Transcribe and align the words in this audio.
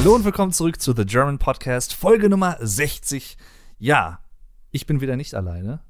Hallo 0.00 0.14
und 0.14 0.24
willkommen 0.24 0.50
zurück 0.50 0.80
zu 0.80 0.94
The 0.94 1.04
German 1.04 1.36
Podcast, 1.36 1.92
Folge 1.92 2.30
Nummer 2.30 2.56
60. 2.58 3.36
Ja, 3.78 4.20
ich 4.70 4.86
bin 4.86 5.02
wieder 5.02 5.14
nicht 5.14 5.34
alleine. 5.34 5.82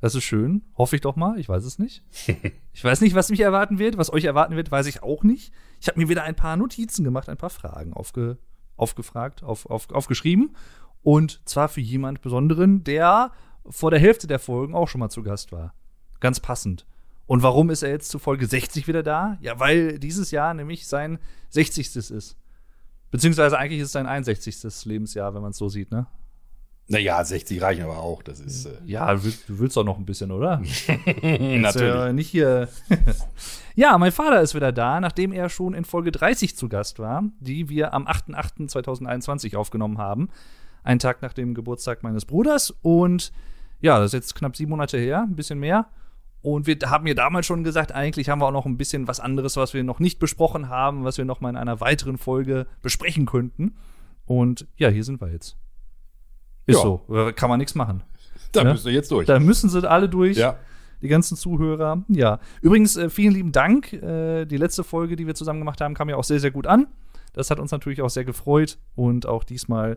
Das 0.00 0.14
ist 0.14 0.24
schön. 0.24 0.64
Hoffe 0.78 0.96
ich 0.96 1.02
doch 1.02 1.16
mal. 1.16 1.38
Ich 1.38 1.50
weiß 1.50 1.66
es 1.66 1.78
nicht. 1.78 2.02
Ich 2.72 2.82
weiß 2.82 3.02
nicht, 3.02 3.14
was 3.14 3.28
mich 3.28 3.40
erwarten 3.40 3.78
wird. 3.78 3.98
Was 3.98 4.10
euch 4.10 4.24
erwarten 4.24 4.56
wird, 4.56 4.70
weiß 4.70 4.86
ich 4.86 5.02
auch 5.02 5.22
nicht. 5.22 5.52
Ich 5.82 5.88
habe 5.88 6.00
mir 6.00 6.08
wieder 6.08 6.22
ein 6.22 6.34
paar 6.34 6.56
Notizen 6.56 7.04
gemacht, 7.04 7.28
ein 7.28 7.36
paar 7.36 7.50
Fragen 7.50 7.92
aufge, 7.92 8.38
aufgefragt, 8.78 9.42
auf, 9.42 9.66
auf, 9.66 9.90
aufgeschrieben. 9.90 10.56
Und 11.02 11.42
zwar 11.44 11.68
für 11.68 11.82
jemand 11.82 12.22
Besonderen, 12.22 12.84
der 12.84 13.32
vor 13.68 13.90
der 13.90 14.00
Hälfte 14.00 14.26
der 14.26 14.38
Folgen 14.38 14.74
auch 14.74 14.88
schon 14.88 15.00
mal 15.00 15.10
zu 15.10 15.22
Gast 15.22 15.52
war. 15.52 15.74
Ganz 16.20 16.40
passend. 16.40 16.86
Und 17.26 17.42
warum 17.42 17.68
ist 17.68 17.82
er 17.82 17.90
jetzt 17.90 18.08
zu 18.08 18.18
Folge 18.18 18.46
60 18.46 18.88
wieder 18.88 19.02
da? 19.02 19.36
Ja, 19.42 19.60
weil 19.60 19.98
dieses 19.98 20.30
Jahr 20.30 20.54
nämlich 20.54 20.86
sein 20.86 21.18
60. 21.50 21.96
ist. 21.96 22.38
Beziehungsweise 23.10 23.58
eigentlich 23.58 23.80
ist 23.80 23.86
es 23.86 23.92
sein 23.92 24.06
61. 24.06 24.84
Lebensjahr, 24.84 25.34
wenn 25.34 25.42
man 25.42 25.52
es 25.52 25.56
so 25.56 25.68
sieht, 25.68 25.90
ne? 25.90 26.06
Naja, 26.90 27.22
60 27.22 27.60
reichen 27.60 27.84
aber 27.84 27.98
auch. 27.98 28.22
Das 28.22 28.40
ist. 28.40 28.64
Äh 28.64 28.70
Ja, 28.86 29.12
du 29.12 29.24
willst, 29.24 29.48
du 29.48 29.58
willst 29.58 29.76
doch 29.76 29.84
noch 29.84 29.98
ein 29.98 30.06
bisschen, 30.06 30.30
oder? 30.30 30.62
Natürlich. 31.22 31.94
Ja 31.94 32.12
nicht 32.12 32.30
hier. 32.30 32.68
ja, 33.74 33.96
mein 33.98 34.10
Vater 34.10 34.40
ist 34.40 34.54
wieder 34.54 34.72
da, 34.72 34.98
nachdem 34.98 35.32
er 35.32 35.50
schon 35.50 35.74
in 35.74 35.84
Folge 35.84 36.12
30 36.12 36.56
zu 36.56 36.68
Gast 36.70 36.98
war, 36.98 37.24
die 37.40 37.68
wir 37.68 37.92
am 37.92 38.06
8.8.2021 38.06 39.54
aufgenommen 39.54 39.98
haben. 39.98 40.30
Einen 40.82 40.98
Tag 40.98 41.20
nach 41.20 41.34
dem 41.34 41.52
Geburtstag 41.52 42.02
meines 42.02 42.24
Bruders. 42.24 42.74
Und 42.80 43.32
ja, 43.80 43.98
das 43.98 44.06
ist 44.06 44.14
jetzt 44.14 44.34
knapp 44.34 44.56
sieben 44.56 44.70
Monate 44.70 44.96
her, 44.96 45.22
ein 45.28 45.36
bisschen 45.36 45.58
mehr. 45.58 45.88
Und 46.40 46.66
wir 46.66 46.76
haben 46.86 47.06
ja 47.06 47.14
damals 47.14 47.46
schon 47.46 47.64
gesagt, 47.64 47.92
eigentlich 47.92 48.28
haben 48.28 48.40
wir 48.40 48.46
auch 48.46 48.52
noch 48.52 48.66
ein 48.66 48.76
bisschen 48.76 49.08
was 49.08 49.18
anderes, 49.20 49.56
was 49.56 49.74
wir 49.74 49.82
noch 49.84 49.98
nicht 49.98 50.18
besprochen 50.18 50.68
haben, 50.68 51.04
was 51.04 51.18
wir 51.18 51.24
noch 51.24 51.40
mal 51.40 51.50
in 51.50 51.56
einer 51.56 51.80
weiteren 51.80 52.16
Folge 52.16 52.66
besprechen 52.80 53.26
könnten. 53.26 53.74
Und 54.24 54.66
ja, 54.76 54.88
hier 54.88 55.02
sind 55.04 55.20
wir 55.20 55.30
jetzt. 55.32 55.56
Ist 56.66 56.76
Ja. 56.76 56.82
so. 56.82 57.02
Äh, 57.12 57.32
Kann 57.32 57.48
man 57.48 57.58
nichts 57.58 57.74
machen. 57.74 58.02
Da 58.52 58.62
Ne? 58.64 58.72
müsst 58.72 58.86
ihr 58.86 58.92
jetzt 58.92 59.10
durch. 59.10 59.26
Da 59.26 59.40
müssen 59.40 59.68
sie 59.68 59.88
alle 59.88 60.08
durch. 60.08 60.36
ja. 60.36 60.56
Die 61.00 61.08
ganzen 61.08 61.36
Zuhörer. 61.36 62.02
Ja. 62.08 62.40
Übrigens, 62.60 62.96
äh, 62.96 63.08
vielen 63.08 63.32
lieben 63.32 63.52
Dank. 63.52 63.92
Äh, 63.92 64.46
die 64.46 64.56
letzte 64.56 64.82
Folge, 64.82 65.14
die 65.14 65.28
wir 65.28 65.34
zusammen 65.36 65.60
gemacht 65.60 65.80
haben, 65.80 65.94
kam 65.94 66.08
ja 66.08 66.16
auch 66.16 66.24
sehr, 66.24 66.40
sehr 66.40 66.50
gut 66.50 66.66
an. 66.66 66.88
Das 67.34 67.50
hat 67.52 67.60
uns 67.60 67.70
natürlich 67.70 68.02
auch 68.02 68.10
sehr 68.10 68.24
gefreut. 68.24 68.78
Und 68.96 69.24
auch 69.26 69.44
diesmal, 69.44 69.96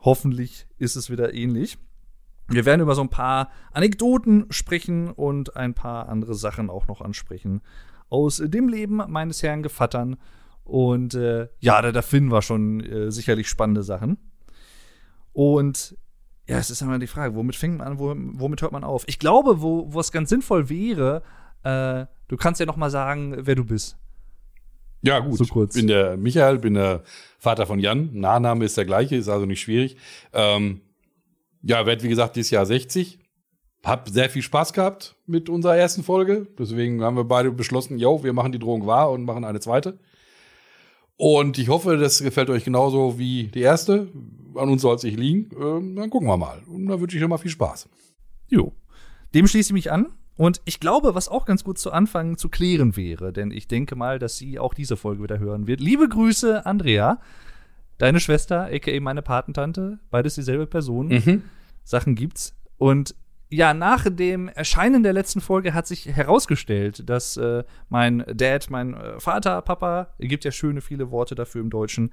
hoffentlich, 0.00 0.66
ist 0.78 0.94
es 0.96 1.08
wieder 1.10 1.32
ähnlich. 1.32 1.78
Wir 2.48 2.64
werden 2.64 2.80
über 2.80 2.94
so 2.94 3.02
ein 3.02 3.08
paar 3.08 3.50
Anekdoten 3.72 4.46
sprechen 4.50 5.10
und 5.10 5.56
ein 5.56 5.74
paar 5.74 6.08
andere 6.08 6.34
Sachen 6.34 6.70
auch 6.70 6.86
noch 6.86 7.00
ansprechen. 7.00 7.60
Aus 8.08 8.36
dem 8.36 8.68
Leben 8.68 9.02
meines 9.08 9.42
Herrn 9.42 9.62
Gevattern. 9.62 10.16
Und 10.64 11.14
äh, 11.14 11.48
ja, 11.58 11.82
da, 11.82 11.92
da 11.92 12.02
finden 12.02 12.30
wir 12.30 12.42
schon 12.42 12.80
äh, 12.80 13.10
sicherlich 13.10 13.48
spannende 13.48 13.82
Sachen. 13.82 14.18
Und 15.32 15.96
ja, 16.48 16.58
es 16.58 16.70
ist 16.70 16.82
einmal 16.82 16.98
die 17.00 17.08
Frage, 17.08 17.34
womit 17.34 17.56
fängt 17.56 17.78
man 17.78 17.88
an, 17.88 17.98
wo, 17.98 18.14
womit 18.16 18.62
hört 18.62 18.72
man 18.72 18.84
auf? 18.84 19.04
Ich 19.06 19.18
glaube, 19.18 19.60
wo, 19.60 19.92
wo 19.92 20.00
es 20.00 20.12
ganz 20.12 20.30
sinnvoll 20.30 20.68
wäre, 20.68 21.22
äh, 21.64 22.06
du 22.28 22.36
kannst 22.36 22.60
ja 22.60 22.66
noch 22.66 22.76
mal 22.76 22.90
sagen, 22.90 23.34
wer 23.40 23.56
du 23.56 23.64
bist. 23.64 23.96
Ja, 25.02 25.18
gut. 25.18 25.38
So 25.38 25.44
kurz. 25.46 25.74
Bin 25.74 25.88
der 25.88 26.16
Michael, 26.16 26.58
bin 26.58 26.74
der 26.74 27.02
Vater 27.38 27.66
von 27.66 27.78
Jan. 27.78 28.10
Nachname 28.12 28.64
ist 28.64 28.76
der 28.76 28.84
gleiche, 28.84 29.16
ist 29.16 29.28
also 29.28 29.46
nicht 29.46 29.60
schwierig. 29.60 29.96
Ähm, 30.32 30.80
ja, 31.62 31.86
werd 31.86 32.02
wie 32.02 32.08
gesagt 32.08 32.36
dieses 32.36 32.50
Jahr 32.50 32.66
60. 32.66 33.18
Hab 33.84 34.08
sehr 34.08 34.30
viel 34.30 34.42
Spaß 34.42 34.72
gehabt 34.72 35.16
mit 35.26 35.48
unserer 35.48 35.76
ersten 35.76 36.02
Folge. 36.02 36.48
Deswegen 36.58 37.02
haben 37.02 37.16
wir 37.16 37.24
beide 37.24 37.52
beschlossen, 37.52 37.98
jo, 37.98 38.24
wir 38.24 38.32
machen 38.32 38.52
die 38.52 38.58
Drohung 38.58 38.86
wahr 38.86 39.10
und 39.10 39.24
machen 39.24 39.44
eine 39.44 39.60
zweite. 39.60 39.98
Und 41.16 41.58
ich 41.58 41.68
hoffe, 41.68 41.96
das 41.96 42.22
gefällt 42.22 42.50
euch 42.50 42.64
genauso 42.64 43.18
wie 43.18 43.44
die 43.44 43.60
erste. 43.60 44.08
An 44.54 44.68
uns 44.68 44.82
soll 44.82 44.96
es 44.96 45.02
nicht 45.02 45.18
liegen. 45.18 45.50
Ähm, 45.58 45.96
dann 45.96 46.10
gucken 46.10 46.28
wir 46.28 46.36
mal. 46.36 46.62
Und 46.66 46.86
da 46.86 47.00
wünsche 47.00 47.16
ich 47.16 47.22
euch 47.22 47.28
mal 47.28 47.38
viel 47.38 47.50
Spaß. 47.50 47.88
Jo. 48.48 48.72
Dem 49.34 49.46
schließe 49.46 49.70
ich 49.70 49.74
mich 49.74 49.92
an. 49.92 50.08
Und 50.36 50.60
ich 50.66 50.80
glaube, 50.80 51.14
was 51.14 51.28
auch 51.28 51.46
ganz 51.46 51.64
gut 51.64 51.78
zu 51.78 51.92
Anfang 51.92 52.36
zu 52.36 52.50
klären 52.50 52.96
wäre, 52.96 53.32
denn 53.32 53.50
ich 53.50 53.68
denke 53.68 53.96
mal, 53.96 54.18
dass 54.18 54.36
sie 54.36 54.58
auch 54.58 54.74
diese 54.74 54.96
Folge 54.96 55.22
wieder 55.22 55.38
hören 55.38 55.66
wird. 55.66 55.80
Liebe 55.80 56.08
Grüße, 56.08 56.66
Andrea. 56.66 57.20
Deine 57.96 58.20
Schwester, 58.20 58.68
aka 58.70 59.00
meine 59.00 59.22
Patentante, 59.22 59.98
beides 60.10 60.34
dieselbe 60.34 60.66
Person. 60.66 61.10
Sachen 61.86 62.14
gibt's. 62.14 62.54
Und 62.76 63.14
ja, 63.48 63.74
nach 63.74 64.06
dem 64.10 64.48
Erscheinen 64.48 65.02
der 65.04 65.12
letzten 65.12 65.40
Folge 65.40 65.72
hat 65.72 65.86
sich 65.86 66.06
herausgestellt, 66.06 67.08
dass 67.08 67.36
äh, 67.36 67.62
mein 67.88 68.24
Dad, 68.34 68.68
mein 68.70 68.94
äh, 68.94 69.20
Vater, 69.20 69.62
Papa, 69.62 70.08
gibt 70.18 70.44
ja 70.44 70.50
schöne 70.50 70.80
viele 70.80 71.10
Worte 71.10 71.36
dafür 71.36 71.60
im 71.60 71.70
Deutschen, 71.70 72.12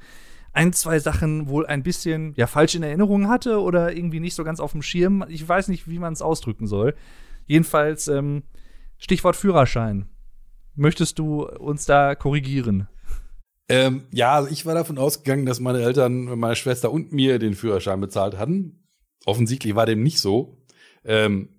ein, 0.54 0.72
zwei 0.72 1.00
Sachen 1.00 1.48
wohl 1.48 1.66
ein 1.66 1.82
bisschen 1.82 2.34
ja 2.38 2.46
falsch 2.46 2.76
in 2.76 2.84
Erinnerung 2.84 3.28
hatte 3.28 3.60
oder 3.60 3.96
irgendwie 3.96 4.20
nicht 4.20 4.36
so 4.36 4.44
ganz 4.44 4.60
auf 4.60 4.74
dem 4.74 4.84
Schirm. 4.84 5.26
Ich 5.28 5.48
weiß 5.48 5.68
nicht, 5.70 5.90
wie 5.90 5.98
man 5.98 6.14
es 6.14 6.22
ausdrücken 6.22 6.68
soll. 6.68 6.94
Jedenfalls 7.48 8.08
ähm, 8.08 8.44
Stichwort 9.00 9.36
Führerschein. 9.36 10.08
Möchtest 10.76 11.18
du 11.18 11.48
uns 11.48 11.86
da 11.86 12.14
korrigieren? 12.14 12.88
Ähm, 13.70 14.04
ja, 14.12 14.36
also 14.36 14.50
ich 14.52 14.68
war 14.68 14.76
davon 14.76 15.00
ausgegangen, 15.00 15.48
dass 15.48 15.60
meine 15.60 15.82
Eltern, 15.82 16.26
meine 16.38 16.56
Schwester 16.56 16.92
und 16.92 17.12
mir 17.12 17.40
den 17.40 17.56
Führerschein 17.56 18.00
bezahlt 18.00 18.38
hatten. 18.38 18.83
Offensichtlich 19.26 19.76
war 19.76 19.86
dem 19.86 20.04
nicht 20.04 20.20
so. 20.20 20.58
Ähm, 21.06 21.50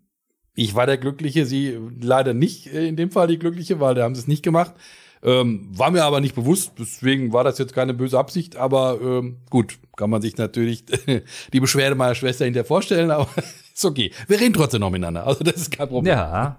ich 0.54 0.75
war 0.75 0.86
der 0.86 0.98
Glückliche, 0.98 1.47
sie 1.47 1.78
leider 2.00 2.34
nicht 2.34 2.66
äh, 2.72 2.86
in 2.86 2.97
dem 2.97 3.10
Fall 3.10 3.26
die 3.26 3.38
Glückliche, 3.38 3.80
weil 3.80 3.94
da 3.94 4.04
haben 4.04 4.14
sie 4.14 4.20
es 4.20 4.28
nicht 4.28 4.42
gemacht. 4.42 4.75
Ähm, 5.22 5.66
war 5.70 5.91
mir 5.91 6.04
aber 6.04 6.20
nicht 6.20 6.34
bewusst, 6.34 6.72
deswegen 6.78 7.32
war 7.32 7.44
das 7.44 7.56
jetzt 7.56 7.75
keine 7.75 7.94
böse 7.94 8.19
Absicht, 8.19 8.56
aber 8.56 9.00
ähm, 9.00 9.38
gut, 9.48 9.78
kann 9.97 10.10
man 10.10 10.20
sich 10.20 10.36
natürlich 10.36 10.84
die 11.52 11.60
Beschwerde 11.60 11.94
meiner 11.94 12.14
Schwester 12.14 12.44
hinterher 12.44 12.66
vorstellen, 12.66 13.10
aber 13.10 13.28
ist 13.75 13.84
okay. 13.86 14.12
Wir 14.28 14.38
reden 14.38 14.52
trotzdem 14.52 14.81
noch 14.81 14.91
miteinander, 14.91 15.26
also 15.26 15.42
das 15.42 15.56
ist 15.56 15.70
kein 15.70 15.88
Problem. 15.88 16.12
Ja. 16.12 16.58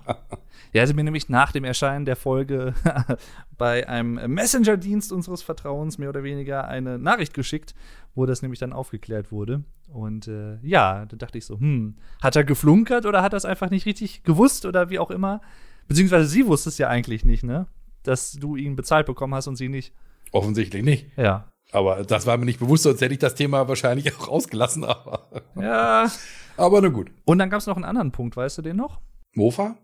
Er 0.75 0.81
hatte 0.81 0.93
mir 0.93 1.05
nämlich 1.05 1.29
nach 1.29 1.53
dem 1.53 1.63
Erscheinen 1.63 2.03
der 2.03 2.17
Folge 2.17 2.73
bei 3.57 3.87
einem 3.87 4.15
Messenger-Dienst 4.33 5.13
unseres 5.13 5.41
Vertrauens 5.41 5.97
mehr 5.97 6.09
oder 6.09 6.23
weniger 6.23 6.67
eine 6.67 6.99
Nachricht 6.99 7.33
geschickt, 7.33 7.73
wo 8.13 8.25
das 8.25 8.41
nämlich 8.41 8.59
dann 8.59 8.73
aufgeklärt 8.73 9.31
wurde. 9.31 9.63
Und 9.87 10.27
äh, 10.27 10.57
ja, 10.63 11.05
da 11.05 11.15
dachte 11.15 11.37
ich 11.37 11.45
so, 11.45 11.57
hm, 11.57 11.95
hat 12.21 12.35
er 12.35 12.43
geflunkert 12.43 13.05
oder 13.05 13.21
hat 13.21 13.31
er 13.31 13.37
es 13.37 13.45
einfach 13.45 13.69
nicht 13.69 13.85
richtig 13.85 14.23
gewusst 14.23 14.65
oder 14.65 14.89
wie 14.89 14.99
auch 14.99 15.11
immer? 15.11 15.39
Beziehungsweise 15.87 16.27
sie 16.27 16.45
wusste 16.45 16.67
es 16.67 16.77
ja 16.77 16.89
eigentlich 16.89 17.23
nicht, 17.23 17.45
ne? 17.45 17.67
Dass 18.03 18.33
du 18.33 18.57
ihn 18.57 18.75
bezahlt 18.75 19.05
bekommen 19.05 19.33
hast 19.33 19.47
und 19.47 19.55
sie 19.55 19.69
nicht. 19.69 19.93
Offensichtlich 20.33 20.83
nicht. 20.83 21.07
Ja. 21.15 21.53
Aber 21.71 22.03
das 22.03 22.25
war 22.25 22.35
mir 22.35 22.43
nicht 22.43 22.59
bewusst, 22.59 22.83
sonst 22.83 22.99
hätte 22.99 23.13
ich 23.13 23.19
das 23.19 23.35
Thema 23.35 23.69
wahrscheinlich 23.69 24.13
auch 24.19 24.27
rausgelassen. 24.27 24.83
Aber, 24.83 25.29
Ja. 25.55 26.11
aber 26.57 26.81
na 26.81 26.89
gut. 26.89 27.11
Und 27.23 27.37
dann 27.37 27.49
gab 27.49 27.61
es 27.61 27.65
noch 27.65 27.77
einen 27.77 27.85
anderen 27.85 28.11
Punkt, 28.11 28.35
weißt 28.35 28.57
du 28.57 28.61
den 28.61 28.75
noch? 28.75 28.99
Mofa? 29.35 29.77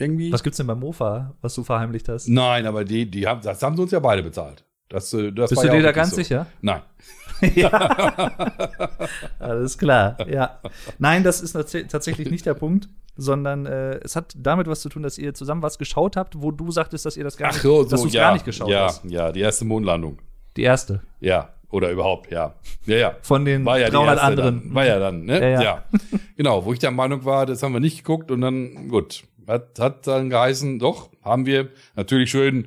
Irgendwie? 0.00 0.32
Was 0.32 0.42
gibt's 0.42 0.56
denn 0.56 0.66
beim 0.66 0.80
Mofa, 0.80 1.34
was 1.40 1.54
du 1.54 1.62
verheimlicht 1.62 2.08
hast? 2.08 2.28
Nein, 2.28 2.66
aber 2.66 2.84
die, 2.84 3.10
die 3.10 3.26
haben, 3.26 3.40
das 3.42 3.62
haben 3.62 3.76
sie 3.76 3.82
uns 3.82 3.90
ja 3.92 4.00
beide 4.00 4.22
bezahlt. 4.22 4.64
Das, 4.88 5.12
äh, 5.14 5.30
das 5.32 5.50
Bist 5.50 5.62
du 5.62 5.66
ja 5.68 5.74
dir 5.74 5.82
da 5.82 5.92
ganz 5.92 6.10
so. 6.10 6.16
sicher? 6.16 6.46
Nein. 6.62 6.82
Alles 9.38 9.78
klar, 9.78 10.16
ja. 10.28 10.60
Nein, 10.98 11.22
das 11.22 11.40
ist 11.40 11.54
tats- 11.56 11.86
tatsächlich 11.88 12.30
nicht 12.30 12.44
der 12.46 12.54
Punkt, 12.54 12.88
sondern 13.16 13.66
äh, 13.66 13.98
es 14.02 14.16
hat 14.16 14.34
damit 14.36 14.66
was 14.66 14.80
zu 14.80 14.88
tun, 14.88 15.02
dass 15.02 15.18
ihr 15.18 15.34
zusammen 15.34 15.62
was 15.62 15.78
geschaut 15.78 16.16
habt, 16.16 16.40
wo 16.42 16.50
du 16.50 16.70
sagtest, 16.70 17.06
dass 17.06 17.16
ihr 17.16 17.24
das 17.24 17.36
gar 17.36 17.50
Ach 17.50 17.54
nicht, 17.54 17.62
so, 17.62 17.84
dass 17.84 18.00
so 18.02 18.08
ja, 18.08 18.22
gar 18.22 18.32
nicht 18.34 18.44
geschaut 18.44 18.68
ja, 18.68 18.84
hast. 18.86 19.04
ja, 19.04 19.32
die 19.32 19.40
erste 19.40 19.64
Mondlandung. 19.64 20.18
Die 20.56 20.62
erste 20.62 21.02
Ja, 21.20 21.50
oder 21.70 21.90
überhaupt, 21.90 22.30
ja. 22.32 22.54
Ja, 22.86 22.96
ja. 22.96 23.14
von 23.22 23.44
den 23.44 23.64
War 23.64 23.78
ja 23.78 23.86
die 23.86 23.92
300 23.92 24.14
erste 24.16 24.26
anderen. 24.26 24.62
Dann. 24.64 24.74
War 24.74 24.86
ja 24.86 24.98
dann, 24.98 25.24
ne? 25.24 25.52
Ja, 25.52 25.62
ja. 25.62 25.84
Genau, 26.36 26.64
wo 26.64 26.72
ich 26.72 26.78
der 26.78 26.90
Meinung 26.90 27.24
war, 27.24 27.46
das 27.46 27.62
haben 27.62 27.72
wir 27.72 27.80
nicht 27.80 27.98
geguckt 27.98 28.30
und 28.30 28.40
dann, 28.40 28.88
gut, 28.88 29.24
hat, 29.46 29.78
hat 29.78 30.06
dann 30.06 30.30
geheißen, 30.30 30.78
doch, 30.78 31.10
haben 31.22 31.46
wir 31.46 31.68
natürlich 31.96 32.30
schön 32.30 32.66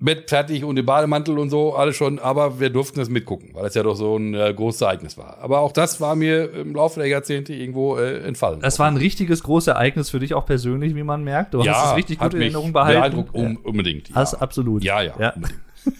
Bett 0.00 0.28
fertig 0.28 0.62
und 0.64 0.76
den 0.76 0.86
Bademantel 0.86 1.38
und 1.38 1.50
so, 1.50 1.74
alles 1.74 1.96
schon, 1.96 2.20
aber 2.20 2.60
wir 2.60 2.70
durften 2.70 3.00
das 3.00 3.08
mitgucken, 3.08 3.50
weil 3.52 3.64
das 3.64 3.74
ja 3.74 3.82
doch 3.82 3.96
so 3.96 4.16
ein 4.16 4.32
äh, 4.32 4.54
großes 4.54 4.80
Ereignis 4.82 5.18
war. 5.18 5.38
Aber 5.40 5.58
auch 5.60 5.72
das 5.72 6.00
war 6.00 6.14
mir 6.14 6.52
im 6.52 6.74
Laufe 6.74 7.00
der 7.00 7.08
Jahrzehnte 7.08 7.52
irgendwo 7.52 7.96
äh, 7.96 8.20
entfallen. 8.20 8.60
Das 8.60 8.78
war 8.78 8.86
ein 8.86 8.96
richtiges 8.96 9.42
großes 9.42 9.68
Ereignis 9.68 10.10
für 10.10 10.20
dich 10.20 10.34
auch 10.34 10.46
persönlich, 10.46 10.94
wie 10.94 11.02
man 11.02 11.24
merkt. 11.24 11.54
Du 11.54 11.64
hast 11.64 11.90
es 11.90 11.96
richtig 11.96 12.20
gut 12.20 12.32
in 12.34 12.42
Erinnerung 12.42 12.72
behalten. 12.72 13.00
beeindruckt, 13.00 13.34
um, 13.34 13.56
unbedingt. 13.56 14.10
Ja. 14.10 14.14
Hast 14.16 14.34
absolut. 14.34 14.84
ja, 14.84 15.02
ja, 15.02 15.14
Ja. 15.18 15.34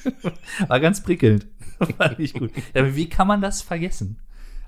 War 0.69 0.81
ganz 0.81 1.03
prickelnd. 1.03 1.47
Fand 1.99 2.19
ich 2.21 2.35
gut. 2.35 2.51
Ja, 2.75 2.83
aber 2.83 2.95
wie 2.95 3.09
kann 3.09 3.27
man 3.27 3.41
das 3.41 3.63
vergessen? 3.63 4.19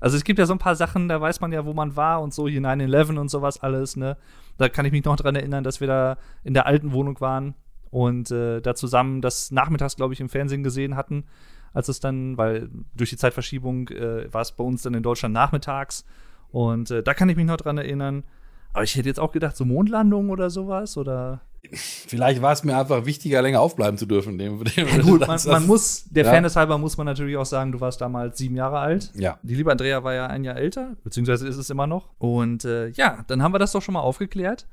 Also 0.01 0.17
es 0.17 0.23
gibt 0.23 0.39
ja 0.39 0.45
so 0.45 0.53
ein 0.53 0.59
paar 0.59 0.75
Sachen, 0.75 1.07
da 1.07 1.21
weiß 1.21 1.39
man 1.39 1.53
ja, 1.53 1.63
wo 1.63 1.73
man 1.73 1.95
war 1.95 2.21
und 2.21 2.33
so, 2.33 2.47
hier 2.47 2.59
9-11 2.59 3.17
und 3.17 3.29
sowas 3.29 3.61
alles, 3.61 3.95
ne? 3.95 4.17
Da 4.57 4.67
kann 4.67 4.85
ich 4.85 4.91
mich 4.91 5.05
noch 5.05 5.15
dran 5.15 5.35
erinnern, 5.35 5.63
dass 5.63 5.79
wir 5.79 5.87
da 5.87 6.17
in 6.43 6.53
der 6.53 6.65
alten 6.65 6.91
Wohnung 6.91 7.21
waren 7.21 7.53
und 7.91 8.31
äh, 8.31 8.61
da 8.61 8.75
zusammen 8.75 9.21
das 9.21 9.51
nachmittags, 9.51 9.95
glaube 9.95 10.13
ich, 10.13 10.19
im 10.19 10.27
Fernsehen 10.27 10.63
gesehen 10.63 10.95
hatten, 10.95 11.25
als 11.71 11.87
es 11.87 11.99
dann, 11.99 12.37
weil 12.37 12.69
durch 12.95 13.11
die 13.11 13.17
Zeitverschiebung 13.17 13.89
äh, 13.89 14.33
war 14.33 14.41
es 14.41 14.51
bei 14.51 14.63
uns 14.63 14.81
dann 14.81 14.95
in 14.95 15.03
Deutschland 15.03 15.33
nachmittags 15.33 16.03
und 16.49 16.89
äh, 16.91 17.03
da 17.03 17.13
kann 17.13 17.29
ich 17.29 17.37
mich 17.37 17.45
noch 17.45 17.57
dran 17.57 17.77
erinnern. 17.77 18.23
Aber 18.73 18.83
ich 18.83 18.95
hätte 18.95 19.09
jetzt 19.09 19.19
auch 19.19 19.31
gedacht, 19.31 19.57
so 19.57 19.65
Mondlandung 19.65 20.29
oder 20.29 20.49
sowas 20.49 20.97
oder. 20.97 21.41
Vielleicht 21.73 22.41
war 22.41 22.53
es 22.53 22.63
mir 22.63 22.77
einfach 22.77 23.05
wichtiger, 23.05 23.41
länger 23.41 23.61
aufbleiben 23.61 23.97
zu 23.97 24.05
dürfen. 24.05 24.37
Dem, 24.37 24.63
dem 24.63 24.87
Ja, 24.87 24.97
gut, 25.01 25.27
man, 25.27 25.39
man 25.45 25.67
muss, 25.67 26.05
der 26.09 26.25
Ja. 26.25 26.31
Fairness 26.31 26.55
halber 26.55 26.77
muss 26.77 26.97
man 26.97 27.05
natürlich 27.05 27.37
auch 27.37 27.45
sagen, 27.45 27.71
du 27.71 27.79
warst 27.79 28.01
damals 28.01 28.37
sieben 28.37 28.55
Jahre 28.55 28.79
alt. 28.79 29.11
Ja. 29.15 29.37
Die 29.43 29.55
liebe 29.55 29.71
Andrea 29.71 30.03
war 30.03 30.13
ja 30.13 30.27
ein 30.27 30.43
Jahr 30.43 30.57
älter, 30.57 30.95
beziehungsweise 31.03 31.47
ist 31.47 31.57
es 31.57 31.69
immer 31.69 31.85
noch. 31.85 32.09
Und 32.17 32.65
äh, 32.65 32.89
ja, 32.89 33.23
dann 33.27 33.43
haben 33.43 33.53
wir 33.53 33.59
das 33.59 33.73
doch 33.73 33.81
schon 33.81 33.93
mal 33.93 33.99
aufgeklärt. 34.01 34.67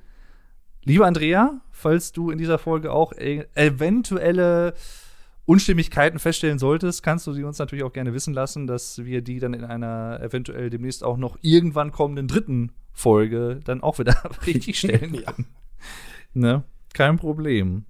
Liebe 0.85 1.05
Andrea, 1.05 1.61
falls 1.71 2.13
du 2.13 2.31
in 2.31 2.39
dieser 2.39 2.59
Folge 2.59 2.93
auch 2.93 3.13
e 3.13 3.45
eventuelle 3.55 4.73
Unstimmigkeiten 5.45 6.19
feststellen 6.19 6.59
solltest, 6.59 7.03
kannst 7.03 7.27
du 7.27 7.33
sie 7.33 7.45
uns 7.45 7.59
natürlich 7.59 7.85
auch 7.85 7.93
gerne 7.93 8.15
wissen 8.15 8.33
lassen, 8.33 8.67
dass 8.67 9.05
wir 9.05 9.23
die 9.23 9.41
dann 9.41 9.55
in 9.55 9.65
einer 9.65 10.21
eventuell 10.23 10.71
demnächst 10.71 11.05
auch 11.05 11.17
noch 11.17 11.39
irgendwann 11.43 11.93
kommenden 11.93 12.29
dritten 12.29 12.73
Folge 12.99 13.61
dann 13.65 13.83
auch 13.83 13.99
wieder 13.99 14.15
richtig 14.47 14.79
stellen 14.81 15.15
Ja. 15.15 15.33
können. 15.33 15.47
Ne? 16.35 16.65
Kein 16.95 17.17
Problem. 17.17 17.87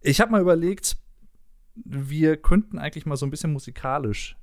Ich 0.00 0.20
habe 0.20 0.32
mal 0.32 0.40
überlegt, 0.40 0.96
wir 1.74 2.36
könnten 2.36 2.78
eigentlich 2.78 3.06
mal 3.06 3.16
so 3.16 3.24
ein 3.24 3.30
bisschen 3.30 3.52
musikalisch 3.52 4.36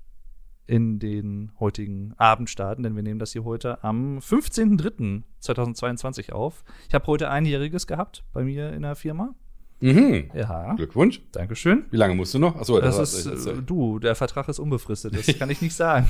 in 0.67 0.99
den 0.99 1.51
heutigen 1.59 2.13
Abend 2.17 2.49
starten, 2.49 2.83
denn 2.83 2.95
wir 2.95 3.03
nehmen 3.03 3.19
das 3.19 3.33
hier 3.33 3.43
heute 3.43 3.83
am 3.83 4.19
15.03.2022 4.19 6.31
auf. 6.31 6.63
Ich 6.87 6.93
habe 6.93 7.07
heute 7.07 7.29
einjähriges 7.29 7.87
gehabt 7.87 8.23
bei 8.33 8.43
mir 8.43 8.71
in 8.73 8.83
der 8.83 8.95
Firma. 8.95 9.33
Mhm. 9.81 10.29
Ja, 10.33 10.73
Glückwunsch. 10.75 11.21
Dankeschön. 11.31 11.85
Wie 11.91 11.97
lange 11.97 12.15
musst 12.15 12.33
du 12.33 12.39
noch? 12.39 12.55
Achso, 12.55 12.79
Das 12.81 12.95
war- 12.97 13.03
ist, 13.03 13.25
das- 13.25 13.45
äh, 13.45 13.61
du, 13.61 13.99
der 13.99 14.15
Vertrag 14.15 14.47
ist 14.49 14.59
unbefristet, 14.59 15.15
das 15.17 15.27
kann 15.39 15.49
ich 15.49 15.61
nicht 15.61 15.73
sagen. 15.75 16.07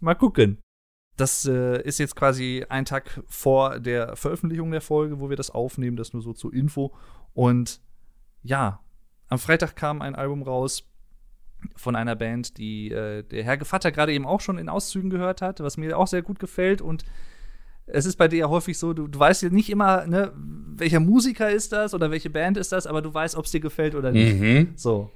Mal 0.00 0.14
gucken. 0.14 0.58
Das 1.16 1.46
äh, 1.46 1.80
ist 1.82 1.98
jetzt 1.98 2.14
quasi 2.14 2.64
ein 2.68 2.84
Tag 2.84 3.22
vor 3.26 3.80
der 3.80 4.16
Veröffentlichung 4.16 4.70
der 4.70 4.82
Folge, 4.82 5.18
wo 5.18 5.30
wir 5.30 5.36
das 5.36 5.50
aufnehmen, 5.50 5.96
das 5.96 6.12
nur 6.12 6.22
so 6.22 6.32
zur 6.34 6.52
Info. 6.52 6.92
Und 7.32 7.80
ja, 8.42 8.80
am 9.28 9.38
Freitag 9.38 9.76
kam 9.76 10.02
ein 10.02 10.14
Album 10.14 10.42
raus 10.42 10.84
von 11.74 11.96
einer 11.96 12.14
Band, 12.16 12.58
die 12.58 12.90
äh, 12.90 13.22
der 13.22 13.44
Herr 13.44 13.56
Gevatter 13.56 13.90
gerade 13.90 14.12
eben 14.12 14.26
auch 14.26 14.40
schon 14.40 14.58
in 14.58 14.68
Auszügen 14.68 15.10
gehört 15.10 15.40
hat, 15.42 15.60
was 15.60 15.76
mir 15.78 15.98
auch 15.98 16.06
sehr 16.06 16.22
gut 16.22 16.38
gefällt. 16.38 16.82
Und 16.82 17.04
es 17.86 18.04
ist 18.04 18.16
bei 18.16 18.28
dir 18.28 18.40
ja 18.40 18.48
häufig 18.48 18.78
so, 18.78 18.92
du, 18.92 19.08
du 19.08 19.18
weißt 19.18 19.42
ja 19.42 19.48
nicht 19.48 19.70
immer, 19.70 20.06
ne, 20.06 20.32
welcher 20.36 21.00
Musiker 21.00 21.50
ist 21.50 21.72
das 21.72 21.94
oder 21.94 22.10
welche 22.10 22.30
Band 22.30 22.56
ist 22.58 22.72
das, 22.72 22.86
aber 22.86 23.00
du 23.00 23.12
weißt, 23.12 23.36
ob 23.36 23.46
es 23.46 23.52
dir 23.52 23.60
gefällt 23.60 23.94
oder 23.94 24.12
nicht. 24.12 24.38
Mhm. 24.38 24.72
So. 24.76 25.10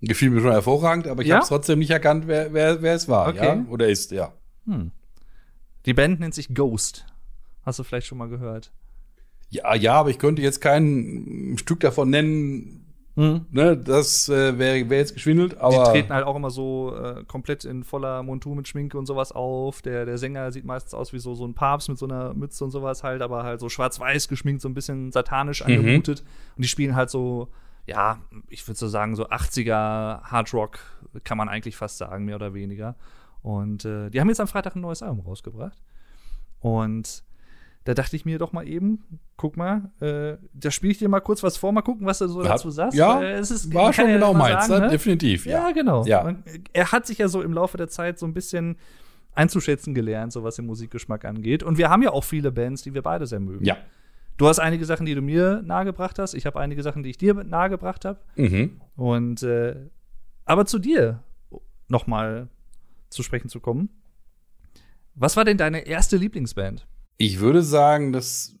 Gefiel 0.00 0.30
mir 0.30 0.40
schon 0.40 0.52
hervorragend, 0.52 1.06
aber 1.08 1.22
ich 1.22 1.28
Ja? 1.28 1.36
habe 1.36 1.42
es 1.42 1.48
trotzdem 1.48 1.80
nicht 1.80 1.90
erkannt, 1.90 2.26
wer, 2.28 2.52
wer, 2.52 2.80
wer 2.82 2.94
es 2.94 3.08
war. 3.08 3.28
Okay. 3.28 3.44
Ja? 3.44 3.64
Oder 3.68 3.88
ist, 3.88 4.10
ja. 4.12 4.32
Hm. 4.66 4.92
Die 5.88 5.94
Band 5.94 6.20
nennt 6.20 6.34
sich 6.34 6.54
Ghost. 6.54 7.06
Hast 7.64 7.78
du 7.78 7.82
vielleicht 7.82 8.06
schon 8.06 8.18
mal 8.18 8.28
gehört? 8.28 8.70
Ja, 9.50 9.74
ja, 9.74 9.94
aber 9.94 10.10
ich 10.10 10.18
könnte 10.18 10.42
jetzt 10.42 10.60
kein 10.60 11.56
Stück 11.58 11.80
davon 11.80 12.10
nennen, 12.10 12.84
Hm. 13.16 13.46
ne, 13.50 13.76
das 13.76 14.28
äh, 14.28 14.58
wäre 14.58 14.88
wär 14.90 14.98
jetzt 14.98 15.14
geschwindelt, 15.14 15.54
Die 15.54 15.56
aber. 15.56 15.90
treten 15.90 16.12
halt 16.12 16.24
auch 16.24 16.36
immer 16.36 16.50
so 16.50 16.94
äh, 16.94 17.24
komplett 17.24 17.64
in 17.64 17.82
voller 17.82 18.22
Montur 18.22 18.54
mit 18.54 18.68
Schminke 18.68 18.96
und 18.96 19.06
sowas 19.06 19.32
auf. 19.32 19.82
Der, 19.82 20.04
der 20.04 20.18
Sänger 20.18 20.52
sieht 20.52 20.64
meistens 20.64 20.94
aus 20.94 21.12
wie 21.12 21.18
so, 21.18 21.34
so 21.34 21.44
ein 21.44 21.54
Papst 21.54 21.88
mit 21.88 21.98
so 21.98 22.06
einer 22.06 22.32
Mütze 22.34 22.62
und 22.64 22.70
sowas 22.70 23.02
halt, 23.02 23.20
aber 23.22 23.42
halt 23.42 23.58
so 23.58 23.68
schwarz-weiß 23.68 24.28
geschminkt, 24.28 24.60
so 24.62 24.68
ein 24.68 24.74
bisschen 24.74 25.10
satanisch 25.10 25.62
Mhm. 25.66 25.72
angemutet. 25.78 26.22
Und 26.56 26.62
die 26.64 26.68
spielen 26.68 26.94
halt 26.94 27.10
so, 27.10 27.48
ja, 27.86 28.20
ich 28.50 28.64
würde 28.68 28.78
so 28.78 28.86
sagen, 28.86 29.16
so 29.16 29.26
80er 29.28 30.22
Hardrock, 30.22 30.78
kann 31.24 31.38
man 31.38 31.48
eigentlich 31.48 31.74
fast 31.76 31.98
sagen, 31.98 32.24
mehr 32.26 32.36
oder 32.36 32.54
weniger. 32.54 32.94
Und 33.48 33.86
äh, 33.86 34.10
die 34.10 34.20
haben 34.20 34.28
jetzt 34.28 34.40
am 34.40 34.46
Freitag 34.46 34.76
ein 34.76 34.82
neues 34.82 35.02
Album 35.02 35.20
rausgebracht. 35.20 35.78
Und 36.60 37.24
da 37.84 37.94
dachte 37.94 38.14
ich 38.14 38.26
mir 38.26 38.38
doch 38.38 38.52
mal 38.52 38.68
eben, 38.68 39.20
guck 39.38 39.56
mal, 39.56 39.90
äh, 40.00 40.36
da 40.52 40.70
spiele 40.70 40.92
ich 40.92 40.98
dir 40.98 41.08
mal 41.08 41.20
kurz 41.20 41.42
was 41.42 41.56
vor, 41.56 41.72
mal 41.72 41.80
gucken, 41.80 42.06
was 42.06 42.18
du 42.18 42.28
so 42.28 42.42
dazu 42.42 42.70
sagst. 42.70 42.98
ja, 42.98 43.18
Weil 43.18 43.36
es 43.36 43.50
ist, 43.50 43.72
war 43.72 43.94
schon 43.94 44.08
ja 44.08 44.16
genau 44.16 44.34
meins, 44.34 44.66
sagen, 44.66 44.80
ne? 44.80 44.86
ne? 44.88 44.92
definitiv. 44.92 45.46
Ja, 45.46 45.68
Ja, 45.68 45.72
genau. 45.72 46.04
Ja. 46.04 46.24
Man, 46.24 46.44
er 46.74 46.92
hat 46.92 47.06
sich 47.06 47.16
ja 47.16 47.28
so 47.28 47.40
im 47.40 47.54
Laufe 47.54 47.78
der 47.78 47.88
Zeit 47.88 48.18
so 48.18 48.26
ein 48.26 48.34
bisschen 48.34 48.76
einzuschätzen 49.34 49.94
gelernt, 49.94 50.34
so 50.34 50.44
was 50.44 50.56
den 50.56 50.66
Musikgeschmack 50.66 51.24
angeht. 51.24 51.62
Und 51.62 51.78
wir 51.78 51.88
haben 51.88 52.02
ja 52.02 52.10
auch 52.10 52.24
viele 52.24 52.52
Bands, 52.52 52.82
die 52.82 52.92
wir 52.92 53.00
beide 53.00 53.26
sehr 53.26 53.40
mögen. 53.40 53.64
ja. 53.64 53.78
Du 54.36 54.46
hast 54.46 54.60
einige 54.60 54.84
Sachen, 54.84 55.04
die 55.04 55.16
du 55.16 55.22
mir 55.22 55.62
nahegebracht 55.64 56.18
hast. 56.20 56.34
Ich 56.34 56.46
habe 56.46 56.60
einige 56.60 56.84
Sachen, 56.84 57.02
die 57.02 57.10
ich 57.10 57.18
dir 57.18 57.34
nahegebracht 57.34 58.04
habe. 58.04 58.20
Mhm. 58.36 58.80
Und 58.94 59.42
äh, 59.42 59.74
aber 60.44 60.64
zu 60.64 60.78
dir 60.78 61.24
noch 61.88 62.06
mal 62.06 62.48
zu 63.10 63.22
sprechen 63.22 63.48
zu 63.48 63.60
kommen. 63.60 63.88
Was 65.14 65.36
war 65.36 65.44
denn 65.44 65.58
deine 65.58 65.86
erste 65.86 66.16
Lieblingsband? 66.16 66.86
Ich 67.16 67.40
würde 67.40 67.62
sagen, 67.62 68.12
das 68.12 68.54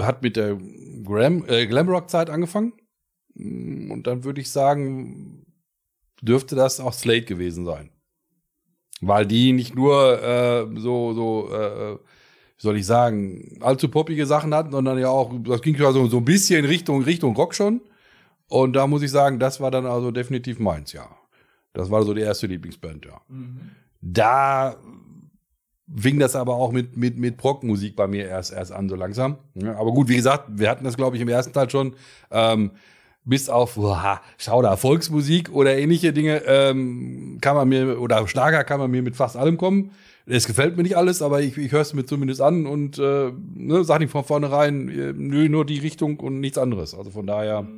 hat 0.00 0.22
mit 0.22 0.36
der 0.36 0.56
Glam, 1.04 1.44
äh, 1.48 1.66
Glamrock-Zeit 1.66 2.30
angefangen. 2.30 2.72
Mm, 3.34 3.90
Und 3.90 4.06
dann 4.06 4.24
würde 4.24 4.40
ich 4.40 4.50
sagen, 4.50 5.46
dürfte 6.20 6.56
das 6.56 6.80
auch 6.80 6.92
Slate 6.92 7.26
gewesen 7.26 7.64
sein. 7.64 7.90
Weil 9.00 9.26
die 9.26 9.52
nicht 9.52 9.76
nur 9.76 10.20
äh, 10.22 10.66
so, 10.80 11.14
so, 11.14 11.52
äh, 11.52 11.94
wie 11.94 12.62
soll 12.62 12.76
ich 12.76 12.86
sagen, 12.86 13.58
allzu 13.60 13.88
poppige 13.88 14.26
Sachen 14.26 14.52
hatten, 14.52 14.72
sondern 14.72 14.98
ja 14.98 15.08
auch, 15.08 15.32
das 15.44 15.62
ging 15.62 15.76
ja 15.76 15.92
so, 15.92 16.08
so 16.08 16.16
ein 16.18 16.24
bisschen 16.24 16.64
Richtung, 16.64 17.02
Richtung 17.02 17.36
Rock 17.36 17.54
schon. 17.54 17.80
Und 18.48 18.72
da 18.74 18.86
muss 18.88 19.02
ich 19.02 19.10
sagen, 19.12 19.38
das 19.38 19.60
war 19.60 19.70
dann 19.70 19.86
also 19.86 20.10
definitiv 20.10 20.58
meins, 20.58 20.92
ja. 20.92 21.16
Das 21.78 21.92
war 21.92 22.02
so 22.02 22.12
die 22.12 22.22
erste 22.22 22.48
Lieblingsband, 22.48 23.06
ja. 23.06 23.20
Da 24.00 24.76
fing 25.94 26.18
das 26.18 26.34
aber 26.34 26.56
auch 26.56 26.72
mit, 26.72 26.96
mit, 26.96 27.16
mit 27.16 27.36
Prog-Musik 27.36 27.94
bei 27.94 28.08
mir 28.08 28.26
erst, 28.26 28.52
erst 28.52 28.72
an, 28.72 28.88
so 28.88 28.96
langsam. 28.96 29.38
Ja, 29.54 29.76
aber 29.76 29.92
gut, 29.92 30.08
wie 30.08 30.16
gesagt, 30.16 30.46
wir 30.48 30.70
hatten 30.70 30.82
das, 30.82 30.96
glaube 30.96 31.14
ich, 31.14 31.22
im 31.22 31.28
ersten 31.28 31.52
Teil 31.52 31.70
schon. 31.70 31.94
Ähm, 32.32 32.72
bis 33.24 33.48
auf 33.48 33.76
uah, 33.76 34.20
Schauder, 34.38 34.76
Volksmusik 34.76 35.52
oder 35.52 35.78
ähnliche 35.78 36.12
Dinge 36.12 36.42
ähm, 36.46 37.38
kann 37.40 37.54
man 37.54 37.68
mir, 37.68 38.00
oder 38.00 38.26
Schlager 38.26 38.64
kann 38.64 38.80
man 38.80 38.90
mir 38.90 39.02
mit 39.02 39.14
fast 39.14 39.36
allem 39.36 39.56
kommen. 39.56 39.92
Es 40.26 40.48
gefällt 40.48 40.76
mir 40.76 40.82
nicht 40.82 40.96
alles, 40.96 41.22
aber 41.22 41.42
ich, 41.42 41.56
ich 41.56 41.70
höre 41.70 41.82
es 41.82 41.94
mir 41.94 42.06
zumindest 42.06 42.40
an 42.40 42.66
und 42.66 42.98
äh, 42.98 43.30
ne, 43.54 43.84
sag 43.84 44.00
nicht 44.00 44.10
von 44.10 44.24
vornherein, 44.24 44.88
äh, 44.88 45.12
nö, 45.16 45.48
nur 45.48 45.64
die 45.64 45.78
Richtung 45.78 46.18
und 46.18 46.40
nichts 46.40 46.58
anderes. 46.58 46.92
Also 46.92 47.12
von 47.12 47.26
daher, 47.26 47.68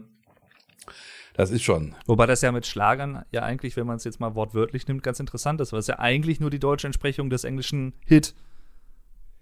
das 1.40 1.50
ist 1.50 1.62
schon. 1.62 1.94
Wobei 2.06 2.26
das 2.26 2.42
ja 2.42 2.52
mit 2.52 2.66
Schlagern 2.66 3.24
ja 3.32 3.42
eigentlich, 3.42 3.74
wenn 3.76 3.86
man 3.86 3.96
es 3.96 4.04
jetzt 4.04 4.20
mal 4.20 4.34
wortwörtlich 4.34 4.86
nimmt, 4.86 5.02
ganz 5.02 5.20
interessant 5.20 5.58
ist, 5.62 5.72
weil 5.72 5.80
es 5.80 5.86
ja 5.86 5.98
eigentlich 5.98 6.38
nur 6.38 6.50
die 6.50 6.58
deutsche 6.58 6.86
Entsprechung 6.86 7.30
des 7.30 7.44
englischen 7.44 7.94
Hit. 8.04 8.34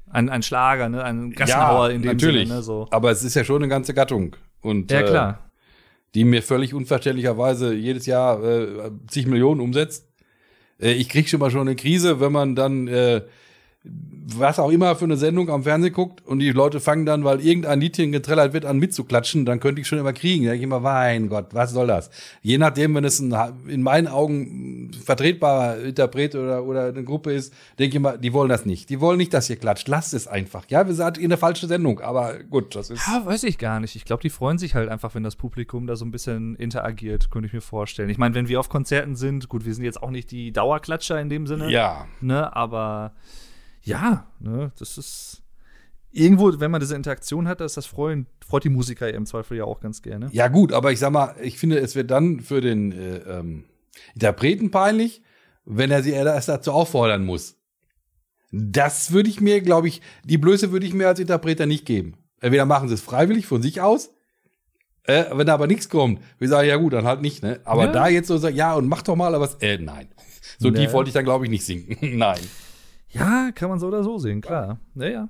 Ein, 0.09 0.29
ein 0.29 0.43
Schlager, 0.43 0.89
ne? 0.89 1.03
Ein 1.03 1.33
Gassenhauer 1.33 1.91
in 1.91 2.03
dem 2.03 2.13
natürlich. 2.13 2.47
Sinne, 2.47 2.61
ne? 2.61 2.63
So. 2.63 2.87
Aber 2.93 3.11
es 3.11 3.25
ist 3.25 3.35
ja 3.35 3.43
schon 3.43 3.63
eine 3.63 3.69
ganze 3.69 3.95
Gattung. 3.95 4.37
Und, 4.61 4.93
Ja, 4.93 5.01
äh, 5.01 5.05
klar. 5.05 5.51
die 6.15 6.25
mir 6.25 6.43
völlig 6.43 6.73
unverständlicherweise 6.73 7.75
jedes 7.75 8.07
Jahr 8.07 8.43
äh, 8.45 8.91
zig 9.09 9.27
Millionen 9.27 9.61
umsetzt. 9.61 10.07
Äh, 10.81 10.93
ich 10.93 11.09
krieg 11.09 11.29
schon 11.29 11.41
mal 11.41 11.51
schon 11.51 11.63
eine 11.63 11.75
Krise, 11.77 12.21
wenn 12.21 12.31
man 12.33 12.55
dann 12.55 12.87
äh, 12.87 13.23
was 14.37 14.59
auch 14.59 14.71
immer 14.71 14.95
für 14.95 15.07
eine 15.07 15.17
Sendung 15.17 15.49
am 15.49 15.63
Fernsehen 15.63 15.93
guckt 15.93 16.27
und 16.27 16.41
die 16.41 16.51
Leute 16.51 16.81
fangen 16.81 17.07
dann, 17.07 17.25
weil 17.25 17.41
irgendein 17.41 17.81
Liedchen 17.81 18.13
getrellert 18.13 18.53
wird, 18.53 18.67
an 18.67 18.79
mitzuklatschen, 18.79 19.47
dann 19.47 19.59
könnte 19.59 19.81
ich 19.81 19.87
schon 19.87 19.99
immer 19.99 20.13
kriegen. 20.13 20.45
Da 20.45 20.51
denke 20.51 20.59
ich 20.59 20.65
immer, 20.65 20.81
mein 20.81 21.29
Gott, 21.29 21.47
was 21.53 21.73
soll 21.73 21.87
das? 21.87 22.11
Je 22.43 22.59
nachdem, 22.59 22.95
wenn 22.95 23.05
es 23.05 23.21
ein, 23.21 23.35
in 23.67 23.83
meinen 23.83 24.07
Augen 24.07 24.91
vertretbarer 25.05 25.81
Interpret 25.81 26.35
oder, 26.35 26.65
oder 26.65 26.89
eine 26.89 27.05
Gruppe 27.05 27.33
ist, 27.33 27.55
denke 27.79 27.91
ich 27.91 27.97
immer, 27.97 28.19
die 28.19 28.33
wollen 28.35 28.51
das 28.51 28.67
nicht. 28.67 28.91
Die 28.91 29.01
wollen 29.01 29.17
nicht, 29.17 29.33
dass 29.33 29.49
ihr 29.49 29.57
klatscht. 29.57 29.89
Lasst 29.89 30.13
es 30.13 30.27
einfach. 30.27 30.65
Ja, 30.69 30.87
wir 30.87 30.95
sind 30.95 31.17
in 31.17 31.31
der 31.31 31.39
falschen 31.39 31.69
Sendung, 31.69 32.01
aber 32.01 32.39
gut, 32.51 32.77
das 32.77 32.91
ist. 32.91 33.07
Ja, 33.07 33.25
weiß 33.25 33.45
ich 33.45 33.57
gar 33.57 33.81
nicht. 33.81 33.97
Ich 33.97 34.05
glaube, 34.05 34.23
die 34.23 34.31
freuen 34.31 34.59
sich 34.59 34.75
halt 34.75 34.91
einfach, 34.91 35.15
wenn 35.15 35.23
das 35.23 35.37
Publikum 35.37 35.87
da 35.87 35.97
so 35.97 36.05
ein 36.05 36.11
bisschen 36.11 36.55
interagiert, 36.57 37.31
könnte 37.31 37.47
ich 37.47 37.55
mir 37.55 37.63
vorstellen. 37.63 38.11
Ich 38.11 38.19
meine, 38.19 38.35
wenn 38.35 38.49
wir 38.49 38.61
auf 38.61 38.69
Konzerten 38.69 39.17
sind, 39.17 39.49
gut, 39.49 39.65
wir 39.65 39.75
sind 39.75 39.85
jetzt 39.85 40.03
auch 40.03 40.11
nicht 40.11 40.31
die 40.31 40.53
Dauerklatscher 40.53 41.19
in 41.19 41.31
dem 41.31 41.47
Sinne, 41.47 41.71
Ja, 41.71 42.07
ne, 42.21 42.55
aber 42.55 43.13
ja, 43.89 44.27
ne, 44.41 44.73
das 44.79 44.99
ist 44.99 45.43
irgendwo, 46.11 46.59
wenn 46.61 46.71
man 46.71 46.81
diese 46.81 46.97
Interaktion 46.97 47.49
hat, 47.49 47.61
das, 47.61 47.75
das 47.75 47.87
freuen, 47.87 48.27
freut 48.47 48.65
die 48.65 48.69
Musiker 48.71 49.13
im 49.13 49.27
Zweifel 49.27 49.57
ja 49.59 49.65
auch 49.65 49.81
ganz 49.81 50.03
gerne. 50.03 50.29
Ja, 50.33 50.49
gut, 50.49 50.73
aber 50.73 50.93
ich 50.93 50.99
sag 50.99 51.11
mal, 51.13 51.35
ich 51.43 51.59
finde, 51.59 51.79
es 51.79 51.95
wird 51.95 52.11
dann 52.11 52.41
für 52.41 52.61
den 52.61 52.93
äh, 52.93 53.17
ähm, 53.19 53.65
Interpreten 54.15 54.71
peinlich, 54.71 55.23
wenn 55.65 55.91
er 55.91 56.03
sie 56.03 56.11
erst 56.13 56.49
dazu 56.49 56.73
auffordern 56.73 57.25
muss. 57.25 57.57
Das 58.51 59.13
würde 59.13 59.29
ich 59.29 59.41
mir, 59.41 59.61
glaube 59.61 59.89
ich, 59.89 60.01
die 60.25 60.39
Blöße 60.39 60.73
würde 60.73 60.87
ich 60.87 60.95
mir 60.95 61.09
als 61.09 61.21
Interpreter 61.21 61.67
nicht 61.67 61.85
geben. 61.85 62.15
Entweder 62.41 62.65
machen 62.65 62.89
sie 62.89 62.95
es 62.95 63.03
freiwillig 63.03 63.47
von 63.47 63.61
sich 63.61 63.81
aus, 63.83 64.11
äh, 65.05 65.25
wenn 65.33 65.47
da 65.47 65.55
aber 65.55 65.67
nichts 65.67 65.89
kommt, 65.89 66.21
wir 66.39 66.49
sagen, 66.49 66.69
ja 66.69 66.77
gut, 66.77 66.93
dann 66.95 67.05
halt 67.05 67.21
nicht, 67.21 67.43
ne? 67.43 67.61
Aber 67.65 67.87
Ja. 67.87 67.93
da 67.93 68.09
jetzt 68.09 68.29
so 68.29 68.39
sagen, 68.39 68.57
ja, 68.57 68.75
und 68.75 68.89
mach 68.89 69.03
doch 69.03 69.17
mal, 69.17 69.35
aber 69.35 69.45
was, 69.45 69.57
äh, 69.61 69.77
nein. 69.79 70.09
So 70.59 70.71
Nee. 70.71 70.79
tief 70.79 70.93
wollte 70.95 71.09
ich 71.09 71.15
dann, 71.15 71.25
glaube 71.25 71.45
ich, 71.45 71.51
nicht 71.51 71.65
sinken. 71.65 71.97
nein. 72.19 72.41
Ja, 73.11 73.51
kann 73.55 73.71
man 73.71 73.79
so 73.79 73.87
oder 73.89 74.03
so 74.05 74.19
sehen, 74.19 74.41
klar. 74.41 74.79
Naja. 74.95 75.29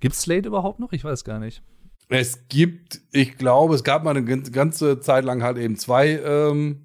Gibt's 0.00 0.22
Slate 0.22 0.48
überhaupt 0.48 0.80
noch? 0.80 0.92
Ich 0.92 1.04
weiß 1.04 1.24
gar 1.24 1.38
nicht. 1.38 1.62
Es 2.08 2.48
gibt, 2.48 3.00
ich 3.12 3.38
glaube, 3.38 3.74
es 3.74 3.82
gab 3.84 4.04
mal 4.04 4.10
eine 4.10 4.24
ganz- 4.24 4.52
ganze 4.52 5.00
Zeit 5.00 5.24
lang 5.24 5.42
halt 5.42 5.56
eben 5.56 5.76
zwei 5.76 6.20
ähm, 6.22 6.80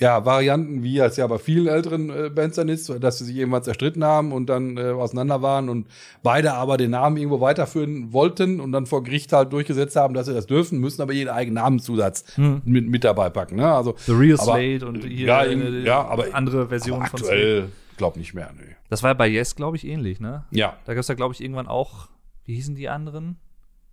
ja, 0.00 0.24
Varianten, 0.24 0.82
wie 0.82 0.98
es 0.98 1.16
ja 1.16 1.24
bei 1.28 1.38
vielen 1.38 1.68
älteren 1.68 2.10
äh, 2.10 2.28
Bands 2.28 2.56
dann 2.56 2.68
ist, 2.68 2.88
dass 3.00 3.18
sie 3.18 3.24
sich 3.26 3.36
irgendwann 3.36 3.62
zerstritten 3.62 4.02
haben 4.02 4.32
und 4.32 4.46
dann 4.46 4.76
äh, 4.76 4.90
auseinander 4.90 5.40
waren 5.42 5.68
und 5.68 5.86
beide 6.24 6.54
aber 6.54 6.76
den 6.76 6.90
Namen 6.90 7.16
irgendwo 7.16 7.40
weiterführen 7.40 8.12
wollten 8.12 8.58
und 8.60 8.72
dann 8.72 8.86
vor 8.86 9.04
Gericht 9.04 9.32
halt 9.32 9.52
durchgesetzt 9.52 9.94
haben, 9.94 10.12
dass 10.14 10.26
sie 10.26 10.34
das 10.34 10.46
dürfen, 10.46 10.80
müssen 10.80 11.00
aber 11.02 11.12
jeden 11.12 11.30
eigenen 11.30 11.54
Namenszusatz 11.62 12.24
Hm. 12.34 12.62
mit, 12.64 12.88
mit 12.88 13.04
dabei 13.04 13.30
packen. 13.30 13.54
Ne? 13.56 13.72
Also 13.72 13.94
The 14.06 14.12
Real 14.12 14.34
aber- 14.40 14.42
Slate 14.58 14.84
und 14.88 15.04
hier 15.04 15.26
ja, 15.28 15.44
äh, 15.44 15.52
irgendwie- 15.52 15.86
ja, 15.86 16.04
aber- 16.04 16.34
andere 16.34 16.66
Versionen 16.68 17.02
aber 17.02 17.10
von 17.10 17.20
Slate. 17.20 17.68
Aktuell 17.94 17.98
glaub 17.98 18.16
nicht 18.16 18.34
mehr. 18.34 18.52
Nö. 18.56 18.64
Das 18.88 19.02
war 19.02 19.10
ja 19.10 19.14
bei 19.14 19.26
Yes, 19.28 19.54
glaube 19.56 19.76
ich, 19.76 19.86
ähnlich, 19.86 20.20
ne? 20.20 20.44
Ja, 20.50 20.76
Da 20.84 20.94
gab 20.94 21.00
es 21.00 21.08
ja, 21.08 21.14
glaube 21.14 21.34
ich, 21.34 21.40
irgendwann 21.40 21.66
auch, 21.68 22.08
wie 22.44 22.54
hießen 22.54 22.74
die 22.74 22.88
anderen? 22.88 23.38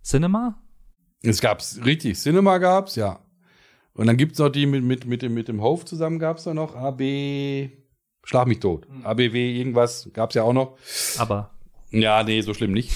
Cinema? 0.04 0.58
es 1.24 1.40
gab's 1.40 1.78
richtig. 1.84 2.18
Cinema 2.18 2.58
gab's, 2.58 2.96
ja. 2.96 3.20
Und 3.94 4.06
dann 4.06 4.16
gibt's 4.16 4.38
noch 4.38 4.48
die 4.48 4.66
mit, 4.66 4.82
mit, 4.82 5.04
mit, 5.06 5.22
dem, 5.22 5.34
mit 5.34 5.46
dem 5.48 5.60
Hof 5.60 5.84
zusammen 5.84 6.18
gab's 6.18 6.44
da 6.44 6.52
noch. 6.54 6.74
AB, 6.74 7.70
schlag 8.24 8.48
mich 8.48 8.58
tot. 8.58 8.86
Hm. 8.88 9.06
ABW, 9.06 9.56
irgendwas 9.58 10.10
gab's 10.12 10.34
ja 10.34 10.42
auch 10.42 10.52
noch. 10.52 10.76
Aber 11.18 11.50
Ja, 11.90 12.24
nee, 12.24 12.40
so 12.40 12.54
schlimm 12.54 12.72
nicht. 12.72 12.92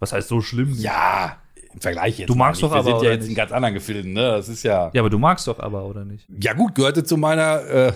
was 0.00 0.12
heißt 0.12 0.28
so 0.28 0.40
schlimm? 0.42 0.72
Ja, 0.74 1.38
im 1.74 1.80
Vergleich 1.80 2.18
jetzt. 2.18 2.28
Du 2.28 2.34
magst 2.34 2.62
doch 2.62 2.74
nicht. 2.74 2.84
Wir 2.84 2.92
aber, 2.92 3.00
sind 3.00 3.06
ja 3.06 3.14
jetzt 3.14 3.28
in 3.28 3.34
ganz 3.34 3.52
anderen 3.52 3.74
Gefilden, 3.74 4.12
ne? 4.12 4.32
Das 4.32 4.48
ist 4.48 4.62
ja. 4.62 4.90
Ja, 4.92 5.02
aber 5.02 5.10
du 5.10 5.18
magst 5.18 5.46
doch 5.46 5.58
aber, 5.58 5.84
oder 5.84 6.04
nicht? 6.04 6.26
Ja, 6.40 6.52
gut, 6.52 6.74
gehörte 6.74 7.04
zu 7.04 7.16
meiner, 7.16 7.60
äh, 7.68 7.92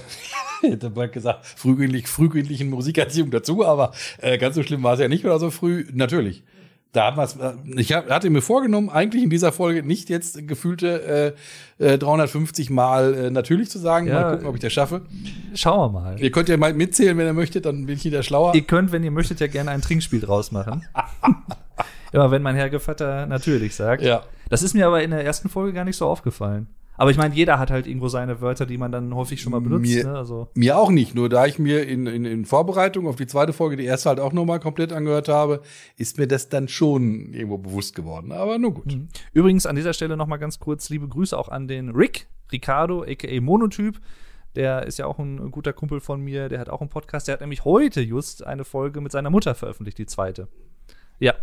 hätte 0.63 0.91
man 0.91 1.11
gesagt, 1.11 1.47
frühkindlich, 1.47 2.09
frühkindlichen 2.09 2.71
Musikerziehung 2.71 3.31
dazu, 3.31 3.65
aber 3.65 3.93
äh, 4.19 4.39
ganz 4.39 4.57
so 4.57 4.63
schlimm 4.63 4.83
war 4.83 4.95
es 4.95 5.01
ja 5.01 5.09
nicht 5.09 5.25
oder 5.25 5.39
so 5.39 5.51
früh. 5.51 5.87
Natürlich. 5.93 6.43
Da 6.93 7.09
hat 7.09 7.17
man's, 7.17 7.37
äh, 7.37 7.53
ich 7.77 7.93
hab, 7.93 8.09
hatte 8.09 8.31
mir 8.31 8.41
vorgenommen, 8.41 8.89
eigentlich 8.89 9.23
in 9.23 9.31
dieser 9.31 9.53
Folge 9.53 9.83
nicht 9.83 10.09
jetzt 10.09 10.49
gefühlte 10.49 11.35
äh, 11.79 11.95
äh, 11.95 11.99
350 11.99 12.71
Mal 12.71 13.15
äh, 13.15 13.31
natürlich 13.31 13.71
zu 13.71 13.79
sagen. 13.79 14.07
Ja. 14.07 14.15
Mal 14.15 14.31
gucken, 14.33 14.47
ob 14.47 14.55
ich 14.55 14.63
das 14.63 14.73
schaffe. 14.73 15.03
Schauen 15.55 15.93
wir 15.93 16.01
mal. 16.01 16.21
Ihr 16.21 16.31
könnt 16.31 16.49
ja 16.49 16.57
mal 16.57 16.73
mitzählen, 16.73 17.17
wenn 17.19 17.27
ihr 17.27 17.35
möchtet, 17.35 17.67
dann 17.67 17.87
bin 17.87 17.97
ich 17.97 18.05
wieder 18.05 18.23
schlauer. 18.23 18.55
Ihr 18.55 18.63
könnt, 18.63 18.91
wenn 18.91 19.05
ihr 19.05 19.11
möchtet, 19.11 19.41
ja 19.41 19.47
gerne 19.47 19.71
ein 19.71 19.83
Trinkspiel 19.83 20.21
draus 20.21 20.51
machen. 20.51 20.87
Immer 22.13 22.31
wenn 22.31 22.43
mein 22.43 22.55
Herrgevatter 22.57 23.27
natürlich 23.27 23.75
sagt. 23.75 24.03
ja. 24.03 24.25
Das 24.51 24.63
ist 24.63 24.73
mir 24.75 24.87
aber 24.87 25.03
in 25.03 25.11
der 25.11 25.25
ersten 25.25 25.49
Folge 25.51 25.75
gar 25.75 25.85
nicht 25.85 25.97
so 25.97 26.07
aufgefallen. 26.07 26.69
Aber 26.97 27.11
ich 27.13 27.17
meine, 27.19 27.35
jeder 27.35 27.59
hat 27.61 27.71
halt 27.71 27.87
irgendwo 27.87 28.09
seine 28.09 28.41
Wörter, 28.41 28.67
die 28.67 28.77
man 28.79 28.91
dann 28.91 29.15
häufig 29.15 29.41
schon 29.41 29.53
mal 29.53 29.61
benutzt. 29.61 29.83
Mir- 29.83 30.05
ne? 30.05 30.17
Also, 30.17 30.49
Mir 30.55 30.79
auch 30.79 30.91
nicht, 30.91 31.15
nur 31.15 31.29
da 31.29 31.47
ich 31.47 31.59
mir 31.59 31.87
in, 31.87 32.07
in, 32.07 32.25
in 32.25 32.45
Vorbereitung 32.45 33.07
auf 33.07 33.15
die 33.17 33.27
zweite 33.29 33.53
Folge 33.53 33.77
die 33.77 33.85
erste 33.85 34.09
halt 34.09 34.19
auch 34.21 34.33
nochmal 34.33 34.59
komplett 34.59 34.93
angehört 34.93 35.29
habe, 35.29 35.61
ist 35.97 36.19
mir 36.19 36.27
das 36.27 36.49
dann 36.49 36.67
schon 36.67 37.33
irgendwo 37.35 37.59
bewusst 37.59 37.95
geworden. 37.95 38.33
Aber 38.33 38.59
nur 38.59 38.75
gut. 38.75 38.97
Übrigens 39.33 39.67
an 39.67 39.77
dieser 39.77 39.93
Stelle 39.93 40.17
noch 40.17 40.27
mal 40.27 40.39
ganz 40.39 40.59
kurz 40.59 40.89
liebe 40.89 41.07
Grüße 41.07 41.39
auch 41.39 41.51
an 41.51 41.69
den 41.69 41.91
Rick, 41.91 42.27
Ricardo, 42.51 43.05
aka 43.05 43.41
Monotyp. 43.41 44.01
Der 44.57 44.85
ist 44.87 44.99
ja 44.99 45.07
auch 45.07 45.19
ein 45.21 45.51
guter 45.53 45.73
Kumpel 45.75 46.01
von 46.01 46.21
mir, 46.23 46.49
der 46.49 46.59
hat 46.59 46.69
auch 46.71 46.81
einen 46.81 46.91
Podcast. 46.91 47.29
Der 47.29 47.35
hat 47.35 47.43
nämlich 47.43 47.65
heute 47.65 48.01
just 48.01 48.45
eine 48.45 48.65
Folge 48.65 49.01
mit 49.03 49.13
seiner 49.13 49.31
Mutter 49.31 49.55
veröffentlicht, 49.55 49.99
die 49.99 50.07
zweite. 50.07 50.49
Ja. 51.21 51.35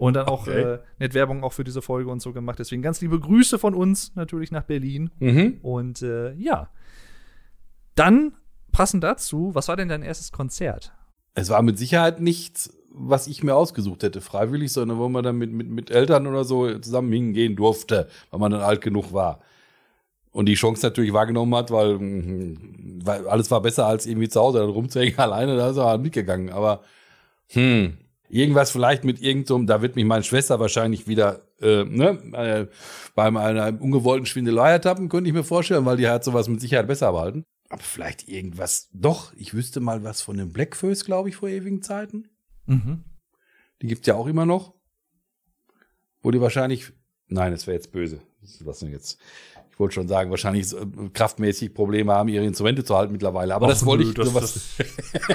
Und 0.00 0.14
dann 0.14 0.28
auch 0.28 0.46
Okay. 0.46 0.62
äh, 0.62 0.78
nett 0.98 1.12
Werbung 1.12 1.44
auch 1.44 1.52
für 1.52 1.62
diese 1.62 1.82
Folge 1.82 2.10
und 2.10 2.22
so 2.22 2.32
gemacht. 2.32 2.58
Deswegen 2.58 2.80
ganz 2.80 3.02
liebe 3.02 3.20
Grüße 3.20 3.58
von 3.58 3.74
uns 3.74 4.16
natürlich 4.16 4.50
nach 4.50 4.62
Berlin. 4.62 5.10
Mhm. 5.18 5.58
Und 5.60 6.00
äh, 6.00 6.32
ja. 6.36 6.70
Dann 7.96 8.32
passend 8.72 9.04
dazu, 9.04 9.50
was 9.54 9.68
war 9.68 9.76
denn 9.76 9.88
dein 9.90 10.02
erstes 10.02 10.32
Konzert? 10.32 10.94
Es 11.34 11.50
war 11.50 11.60
mit 11.60 11.78
Sicherheit 11.78 12.18
nichts, 12.18 12.72
was 12.90 13.26
ich 13.26 13.42
mir 13.42 13.54
ausgesucht 13.54 14.02
hätte, 14.02 14.22
freiwillig, 14.22 14.72
sondern 14.72 14.96
wo 14.98 15.10
man 15.10 15.22
dann 15.22 15.36
mit, 15.36 15.52
mit, 15.52 15.68
mit 15.68 15.90
Eltern 15.90 16.26
oder 16.26 16.44
so 16.44 16.78
zusammen 16.78 17.12
hingehen 17.12 17.54
durfte, 17.54 18.08
weil 18.30 18.40
man 18.40 18.52
dann 18.52 18.62
alt 18.62 18.80
genug 18.80 19.12
war. 19.12 19.40
Und 20.32 20.46
die 20.46 20.54
Chance 20.54 20.86
natürlich 20.86 21.12
wahrgenommen 21.12 21.54
hat, 21.54 21.70
weil, 21.70 21.98
mhm, 21.98 23.00
weil 23.04 23.28
alles 23.28 23.50
war 23.50 23.60
besser 23.60 23.84
als 23.84 24.06
irgendwie 24.06 24.30
zu 24.30 24.40
Hause 24.40 24.60
dann 24.60 24.70
rumzuhängen 24.70 25.18
alleine, 25.18 25.58
da 25.58 25.68
ist 25.68 25.76
er 25.76 25.84
halt 25.84 26.00
mitgegangen. 26.00 26.48
Aber 26.48 26.80
hm, 27.48 27.98
irgendwas 28.30 28.70
vielleicht 28.70 29.04
mit 29.04 29.20
irgendeinem, 29.20 29.66
da 29.66 29.82
wird 29.82 29.96
mich 29.96 30.04
meine 30.04 30.24
Schwester 30.24 30.60
wahrscheinlich 30.60 31.06
wieder 31.08 31.42
äh, 31.60 31.84
ne, 31.84 32.18
äh, 32.32 32.66
beim 33.14 33.36
einer 33.36 33.80
ungewollten 33.80 34.26
Schwindelei 34.26 34.70
ertappen, 34.70 35.08
könnte 35.08 35.28
ich 35.28 35.34
mir 35.34 35.44
vorstellen, 35.44 35.84
weil 35.84 35.96
die 35.96 36.08
hat 36.08 36.24
sowas 36.24 36.48
mit 36.48 36.60
Sicherheit 36.60 36.86
besser 36.86 37.12
behalten. 37.12 37.44
Aber 37.68 37.82
vielleicht 37.82 38.28
irgendwas, 38.28 38.88
doch, 38.92 39.32
ich 39.34 39.54
wüsste 39.54 39.80
mal 39.80 40.02
was 40.02 40.22
von 40.22 40.36
den 40.36 40.52
Blackfoes, 40.52 41.04
glaube 41.04 41.28
ich, 41.28 41.36
vor 41.36 41.48
ewigen 41.48 41.82
Zeiten. 41.82 42.28
Mhm. 42.66 43.04
Die 43.82 43.86
gibt's 43.86 44.06
ja 44.06 44.14
auch 44.14 44.26
immer 44.26 44.46
noch. 44.46 44.74
Wo 46.22 46.30
die 46.30 46.40
wahrscheinlich, 46.40 46.92
nein, 47.28 47.52
das 47.52 47.66
wäre 47.66 47.76
jetzt 47.76 47.92
böse. 47.92 48.20
Was 48.60 48.80
denn 48.80 48.90
jetzt? 48.90 49.18
Ich 49.80 49.82
wollte 49.82 49.94
schon 49.94 50.08
sagen, 50.08 50.30
wahrscheinlich 50.30 50.70
äh, 50.74 50.76
kraftmäßig 51.14 51.72
Probleme 51.72 52.12
haben, 52.12 52.28
ihre 52.28 52.44
Instrumente 52.44 52.84
zu 52.84 52.94
halten 52.94 53.12
mittlerweile. 53.12 53.54
Aber 53.54 53.64
Ach, 53.64 53.70
das 53.70 53.86
wollte 53.86 54.04
ich, 54.04 54.12
das- 54.12 54.28
sowas, 54.28 54.76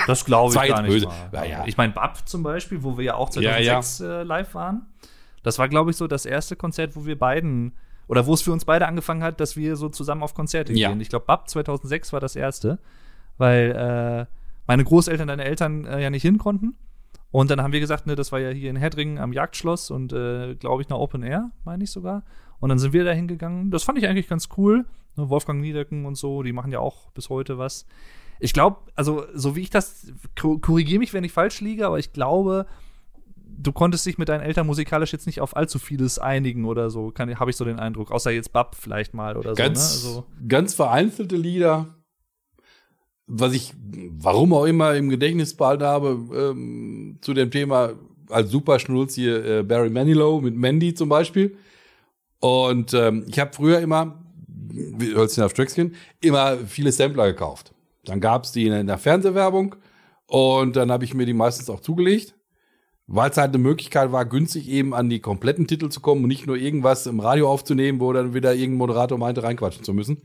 Das 0.06 0.24
glaube 0.24 0.54
Das 0.54 0.58
war 0.58 0.66
ich 0.68 0.72
gar 0.76 0.82
nicht 0.84 0.92
böse. 0.92 1.08
mal. 1.08 1.30
Ja, 1.34 1.44
ja. 1.46 1.64
Ich 1.66 1.78
meine, 1.78 1.94
Bab 1.94 2.30
zum 2.30 2.44
Beispiel, 2.44 2.84
wo 2.84 2.96
wir 2.96 3.06
ja 3.06 3.16
auch 3.16 3.34
Ja, 3.38 3.58
ja. 3.58 3.82
2006 3.82 4.00
Äh, 4.02 4.22
live 4.24 4.54
waren. 4.54 4.86
Das 5.42 5.58
war, 5.58 5.68
glaube 5.68 5.90
ich, 5.90 5.98
so 5.98 6.06
das 6.06 6.28
erste 6.28 6.56
Konzert, 6.56 6.96
wo 6.96 7.08
wir 7.08 7.18
beiden 7.18 7.74
oder 8.08 8.28
wo 8.28 8.36
es 8.36 8.44
für 8.44 8.52
uns 8.52 8.66
beide 8.66 8.88
angefangen 8.88 9.24
hat, 9.24 9.40
dass 9.40 9.56
wir 9.58 9.76
so 9.78 9.90
zusammen 9.90 10.22
auf 10.22 10.36
Konzerte 10.36 10.74
Ja. 10.74 10.90
gehen. 10.90 11.02
Ich 11.02 11.10
glaube, 11.10 11.26
Bab 11.26 11.50
2006 11.50 12.14
war 12.14 12.20
das 12.20 12.36
erste, 12.36 12.78
weil 13.40 13.72
äh, 14.30 14.32
meine 14.68 14.84
Großeltern, 14.84 15.28
deine 15.28 15.44
Eltern 15.46 15.86
äh, 15.86 16.04
ja 16.04 16.12
nicht 16.12 16.22
hin 16.22 16.38
konnten. 16.38 16.76
Und 17.32 17.50
dann 17.50 17.64
haben 17.64 17.74
wir 17.74 17.80
gesagt, 17.80 18.06
ne, 18.06 18.16
das 18.16 18.32
war 18.32 18.40
ja 18.40 18.50
hier 18.52 18.70
in 18.70 18.76
Heddringen 18.76 19.18
am 19.18 19.34
Jagdschloss 19.34 19.90
und 19.90 20.14
äh, 20.14 20.54
glaube 20.54 20.84
ich, 20.84 20.90
nach 20.90 20.98
Open 20.98 21.24
Air, 21.24 21.50
meine 21.66 21.84
ich 21.84 21.90
sogar. 21.92 22.22
Und 22.66 22.70
dann 22.70 22.80
sind 22.80 22.94
wir 22.94 23.04
da 23.04 23.12
hingegangen. 23.12 23.70
Das 23.70 23.84
fand 23.84 24.00
ich 24.00 24.08
eigentlich 24.08 24.28
ganz 24.28 24.50
cool. 24.58 24.86
Ne, 25.16 25.30
Wolfgang 25.30 25.62
Niedecken 25.62 26.08
und 26.08 26.16
so, 26.16 26.42
die 26.42 26.52
machen 26.52 26.72
ja 26.72 26.80
auch 26.80 27.12
bis 27.12 27.30
heute 27.30 27.60
was. 27.60 27.86
Ich 28.40 28.54
glaube, 28.54 28.78
also 28.96 29.24
so 29.36 29.56
wie 29.56 29.62
ich 29.62 29.70
das, 29.70 30.12
korrigiere 30.36 30.98
mich, 30.98 31.14
wenn 31.14 31.24
ich 31.24 31.32
falsch 31.32 31.62
liege, 31.62 31.86
aber 31.86 32.00
ich 32.00 32.12
glaube, 32.12 32.66
du 33.36 33.72
konntest 33.72 34.04
dich 34.08 34.18
mit 34.18 34.30
deinen 34.30 34.42
Eltern 34.42 34.66
musikalisch 34.66 35.14
jetzt 35.14 35.28
nicht 35.28 35.42
auf 35.42 35.56
allzu 35.56 35.78
vieles 35.78 36.18
einigen 36.18 36.66
oder 36.66 36.90
so, 36.90 37.14
habe 37.16 37.52
ich 37.52 37.56
so 37.56 37.66
den 37.66 37.78
Eindruck. 37.78 38.10
Außer 38.10 38.32
jetzt 38.32 38.52
Bab 38.52 38.74
vielleicht 38.74 39.14
mal 39.14 39.38
oder 39.38 39.54
ganz, 39.54 40.02
so. 40.02 40.08
Ne? 40.08 40.16
Also, 40.16 40.48
ganz 40.48 40.74
vereinzelte 40.74 41.36
Lieder. 41.36 41.94
Was 43.28 43.54
ich, 43.54 43.76
warum 44.10 44.54
auch 44.54 44.66
immer, 44.66 44.96
im 44.96 45.10
Gedächtnis 45.10 45.56
behalten 45.56 45.84
habe, 45.84 46.18
ähm, 46.36 47.20
zu 47.22 47.36
dem 47.36 47.52
Thema 47.52 47.94
als 48.28 48.50
Superschnulz 48.50 49.14
hier 49.14 49.46
äh, 49.46 49.62
Barry 49.62 49.92
Manilow 49.92 50.42
mit 50.42 50.56
Mandy 50.56 50.96
zum 50.96 51.10
Beispiel. 51.10 51.56
Und 52.40 52.94
ähm, 52.94 53.26
ich 53.28 53.40
habe 53.40 53.54
früher 53.54 53.80
immer, 53.80 54.24
wie 54.48 55.16
Hölzchen 55.16 55.44
auf 55.44 55.52
Stöckchen, 55.52 55.96
immer 56.22 56.58
viele 56.58 56.92
Sampler 56.92 57.28
gekauft. 57.28 57.74
Dann 58.04 58.20
gab's 58.22 58.52
die 58.52 58.68
in 58.68 58.88
der 58.88 58.98
Fernsehwerbung 58.98 59.76
und 60.28 60.76
dann 60.76 60.92
habe 60.92 61.06
ich 61.06 61.14
mir 61.14 61.26
die 61.26 61.34
meistens 61.34 61.70
auch 61.70 61.80
zugelegt, 61.80 62.36
weil 63.08 63.30
es 63.30 63.38
halt 63.38 63.50
eine 63.50 63.64
Möglichkeit 63.64 64.12
war, 64.12 64.26
günstig 64.26 64.70
eben 64.70 64.94
an 64.94 65.10
die 65.10 65.20
kompletten 65.20 65.68
Titel 65.68 65.90
zu 65.90 66.02
kommen 66.02 66.24
und 66.24 66.28
nicht 66.28 66.48
nur 66.48 66.58
irgendwas 66.58 67.08
im 67.08 67.20
Radio 67.20 67.50
aufzunehmen, 67.50 68.00
wo 68.00 68.12
dann 68.14 68.34
wieder 68.34 68.54
irgendein 68.54 68.78
Moderator 68.78 69.18
meinte, 69.18 69.44
reinquatschen 69.44 69.84
zu 69.84 69.94
müssen. 69.94 70.22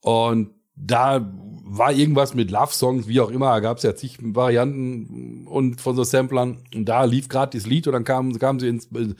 Und 0.00 0.50
da 0.76 1.32
war 1.64 1.92
irgendwas 1.92 2.34
mit 2.34 2.50
Love-Songs, 2.50 3.08
wie 3.08 3.20
auch 3.20 3.30
immer, 3.30 3.60
gab 3.60 3.78
es 3.78 3.82
ja 3.82 3.94
zig 3.96 4.16
Varianten 4.20 5.46
und 5.46 5.80
von 5.80 5.96
so 5.96 6.04
Samplern. 6.04 6.58
Und 6.74 6.86
da 6.86 7.04
lief 7.04 7.28
gerade 7.28 7.58
das 7.58 7.66
Lied 7.66 7.86
und 7.88 7.94
dann 7.94 8.04
kamen, 8.04 8.38
kamen 8.38 8.60
sie 8.60 8.68
ins 8.68 8.86
in 8.86 9.16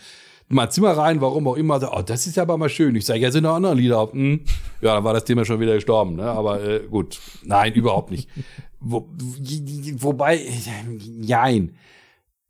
mein 0.49 0.71
Zimmer 0.71 0.93
rein, 0.93 1.21
warum 1.21 1.47
auch 1.47 1.57
immer. 1.57 1.79
So, 1.81 1.93
oh, 1.93 2.03
das 2.03 2.27
ist 2.27 2.37
ja 2.37 2.43
aber 2.43 2.57
mal 2.57 2.69
schön. 2.69 2.95
Ich 2.95 3.05
sage, 3.05 3.21
ja, 3.21 3.31
sind 3.31 3.45
noch 3.45 3.55
andere 3.55 3.75
Lieder. 3.75 4.11
Hm. 4.11 4.41
Ja, 4.81 4.95
dann 4.95 5.05
war 5.05 5.13
das 5.13 5.25
Thema 5.25 5.45
schon 5.45 5.61
wieder 5.61 5.75
gestorben. 5.75 6.17
Ne? 6.17 6.25
Aber 6.25 6.63
äh, 6.63 6.81
gut, 6.89 7.21
nein, 7.45 7.75
überhaupt 7.75 8.11
nicht. 8.11 8.29
Wo, 8.81 9.09
wobei, 9.99 10.41
nein. 11.07 11.77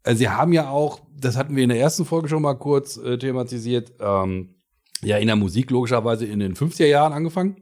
Also 0.05 0.19
sie 0.19 0.29
haben 0.29 0.53
ja 0.53 0.71
auch, 0.71 1.01
das 1.19 1.37
hatten 1.37 1.57
wir 1.57 1.63
in 1.63 1.71
der 1.71 1.81
ersten 1.81 2.05
Folge 2.05 2.29
schon 2.29 2.43
mal 2.43 2.55
kurz 2.55 2.97
äh, 2.99 3.19
thematisiert, 3.19 3.93
ähm, 4.01 4.55
ja 5.03 5.17
in 5.19 5.27
der 5.27 5.37
Musik 5.37 5.71
logischerweise 5.71 6.27
in 6.27 6.41
den 6.41 6.55
50er 6.55 6.87
Jahren 6.87 7.13
angefangen. 7.13 7.57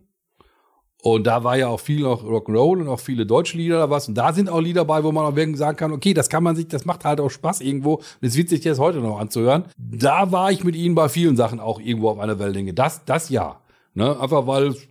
Und 1.03 1.27
da 1.27 1.45
war 1.45 1.57
ja 1.57 1.69
auch 1.69 1.81
viel 1.81 2.01
noch 2.01 2.25
Rock'n'Roll 2.25 2.81
und 2.81 2.89
auch 2.89 2.99
viele 2.99 3.27
deutsche 3.27 3.57
Lieder 3.57 3.79
da 3.79 3.91
was. 3.91 4.09
Und 4.09 4.15
da 4.17 4.33
sind 4.33 4.49
auch 4.49 4.61
Lieder 4.61 4.85
bei, 4.85 5.05
wo 5.05 5.13
man 5.13 5.25
auch 5.25 5.37
wirklich 5.37 5.59
sagen 5.59 5.77
kann, 5.77 5.93
okay, 5.93 6.15
das 6.15 6.29
kann 6.29 6.43
man 6.43 6.57
sich, 6.57 6.69
das 6.69 6.85
macht 6.85 7.05
halt 7.05 7.21
auch 7.21 7.31
Spaß 7.31 7.61
irgendwo. 7.61 7.95
Und 7.95 8.23
es 8.23 8.37
wird 8.37 8.49
sich 8.49 8.65
jetzt 8.65 8.79
heute 8.79 8.99
noch 8.99 9.19
anzuhören. 9.19 9.65
Da 9.77 10.33
war 10.33 10.51
ich 10.51 10.65
mit 10.65 10.75
ihnen 10.75 10.95
bei 10.95 11.09
vielen 11.09 11.37
Sachen 11.37 11.61
auch 11.61 11.81
irgendwo 11.81 12.09
auf 12.09 12.19
einer 12.19 12.39
Wellenlänge. 12.39 12.75
Das, 12.75 13.05
das 13.05 13.29
ja. 13.29 13.61
Ne? 13.95 14.19
Einfach 14.19 14.47
weil 14.47 14.69
es 14.69 14.89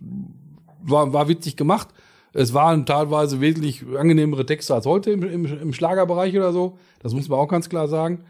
war, 0.82 1.12
war 1.12 1.28
witzig 1.28 1.56
gemacht. 1.56 1.88
Es 2.32 2.54
waren 2.54 2.86
teilweise 2.86 3.40
wesentlich 3.40 3.84
angenehmere 3.98 4.46
Texte 4.46 4.74
als 4.74 4.86
heute 4.86 5.10
im, 5.10 5.22
im, 5.22 5.44
im 5.46 5.72
Schlagerbereich 5.72 6.36
oder 6.36 6.52
so. 6.52 6.78
Das 7.00 7.14
muss 7.14 7.28
man 7.28 7.38
auch 7.38 7.48
ganz 7.48 7.68
klar 7.68 7.88
sagen. 7.88 8.24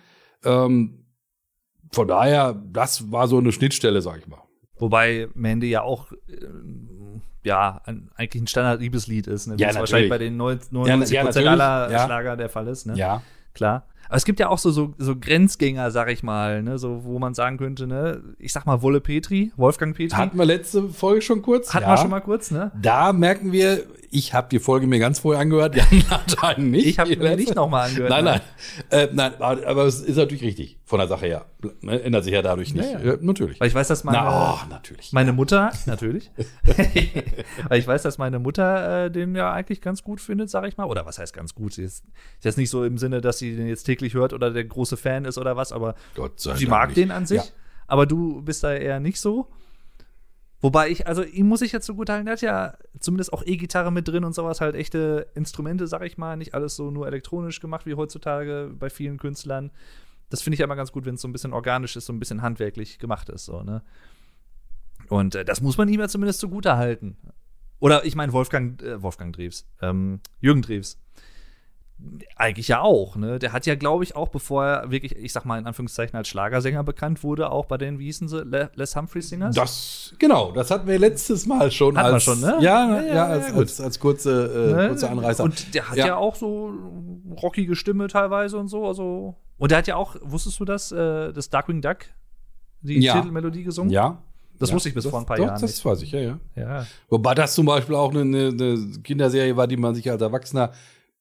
Ähm, 0.44 1.04
von 1.92 2.08
daher, 2.08 2.54
das 2.72 3.10
war 3.10 3.28
so 3.28 3.38
eine 3.38 3.52
Schnittstelle, 3.52 4.02
sag 4.02 4.18
ich 4.18 4.26
mal. 4.28 4.42
Wobei 4.78 5.28
Mandy 5.34 5.70
ja 5.70 5.82
auch 5.82 6.12
äh, 6.12 6.36
ja 7.46 7.80
ein, 7.84 8.10
eigentlich 8.16 8.42
ein 8.42 8.46
Standard-Liebeslied 8.46 9.26
ist, 9.26 9.46
ne? 9.46 9.56
wie 9.56 9.62
Ja, 9.62 9.70
es 9.70 9.76
wahrscheinlich 9.76 10.10
bei 10.10 10.18
den 10.18 10.36
99 10.36 11.14
Ja, 11.14 11.20
ja, 11.20 11.24
Prozent 11.24 11.46
aller 11.48 11.90
Ja. 11.90 12.04
Schlager 12.04 12.36
der 12.36 12.48
Fall 12.48 12.68
ist, 12.68 12.86
ne? 12.86 12.94
Ja. 12.96 13.22
Klar. 13.54 13.86
Aber 14.08 14.16
es 14.16 14.24
gibt 14.24 14.38
ja 14.38 14.48
auch 14.48 14.58
so, 14.58 14.70
so, 14.70 14.94
so 14.98 15.16
Grenzgänger, 15.16 15.90
sag 15.90 16.10
ich 16.10 16.22
mal, 16.22 16.62
ne, 16.62 16.78
so, 16.78 17.04
wo 17.04 17.18
man 17.18 17.34
sagen 17.34 17.56
könnte, 17.58 17.86
ne, 17.86 18.22
ich 18.38 18.52
sag 18.52 18.64
mal 18.66 18.82
Wolle 18.82 19.00
Petri, 19.00 19.52
Wolfgang 19.56 19.96
Petri. 19.96 20.16
Hatten 20.16 20.38
wir 20.38 20.44
letzte 20.44 20.88
Folge 20.90 21.22
schon 21.22 21.42
kurz? 21.42 21.74
Hatten 21.74 21.86
wir 21.88 21.96
schon 21.96 22.10
mal 22.10 22.20
kurz, 22.20 22.50
ne? 22.50 22.70
Da 22.80 23.12
merken 23.12 23.50
wir, 23.50 23.82
ich 24.10 24.34
habe 24.34 24.48
die 24.50 24.58
Folge 24.58 24.86
mir 24.86 24.98
ganz 24.98 25.18
vorher 25.18 25.40
angehört, 25.40 25.74
die 25.74 26.04
anderen 26.08 26.70
nicht. 26.70 26.86
Ich 26.86 26.98
habe 26.98 27.16
mir 27.16 27.36
nicht 27.36 27.54
nochmal 27.54 27.88
angehört. 27.88 28.10
Nein, 28.10 28.24
ne? 28.24 28.40
nein. 28.90 29.08
Äh, 29.08 29.08
nein, 29.12 29.34
aber 29.40 29.84
es 29.84 30.00
ist 30.00 30.16
natürlich 30.16 30.42
richtig, 30.42 30.78
von 30.84 30.98
der 30.98 31.08
Sache 31.08 31.26
her. 31.26 31.46
Ne, 31.80 32.02
Ändert 32.02 32.24
sich 32.24 32.32
ja 32.32 32.42
dadurch 32.42 32.74
nicht. 32.74 32.90
Ja, 32.90 32.98
ja. 33.00 33.12
Äh, 33.14 33.18
natürlich. 33.20 33.60
Weil 33.60 33.68
ich 33.68 33.74
weiß, 33.74 33.88
dass 33.88 34.04
meine, 34.04 34.18
Na, 34.18 34.54
oh, 34.54 34.58
natürlich. 34.70 35.12
meine 35.12 35.32
Mutter, 35.32 35.72
natürlich, 35.86 36.30
weil 37.68 37.78
ich 37.78 37.86
weiß, 37.86 38.02
dass 38.02 38.18
meine 38.18 38.38
Mutter 38.38 39.06
äh, 39.06 39.10
den 39.10 39.34
ja 39.34 39.52
eigentlich 39.52 39.80
ganz 39.80 40.02
gut 40.02 40.20
findet, 40.20 40.50
sag 40.50 40.66
ich 40.66 40.76
mal. 40.76 40.84
Oder 40.84 41.06
was 41.06 41.18
heißt 41.18 41.34
ganz 41.34 41.54
gut? 41.54 41.74
Sie 41.74 41.82
ist, 41.82 42.04
ist 42.38 42.44
jetzt 42.44 42.58
nicht 42.58 42.70
so 42.70 42.84
im 42.84 42.98
Sinne, 42.98 43.20
dass 43.20 43.38
sie 43.38 43.56
den 43.56 43.66
jetzt 43.66 43.84
täglich 43.84 44.14
hört 44.14 44.32
oder 44.32 44.50
der 44.50 44.64
große 44.64 44.96
Fan 44.96 45.24
ist 45.24 45.38
oder 45.38 45.56
was, 45.56 45.72
aber 45.72 45.94
sie 46.36 46.66
mag 46.66 46.88
nicht. 46.88 46.98
den 46.98 47.10
an 47.10 47.26
sich. 47.26 47.38
Ja. 47.38 47.44
Aber 47.88 48.06
du 48.06 48.42
bist 48.42 48.64
da 48.64 48.72
eher 48.72 49.00
nicht 49.00 49.20
so. 49.20 49.48
Wobei 50.60 50.88
ich, 50.88 51.06
also 51.06 51.22
ihm 51.22 51.48
muss 51.48 51.60
ich 51.60 51.72
jetzt 51.72 51.86
so 51.86 51.94
gut 51.94 52.08
halten, 52.08 52.24
der 52.24 52.32
hat 52.32 52.40
ja 52.40 52.74
zumindest 52.98 53.32
auch 53.32 53.42
E-Gitarre 53.44 53.92
mit 53.92 54.08
drin 54.08 54.24
und 54.24 54.34
sowas, 54.34 54.60
halt 54.60 54.74
echte 54.74 55.26
Instrumente, 55.34 55.86
sag 55.86 56.02
ich 56.02 56.16
mal, 56.16 56.36
nicht 56.36 56.54
alles 56.54 56.76
so 56.76 56.90
nur 56.90 57.06
elektronisch 57.06 57.60
gemacht 57.60 57.84
wie 57.84 57.94
heutzutage 57.94 58.72
bei 58.78 58.88
vielen 58.88 59.18
Künstlern. 59.18 59.70
Das 60.30 60.42
finde 60.42 60.54
ich 60.54 60.60
immer 60.60 60.76
ganz 60.76 60.92
gut, 60.92 61.04
wenn 61.04 61.16
es 61.16 61.20
so 61.20 61.28
ein 61.28 61.32
bisschen 61.32 61.52
organisch 61.52 61.94
ist, 61.96 62.06
so 62.06 62.12
ein 62.12 62.18
bisschen 62.18 62.42
handwerklich 62.42 62.98
gemacht 62.98 63.28
ist, 63.28 63.44
so, 63.44 63.62
ne? 63.62 63.82
Und 65.08 65.34
äh, 65.34 65.44
das 65.44 65.60
muss 65.60 65.78
man 65.78 65.88
ihm 65.88 66.00
ja 66.00 66.08
zumindest 66.08 66.40
zugute 66.40 66.76
halten. 66.76 67.16
Oder 67.78 68.04
ich 68.04 68.16
meine 68.16 68.32
Wolfgang, 68.32 68.82
äh, 68.82 69.02
Wolfgang 69.02 69.36
Drews, 69.36 69.66
ähm, 69.82 70.20
Jürgen 70.40 70.62
Drews. 70.62 70.98
Eigentlich 72.36 72.68
ja 72.68 72.82
auch, 72.82 73.16
ne? 73.16 73.38
Der 73.38 73.54
hat 73.54 73.64
ja, 73.64 73.74
glaube 73.74 74.04
ich, 74.04 74.14
auch 74.14 74.28
bevor 74.28 74.64
er 74.66 74.90
wirklich, 74.90 75.16
ich 75.16 75.32
sag 75.32 75.46
mal 75.46 75.58
in 75.58 75.66
Anführungszeichen 75.66 76.14
als 76.14 76.28
Schlagersänger 76.28 76.84
bekannt 76.84 77.22
wurde, 77.22 77.50
auch 77.50 77.64
bei 77.64 77.78
den, 77.78 77.98
wie 77.98 78.04
hießen 78.04 78.28
sie, 78.28 78.42
Le 78.42 78.70
Les 78.74 78.94
Humphreys 78.94 79.30
Singers? 79.30 79.56
Das, 79.56 80.14
genau, 80.18 80.52
das 80.52 80.70
hatten 80.70 80.86
wir 80.86 80.98
letztes 80.98 81.46
Mal 81.46 81.70
schon. 81.70 81.96
Hatten 81.96 82.08
wir 82.08 82.14
als, 82.14 82.22
schon, 82.22 82.40
ne? 82.40 82.58
Ja, 82.60 82.86
Ja, 82.86 83.00
ja, 83.02 83.14
ja, 83.14 83.26
als, 83.26 83.52
als, 83.54 83.80
als 83.80 83.98
kurze, 83.98 84.74
äh, 84.74 84.74
Ne? 84.82 84.88
kurze 84.88 85.08
Anreißer. 85.08 85.42
Und 85.44 85.74
der 85.74 85.88
hat 85.88 85.96
ja. 85.96 86.06
Ja. 86.08 86.16
auch 86.16 86.34
so 86.36 86.74
rockige 87.42 87.74
Stimme 87.74 88.08
teilweise 88.08 88.58
und 88.58 88.68
so. 88.68 88.86
Also. 88.86 89.34
Und 89.56 89.70
der 89.70 89.78
hat 89.78 89.86
ja 89.86 89.96
auch, 89.96 90.16
wusstest 90.20 90.60
du 90.60 90.66
das, 90.66 90.92
äh, 90.92 91.32
das 91.32 91.48
Darkwing 91.48 91.80
Duck, 91.80 91.98
die. 92.82 93.00
Titelmelodie 93.00 93.64
gesungen? 93.64 93.90
ja. 93.90 94.22
Das 94.58 94.70
ja. 94.70 94.74
wusste 94.74 94.88
ich 94.88 94.94
bis 94.94 95.04
das, 95.04 95.10
vor 95.10 95.20
ein 95.20 95.26
paar 95.26 95.36
doch, 95.36 95.44
Jahren 95.44 95.60
Das 95.60 95.70
nicht. 95.70 95.84
weiß 95.84 96.00
ich, 96.00 96.12
ja, 96.12 96.20
ja. 96.20 96.38
Ja. 96.54 96.86
Wobei 97.10 97.34
das 97.34 97.54
zum 97.54 97.66
Beispiel 97.66 97.94
auch 97.94 98.10
eine, 98.10 98.20
eine 98.22 98.88
Kinderserie 99.04 99.54
war, 99.54 99.66
die 99.66 99.76
man 99.76 99.94
sich 99.94 100.10
als 100.10 100.22
Erwachsener 100.22 100.72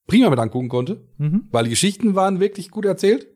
prima 0.08 0.30
mit 0.30 0.40
angucken 0.40 0.70
konnte, 0.70 1.02
Mhm. 1.18 1.48
weil 1.52 1.64
die 1.66 1.70
Geschichten 1.72 2.16
waren 2.16 2.40
wirklich 2.40 2.70
gut 2.72 2.86
erzählt. 2.86 3.28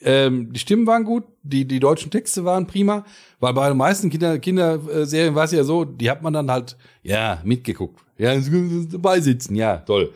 Ähm, 0.00 0.52
die 0.52 0.60
Stimmen 0.60 0.86
waren 0.86 1.02
gut, 1.04 1.24
die, 1.42 1.66
die 1.66 1.80
deutschen 1.80 2.10
Texte 2.12 2.44
waren 2.44 2.66
prima, 2.68 3.04
weil 3.40 3.52
bei 3.52 3.68
den 3.68 3.76
meisten 3.76 4.10
Kinder, 4.10 4.38
Kinderserien 4.38 5.34
war 5.34 5.44
es 5.44 5.50
ja 5.52 5.64
so, 5.64 5.84
die 5.84 6.08
hat 6.08 6.22
man 6.22 6.32
dann 6.32 6.50
halt, 6.50 6.76
ja, 7.02 7.40
mitgeguckt. 7.44 8.00
Ja, 8.16 8.32
dabei 8.36 9.20
sitzen, 9.20 9.56
ja, 9.56 9.78
toll. 9.78 10.12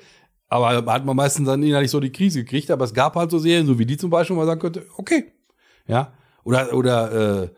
Aber 0.48 0.68
hat 0.92 1.04
man 1.04 1.16
meistens 1.16 1.46
dann 1.46 1.62
innerlich 1.62 1.90
so 1.90 1.98
die 1.98 2.12
Krise 2.12 2.44
gekriegt, 2.44 2.70
aber 2.70 2.84
es 2.84 2.94
gab 2.94 3.16
halt 3.16 3.30
so 3.30 3.38
Serien, 3.38 3.66
so 3.66 3.78
wie 3.78 3.86
die 3.86 3.96
zum 3.96 4.10
Beispiel, 4.10 4.36
wo 4.36 4.40
man 4.40 4.46
sagen 4.46 4.60
könnte, 4.60 4.86
okay. 4.98 5.32
Ja. 5.88 6.12
Oder, 6.44 6.74
oder 6.74 7.42
äh, 7.44 7.48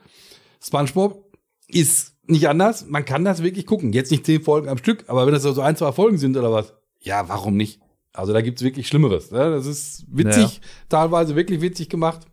SpongeBob 0.62 1.24
ist 1.68 2.14
nicht 2.26 2.48
anders. 2.48 2.86
Man 2.86 3.04
kann 3.04 3.24
das 3.24 3.42
wirklich 3.42 3.66
gucken. 3.66 3.92
Jetzt 3.92 4.10
nicht 4.10 4.24
zehn 4.24 4.42
Folgen 4.42 4.68
am 4.68 4.78
Stück, 4.78 5.04
aber 5.08 5.26
wenn 5.26 5.34
das 5.34 5.42
so 5.42 5.60
ein, 5.60 5.76
zwei 5.76 5.92
Folgen 5.92 6.18
sind 6.18 6.36
oder 6.36 6.52
was, 6.52 6.72
ja, 7.00 7.28
warum 7.28 7.56
nicht? 7.56 7.80
Also 8.14 8.32
da 8.32 8.40
gibt's 8.40 8.62
wirklich 8.62 8.86
Schlimmeres. 8.86 9.30
Ne? 9.30 9.50
Das 9.50 9.66
ist 9.66 10.06
witzig, 10.08 10.60
teilweise 10.88 11.34
wirklich 11.34 11.60
witzig 11.60 11.88
gemacht. 11.88 12.26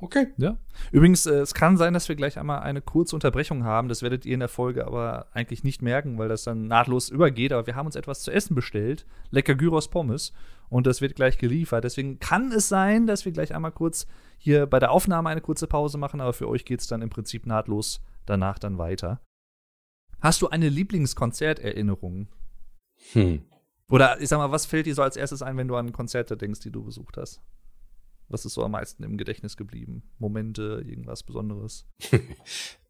Okay. 0.00 0.28
Ja. 0.36 0.56
Übrigens, 0.92 1.26
äh, 1.26 1.36
es 1.36 1.54
kann 1.54 1.76
sein, 1.76 1.94
dass 1.94 2.08
wir 2.08 2.16
gleich 2.16 2.38
einmal 2.38 2.60
eine 2.60 2.82
kurze 2.82 3.16
Unterbrechung 3.16 3.64
haben. 3.64 3.88
Das 3.88 4.02
werdet 4.02 4.26
ihr 4.26 4.34
in 4.34 4.40
der 4.40 4.48
Folge 4.48 4.86
aber 4.86 5.28
eigentlich 5.32 5.64
nicht 5.64 5.82
merken, 5.82 6.18
weil 6.18 6.28
das 6.28 6.44
dann 6.44 6.66
nahtlos 6.66 7.08
übergeht. 7.08 7.52
Aber 7.52 7.66
wir 7.66 7.76
haben 7.76 7.86
uns 7.86 7.96
etwas 7.96 8.22
zu 8.22 8.30
essen 8.30 8.54
bestellt. 8.54 9.06
Lecker 9.30 9.54
Gyros 9.54 9.88
Pommes. 9.88 10.32
Und 10.68 10.86
das 10.86 11.00
wird 11.00 11.16
gleich 11.16 11.38
geliefert. 11.38 11.84
Deswegen 11.84 12.18
kann 12.18 12.52
es 12.52 12.68
sein, 12.68 13.06
dass 13.06 13.24
wir 13.24 13.32
gleich 13.32 13.54
einmal 13.54 13.72
kurz 13.72 14.06
hier 14.38 14.66
bei 14.66 14.78
der 14.78 14.90
Aufnahme 14.90 15.28
eine 15.28 15.40
kurze 15.40 15.66
Pause 15.66 15.98
machen. 15.98 16.20
Aber 16.20 16.32
für 16.32 16.48
euch 16.48 16.64
geht's 16.64 16.86
dann 16.86 17.02
im 17.02 17.10
Prinzip 17.10 17.46
nahtlos 17.46 18.00
danach 18.26 18.58
dann 18.58 18.78
weiter. 18.78 19.20
Hast 20.20 20.42
du 20.42 20.48
eine 20.48 20.68
Lieblingskonzerterinnerung? 20.68 22.28
Hm. 23.12 23.42
Oder 23.88 24.20
ich 24.20 24.28
sag 24.28 24.38
mal, 24.38 24.50
was 24.50 24.66
fällt 24.66 24.86
dir 24.86 24.94
so 24.94 25.02
als 25.02 25.16
erstes 25.16 25.42
ein, 25.42 25.56
wenn 25.56 25.68
du 25.68 25.76
an 25.76 25.92
Konzerte 25.92 26.36
denkst, 26.36 26.60
die 26.60 26.70
du 26.70 26.82
besucht 26.84 27.16
hast? 27.16 27.40
Was 28.28 28.44
ist 28.44 28.54
so 28.54 28.64
am 28.64 28.72
meisten 28.72 29.04
im 29.04 29.16
Gedächtnis 29.16 29.56
geblieben? 29.56 30.02
Momente, 30.18 30.82
irgendwas 30.86 31.22
Besonderes? 31.22 31.86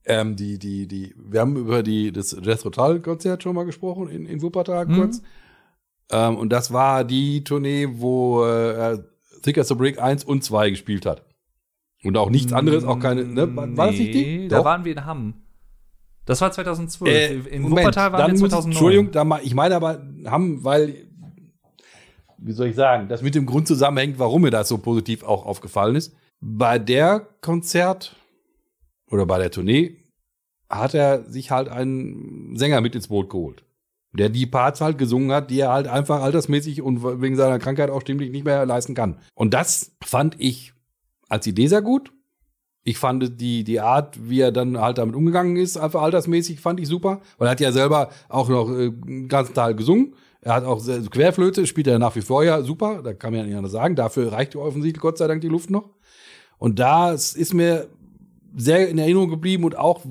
Ähm, 0.08 0.36
die, 0.36 0.56
die, 0.60 0.86
die, 0.86 1.16
wir 1.18 1.40
haben 1.40 1.56
über 1.56 1.82
die, 1.82 2.12
das 2.12 2.36
Jazz 2.40 2.62
Total 2.62 3.00
Konzert 3.00 3.42
schon 3.42 3.56
mal 3.56 3.64
gesprochen 3.64 4.08
in, 4.08 4.24
in 4.24 4.40
Wuppertal 4.40 4.86
Mhm. 4.86 4.94
kurz. 4.94 5.20
Ähm, 6.12 6.36
und 6.36 6.50
das 6.50 6.72
war 6.72 7.02
die 7.02 7.42
Tournee, 7.42 7.88
wo 7.90 8.44
äh, 8.46 9.02
Thick 9.42 9.58
as 9.58 9.72
a 9.72 9.74
Brick 9.74 10.00
1 10.00 10.22
und 10.22 10.44
2 10.44 10.70
gespielt 10.70 11.06
hat. 11.06 11.24
Und 12.04 12.16
auch 12.16 12.30
nichts 12.30 12.52
anderes, 12.52 12.84
auch 12.84 13.00
keine, 13.00 13.24
ne? 13.24 13.56
War, 13.56 13.76
war 13.76 13.86
das 13.88 13.98
nicht 13.98 14.14
die? 14.14 14.22
Nee, 14.22 14.48
Da 14.48 14.58
Doch. 14.58 14.64
waren 14.64 14.84
wir 14.84 14.92
in 14.92 15.04
Hamm. 15.04 15.34
Das 16.26 16.40
war 16.40 16.52
2012. 16.52 17.08
Äh, 17.10 17.34
in 17.54 17.62
Moment, 17.62 17.78
Wuppertal 17.86 18.12
waren 18.12 18.26
wir 18.26 18.28
muss- 18.40 18.50
2009. 18.50 18.70
Entschuldigung, 18.72 19.10
da 19.12 19.40
ich 19.42 19.54
meine 19.54 19.76
aber, 19.76 20.02
haben, 20.26 20.62
weil, 20.64 21.06
wie 22.38 22.52
soll 22.52 22.68
ich 22.68 22.76
sagen, 22.76 23.08
das 23.08 23.22
mit 23.22 23.34
dem 23.34 23.46
Grund 23.46 23.66
zusammenhängt, 23.66 24.18
warum 24.18 24.42
mir 24.42 24.50
das 24.50 24.68
so 24.68 24.78
positiv 24.78 25.22
auch 25.22 25.46
aufgefallen 25.46 25.96
ist. 25.96 26.14
Bei 26.40 26.78
der 26.78 27.26
Konzert 27.40 28.16
oder 29.10 29.24
bei 29.24 29.38
der 29.38 29.50
Tournee 29.50 29.96
hat 30.68 30.94
er 30.94 31.24
sich 31.30 31.50
halt 31.50 31.68
einen 31.68 32.56
Sänger 32.56 32.80
mit 32.80 32.94
ins 32.94 33.08
Boot 33.08 33.30
geholt. 33.30 33.64
Der 34.12 34.28
die 34.30 34.46
Parts 34.46 34.80
halt 34.80 34.98
gesungen 34.98 35.30
hat, 35.30 35.50
die 35.50 35.60
er 35.60 35.70
halt 35.72 35.86
einfach 35.86 36.22
altersmäßig 36.22 36.82
und 36.82 37.02
wegen 37.22 37.36
seiner 37.36 37.58
Krankheit 37.58 37.90
auch 37.90 38.00
stimmlich 38.00 38.30
nicht 38.32 38.44
mehr 38.44 38.66
leisten 38.66 38.94
kann. 38.94 39.18
Und 39.34 39.54
das 39.54 39.92
fand 40.02 40.34
ich 40.40 40.72
als 41.28 41.46
Idee 41.46 41.66
sehr 41.68 41.82
gut. 41.82 42.12
Ich 42.88 42.98
fand 42.98 43.40
die, 43.40 43.64
die 43.64 43.80
Art, 43.80 44.16
wie 44.30 44.40
er 44.40 44.52
dann 44.52 44.80
halt 44.80 44.98
damit 44.98 45.16
umgegangen 45.16 45.56
ist, 45.56 45.76
einfach 45.76 46.02
altersmäßig, 46.02 46.60
fand 46.60 46.78
ich 46.78 46.86
super. 46.86 47.20
Weil 47.36 47.48
er 47.48 47.50
hat 47.50 47.60
ja 47.60 47.72
selber 47.72 48.10
auch 48.28 48.48
noch 48.48 48.70
äh, 48.70 48.92
einen 49.06 49.26
ganzen 49.26 49.54
Teil 49.54 49.74
gesungen. 49.74 50.14
Er 50.40 50.54
hat 50.54 50.64
auch 50.64 50.78
sehr- 50.78 51.00
Querflöte, 51.00 51.66
spielt 51.66 51.88
er 51.88 51.98
nach 51.98 52.14
wie 52.14 52.20
vor 52.20 52.44
ja 52.44 52.62
super. 52.62 53.00
Da 53.02 53.12
kann 53.12 53.32
man 53.32 53.40
ja 53.40 53.46
nicht 53.46 53.56
anders 53.56 53.72
sagen. 53.72 53.96
Dafür 53.96 54.30
reicht 54.30 54.54
ja 54.54 54.60
offensichtlich 54.60 55.02
Gott 55.02 55.18
sei 55.18 55.26
Dank 55.26 55.40
die 55.40 55.48
Luft 55.48 55.68
noch. 55.68 55.90
Und 56.58 56.78
da 56.78 57.10
ist 57.10 57.52
mir 57.54 57.88
sehr 58.56 58.88
in 58.88 58.98
Erinnerung 58.98 59.30
geblieben 59.30 59.64
und 59.64 59.76
auch 59.76 60.02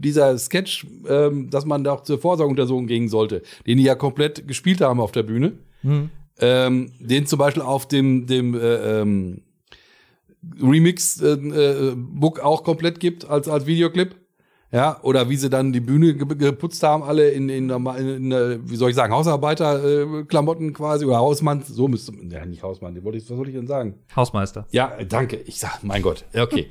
dieser 0.00 0.36
Sketch, 0.38 0.88
ähm, 1.08 1.50
dass 1.50 1.66
man 1.66 1.84
da 1.84 1.92
auch 1.92 2.02
zur 2.02 2.18
Vorsorgeuntersuchung 2.18 2.88
gehen 2.88 3.08
sollte, 3.08 3.42
den 3.64 3.78
die 3.78 3.84
ja 3.84 3.94
komplett 3.94 4.48
gespielt 4.48 4.80
haben 4.80 5.00
auf 5.00 5.12
der 5.12 5.22
Bühne. 5.22 5.52
Mhm. 5.84 6.10
Ähm, 6.40 6.90
den 6.98 7.26
zum 7.26 7.38
Beispiel 7.38 7.62
auf 7.62 7.86
dem, 7.86 8.26
dem 8.26 8.54
äh, 8.54 9.00
ähm, 9.02 9.42
Remix-Book 10.60 12.40
auch 12.40 12.62
komplett 12.62 13.00
gibt 13.00 13.28
als, 13.28 13.48
als 13.48 13.66
Videoclip. 13.66 14.16
Ja, 14.70 15.00
oder 15.02 15.30
wie 15.30 15.36
sie 15.36 15.48
dann 15.48 15.72
die 15.72 15.80
Bühne 15.80 16.14
ge 16.14 16.26
geputzt 16.36 16.82
haben, 16.82 17.02
alle 17.02 17.30
in, 17.30 17.48
in, 17.48 17.70
in, 17.70 17.86
in 17.86 18.32
äh, 18.32 18.58
wie 18.62 18.76
soll 18.76 18.90
ich 18.90 18.96
sagen, 18.96 19.14
Hausarbeiter-Klamotten 19.14 20.74
quasi 20.74 21.06
oder 21.06 21.16
Hausmann, 21.16 21.62
so 21.62 21.88
müsste 21.88 22.12
man, 22.12 22.30
ja, 22.30 22.44
nicht 22.44 22.62
Hausmann, 22.62 22.94
den 22.94 23.02
wollte 23.02 23.16
ich, 23.16 23.30
was 23.30 23.34
soll 23.34 23.48
ich 23.48 23.54
denn 23.54 23.66
sagen? 23.66 23.94
Hausmeister. 24.14 24.66
Ja, 24.70 24.94
äh, 24.98 25.06
danke. 25.06 25.36
Ich 25.46 25.58
sag, 25.58 25.82
mein 25.84 26.02
Gott. 26.02 26.26
Okay. 26.36 26.68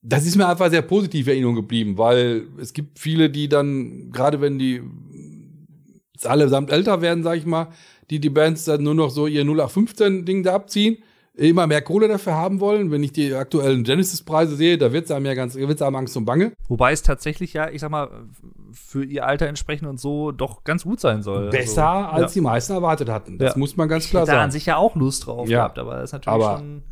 das 0.00 0.24
ist 0.24 0.36
mir 0.36 0.48
einfach 0.48 0.70
sehr 0.70 0.80
positiv 0.80 1.26
in 1.26 1.32
Erinnerung 1.34 1.56
geblieben, 1.56 1.98
weil 1.98 2.46
es 2.58 2.72
gibt 2.72 2.98
viele, 2.98 3.28
die 3.28 3.50
dann, 3.50 4.10
gerade 4.12 4.40
wenn 4.40 4.58
die 4.58 4.80
allesamt 6.24 6.72
älter 6.72 7.02
werden, 7.02 7.22
sag 7.22 7.36
ich 7.36 7.44
mal, 7.44 7.68
die 8.08 8.18
die 8.18 8.30
Bands 8.30 8.64
dann 8.64 8.82
nur 8.82 8.94
noch 8.94 9.10
so 9.10 9.26
ihr 9.26 9.44
0815-Ding 9.44 10.42
da 10.42 10.54
abziehen, 10.54 10.98
immer 11.36 11.66
mehr 11.66 11.82
Kohle 11.82 12.08
dafür 12.08 12.34
haben 12.34 12.60
wollen. 12.60 12.90
Wenn 12.90 13.02
ich 13.02 13.12
die 13.12 13.34
aktuellen 13.34 13.84
Genesis-Preise 13.84 14.56
sehe, 14.56 14.78
da 14.78 14.92
wird's 14.92 15.10
einem 15.10 15.26
ja 15.26 15.34
ganz, 15.34 15.54
wird's 15.54 15.82
einem 15.82 15.96
Angst 15.96 16.16
und 16.16 16.24
Bange. 16.24 16.52
Wobei 16.68 16.92
es 16.92 17.02
tatsächlich 17.02 17.52
ja, 17.52 17.68
ich 17.68 17.80
sag 17.80 17.90
mal, 17.90 18.08
für 18.72 19.04
ihr 19.04 19.26
Alter 19.26 19.46
entsprechend 19.46 19.88
und 19.88 20.00
so 20.00 20.32
doch 20.32 20.64
ganz 20.64 20.84
gut 20.84 21.00
sein 21.00 21.22
soll. 21.22 21.50
Besser, 21.50 21.86
also, 21.88 22.24
als 22.24 22.34
ja. 22.34 22.40
die 22.40 22.44
meisten 22.44 22.72
erwartet 22.72 23.08
hatten. 23.08 23.38
Das 23.38 23.52
Ja. 23.54 23.58
muss 23.58 23.76
man 23.76 23.88
ganz 23.88 24.04
Ich 24.04 24.10
klar 24.10 24.22
hätte 24.22 24.32
da 24.32 24.36
an 24.38 24.42
sagen. 24.44 24.52
sich 24.52 24.66
ja 24.66 24.76
auch 24.76 24.96
Lust 24.96 25.26
drauf 25.26 25.48
Ja. 25.48 25.58
gehabt, 25.58 25.78
aber 25.78 25.94
das 25.96 26.04
ist 26.10 26.12
natürlich 26.12 26.34
Aber- 26.44 26.58
schon. 26.58 26.82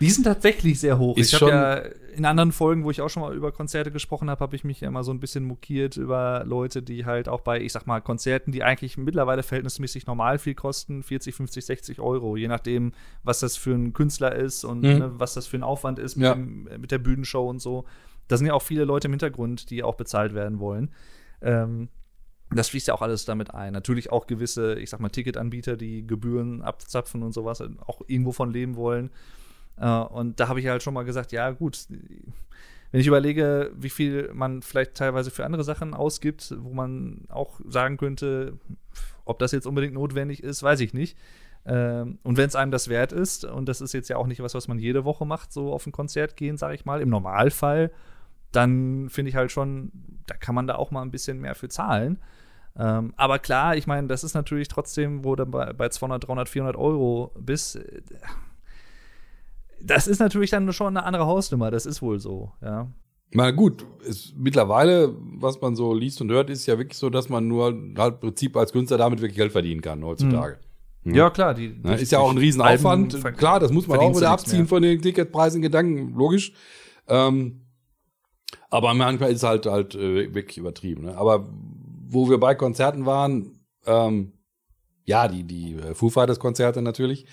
Die 0.00 0.10
sind 0.10 0.24
tatsächlich 0.24 0.80
sehr 0.80 0.98
hoch. 0.98 1.16
Ist 1.16 1.32
ich 1.32 1.40
habe 1.40 1.50
ja 1.50 1.74
in 2.16 2.24
anderen 2.24 2.52
Folgen, 2.52 2.84
wo 2.84 2.90
ich 2.90 3.00
auch 3.00 3.08
schon 3.10 3.22
mal 3.22 3.34
über 3.34 3.52
Konzerte 3.52 3.90
gesprochen 3.90 4.30
habe, 4.30 4.40
habe 4.40 4.54
ich 4.56 4.64
mich 4.64 4.80
ja 4.80 4.88
immer 4.88 5.02
so 5.04 5.12
ein 5.12 5.20
bisschen 5.20 5.44
mokiert 5.44 5.96
über 5.96 6.44
Leute, 6.46 6.82
die 6.82 7.04
halt 7.04 7.28
auch 7.28 7.40
bei, 7.40 7.60
ich 7.60 7.72
sag 7.72 7.86
mal, 7.86 8.00
Konzerten, 8.00 8.52
die 8.52 8.62
eigentlich 8.62 8.96
mittlerweile 8.96 9.42
verhältnismäßig 9.42 10.06
normal 10.06 10.38
viel 10.38 10.54
kosten, 10.54 11.02
40, 11.02 11.34
50, 11.34 11.64
60 11.66 12.00
Euro, 12.00 12.36
je 12.36 12.48
nachdem, 12.48 12.92
was 13.24 13.40
das 13.40 13.56
für 13.56 13.72
ein 13.74 13.92
Künstler 13.92 14.34
ist 14.34 14.64
und 14.64 14.82
Mhm. 14.82 14.98
ne, 14.98 15.12
was 15.14 15.34
das 15.34 15.46
für 15.46 15.56
ein 15.56 15.62
Aufwand 15.64 15.98
ist 15.98 16.16
mit, 16.16 16.24
Ja. 16.26 16.34
dem, 16.34 16.68
mit 16.80 16.90
der 16.90 16.98
Bühnenshow 16.98 17.48
und 17.48 17.60
so. 17.60 17.84
Da 18.28 18.36
sind 18.36 18.46
ja 18.46 18.54
auch 18.54 18.62
viele 18.62 18.84
Leute 18.84 19.08
im 19.08 19.12
Hintergrund, 19.12 19.70
die 19.70 19.82
auch 19.82 19.96
bezahlt 19.96 20.34
werden 20.34 20.58
wollen. 20.60 20.90
Ähm, 21.42 21.88
Das 22.50 22.68
fließt 22.68 22.86
ja 22.88 22.94
auch 22.94 23.02
alles 23.02 23.24
damit 23.24 23.52
ein. 23.54 23.72
Natürlich 23.72 24.12
auch 24.12 24.26
gewisse, 24.28 24.78
ich 24.78 24.90
sag 24.90 25.00
mal, 25.00 25.08
Ticketanbieter, 25.08 25.76
die 25.76 26.06
Gebühren 26.06 26.62
abzapfen 26.62 27.22
und 27.24 27.32
sowas, 27.32 27.60
auch 27.86 28.02
irgendwo 28.06 28.30
von 28.32 28.52
leben 28.52 28.76
wollen. 28.76 29.10
Äh, 29.76 29.88
und 29.88 30.40
da 30.40 30.48
habe 30.48 30.60
ich 30.60 30.66
halt 30.66 30.82
schon 30.82 30.94
mal 30.94 31.04
gesagt, 31.04 31.32
ja, 31.32 31.50
gut, 31.50 31.86
wenn 31.88 33.00
ich 33.00 33.06
überlege, 33.06 33.72
wie 33.76 33.90
viel 33.90 34.30
man 34.32 34.62
vielleicht 34.62 34.94
teilweise 34.94 35.30
für 35.30 35.44
andere 35.44 35.64
Sachen 35.64 35.94
ausgibt, 35.94 36.54
wo 36.58 36.72
man 36.72 37.22
auch 37.28 37.60
sagen 37.66 37.96
könnte, 37.96 38.58
ob 39.24 39.38
das 39.38 39.52
jetzt 39.52 39.66
unbedingt 39.66 39.94
notwendig 39.94 40.42
ist, 40.42 40.62
weiß 40.62 40.80
ich 40.80 40.94
nicht. 40.94 41.16
Ähm, 41.66 42.18
und 42.22 42.36
wenn 42.36 42.46
es 42.46 42.56
einem 42.56 42.70
das 42.70 42.88
wert 42.88 43.12
ist, 43.12 43.44
und 43.44 43.68
das 43.68 43.80
ist 43.80 43.94
jetzt 43.94 44.08
ja 44.08 44.16
auch 44.16 44.26
nicht 44.26 44.42
was, 44.42 44.54
was 44.54 44.68
man 44.68 44.78
jede 44.78 45.04
Woche 45.04 45.24
macht, 45.24 45.52
so 45.52 45.72
auf 45.72 45.86
ein 45.86 45.92
Konzert 45.92 46.36
gehen, 46.36 46.56
sage 46.56 46.74
ich 46.74 46.84
mal, 46.84 47.00
im 47.00 47.08
Normalfall, 47.08 47.90
dann 48.52 49.08
finde 49.10 49.30
ich 49.30 49.36
halt 49.36 49.50
schon, 49.50 49.90
da 50.26 50.36
kann 50.36 50.54
man 50.54 50.66
da 50.66 50.76
auch 50.76 50.90
mal 50.90 51.02
ein 51.02 51.10
bisschen 51.10 51.40
mehr 51.40 51.54
für 51.54 51.68
zahlen. 51.68 52.18
Ähm, 52.76 53.14
aber 53.16 53.38
klar, 53.38 53.76
ich 53.76 53.86
meine, 53.86 54.08
das 54.08 54.24
ist 54.24 54.34
natürlich 54.34 54.68
trotzdem, 54.68 55.24
wo 55.24 55.34
du 55.36 55.46
bei, 55.46 55.72
bei 55.72 55.88
200, 55.88 56.28
300, 56.28 56.48
400 56.48 56.76
Euro 56.76 57.32
bist. 57.38 57.78
Das 59.86 60.06
ist 60.06 60.18
natürlich 60.18 60.50
dann 60.50 60.72
schon 60.72 60.96
eine 60.96 61.06
andere 61.06 61.26
Hausnummer, 61.26 61.70
das 61.70 61.86
ist 61.86 62.02
wohl 62.02 62.18
so, 62.18 62.52
ja. 62.62 62.88
Na 63.36 63.50
gut, 63.50 63.84
ist 64.06 64.34
mittlerweile, 64.36 65.12
was 65.18 65.60
man 65.60 65.74
so 65.74 65.92
liest 65.92 66.20
und 66.20 66.30
hört, 66.30 66.50
ist 66.50 66.66
ja 66.66 66.78
wirklich 66.78 66.96
so, 66.96 67.10
dass 67.10 67.28
man 67.28 67.48
nur 67.48 67.76
halt 67.98 68.14
im 68.14 68.20
Prinzip 68.20 68.56
als 68.56 68.72
Künstler 68.72 68.96
damit 68.96 69.20
wirklich 69.20 69.36
Geld 69.36 69.50
verdienen 69.50 69.80
kann 69.80 70.04
heutzutage. 70.04 70.58
Mhm. 71.02 71.14
Ja, 71.14 71.30
klar. 71.30 71.52
Die, 71.52 71.74
die, 71.82 71.92
ist 71.94 72.12
ja 72.12 72.20
auch 72.20 72.30
ein 72.30 72.38
Riesenaufwand. 72.38 73.36
Klar, 73.36 73.58
das 73.60 73.72
muss 73.72 73.88
man 73.88 73.98
auch 73.98 74.16
wieder 74.16 74.30
abziehen 74.30 74.66
von 74.68 74.82
den 74.82 75.02
Ticketpreisen, 75.02 75.60
Gedanken, 75.62 76.14
logisch. 76.14 76.52
Ähm, 77.08 77.66
aber 78.70 78.94
manchmal 78.94 79.30
ist 79.30 79.38
es 79.38 79.42
halt 79.42 79.66
halt 79.66 79.94
äh, 79.94 80.34
wirklich 80.34 80.58
übertrieben. 80.58 81.04
Ne? 81.04 81.16
Aber 81.16 81.48
wo 82.08 82.30
wir 82.30 82.38
bei 82.38 82.54
Konzerten 82.54 83.04
waren, 83.04 83.58
ähm, 83.86 84.32
ja, 85.04 85.28
die 85.28 85.44
die 85.44 85.74
äh, 85.74 85.94
Foo 85.94 86.08
Fighters 86.08 86.38
Konzerte 86.38 86.82
natürlich, 86.82 87.26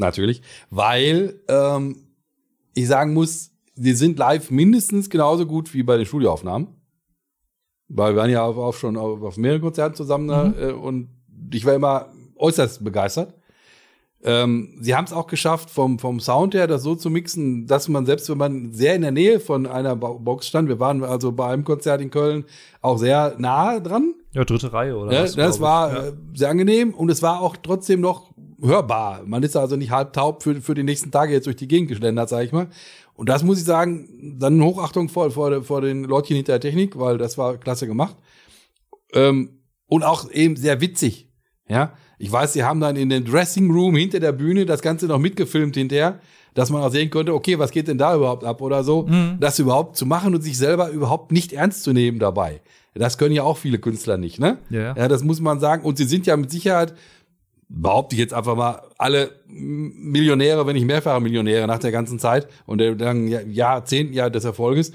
natürlich, 0.00 0.42
weil 0.70 1.40
ähm, 1.48 1.96
ich 2.74 2.88
sagen 2.88 3.14
muss, 3.14 3.52
die 3.76 3.92
sind 3.92 4.18
live 4.18 4.50
mindestens 4.50 5.08
genauso 5.08 5.46
gut 5.46 5.72
wie 5.72 5.82
bei 5.82 5.96
den 5.96 6.06
Studioaufnahmen. 6.06 6.68
Weil 7.88 8.14
wir 8.14 8.20
waren 8.20 8.30
ja 8.30 8.42
auch 8.44 8.74
schon 8.74 8.96
auf, 8.96 9.22
auf 9.22 9.36
mehreren 9.36 9.62
Konzerten 9.62 9.94
zusammen 9.94 10.26
mhm. 10.26 10.62
äh, 10.62 10.72
und 10.72 11.08
ich 11.52 11.64
war 11.64 11.74
immer 11.74 12.12
äußerst 12.36 12.84
begeistert. 12.84 13.34
Ähm, 14.22 14.76
sie 14.80 14.94
haben 14.94 15.06
es 15.06 15.14
auch 15.14 15.26
geschafft, 15.26 15.70
vom, 15.70 15.98
vom 15.98 16.20
Sound 16.20 16.54
her 16.54 16.66
das 16.66 16.82
so 16.82 16.94
zu 16.94 17.08
mixen, 17.08 17.66
dass 17.66 17.88
man 17.88 18.04
selbst, 18.04 18.28
wenn 18.28 18.36
man 18.36 18.72
sehr 18.72 18.94
in 18.94 19.00
der 19.00 19.12
Nähe 19.12 19.40
von 19.40 19.66
einer 19.66 19.96
Box 19.96 20.46
stand, 20.46 20.68
wir 20.68 20.78
waren 20.78 21.02
also 21.02 21.32
bei 21.32 21.50
einem 21.50 21.64
Konzert 21.64 22.02
in 22.02 22.10
Köln 22.10 22.44
auch 22.82 22.98
sehr 22.98 23.34
nah 23.38 23.80
dran. 23.80 24.14
Ja, 24.32 24.44
dritte 24.44 24.74
Reihe, 24.74 24.96
oder? 24.96 25.12
Ja, 25.12 25.22
was, 25.22 25.36
das 25.36 25.60
war 25.60 25.92
ja. 25.92 26.08
Äh, 26.08 26.12
sehr 26.34 26.50
angenehm 26.50 26.92
und 26.92 27.10
es 27.10 27.22
war 27.22 27.40
auch 27.40 27.56
trotzdem 27.56 28.02
noch 28.02 28.30
hörbar. 28.62 29.22
Man 29.26 29.42
ist 29.42 29.56
also 29.56 29.76
nicht 29.76 29.90
halb 29.90 30.12
taub 30.12 30.42
für, 30.42 30.60
für 30.60 30.74
die 30.74 30.82
nächsten 30.82 31.10
Tage 31.10 31.32
jetzt 31.32 31.46
durch 31.46 31.56
die 31.56 31.68
Gegend 31.68 31.88
geschlendert, 31.88 32.28
sag 32.28 32.44
ich 32.44 32.52
mal. 32.52 32.68
Und 33.14 33.28
das 33.28 33.42
muss 33.42 33.58
ich 33.58 33.64
sagen, 33.64 34.36
dann 34.38 34.62
Hochachtung 34.62 35.08
vor, 35.08 35.30
vor, 35.30 35.62
vor 35.62 35.80
den 35.80 36.04
Leutchen 36.04 36.36
hinter 36.36 36.52
der 36.58 36.60
Technik, 36.60 36.98
weil 36.98 37.18
das 37.18 37.36
war 37.36 37.58
klasse 37.58 37.86
gemacht. 37.86 38.16
Ähm, 39.12 39.60
und 39.86 40.04
auch 40.04 40.30
eben 40.30 40.56
sehr 40.56 40.80
witzig. 40.80 41.28
Ja, 41.68 41.92
ich 42.18 42.30
weiß, 42.30 42.52
sie 42.52 42.64
haben 42.64 42.80
dann 42.80 42.96
in 42.96 43.08
den 43.08 43.24
Dressing 43.24 43.70
Room 43.70 43.96
hinter 43.96 44.20
der 44.20 44.32
Bühne 44.32 44.66
das 44.66 44.82
Ganze 44.82 45.06
noch 45.06 45.18
mitgefilmt 45.18 45.76
hinterher, 45.76 46.20
dass 46.54 46.70
man 46.70 46.82
auch 46.82 46.90
sehen 46.90 47.10
konnte, 47.10 47.32
okay, 47.34 47.58
was 47.58 47.70
geht 47.70 47.88
denn 47.88 47.98
da 47.98 48.14
überhaupt 48.14 48.44
ab 48.44 48.60
oder 48.60 48.82
so, 48.82 49.06
mhm. 49.06 49.36
das 49.38 49.58
überhaupt 49.58 49.96
zu 49.96 50.04
machen 50.04 50.34
und 50.34 50.42
sich 50.42 50.58
selber 50.58 50.90
überhaupt 50.90 51.32
nicht 51.32 51.52
ernst 51.52 51.84
zu 51.84 51.92
nehmen 51.92 52.18
dabei. 52.18 52.60
Das 52.94 53.18
können 53.18 53.34
ja 53.34 53.44
auch 53.44 53.56
viele 53.56 53.78
Künstler 53.78 54.16
nicht, 54.16 54.40
ne? 54.40 54.58
Ja. 54.68 54.96
ja, 54.96 55.08
das 55.08 55.22
muss 55.22 55.40
man 55.40 55.60
sagen. 55.60 55.84
Und 55.84 55.96
sie 55.96 56.04
sind 56.04 56.26
ja 56.26 56.36
mit 56.36 56.50
Sicherheit, 56.50 56.94
behaupte 57.70 58.16
ich 58.16 58.20
jetzt 58.20 58.34
einfach 58.34 58.56
mal, 58.56 58.82
alle 58.98 59.30
Millionäre, 59.46 60.66
wenn 60.66 60.74
nicht 60.74 60.86
mehrfache 60.86 61.20
Millionäre 61.20 61.66
nach 61.66 61.78
der 61.78 61.92
ganzen 61.92 62.18
Zeit 62.18 62.48
und 62.66 62.78
der 62.78 62.96
langen 62.96 63.50
Jahrzehnten 63.52 64.12
ja 64.12 64.28
des 64.28 64.44
Erfolges, 64.44 64.92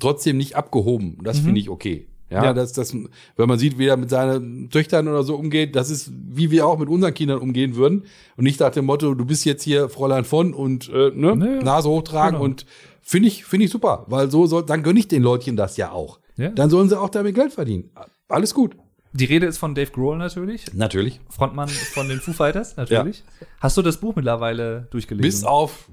trotzdem 0.00 0.36
nicht 0.36 0.56
abgehoben. 0.56 1.18
Das 1.22 1.40
mhm. 1.40 1.44
finde 1.46 1.60
ich 1.60 1.70
okay. 1.70 2.06
Ja, 2.30 2.44
ja, 2.44 2.52
Das, 2.52 2.72
das, 2.72 2.94
wenn 2.94 3.48
man 3.48 3.58
sieht, 3.58 3.78
wie 3.78 3.86
er 3.86 3.96
mit 3.96 4.10
seinen 4.10 4.68
Töchtern 4.68 5.08
oder 5.08 5.22
so 5.22 5.36
umgeht, 5.36 5.74
das 5.76 5.88
ist, 5.88 6.12
wie 6.12 6.50
wir 6.50 6.66
auch 6.66 6.78
mit 6.78 6.88
unseren 6.88 7.14
Kindern 7.14 7.38
umgehen 7.38 7.74
würden. 7.74 8.04
Und 8.36 8.44
nicht 8.44 8.60
nach 8.60 8.70
dem 8.70 8.84
Motto, 8.84 9.14
du 9.14 9.24
bist 9.24 9.46
jetzt 9.46 9.62
hier 9.62 9.88
Fräulein 9.88 10.24
von 10.24 10.52
und 10.52 10.90
äh, 10.90 11.10
ne, 11.14 11.36
nee, 11.36 11.64
Nase 11.64 11.88
hochtragen 11.88 12.34
genau. 12.34 12.44
und 12.44 12.66
finde 13.00 13.28
ich, 13.28 13.46
finde 13.46 13.64
ich 13.64 13.70
super, 13.70 14.04
weil 14.08 14.30
so 14.30 14.46
soll, 14.46 14.66
dann 14.66 14.82
gönne 14.82 14.98
ich 14.98 15.08
den 15.08 15.22
Leutchen 15.22 15.56
das 15.56 15.78
ja 15.78 15.92
auch. 15.92 16.18
Ja. 16.36 16.50
Dann 16.50 16.68
sollen 16.68 16.90
sie 16.90 17.00
auch 17.00 17.08
damit 17.08 17.34
Geld 17.34 17.54
verdienen. 17.54 17.90
Alles 18.28 18.52
gut. 18.52 18.76
Die 19.12 19.24
Rede 19.24 19.46
ist 19.46 19.58
von 19.58 19.74
Dave 19.74 19.90
Grohl 19.90 20.18
natürlich. 20.18 20.72
Natürlich. 20.74 21.20
Frontmann 21.30 21.68
von 21.68 22.08
den 22.08 22.20
Foo 22.20 22.32
Fighters, 22.32 22.76
natürlich. 22.76 23.24
Ja. 23.40 23.46
Hast 23.60 23.76
du 23.76 23.82
das 23.82 23.98
Buch 23.98 24.14
mittlerweile 24.16 24.88
durchgelesen? 24.90 25.22
Bis 25.22 25.44
auf 25.44 25.88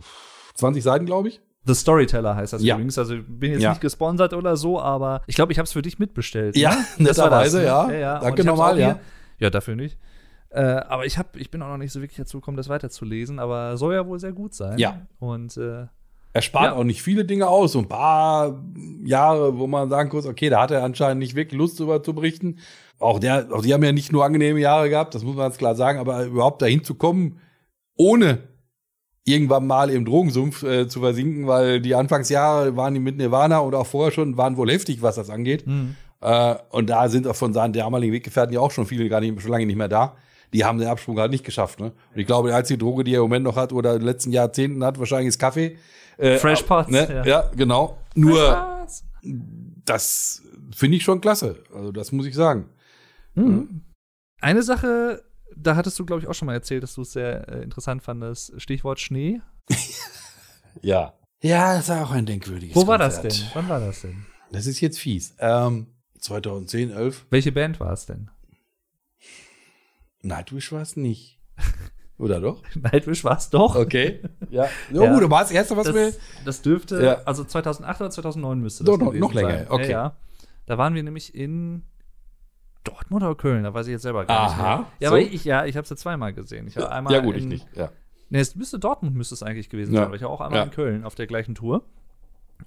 20 0.56 0.84
Seiten, 0.84 1.06
glaube 1.06 1.30
ich. 1.30 1.42
The 1.66 1.74
Storyteller 1.74 2.36
heißt 2.36 2.54
das 2.54 2.64
ja. 2.64 2.76
übrigens. 2.76 2.98
Also 2.98 3.16
bin 3.28 3.54
jetzt 3.54 3.62
ja. 3.62 3.72
nicht 3.72 3.82
gesponsert 3.82 4.34
oder 4.34 4.56
so, 4.56 4.80
aber 4.80 5.22
ich 5.26 5.36
glaube, 5.36 5.52
ich 5.52 5.58
habe 5.58 5.66
es 5.66 5.74
für 5.74 5.82
dich 5.82 5.98
mitbestellt. 5.98 6.56
Ja, 6.56 6.76
ne? 6.76 6.86
netterweise, 7.06 7.60
ne? 7.60 7.66
ja. 7.66 7.92
ja. 7.92 8.20
Danke 8.20 8.44
nochmal, 8.44 8.80
ja. 8.80 9.00
Ja, 9.40 9.50
dafür 9.50 9.76
nicht. 9.76 9.98
Äh, 10.50 10.62
aber 10.62 11.06
ich, 11.06 11.18
hab, 11.18 11.36
ich 11.36 11.52
bin 11.52 11.62
auch 11.62 11.68
noch 11.68 11.78
nicht 11.78 11.92
so 11.92 12.02
wirklich 12.02 12.18
dazu 12.18 12.40
gekommen, 12.40 12.56
das 12.56 12.70
weiterzulesen, 12.70 13.40
aber 13.40 13.76
soll 13.78 13.94
ja 13.94 14.06
wohl 14.08 14.20
sehr 14.20 14.32
gut 14.32 14.54
sein. 14.54 14.78
Ja. 14.78 15.02
Und 15.20 15.58
äh, 15.58 15.88
er 16.36 16.42
spart 16.42 16.66
ja. 16.66 16.74
auch 16.74 16.84
nicht 16.84 17.02
viele 17.02 17.26
Dinge 17.26 17.48
aus. 17.48 17.72
So 17.72 17.80
ein 17.80 17.88
paar 17.88 18.62
Jahre, 19.04 19.58
wo 19.58 19.68
man 19.68 19.90
sagen 19.90 20.10
muss, 20.14 20.26
okay, 20.26 20.50
da 20.50 20.62
hat 20.62 20.72
er 20.72 20.84
anscheinend 20.84 21.20
nicht 21.20 21.36
wirklich 21.36 21.58
Lust 21.58 21.80
darüber 21.80 22.04
zu 22.04 22.14
berichten. 22.14 22.58
Auch 23.06 23.20
der, 23.20 23.48
auch 23.52 23.62
die 23.62 23.74
haben 23.74 23.84
ja 23.84 23.92
nicht 23.92 24.12
nur 24.12 24.26
angenehme 24.26 24.60
Jahre 24.60 24.90
gehabt, 24.90 25.14
das 25.16 25.24
muss 25.24 25.36
man 25.36 25.46
ganz 25.46 25.58
klar 25.58 25.76
sagen, 25.76 26.00
aber 26.00 26.26
überhaupt 26.26 26.62
dahin 26.62 26.84
zu 26.84 26.96
kommen, 26.96 27.40
ohne 27.96 28.40
irgendwann 29.26 29.68
mal 29.68 29.90
im 29.90 30.06
Drogensumpf 30.06 30.64
äh, 30.64 30.88
zu 30.88 31.02
versinken, 31.02 31.48
weil 31.48 31.82
die 31.82 31.96
Anfangsjahre 31.96 32.76
waren 32.76 32.94
die 32.94 33.00
mit 33.00 33.18
Nirvana 33.18 33.60
und 33.60 33.74
auch 33.74 33.88
vorher 33.88 34.12
schon 34.12 34.38
waren 34.38 34.58
wohl 34.58 34.72
heftig, 34.72 35.02
was 35.02 35.16
das 35.16 35.30
angeht. 35.30 35.66
Mhm. 35.66 35.96
Äh, 36.22 36.56
und 36.70 36.90
da 36.90 37.10
sind 37.10 37.28
auch 37.28 37.36
von 37.36 37.54
seinen 37.54 37.74
damaligen 37.74 38.14
Weggefährten 38.14 38.54
ja 38.54 38.60
auch 38.60 38.72
schon 38.72 38.86
viele 38.86 39.10
gar 39.10 39.20
nicht, 39.20 39.42
schon 39.42 39.52
lange 39.52 39.66
nicht 39.66 39.78
mehr 39.78 39.88
da. 39.88 40.16
Die 40.54 40.64
haben 40.64 40.78
den 40.78 40.88
Absprung 40.88 41.20
halt 41.20 41.32
nicht 41.32 41.44
geschafft. 41.44 41.80
Ne? 41.80 41.88
Und 42.14 42.20
ich 42.20 42.28
glaube, 42.28 42.50
die 42.50 42.54
einzige 42.54 42.78
Droge, 42.78 43.04
die 43.04 43.14
er 43.14 43.18
im 43.18 43.24
Moment 43.24 43.44
noch 43.44 43.56
hat 43.56 43.74
oder 43.74 43.94
in 43.94 44.00
den 44.00 44.06
letzten 44.06 44.32
Jahrzehnten 44.32 44.84
hat, 44.84 45.00
wahrscheinlich 45.00 45.30
ist 45.30 45.40
Kaffee. 45.40 45.78
Äh, 46.18 46.38
Fresh 46.38 46.62
Pots. 46.64 46.90
Ne? 46.90 47.08
Ja. 47.10 47.26
ja. 47.26 47.52
genau. 47.56 47.98
Nur 48.14 48.86
das 49.86 50.44
finde 50.74 50.98
ich 50.98 51.04
schon 51.04 51.20
klasse. 51.20 51.64
Also 51.76 51.92
das 51.92 52.12
muss 52.12 52.26
ich 52.26 52.36
sagen. 52.36 52.66
Mhm. 53.36 53.82
Eine 54.42 54.64
Sache 54.64 55.24
da 55.56 55.76
hattest 55.76 55.98
du, 56.00 56.06
glaube 56.06 56.22
ich, 56.22 56.28
auch 56.28 56.34
schon 56.34 56.46
mal 56.48 56.54
erzählt, 56.54 56.84
dass 56.84 56.96
du 56.96 57.02
es 57.02 57.14
sehr 57.14 57.48
äh, 57.48 57.64
interessant 57.64 58.04
fandest. 58.04 58.60
Stichwort 58.62 59.00
Schnee. 59.00 59.42
ja. 60.82 61.14
Ja, 61.42 61.76
das 61.76 61.90
war 61.90 62.04
auch 62.04 62.12
ein 62.12 62.26
denkwürdiges 62.26 62.76
Wo 62.76 62.88
war 62.88 62.98
Konzert. 63.00 63.26
das 63.26 63.40
denn? 63.40 63.48
Wann 63.54 63.70
war 63.70 63.80
das 63.80 64.02
denn? 64.02 64.26
Das 64.52 64.66
ist 64.66 64.80
jetzt 64.82 65.00
fies. 65.00 65.36
Ähm, 65.40 65.88
2010, 66.20 66.92
11. 66.92 67.28
Welche 67.30 67.52
Band 67.52 67.80
war 67.80 67.94
es 67.94 68.06
denn? 68.06 68.32
Nightwish 70.22 70.72
war 70.72 70.82
es 70.82 70.96
nicht. 70.96 71.40
Oder 72.18 72.40
doch? 72.40 72.64
Nightwish 72.76 73.24
war 73.24 73.38
es 73.38 73.50
doch. 73.50 73.76
Okay. 73.76 74.22
Ja. 74.50 74.68
Oh, 74.94 74.96
ja. 75.04 75.20
du 75.20 75.30
warst 75.30 75.52
das 75.52 75.56
erste, 75.56 75.78
was 75.78 75.88
das, 75.88 75.96
wir. 75.96 76.14
Das 76.46 76.62
dürfte, 76.62 77.04
ja. 77.04 77.22
also 77.26 77.44
2008 77.44 78.02
oder 78.02 78.10
2009 78.10 78.60
müsste 78.60 78.84
das 78.84 78.98
doch, 78.98 79.06
noch, 79.06 79.14
noch 79.14 79.34
länger. 79.34 79.50
Sein. 79.50 79.68
Okay. 79.70 79.92
Ja, 79.92 80.04
ja. 80.04 80.18
Da 80.66 80.78
waren 80.78 80.96
wir 80.96 81.04
nämlich 81.04 81.36
in 81.36 81.84
Dortmund 82.86 83.24
oder 83.24 83.36
Köln? 83.36 83.64
Da 83.64 83.74
weiß 83.74 83.88
ich 83.88 83.92
jetzt 83.92 84.04
selber 84.04 84.26
gar 84.26 84.40
Aha, 84.40 84.48
nicht 84.48 84.58
mehr. 84.58 84.88
Ja, 85.00 85.10
so? 85.10 85.16
aber 85.16 85.22
ich, 85.22 85.44
ja, 85.44 85.66
ich 85.66 85.76
habe 85.76 85.84
es 85.84 85.90
ja 85.90 85.96
zweimal 85.98 86.34
gesehen. 86.34 86.68
Ich 86.68 86.76
ja, 86.76 86.88
einmal 86.88 87.14
ja, 87.14 87.20
gut, 87.20 87.36
in, 87.36 87.42
ich 87.42 87.46
nicht. 87.48 87.68
Ja. 87.76 87.90
Ne, 88.30 88.40
es 88.40 88.56
müsste 88.56 88.80
Dortmund 88.80 89.16
müsste 89.16 89.36
es 89.36 89.44
eigentlich 89.44 89.70
gewesen 89.70 89.94
ja. 89.94 90.00
sein, 90.00 90.08
aber 90.08 90.16
ich 90.16 90.22
war 90.22 90.30
auch 90.30 90.42
einmal 90.42 90.60
ja. 90.60 90.64
in 90.64 90.72
Köln 90.72 91.04
auf 91.04 91.16
der 91.16 91.28
gleichen 91.28 91.56
Tour. 91.56 91.84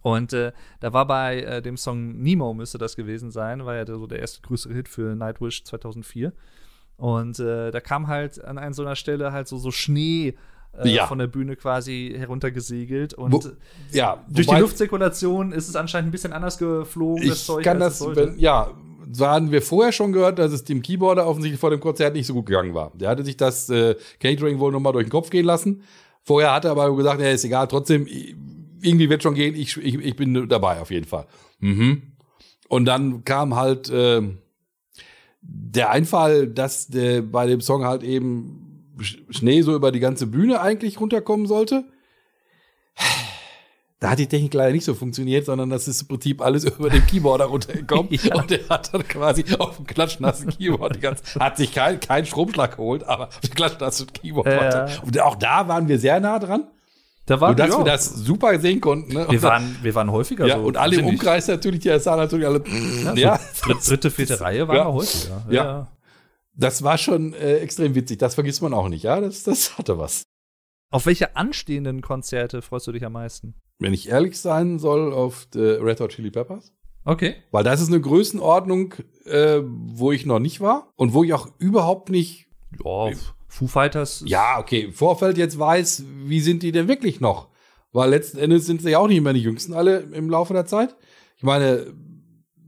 Und 0.02 0.32
äh, 0.32 0.52
da 0.80 0.92
war 0.92 1.06
bei 1.06 1.40
äh, 1.40 1.62
dem 1.62 1.76
Song 1.76 2.18
Nemo 2.18 2.52
müsste 2.54 2.78
das 2.78 2.94
gewesen 2.94 3.30
sein, 3.30 3.64
war 3.64 3.74
ja 3.74 3.84
der, 3.84 3.96
so 3.96 4.06
der 4.06 4.20
erste 4.20 4.42
größere 4.42 4.74
Hit 4.74 4.88
für 4.88 5.16
Nightwish 5.16 5.64
2004. 5.64 6.32
Und 6.96 7.38
äh, 7.38 7.70
da 7.70 7.80
kam 7.80 8.06
halt 8.08 8.44
an 8.44 8.58
einer 8.58 8.74
so 8.74 8.82
einer 8.82 8.96
Stelle 8.96 9.32
halt 9.32 9.48
so, 9.48 9.56
so 9.56 9.70
Schnee 9.70 10.34
äh, 10.76 10.88
ja. 10.88 11.06
von 11.06 11.18
der 11.18 11.26
Bühne 11.26 11.56
quasi 11.56 12.14
heruntergesegelt. 12.16 13.14
Und 13.14 13.32
Wo, 13.32 13.42
ja, 13.92 14.24
durch 14.28 14.46
die 14.46 14.56
Luftzirkulation 14.56 15.52
ist 15.52 15.68
es 15.68 15.76
anscheinend 15.76 16.08
ein 16.08 16.12
bisschen 16.12 16.32
anders 16.32 16.58
geflogen. 16.58 17.22
Ich 17.22 17.30
das 17.30 17.46
Zeug, 17.46 17.64
kann 17.64 17.80
das, 17.80 18.00
wenn, 18.00 18.38
ja, 18.38 18.70
so 19.10 19.26
hatten 19.26 19.52
wir 19.52 19.62
vorher 19.62 19.92
schon 19.92 20.12
gehört, 20.12 20.38
dass 20.38 20.52
es 20.52 20.64
dem 20.64 20.82
Keyboarder 20.82 21.26
offensichtlich 21.26 21.60
vor 21.60 21.70
dem 21.70 21.80
Konzert 21.80 22.14
nicht 22.14 22.26
so 22.26 22.34
gut 22.34 22.46
gegangen 22.46 22.74
war. 22.74 22.92
Der 22.94 23.08
hatte 23.08 23.24
sich 23.24 23.36
das 23.36 23.68
äh, 23.70 23.94
Catering 24.20 24.58
wohl 24.58 24.72
nochmal 24.72 24.92
durch 24.92 25.06
den 25.06 25.10
Kopf 25.10 25.30
gehen 25.30 25.44
lassen. 25.44 25.82
Vorher 26.22 26.52
hat 26.52 26.64
er 26.64 26.72
aber 26.72 26.94
gesagt, 26.94 27.20
ja, 27.20 27.30
ist 27.30 27.44
egal, 27.44 27.68
trotzdem, 27.68 28.06
irgendwie 28.06 29.08
wird 29.08 29.22
schon 29.22 29.34
gehen, 29.34 29.54
ich, 29.54 29.76
ich, 29.76 29.94
ich 29.94 30.16
bin 30.16 30.48
dabei 30.48 30.80
auf 30.80 30.90
jeden 30.90 31.06
Fall. 31.06 31.26
Mhm. 31.60 32.02
Und 32.68 32.84
dann 32.84 33.24
kam 33.24 33.56
halt 33.56 33.88
äh, 33.88 34.22
der 35.40 35.90
Einfall, 35.90 36.46
dass 36.46 36.88
der, 36.88 37.22
bei 37.22 37.46
dem 37.46 37.60
Song 37.60 37.84
halt 37.84 38.02
eben 38.02 38.94
Schnee 39.00 39.62
so 39.62 39.74
über 39.74 39.92
die 39.92 40.00
ganze 40.00 40.26
Bühne 40.26 40.60
eigentlich 40.60 41.00
runterkommen 41.00 41.46
sollte. 41.46 41.84
Da 44.00 44.10
hat 44.10 44.20
die 44.20 44.28
Technik 44.28 44.54
leider 44.54 44.72
nicht 44.72 44.84
so 44.84 44.94
funktioniert, 44.94 45.44
sondern 45.44 45.70
das 45.70 45.88
ist 45.88 46.02
im 46.02 46.08
Prinzip 46.08 46.40
alles 46.40 46.64
über 46.78 46.88
den 46.88 47.04
Keyboard 47.06 47.42
runtergekommen. 47.48 48.08
ja. 48.22 48.36
Und 48.36 48.50
der 48.50 48.68
hat 48.68 48.94
dann 48.94 49.06
quasi 49.06 49.44
auf 49.58 49.76
dem 49.76 49.86
klatschnassen 49.86 50.50
Keyboard 50.50 50.96
die 50.96 51.00
ganze, 51.00 51.40
hat 51.40 51.56
sich 51.56 51.74
kein, 51.74 51.98
kein 51.98 52.24
Stromschlag 52.24 52.76
geholt, 52.76 53.04
aber 53.04 53.28
auf 53.28 53.40
dem 53.40 53.54
klatschnassen 53.54 54.12
Keyboard. 54.12 54.46
Ja. 54.46 54.86
Und 55.02 55.20
auch 55.20 55.34
da 55.34 55.66
waren 55.66 55.88
wir 55.88 55.98
sehr 55.98 56.20
nah 56.20 56.38
dran. 56.38 56.68
Da 57.26 57.40
waren 57.42 57.50
und 57.50 57.58
dass 57.58 57.70
ja. 57.70 57.78
wir 57.78 57.84
das 57.84 58.14
super 58.14 58.58
sehen 58.58 58.80
konnten. 58.80 59.12
Ne? 59.12 59.26
Wir 59.28 59.42
waren, 59.42 59.76
wir 59.82 59.94
waren 59.94 60.10
häufiger 60.10 60.46
ja, 60.46 60.56
so. 60.56 60.62
und 60.62 60.78
alle 60.78 60.96
im. 60.96 61.06
Umkreis 61.06 61.46
natürlich, 61.48 61.80
die 61.80 61.98
sahen 61.98 62.18
natürlich 62.18 62.46
alle. 62.46 62.62
Ja, 63.04 63.14
Ja, 63.14 63.40
so 63.52 63.74
dritte, 63.90 64.10
vierte 64.10 64.40
Reihe 64.40 64.66
waren 64.66 64.76
ja. 64.76 64.86
häufiger. 64.86 65.44
Ja. 65.50 65.88
das 66.54 66.82
war 66.82 66.96
schon 66.96 67.34
äh, 67.34 67.58
extrem 67.58 67.94
witzig. 67.94 68.18
Das 68.18 68.34
vergisst 68.34 68.62
man 68.62 68.72
auch 68.72 68.88
nicht. 68.88 69.02
Ja, 69.02 69.20
das, 69.20 69.42
das 69.42 69.76
hatte 69.76 69.98
was. 69.98 70.22
Auf 70.90 71.04
welche 71.04 71.36
anstehenden 71.36 72.00
Konzerte 72.00 72.62
freust 72.62 72.86
du 72.86 72.92
dich 72.92 73.04
am 73.04 73.12
meisten? 73.12 73.54
Wenn 73.78 73.94
ich 73.94 74.08
ehrlich 74.08 74.38
sein 74.40 74.78
soll, 74.78 75.12
auf 75.12 75.46
Red 75.54 76.00
Hot 76.00 76.10
Chili 76.12 76.30
Peppers. 76.30 76.72
Okay. 77.04 77.36
Weil 77.52 77.64
das 77.64 77.80
ist 77.80 77.88
eine 77.88 78.00
Größenordnung, 78.00 78.94
äh, 79.24 79.60
wo 79.64 80.12
ich 80.12 80.26
noch 80.26 80.40
nicht 80.40 80.60
war 80.60 80.92
und 80.96 81.14
wo 81.14 81.24
ich 81.24 81.32
auch 81.32 81.48
überhaupt 81.58 82.10
nicht, 82.10 82.48
Ja, 82.84 83.10
Foo 83.46 83.66
Fighters. 83.66 84.22
ja, 84.26 84.58
okay, 84.58 84.80
im 84.82 84.92
Vorfeld 84.92 85.38
jetzt 85.38 85.58
weiß, 85.58 86.04
wie 86.26 86.40
sind 86.40 86.62
die 86.62 86.72
denn 86.72 86.86
wirklich 86.88 87.20
noch? 87.20 87.48
Weil 87.92 88.10
letzten 88.10 88.38
Endes 88.38 88.66
sind 88.66 88.82
sie 88.82 88.90
ja 88.90 88.98
auch 88.98 89.08
nicht 89.08 89.22
mehr 89.22 89.32
die 89.32 89.40
Jüngsten 89.40 89.72
alle 89.72 90.00
im 90.00 90.28
Laufe 90.28 90.52
der 90.52 90.66
Zeit. 90.66 90.94
Ich 91.38 91.42
meine, 91.44 91.86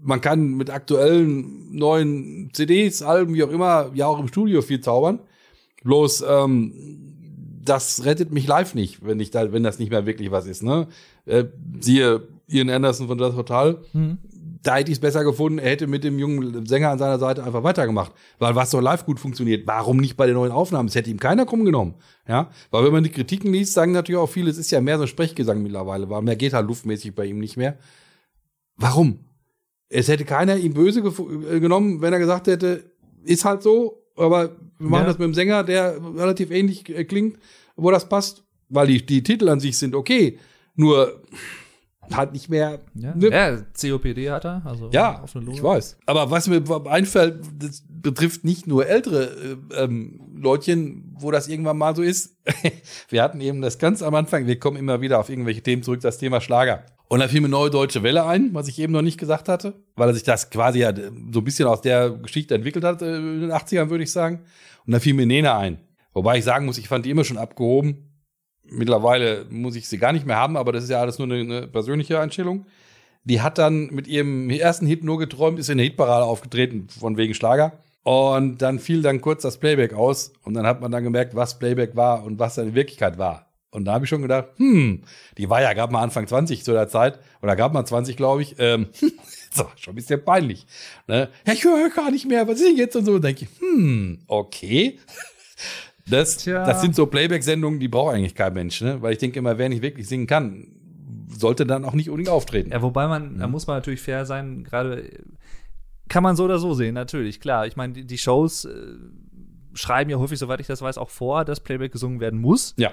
man 0.01 0.23
kann 0.23 0.55
mit 0.55 0.71
aktuellen 0.71 1.75
neuen 1.77 2.51
CDs, 2.55 3.03
Alben, 3.03 3.35
wie 3.35 3.43
auch 3.45 3.51
immer, 3.51 3.91
ja 3.95 4.07
auch 4.07 4.19
im 4.19 4.29
Studio 4.29 4.63
viel 4.63 4.81
zaubern. 4.81 5.21
Bloß, 5.83 6.25
ähm, 6.27 7.10
das 7.63 8.05
rettet 8.05 8.33
mich 8.33 8.47
live 8.47 8.75
nicht, 8.75 9.05
wenn 9.05 9.21
ich 9.21 9.31
da, 9.31 9.53
wenn 9.53 9.63
das 9.63 9.79
nicht 9.79 9.91
mehr 9.91 10.07
wirklich 10.07 10.31
was 10.31 10.47
ist, 10.47 10.63
ne? 10.63 10.89
Äh, 11.27 11.45
siehe 11.81 12.23
Ian 12.49 12.71
Anderson 12.71 13.07
von 13.07 13.19
das 13.19 13.37
Hotel. 13.37 13.79
Hm. 13.93 14.19
Da 14.63 14.77
hätte 14.77 14.91
ich 14.91 14.97
es 14.97 15.01
besser 15.01 15.25
gefunden, 15.25 15.59
er 15.59 15.71
hätte 15.71 15.87
mit 15.87 16.05
dem 16.05 16.19
jungen 16.19 16.67
Sänger 16.67 16.91
an 16.91 16.99
seiner 16.99 17.19
Seite 17.19 17.45
einfach 17.45 17.63
weitergemacht. 17.63 18.13
Weil 18.39 18.55
was 18.55 18.71
so 18.71 18.79
live 18.79 19.07
gut 19.07 19.19
funktioniert, 19.19 19.67
warum 19.67 19.97
nicht 19.97 20.19
bei 20.19 20.27
den 20.27 20.35
neuen 20.35 20.53
Aufnahmen? 20.53 20.89
Es 20.89 20.95
hätte 20.95 21.09
ihm 21.09 21.19
keiner 21.19 21.47
krumm 21.47 21.65
genommen. 21.65 21.95
Ja? 22.29 22.51
Weil 22.71 22.85
wenn 22.85 22.93
man 22.93 23.05
die 23.05 23.11
Kritiken 23.11 23.53
liest, 23.53 23.73
sagen 23.73 23.93
natürlich 23.93 24.21
auch 24.21 24.29
viele, 24.29 24.51
es 24.51 24.59
ist 24.59 24.71
ja 24.71 24.83
mehr 24.83 24.99
so 24.99 25.05
ein 25.05 25.09
Sprechgesang 25.09 25.63
mittlerweile, 25.63 26.11
weil 26.11 26.21
mehr 26.21 26.37
geht 26.37 26.53
halt 26.53 26.67
luftmäßig 26.67 27.15
bei 27.15 27.25
ihm 27.25 27.39
nicht 27.39 27.57
mehr. 27.57 27.79
Warum? 28.77 29.21
Es 29.89 30.09
hätte 30.09 30.27
keiner 30.27 30.57
ihm 30.57 30.75
böse 30.75 31.01
äh, 31.01 31.61
genommen, 31.61 32.03
wenn 32.03 32.13
er 32.13 32.19
gesagt 32.19 32.47
hätte, 32.47 32.85
ist 33.25 33.47
halt 33.47 33.63
so, 33.63 34.00
aber 34.21 34.51
wir 34.79 34.89
machen 34.89 35.03
Ja. 35.03 35.09
das 35.09 35.19
mit 35.19 35.27
dem 35.27 35.35
Sänger, 35.35 35.65
der 35.65 35.97
relativ 36.17 36.51
ähnlich 36.51 36.89
äh, 36.89 37.05
klingt, 37.05 37.39
wo 37.77 37.91
das 37.91 38.09
passt. 38.09 38.45
Weil 38.69 38.87
die, 38.87 39.05
die 39.05 39.23
Titel 39.23 39.49
an 39.49 39.59
sich 39.61 39.77
sind 39.79 39.95
okay, 39.95 40.39
nur 40.77 41.21
halt 42.13 42.33
nicht 42.33 42.49
mehr. 42.49 42.81
Ja. 42.95 43.15
ne? 43.15 43.29
ja, 43.31 43.57
COPD 43.81 44.31
hat 44.31 44.45
er. 44.45 44.63
Also 44.65 44.91
Ja, 44.93 45.23
offene 45.23 45.45
Lunge. 45.45 45.57
ich 45.59 45.63
weiß. 45.63 45.99
Aber 46.07 46.31
was 46.31 46.49
mir 46.49 46.63
einfällt, 46.87 47.41
das 47.59 47.85
betrifft 47.89 48.45
nicht 48.45 48.67
nur 48.67 48.87
ältere 48.87 49.59
äh, 49.73 49.85
ähm, 49.85 50.21
Leutchen, 50.37 51.15
wo 51.19 51.31
das 51.31 51.49
irgendwann 51.49 51.79
mal 51.79 51.95
so 51.95 52.03
ist. 52.03 52.37
wir 53.09 53.23
hatten 53.23 53.41
eben 53.41 53.61
das 53.61 53.79
ganz 53.79 54.03
am 54.03 54.15
Anfang, 54.15 54.47
wir 54.47 54.59
kommen 54.59 54.77
immer 54.77 55.01
wieder 55.01 55.19
auf 55.21 55.29
irgendwelche 55.29 55.63
Themen 55.63 55.83
zurück, 55.83 56.01
das 56.01 56.19
Thema 56.19 56.41
Schlager. 56.41 56.85
Und 57.11 57.19
da 57.19 57.27
fiel 57.27 57.41
mir 57.41 57.49
Neue 57.49 57.71
Deutsche 57.71 58.05
Welle 58.05 58.25
ein, 58.25 58.55
was 58.55 58.69
ich 58.69 58.79
eben 58.79 58.93
noch 58.93 59.03
nicht 59.03 59.19
gesagt 59.19 59.49
hatte, 59.49 59.75
weil 59.97 60.09
er 60.09 60.15
sich 60.15 60.23
das 60.23 60.49
quasi 60.49 60.79
ja 60.79 60.95
so 60.95 61.41
ein 61.41 61.45
bisschen 61.45 61.67
aus 61.67 61.81
der 61.81 62.11
Geschichte 62.11 62.55
entwickelt 62.55 62.85
hat 62.85 63.03
äh, 63.03 63.17
in 63.17 63.41
den 63.41 63.51
80ern, 63.51 63.91
würde 63.91 64.05
ich 64.05 64.13
sagen. 64.13 64.45
Und 64.87 64.93
da 64.93 65.01
fiel 65.01 65.15
mir 65.15 65.27
Nena 65.27 65.59
ein. 65.59 65.81
Wobei 66.13 66.39
ich 66.39 66.45
sagen 66.45 66.67
muss, 66.67 66.79
ich 66.79 66.87
fand 66.87 67.05
die 67.05 67.11
immer 67.11 67.25
schon 67.25 67.37
abgehoben. 67.37 68.13
Mittlerweile 68.63 69.45
muss 69.51 69.75
ich 69.75 69.89
sie 69.89 69.99
gar 69.99 70.13
nicht 70.13 70.25
mehr 70.25 70.37
haben, 70.37 70.57
aber 70.57 70.71
das 70.71 70.85
ist 70.85 70.91
ja 70.91 71.01
alles 71.01 71.19
nur 71.19 71.27
eine, 71.27 71.41
eine 71.41 71.67
persönliche 71.67 72.21
Einstellung. 72.21 72.67
Die 73.25 73.41
hat 73.41 73.59
dann 73.59 73.87
mit 73.87 74.07
ihrem 74.07 74.49
ersten 74.49 74.87
Hit 74.87 75.03
nur 75.03 75.19
geträumt, 75.19 75.59
ist 75.59 75.69
in 75.69 75.79
der 75.79 75.87
Hitparade 75.87 76.25
aufgetreten, 76.25 76.87
von 76.91 77.17
wegen 77.17 77.35
Schlager. 77.35 77.73
Und 78.05 78.63
dann 78.63 78.79
fiel 78.79 79.03
dann 79.03 79.21
kurz 79.21 79.43
das 79.43 79.59
Playback 79.59 79.95
aus 79.95 80.33
und 80.45 80.55
dann 80.55 80.65
hat 80.65 80.81
man 80.81 80.93
dann 80.93 81.03
gemerkt, 81.03 81.35
was 81.35 81.59
Playback 81.59 81.97
war 81.97 82.23
und 82.23 82.39
was 82.39 82.55
dann 82.55 82.69
in 82.69 82.75
Wirklichkeit 82.77 83.19
war. 83.19 83.50
Und 83.73 83.85
da 83.85 83.93
habe 83.93 84.05
ich 84.05 84.09
schon 84.09 84.23
gedacht, 84.23 84.49
hm, 84.57 85.03
die 85.39 85.49
war 85.49 85.63
ja 85.63 85.73
gerade 85.73 85.93
mal 85.93 86.03
Anfang 86.03 86.27
20 86.27 86.65
zu 86.65 86.73
der 86.73 86.89
Zeit, 86.89 87.21
oder 87.41 87.55
gerade 87.55 87.73
mal 87.73 87.85
20, 87.85 88.17
glaube 88.17 88.43
ich. 88.43 88.57
Ähm, 88.59 88.89
so, 89.51 89.67
schon 89.77 89.93
ein 89.93 89.97
bisschen 89.97 90.25
peinlich. 90.25 90.67
Ne? 91.07 91.29
Ja, 91.47 91.53
ich 91.53 91.65
höre 91.65 91.89
gar 91.91 92.11
nicht 92.11 92.27
mehr, 92.27 92.49
was 92.49 92.61
ist 92.61 92.69
denn 92.69 92.77
jetzt 92.77 92.97
und 92.97 93.05
so? 93.05 93.13
Und 93.13 93.25
denke 93.25 93.45
ich, 93.45 93.61
hm, 93.61 94.21
okay. 94.27 94.99
Das, 96.09 96.39
Tja. 96.39 96.67
das 96.67 96.81
sind 96.81 96.97
so 96.97 97.07
Playback-Sendungen, 97.07 97.79
die 97.79 97.87
braucht 97.87 98.15
eigentlich 98.15 98.35
kein 98.35 98.53
Mensch, 98.53 98.81
ne? 98.81 99.01
Weil 99.01 99.13
ich 99.13 99.19
denke 99.19 99.39
immer, 99.39 99.59
wer 99.59 99.69
nicht 99.69 99.83
wirklich 99.83 100.09
singen 100.09 100.27
kann, 100.27 100.67
sollte 101.29 101.67
dann 101.67 101.85
auch 101.85 101.93
nicht 101.93 102.11
unbedingt 102.11 102.31
auftreten. 102.31 102.73
Ja, 102.73 102.83
wobei 102.83 103.07
man, 103.07 103.39
da 103.39 103.47
muss 103.47 103.69
man 103.69 103.77
natürlich 103.77 104.01
fair 104.01 104.27
sein, 104.27 104.65
gerade 104.65 105.03
äh, 105.03 105.23
kann 106.09 106.25
man 106.25 106.35
so 106.35 106.45
oder 106.45 106.59
so 106.59 106.75
sehen, 106.75 106.95
natürlich, 106.95 107.39
klar. 107.39 107.67
Ich 107.67 107.77
meine, 107.77 107.93
die, 107.93 108.05
die 108.05 108.19
Shows 108.19 108.65
äh, 108.65 108.71
schreiben 109.75 110.11
ja 110.11 110.19
häufig, 110.19 110.39
soweit 110.39 110.61
ich 110.61 110.67
das 110.67 110.83
weiß, 110.83 110.99
auch 110.99 111.11
vor, 111.11 111.45
dass 111.45 111.61
Playback 111.61 111.93
gesungen 111.93 112.19
werden 112.19 112.41
muss. 112.41 112.75
Ja. 112.77 112.91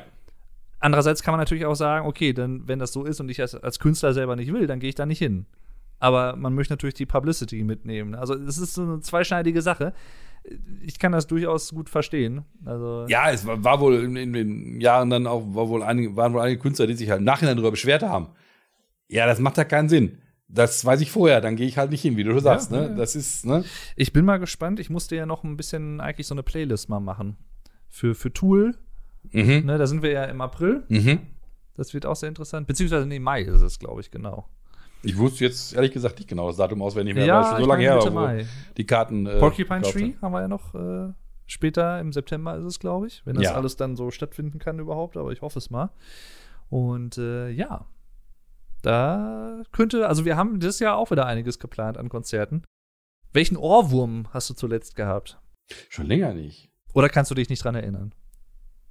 Andererseits 0.79 1.23
kann 1.23 1.31
man 1.31 1.39
natürlich 1.39 1.65
auch 1.65 1.75
sagen, 1.75 2.05
okay, 2.07 2.33
dann, 2.33 2.67
wenn 2.67 2.79
das 2.79 2.93
so 2.93 3.03
ist 3.03 3.19
und 3.19 3.29
ich 3.29 3.41
als, 3.41 3.55
als 3.55 3.79
Künstler 3.79 4.13
selber 4.13 4.35
nicht 4.35 4.53
will, 4.53 4.67
dann 4.67 4.79
gehe 4.79 4.89
ich 4.89 4.95
da 4.95 5.05
nicht 5.05 5.19
hin. 5.19 5.45
Aber 5.99 6.35
man 6.35 6.53
möchte 6.53 6.73
natürlich 6.73 6.93
die 6.93 7.07
Publicity 7.07 7.63
mitnehmen. 7.63 8.13
Also 8.13 8.35
es 8.35 8.59
ist 8.59 8.75
so 8.75 8.83
eine 8.83 8.99
zweischneidige 8.99 9.63
Sache. 9.63 9.93
Ich 10.83 10.99
kann 10.99 11.11
das 11.11 11.25
durchaus 11.25 11.71
gut 11.71 11.89
verstehen. 11.89 12.45
Also 12.63 13.05
Ja, 13.09 13.31
es 13.31 13.45
war, 13.47 13.63
war 13.63 13.79
wohl 13.79 13.95
in, 14.03 14.15
in 14.15 14.33
den 14.33 14.79
Jahren 14.79 15.09
dann 15.09 15.25
auch, 15.25 15.43
war 15.55 15.67
wohl 15.69 15.81
einige, 15.81 16.15
waren 16.15 16.33
wohl 16.33 16.41
einige 16.41 16.61
Künstler, 16.61 16.85
die 16.85 16.93
sich 16.93 17.09
halt 17.09 17.19
im 17.19 17.25
Nachhinein 17.25 17.55
darüber 17.57 17.71
beschwert 17.71 18.03
haben. 18.03 18.29
Ja, 19.07 19.25
das 19.25 19.39
macht 19.39 19.57
ja 19.57 19.63
keinen 19.63 19.89
Sinn. 19.89 20.19
Das 20.47 20.85
weiß 20.85 21.01
ich 21.01 21.11
vorher, 21.11 21.41
dann 21.41 21.55
gehe 21.57 21.67
ich 21.67 21.77
halt 21.77 21.91
nicht 21.91 22.01
hin, 22.03 22.15
wie 22.15 22.23
du 22.23 22.31
schon 22.31 22.41
sagst, 22.41 22.71
Ja, 22.71 22.77
ne? 22.81 22.87
ja. 22.89 22.93
Das 22.95 23.15
ist, 23.15 23.45
ne? 23.45 23.65
Ich 23.95 24.13
bin 24.13 24.23
mal 24.23 24.37
gespannt. 24.37 24.79
Ich 24.79 24.89
musste 24.89 25.15
ja 25.15 25.25
noch 25.25 25.43
ein 25.43 25.57
bisschen 25.57 25.99
eigentlich 25.99 26.27
so 26.27 26.35
eine 26.35 26.43
Playlist 26.43 26.87
mal 26.89 26.99
machen. 26.99 27.35
Für, 27.89 28.13
für 28.15 28.31
Tool. 28.31 28.75
Mhm. 29.31 29.65
Ne, 29.65 29.77
da 29.77 29.87
sind 29.87 30.01
wir 30.01 30.11
ja 30.11 30.23
im 30.25 30.41
April. 30.41 30.83
Mhm. 30.89 31.19
Das 31.75 31.93
wird 31.93 32.05
auch 32.05 32.15
sehr 32.15 32.29
interessant. 32.29 32.67
Beziehungsweise, 32.67 33.05
nee, 33.05 33.19
Mai 33.19 33.41
ist 33.41 33.61
es, 33.61 33.77
glaube 33.79 34.01
ich, 34.01 34.09
genau. 34.11 34.47
Ich 35.03 35.17
wusste 35.17 35.43
jetzt 35.45 35.73
ehrlich 35.73 35.91
gesagt 35.91 36.17
nicht 36.17 36.27
genau 36.27 36.47
das 36.47 36.57
Datum 36.57 36.81
auswendig 36.81 37.15
mehr, 37.15 37.25
Ja, 37.25 37.53
weil 37.53 37.61
so 37.61 37.67
lange 37.67 37.83
her 37.83 38.15
war, 38.15 38.33
die 38.77 38.85
Karten. 38.85 39.27
Äh, 39.27 39.39
Porcupine 39.39 39.81
Tree 39.83 40.13
haben. 40.13 40.21
haben 40.21 40.31
wir 40.33 40.41
ja 40.41 40.47
noch 40.47 40.73
äh, 40.73 41.13
später 41.45 41.99
im 41.99 42.11
September 42.11 42.57
ist 42.57 42.65
es, 42.65 42.79
glaube 42.79 43.07
ich, 43.07 43.21
wenn 43.25 43.35
das 43.35 43.43
Ja. 43.45 43.53
alles 43.53 43.75
dann 43.75 43.95
so 43.95 44.09
stattfinden 44.09 44.57
kann 44.59 44.79
überhaupt, 44.79 45.15
aber 45.17 45.31
ich 45.31 45.41
hoffe 45.41 45.59
es 45.59 45.69
mal. 45.69 45.91
Und 46.69 47.17
äh, 47.19 47.49
ja, 47.51 47.85
da 48.81 49.61
könnte, 49.71 50.07
also 50.07 50.25
wir 50.25 50.35
haben 50.35 50.59
dieses 50.59 50.79
Jahr 50.79 50.97
auch 50.97 51.11
wieder 51.11 51.25
einiges 51.25 51.59
geplant 51.59 51.97
an 51.97 52.09
Konzerten. 52.09 52.63
Welchen 53.33 53.57
Ohrwurm 53.57 54.27
hast 54.33 54.49
du 54.49 54.53
zuletzt 54.53 54.95
gehabt? 54.95 55.39
Schon 55.89 56.07
länger 56.07 56.33
nicht. 56.33 56.69
Oder 56.93 57.09
kannst 57.09 57.29
du 57.29 57.35
dich 57.35 57.49
nicht 57.49 57.63
dran 57.63 57.75
erinnern? 57.75 58.13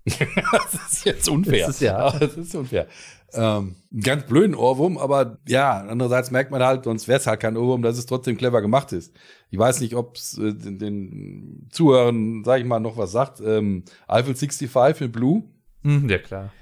das 0.52 0.92
ist 0.92 1.04
jetzt 1.04 1.28
unfair. 1.28 1.66
Das 1.66 1.76
ist 1.76 1.80
ja. 1.80 2.10
Das 2.18 2.36
ist 2.36 2.54
unfair. 2.54 2.86
Ähm, 3.32 3.74
ganz 4.02 4.24
blöden 4.24 4.54
Ohrwurm, 4.54 4.98
aber 4.98 5.38
ja, 5.48 5.84
andererseits 5.88 6.30
merkt 6.30 6.52
man 6.52 6.62
halt, 6.62 6.84
sonst 6.84 7.08
wäre 7.08 7.18
es 7.18 7.26
halt 7.26 7.40
kein 7.40 7.56
Ohrwurm, 7.56 7.82
dass 7.82 7.98
es 7.98 8.06
trotzdem 8.06 8.36
clever 8.36 8.62
gemacht 8.62 8.92
ist. 8.92 9.12
Ich 9.50 9.58
weiß 9.58 9.80
nicht, 9.80 9.94
ob 9.94 10.16
es 10.16 10.38
äh, 10.38 10.54
den, 10.54 10.78
den 10.78 11.68
Zuhörern, 11.70 12.44
sag 12.44 12.60
ich 12.60 12.66
mal, 12.66 12.78
noch 12.78 12.96
was 12.96 13.10
sagt. 13.10 13.40
Ähm, 13.40 13.84
Eiffel 14.06 14.34
65 14.36 15.00
in 15.00 15.12
Blue. 15.12 15.42
Hm, 15.82 16.08
ja, 16.08 16.18
klar. 16.18 16.52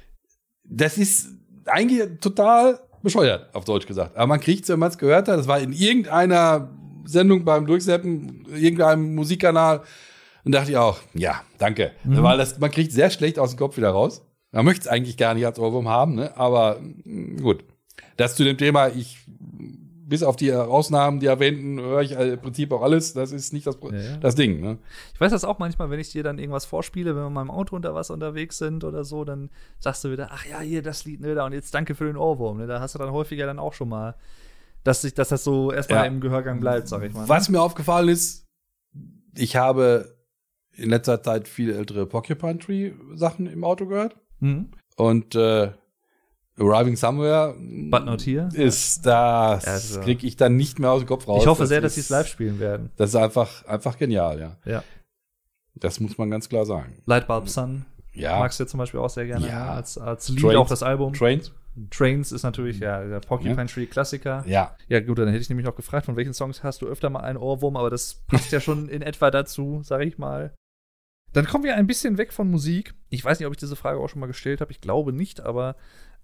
Das 0.65 0.97
ist 0.97 1.29
eigentlich 1.67 2.19
total 2.21 2.81
bescheuert, 3.03 3.55
auf 3.55 3.67
Deutsch 3.67 3.87
gesagt. 3.87 4.17
Aber 4.17 4.27
man 4.27 4.41
kriegt 4.41 4.67
wenn 4.69 4.79
man 4.79 4.91
es 4.91 4.99
gehört 4.99 5.29
hat. 5.29 5.39
Das 5.39 5.49
war 5.49 5.61
in 5.61 5.73
irgendeiner 5.73 6.71
Sendung 7.05 7.45
beim 7.45 7.67
Durchseppen, 7.67 8.47
irgendeinem 8.55 9.15
Musikkanal. 9.15 9.83
Und 10.45 10.53
dachte 10.53 10.71
ich 10.71 10.77
auch, 10.77 10.99
ja, 11.15 11.43
danke. 11.59 11.93
Weil 12.05 12.37
das, 12.39 12.59
man 12.59 12.71
kriegt 12.71 12.93
sehr 12.93 13.11
schlecht 13.11 13.39
aus 13.39 13.51
dem 13.51 13.59
Kopf 13.59 13.77
wieder 13.77 13.91
raus. 13.91 14.27
Man 14.53 14.65
möchte 14.65 14.83
es 14.83 14.89
eigentlich 14.89 15.17
gar 15.17 15.35
nicht 15.35 15.47
als 15.47 15.59
Ohrwurm 15.59 15.89
haben, 15.89 16.15
ne? 16.15 16.37
aber 16.37 16.79
mh, 16.81 17.41
gut. 17.43 17.65
Das 18.17 18.37
zu 18.37 18.45
dem 18.45 18.57
Thema, 18.59 18.89
ich, 18.89 19.19
bis 20.07 20.23
auf 20.23 20.37
die 20.37 20.53
Ausnahmen, 20.53 21.19
die 21.19 21.27
erwähnten, 21.27 21.81
höre 21.81 22.03
ich 22.03 22.13
äh, 22.13 22.35
im 22.35 22.41
Prinzip 22.41 22.71
auch 22.73 22.83
alles. 22.83 23.15
Das 23.15 23.33
ist 23.33 23.53
nicht 23.53 23.67
das, 23.67 23.79
Ja, 23.83 23.91
ja. 23.99 24.17
das 24.19 24.35
Ding. 24.37 24.61
Ne? 24.61 24.79
Ich 25.15 25.21
weiß 25.21 25.33
das 25.33 25.45
auch 25.45 25.59
manchmal, 25.59 25.91
wenn 25.91 25.99
ich 25.99 26.13
dir 26.13 26.23
dann 26.23 26.39
irgendwas 26.39 26.67
vorspiele, 26.67 27.17
wenn 27.17 27.23
wir 27.23 27.31
mal 27.31 27.43
im 27.43 27.51
Auto 27.51 27.75
unter 27.75 27.95
was 27.95 28.11
unterwegs 28.11 28.59
sind 28.59 28.85
oder 28.85 29.03
so, 29.05 29.25
dann 29.25 29.51
sagst 29.81 30.05
du 30.05 30.13
wieder, 30.13 30.29
ach 30.31 30.45
ja, 30.47 30.61
hier 30.61 30.83
das 30.83 31.05
Lied, 31.05 31.21
ne, 31.21 31.35
da 31.35 31.47
und 31.47 31.53
jetzt 31.53 31.75
danke 31.75 31.95
für 31.95 32.05
den 32.05 32.17
Ohrwurm, 32.17 32.59
ne, 32.59 32.67
da 32.67 32.81
hast 32.81 32.95
du 32.95 32.99
dann 32.99 33.11
häufiger 33.13 33.47
dann 33.47 33.59
auch 33.59 33.73
schon 33.73 33.89
mal, 33.89 34.15
dass, 34.85 35.01
sich, 35.03 35.15
dass 35.15 35.31
das 35.31 35.43
so 35.43 35.73
erstmal 35.73 36.01
Ja. 36.01 36.05
im 36.05 36.21
Gehörgang 36.21 36.61
bleibt, 36.61 36.87
sag 36.89 37.03
ich 37.03 37.13
mal. 37.15 37.29
Was 37.29 37.49
mir 37.49 37.61
aufgefallen 37.63 38.09
ist, 38.09 38.45
ich 39.37 39.57
habe 39.57 40.15
in 40.77 40.91
letzter 40.91 41.23
Zeit 41.23 41.49
viele 41.49 41.75
ältere 41.75 42.07
Porcupine 42.07 42.59
Tree 42.59 42.93
Sachen 43.15 43.47
im 43.47 43.65
Auto 43.65 43.87
gehört. 43.87 44.17
Mhm. 44.41 44.71
Und 44.97 45.35
äh, 45.35 45.71
Arriving 46.57 46.95
Somewhere 46.97 47.55
But 47.91 48.05
not 48.05 48.23
here. 48.23 48.49
ist 48.55 49.05
das 49.05 49.67
Also. 49.67 50.01
kriege 50.03 50.25
ich 50.27 50.37
dann 50.37 50.55
nicht 50.57 50.79
mehr 50.79 50.93
aus 50.93 51.01
dem 51.03 51.09
Kopf 51.09 51.27
raus. 51.27 51.43
Ich 51.43 51.49
hoffe 51.49 51.63
Das 51.63 51.69
sehr, 51.69 51.81
dass 51.81 51.95
sie 51.95 52.01
ist- 52.01 52.07
es 52.07 52.11
live 52.11 52.29
spielen 52.29 52.61
werden. 52.61 52.91
Das 52.97 53.11
ist 53.11 53.17
einfach, 53.17 53.65
einfach 53.67 53.99
genial, 53.99 54.39
ja. 54.39 54.57
Ja. 54.65 54.85
Das 55.75 55.99
muss 55.99 56.17
man 56.17 56.31
ganz 56.31 56.49
klar 56.49 56.65
sagen. 56.65 57.03
Lightbulb 57.07 57.49
Sun 57.49 57.85
Ja. 58.13 58.39
magst 58.39 58.61
du 58.61 58.65
ja 58.65 58.69
zum 58.69 58.79
Beispiel 58.79 59.01
auch 59.01 59.11
sehr 59.11 59.27
gerne 59.27 59.49
Ja. 59.49 59.73
als, 59.75 59.99
als 59.99 60.29
Lied 60.29 60.41
Trains. 60.43 60.57
auch 60.57 60.69
das 60.69 60.85
Album. 60.85 61.13
Trains? 61.13 61.51
Trains 61.91 62.31
ist 62.31 62.45
natürlich 62.45 62.79
ja 62.79 63.03
der 63.05 63.19
Porcupine 63.19 63.57
Ja. 63.57 63.65
Tree 63.65 63.87
Klassiker. 63.87 64.45
Ja. 64.47 64.77
Ja, 64.87 65.01
gut, 65.01 65.19
dann 65.19 65.27
hätte 65.27 65.41
ich 65.41 65.49
nämlich 65.49 65.67
noch 65.67 65.75
gefragt, 65.75 66.07
von 66.07 66.15
welchen 66.15 66.33
Songs 66.35 66.63
hast 66.63 66.83
du 66.83 66.87
öfter 66.87 67.11
mal 67.11 67.21
einen 67.23 67.37
Ohrwurm, 67.39 67.77
aber 67.77 67.91
das 67.91 68.23
passt 68.29 68.53
ja 68.53 68.61
schon 68.61 68.89
in 68.89 69.03
etwa 69.03 69.33
dazu, 69.33 69.81
sag 69.83 70.03
ich 70.03 70.17
mal. 70.19 70.55
Dann 71.35 71.47
kommen 71.47 71.65
wir 71.65 71.75
ein 71.75 71.89
bisschen 71.89 72.17
weg 72.17 72.33
von 72.33 72.49
Musik. 72.49 72.95
Ich 73.11 73.25
weiß 73.25 73.39
nicht, 73.41 73.47
ob 73.47 73.53
ich 73.53 73.59
diese 73.59 73.75
Frage 73.75 73.99
auch 73.99 74.09
schon 74.09 74.21
mal 74.21 74.29
gestellt 74.29 74.61
habe. 74.61 74.71
Ich 74.71 74.81
glaube 74.81 75.13
nicht, 75.13 75.41
aber 75.41 75.75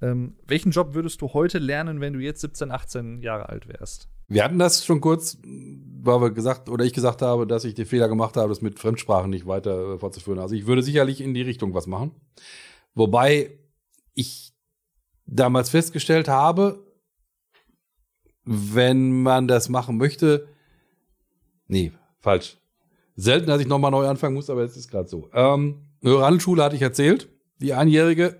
ähm, 0.01 0.37
welchen 0.46 0.70
Job 0.70 0.94
würdest 0.94 1.20
du 1.20 1.35
heute 1.35 1.59
lernen, 1.59 2.01
wenn 2.01 2.12
du 2.12 2.20
jetzt 2.20 2.40
17, 2.40 2.70
18 2.70 3.20
Jahre 3.20 3.49
alt 3.49 3.66
wärst? 3.66 4.09
Wir 4.29 4.44
hatten 4.44 4.61
das 4.61 4.85
schon 4.85 5.01
kurz, 5.01 5.38
weil 5.42 6.20
wir 6.20 6.31
gesagt, 6.31 6.68
oder 6.68 6.85
ich 6.85 6.92
gesagt 6.92 7.23
habe, 7.23 7.49
dass 7.49 7.64
ich 7.64 7.75
den 7.75 7.87
Fehler 7.87 8.09
gemacht 8.09 8.37
habe, 8.37 8.49
das 8.49 8.62
mit 8.62 8.79
Fremdsprachen 8.79 9.31
nicht 9.31 9.49
weiter 9.49 9.94
äh, 9.94 9.99
fortzuführen. 9.99 10.38
Also 10.38 10.55
ich 10.55 10.66
würde 10.66 10.85
sicherlich 10.85 11.20
in 11.20 11.35
die 11.35 11.42
Richtung 11.42 11.75
was 11.75 11.88
machen. 11.88 12.12
Wobei 12.94 13.59
ich 14.14 14.53
damals 15.27 15.70
festgestellt 15.70 16.29
habe, 16.29 16.87
wenn 18.44 19.23
man 19.23 19.49
das 19.49 19.68
machen 19.68 19.96
möchte, 19.96 20.46
nee, 21.66 21.90
falsch. 22.20 22.60
Selten, 23.21 23.49
dass 23.49 23.61
ich 23.61 23.67
nochmal 23.67 23.91
neu 23.91 24.07
anfangen 24.07 24.35
muss, 24.35 24.49
aber 24.49 24.63
es 24.63 24.77
ist 24.77 24.91
gerade 24.91 25.09
so. 25.09 25.29
Ähm, 25.35 25.83
höhere 26.03 26.25
Handelsschule 26.25 26.63
hatte 26.63 26.77
ich 26.77 26.83
erzählt, 26.83 27.29
die 27.59 27.75
einjährige. 27.75 28.39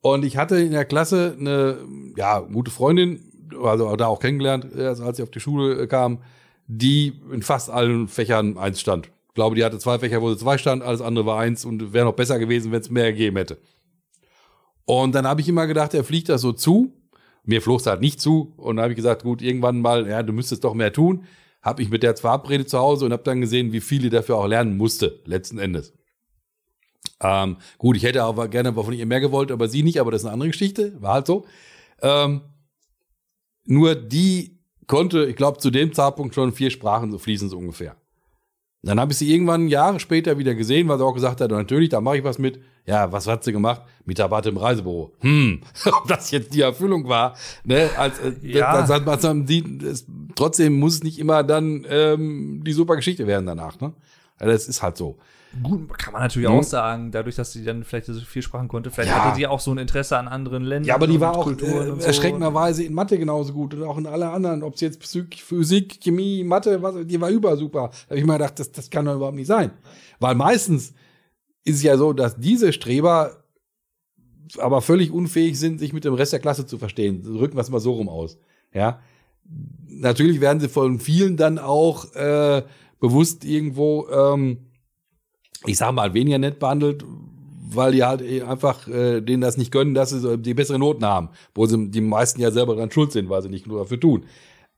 Und 0.00 0.24
ich 0.24 0.36
hatte 0.36 0.56
in 0.60 0.72
der 0.72 0.84
Klasse 0.84 1.36
eine, 1.38 1.78
ja, 2.16 2.40
gute 2.40 2.70
Freundin, 2.70 3.50
also 3.62 3.94
da 3.96 4.06
auch 4.06 4.20
kennengelernt, 4.20 4.66
erst 4.76 5.02
als 5.02 5.18
ich 5.18 5.22
auf 5.22 5.30
die 5.30 5.40
Schule 5.40 5.86
kam, 5.88 6.22
die 6.66 7.20
in 7.32 7.42
fast 7.42 7.70
allen 7.70 8.08
Fächern 8.08 8.56
eins 8.56 8.80
stand. 8.80 9.10
Ich 9.28 9.34
glaube, 9.34 9.56
die 9.56 9.64
hatte 9.64 9.78
zwei 9.78 9.98
Fächer, 9.98 10.22
wo 10.22 10.30
sie 10.30 10.38
zwei 10.38 10.58
stand, 10.58 10.82
alles 10.82 11.00
andere 11.00 11.26
war 11.26 11.38
eins 11.38 11.64
und 11.64 11.92
wäre 11.92 12.04
noch 12.04 12.14
besser 12.14 12.38
gewesen, 12.38 12.70
wenn 12.70 12.80
es 12.80 12.90
mehr 12.90 13.12
gegeben 13.12 13.36
hätte. 13.36 13.58
Und 14.84 15.14
dann 15.14 15.26
habe 15.26 15.40
ich 15.40 15.48
immer 15.48 15.66
gedacht, 15.66 15.94
er 15.94 16.04
fliegt 16.04 16.28
das 16.28 16.40
so 16.40 16.52
zu. 16.52 16.92
Mir 17.44 17.62
flog 17.62 17.80
es 17.80 17.86
halt 17.86 18.00
nicht 18.00 18.20
zu. 18.20 18.52
Und 18.56 18.76
dann 18.76 18.84
habe 18.84 18.92
ich 18.92 18.96
gesagt, 18.96 19.22
gut, 19.22 19.42
irgendwann 19.42 19.80
mal, 19.80 20.06
ja, 20.06 20.22
du 20.22 20.32
müsstest 20.32 20.64
doch 20.64 20.74
mehr 20.74 20.92
tun. 20.92 21.24
Habe 21.62 21.82
ich 21.82 21.90
mit 21.90 22.02
der 22.02 22.16
verabredet 22.16 22.68
zu 22.68 22.78
Hause 22.78 23.06
und 23.06 23.12
habe 23.12 23.22
dann 23.22 23.40
gesehen, 23.40 23.72
wie 23.72 23.80
viel 23.80 24.02
die 24.02 24.10
dafür 24.10 24.36
auch 24.36 24.46
lernen 24.46 24.76
musste, 24.76 25.20
letzten 25.24 25.58
Endes. 25.58 25.92
Ähm, 27.20 27.56
gut, 27.78 27.96
ich 27.96 28.02
hätte 28.02 28.24
aber 28.24 28.48
gerne 28.48 28.72
von 28.74 28.92
ihr 28.92 29.06
mehr 29.06 29.20
gewollt, 29.20 29.52
aber 29.52 29.68
sie 29.68 29.82
nicht, 29.82 30.00
aber 30.00 30.10
das 30.10 30.22
ist 30.22 30.26
eine 30.26 30.34
andere 30.34 30.50
Geschichte, 30.50 31.00
war 31.00 31.14
halt 31.14 31.26
so. 31.26 31.46
Ähm, 32.00 32.42
nur 33.64 33.94
die 33.94 34.58
konnte, 34.88 35.26
ich 35.26 35.36
glaube, 35.36 35.58
zu 35.58 35.70
dem 35.70 35.92
Zeitpunkt 35.92 36.34
schon 36.34 36.52
vier 36.52 36.70
Sprachen 36.70 37.12
so 37.12 37.18
fließen, 37.18 37.48
so 37.48 37.58
ungefähr. 37.58 37.96
Dann 38.84 38.98
habe 38.98 39.12
ich 39.12 39.18
sie 39.18 39.32
irgendwann 39.32 39.68
Jahre 39.68 40.00
später 40.00 40.38
wieder 40.38 40.56
gesehen, 40.56 40.88
weil 40.88 40.98
sie 40.98 41.04
auch 41.04 41.14
gesagt 41.14 41.40
hat, 41.40 41.50
natürlich, 41.52 41.88
da 41.90 42.00
mache 42.00 42.18
ich 42.18 42.24
was 42.24 42.38
mit. 42.38 42.60
Ja, 42.84 43.12
was 43.12 43.28
hat 43.28 43.44
sie 43.44 43.52
gemacht? 43.52 43.82
Mitarbeiter 44.04 44.48
im 44.48 44.56
Reisebüro. 44.56 45.12
Hm, 45.20 45.60
ob 45.86 46.08
das 46.08 46.32
jetzt 46.32 46.52
die 46.52 46.62
Erfüllung 46.62 47.08
war, 47.08 47.36
ne? 47.64 47.88
Als, 47.96 48.18
äh, 48.18 48.32
Ja. 48.42 48.84
das, 48.84 49.04
das, 49.04 49.20
das, 49.20 49.36
die, 49.44 49.78
es, 49.84 50.06
trotzdem 50.34 50.80
muss 50.80 50.94
es 50.94 51.04
nicht 51.04 51.20
immer 51.20 51.44
dann 51.44 51.86
ähm, 51.88 52.62
die 52.66 52.72
super 52.72 52.96
Geschichte 52.96 53.28
werden 53.28 53.46
danach, 53.46 53.80
ne? 53.80 53.92
Das 54.38 54.66
ist 54.66 54.82
halt 54.82 54.96
so. 54.96 55.16
Gut, 55.62 55.98
kann 55.98 56.12
man 56.12 56.22
natürlich 56.22 56.48
Mhm. 56.48 56.54
auch 56.54 56.62
sagen, 56.62 57.10
dadurch, 57.10 57.36
dass 57.36 57.52
sie 57.52 57.64
dann 57.64 57.84
vielleicht 57.84 58.06
so 58.06 58.14
viel 58.20 58.40
Sprachen 58.42 58.68
konnte, 58.68 58.90
vielleicht 58.90 59.10
Ja. 59.10 59.24
hatte 59.24 59.36
sie 59.36 59.46
auch 59.46 59.60
so 59.60 59.70
ein 59.72 59.78
Interesse 59.78 60.16
an 60.16 60.28
anderen 60.28 60.62
Ländern. 60.62 60.88
Ja, 60.88 60.94
aber 60.94 61.06
die 61.06 61.20
war 61.20 61.36
auch 61.36 61.50
äh, 61.50 62.04
erschreckenderweise 62.04 62.84
in 62.84 62.94
Mathe 62.94 63.18
genauso 63.18 63.52
gut 63.52 63.74
und 63.74 63.82
auch 63.82 63.98
in 63.98 64.06
alle 64.06 64.30
anderen, 64.30 64.62
ob 64.62 64.74
es 64.76 64.80
jetzt 64.80 65.02
Physik, 65.02 65.36
Physik, 65.40 66.00
Chemie, 66.00 66.42
Mathe, 66.44 66.80
was, 66.82 66.94
die 67.06 67.20
war 67.20 67.28
über 67.28 67.56
super. 67.56 67.90
Da 67.92 68.10
habe 68.10 68.18
ich 68.20 68.24
mir 68.24 68.32
gedacht, 68.34 68.58
das, 68.58 68.72
das 68.72 68.88
kann 68.88 69.04
doch 69.04 69.16
überhaupt 69.16 69.36
nicht 69.36 69.46
sein. 69.48 69.72
Weil 70.20 70.34
meistens 70.36 70.94
ist 71.64 71.76
es 71.76 71.82
ja 71.82 71.96
so, 71.96 72.12
dass 72.12 72.36
diese 72.38 72.72
Streber 72.72 73.42
aber 74.58 74.80
völlig 74.82 75.10
unfähig 75.10 75.58
sind, 75.58 75.78
sich 75.78 75.92
mit 75.92 76.04
dem 76.04 76.14
Rest 76.14 76.32
der 76.32 76.40
Klasse 76.40 76.66
zu 76.66 76.78
verstehen. 76.78 77.24
Rücken 77.26 77.56
wir 77.56 77.60
es 77.62 77.70
mal 77.70 77.80
so 77.80 77.92
rum 77.92 78.08
aus. 78.08 78.38
Ja. 78.72 79.00
Natürlich 79.88 80.40
werden 80.40 80.60
sie 80.60 80.68
von 80.68 80.98
vielen 80.98 81.36
dann 81.36 81.58
auch 81.58 82.14
äh, 82.14 82.62
bewusst 83.00 83.44
irgendwo, 83.44 84.08
ähm, 84.08 84.58
ich 85.66 85.76
sag 85.76 85.92
mal, 85.92 86.14
weniger 86.14 86.38
nett 86.38 86.58
behandelt, 86.58 87.04
weil 87.74 87.92
die 87.92 88.04
halt 88.04 88.22
eh 88.22 88.42
einfach 88.42 88.86
äh, 88.88 89.20
denen 89.20 89.40
das 89.40 89.56
nicht 89.56 89.72
gönnen, 89.72 89.94
dass 89.94 90.10
sie 90.10 90.38
die 90.38 90.54
besseren 90.54 90.80
Noten 90.80 91.04
haben, 91.04 91.30
wo 91.54 91.66
sie 91.66 91.90
die 91.90 92.00
meisten 92.00 92.40
ja 92.40 92.50
selber 92.50 92.76
dran 92.76 92.90
schuld 92.90 93.12
sind, 93.12 93.28
weil 93.28 93.42
sie 93.42 93.48
nicht 93.48 93.66
nur 93.66 93.80
dafür 93.80 94.00
tun. 94.00 94.24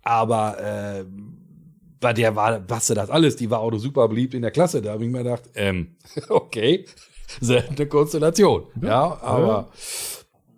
Aber 0.03 0.59
äh, 0.61 1.05
bei 2.01 2.13
der 2.13 2.37
war, 2.37 2.69
was 2.69 2.89
das 2.89 3.11
alles, 3.11 3.37
die 3.37 3.51
war 3.51 3.61
auch 3.61 3.71
noch 3.71 3.79
super 3.79 4.07
beliebt 4.09 4.35
in 4.35 4.43
der 4.43 4.51
Klasse. 4.51 4.83
Da 4.83 4.93
habe 4.93 5.05
ich 5.05 5.11
mir 5.11 5.25
gedacht, 5.25 5.45
ähm, 5.55 5.97
okay, 6.29 6.85
seltene 7.41 7.87
Konstellation. 7.87 8.65
Ja, 8.81 9.19
aber 9.23 9.71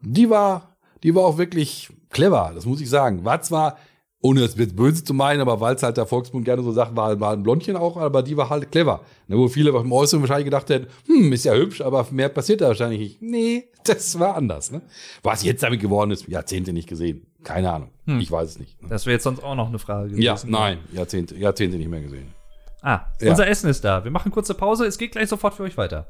die 0.03 0.29
war, 0.29 0.77
die 1.03 1.15
war 1.15 1.25
auch 1.25 1.39
wirklich 1.39 1.89
clever, 2.11 2.53
das 2.55 2.67
muss 2.67 2.81
ich 2.81 2.91
sagen. 2.91 3.25
War 3.25 3.41
zwar, 3.43 3.79
ohne 4.27 4.43
es 4.43 4.57
jetzt 4.57 4.75
böse 4.77 5.05
zu 5.05 5.15
meinen, 5.15 5.41
aber 5.41 5.61
weil 5.61 5.75
es 5.77 5.83
halt 5.83 5.97
der 5.97 6.07
Volksmund 6.07 6.45
gerne 6.45 6.63
so 6.63 6.73
sagt, 6.73 6.97
war, 6.97 7.19
war 7.21 7.33
ein 7.33 7.43
Blondchen 7.43 7.77
auch, 7.77 7.97
aber 7.97 8.23
die 8.23 8.37
war 8.37 8.51
halt 8.51 8.71
clever. 8.73 9.01
Ne, 9.29 9.37
wo 9.39 9.49
viele 9.49 9.73
beim 9.73 9.91
Äußeren 9.93 10.23
wahrscheinlich 10.23 10.47
gedacht 10.47 10.69
hätten, 10.71 10.89
hm, 11.07 11.33
ist 11.33 11.45
ja 11.45 11.55
hübsch, 11.55 11.81
aber 11.81 12.07
mehr 12.11 12.29
passiert 12.29 12.61
da 12.61 12.69
wahrscheinlich 12.69 12.99
nicht. 13.01 13.23
Nee, 13.23 13.65
das 13.85 14.19
war 14.19 14.35
anders. 14.37 14.71
Ne? 14.73 14.83
Was 15.23 15.43
jetzt 15.45 15.63
damit 15.63 15.81
geworden 15.81 16.11
ist, 16.11 16.27
Jahrzehnte 16.29 16.73
nicht 16.73 16.89
gesehen. 16.89 17.27
Keine 17.45 17.73
Ahnung. 17.73 17.91
Ich 18.19 18.31
weiß 18.31 18.51
es 18.51 18.59
nicht. 18.59 18.77
Das 18.89 19.07
wäre 19.07 19.15
jetzt 19.15 19.23
sonst 19.25 19.43
auch 19.43 19.55
noch 19.55 19.69
eine 19.69 19.79
Frage 19.79 20.09
gewesen. 20.11 20.23
Ja, 20.23 20.37
nein, 20.47 20.79
Jahrzehnte, 20.93 21.37
Jahrzehnte 21.37 21.77
nicht 21.77 21.89
mehr 21.89 22.01
gesehen. 22.03 22.35
Ah, 22.83 23.01
Ja. 23.21 23.31
unser 23.31 23.47
Essen 23.49 23.69
ist 23.71 23.85
da. 23.85 24.03
Wir 24.05 24.11
machen 24.11 24.31
kurze 24.33 24.55
Pause. 24.55 24.87
Es 24.87 24.99
geht 24.99 25.13
gleich 25.13 25.29
sofort 25.29 25.55
für 25.55 25.63
euch 25.65 25.77
weiter. 25.77 26.07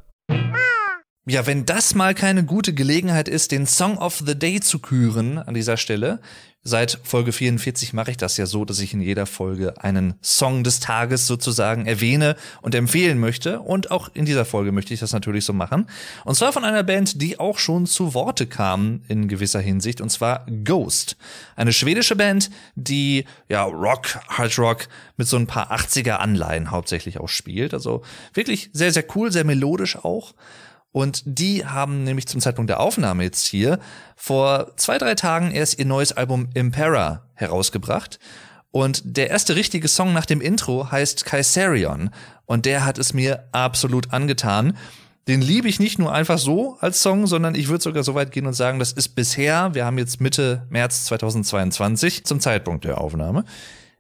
Ja, 1.29 1.45
wenn 1.45 1.67
das 1.67 1.97
mal 1.97 2.15
keine 2.15 2.45
gute 2.45 2.73
Gelegenheit 2.73 3.29
ist, 3.29 3.51
den 3.51 3.67
Song 3.67 3.99
of 3.99 4.23
the 4.25 4.39
Day 4.39 4.61
zu 4.61 4.79
küren 4.79 5.39
an 5.39 5.55
dieser 5.55 5.77
Stelle. 5.77 6.21
Seit 6.63 7.01
Folge 7.03 7.33
44 7.33 7.93
mache 7.93 8.13
ich 8.13 8.17
das 8.17 8.37
ja 8.37 8.47
so, 8.47 8.65
dass 8.65 8.79
ich 8.79 8.95
in 8.95 9.01
jeder 9.01 9.27
Folge 9.27 9.83
einen 9.83 10.15
Song 10.23 10.63
des 10.63 10.79
Tages 10.79 11.27
sozusagen 11.27 11.85
erwähne 11.87 12.37
und 12.63 12.77
empfehlen 12.77 13.19
möchte. 13.19 13.59
Und 13.59 13.91
auch 13.91 14.09
in 14.15 14.25
dieser 14.25 14.45
Folge 14.45 14.71
möchte 14.71 14.95
ich 14.95 15.01
das 15.01 15.13
natürlich 15.13 15.45
so 15.45 15.53
machen. 15.53 15.89
Und 16.25 16.37
zwar 16.37 16.53
von 16.53 16.63
einer 16.63 16.85
Band, 16.85 17.21
die 17.21 17.41
auch 17.41 17.59
schon 17.59 17.87
zu 17.87 18.15
Worte 18.15 18.47
kam 18.47 19.03
in 19.09 19.27
gewisser 19.27 19.61
Hinsicht, 19.61 20.01
und 20.01 20.11
zwar 20.11 20.47
Ghost. 20.63 21.17
Eine 21.57 21.73
schwedische 21.73 22.15
Band, 22.15 22.51
die 22.77 23.25
ja 23.49 23.65
Rock, 23.65 24.21
Hard 24.29 24.57
Rock 24.61 24.89
mit 25.17 25.27
so 25.27 25.37
ein 25.37 25.49
paar 25.49 25.73
80er 25.73 26.19
Anleihen 26.19 26.71
hauptsächlich 26.71 27.19
auch 27.19 27.29
spielt. 27.29 27.75
Also 27.75 28.03
wirklich 28.33 28.71
sehr, 28.73 28.93
sehr 28.93 29.05
cool, 29.17 29.33
sehr 29.33 29.45
melodisch 29.45 29.97
auch. 29.97 30.35
Und 30.97 31.25
die 31.27 31.67
haben 31.67 32.05
nämlich 32.05 32.27
zum 32.27 32.41
Zeitpunkt 32.41 32.71
der 32.71 32.81
Aufnahme 32.81 33.23
jetzt 33.23 33.45
hier 33.45 33.81
vor 34.17 34.75
zwei, 34.79 34.97
drei 34.97 35.15
Tagen 35.15 35.51
erst 35.51 35.79
ihr 35.79 35.85
neues 35.85 36.13
Album 36.13 36.49
Impera 36.55 37.21
herausgebracht. 37.35 38.19
Und 38.71 39.03
der 39.05 39.29
erste 39.29 39.57
richtige 39.57 39.89
Song 39.89 40.15
nach 40.15 40.25
dem 40.25 40.41
Intro 40.41 40.91
heißt 40.91 41.27
Kaiserion. 41.27 42.09
Und 42.47 42.65
der 42.65 42.87
hat 42.87 42.97
es 42.97 43.13
mir 43.13 43.45
absolut 43.53 44.15
angetan. 44.15 44.79
Den 45.29 45.43
liebe 45.43 45.69
ich 45.69 45.81
nicht 45.81 45.99
nur 45.99 46.15
einfach 46.15 46.39
so 46.39 46.79
als 46.81 47.03
Song, 47.03 47.27
sondern 47.27 47.55
ich 47.57 47.69
würde 47.69 47.85
sogar 47.85 48.03
so 48.03 48.15
weit 48.15 48.33
gehen 48.33 48.47
und 48.47 48.55
sagen, 48.55 48.79
das 48.79 48.93
ist 48.93 49.11
bisher, 49.11 49.75
wir 49.75 49.85
haben 49.85 49.99
jetzt 49.99 50.23
Mitte 50.23 50.67
März 50.71 51.05
2022 51.05 52.25
zum 52.25 52.41
Zeitpunkt 52.41 52.87
der 52.87 53.03
Aufnahme, 53.03 53.45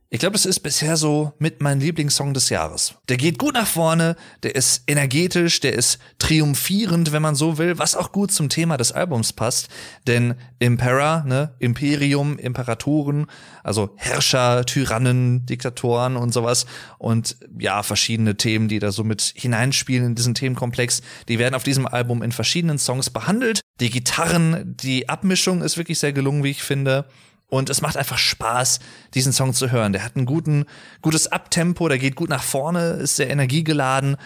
ich 0.09 0.21
glaube, 0.21 0.35
das 0.35 0.47
ist 0.47 0.61
bisher 0.61 0.97
so 0.97 1.33
mit 1.41 1.61
mein 1.61 1.81
Lieblingssong 1.81 2.33
des 2.33 2.49
Jahres. 2.49 2.95
Der 3.09 3.17
geht 3.17 3.39
gut 3.39 3.55
nach 3.55 3.67
vorne, 3.67 4.15
der 4.45 4.55
ist 4.55 4.85
energetisch, 4.87 5.59
der 5.59 5.73
ist 5.73 5.99
triumphierend, 6.19 7.11
wenn 7.11 7.23
man 7.23 7.35
so 7.35 7.59
will, 7.59 7.79
was 7.79 7.97
auch 7.97 8.13
gut 8.13 8.31
zum 8.31 8.49
Thema 8.49 8.77
des 8.77 8.93
Albums 8.93 9.33
passt. 9.33 9.69
Denn 10.07 10.37
Impera, 10.61 11.25
ne, 11.27 11.55
Imperium, 11.59 12.39
Imperatoren, 12.39 13.27
also 13.65 13.91
Herrscher, 13.97 14.65
Tyrannen, 14.65 15.45
Diktatoren 15.45 16.17
und 16.17 16.33
sowas 16.33 16.67
und 16.99 17.37
ja, 17.59 17.83
verschiedene 17.83 18.37
Themen, 18.37 18.69
die 18.69 18.79
da 18.79 18.93
so 18.93 19.03
mit 19.03 19.33
hineinspielen 19.35 20.07
in 20.07 20.15
diesen 20.15 20.35
Themenkomplex, 20.35 21.03
die 21.29 21.41
werden 21.41 21.57
auf 21.57 21.65
diesem 21.65 21.87
Album 21.87 22.23
in 22.23 22.31
verschiedenen 22.31 22.79
Songs 22.79 23.11
behandelt. 23.11 23.61
Die 23.81 23.91
Gitarren, 23.91 24.77
die 24.77 25.09
Abmischung 25.09 25.63
ist 25.63 25.77
wirklich 25.77 25.99
sehr 25.99 26.13
gelungen, 26.13 26.45
wie 26.45 26.51
ich 26.51 26.63
finde. 26.63 27.07
Und 27.49 27.71
es 27.71 27.81
macht 27.81 27.97
einfach 27.97 28.19
Spaß, 28.19 28.81
diesen 29.15 29.33
Song 29.33 29.55
zu 29.55 29.71
hören. 29.71 29.93
Der 29.93 30.05
hat 30.05 30.17
ein 30.17 30.27
guten, 30.27 30.65
gutes 31.01 31.31
Abtempo, 31.31 31.89
der 31.89 31.99
geht 31.99 32.17
gut 32.17 32.29
nach 32.29 32.43
vorne, 32.43 32.91
ist 32.95 33.17
sehr 33.17 33.31
energiegeladen. 33.31 34.17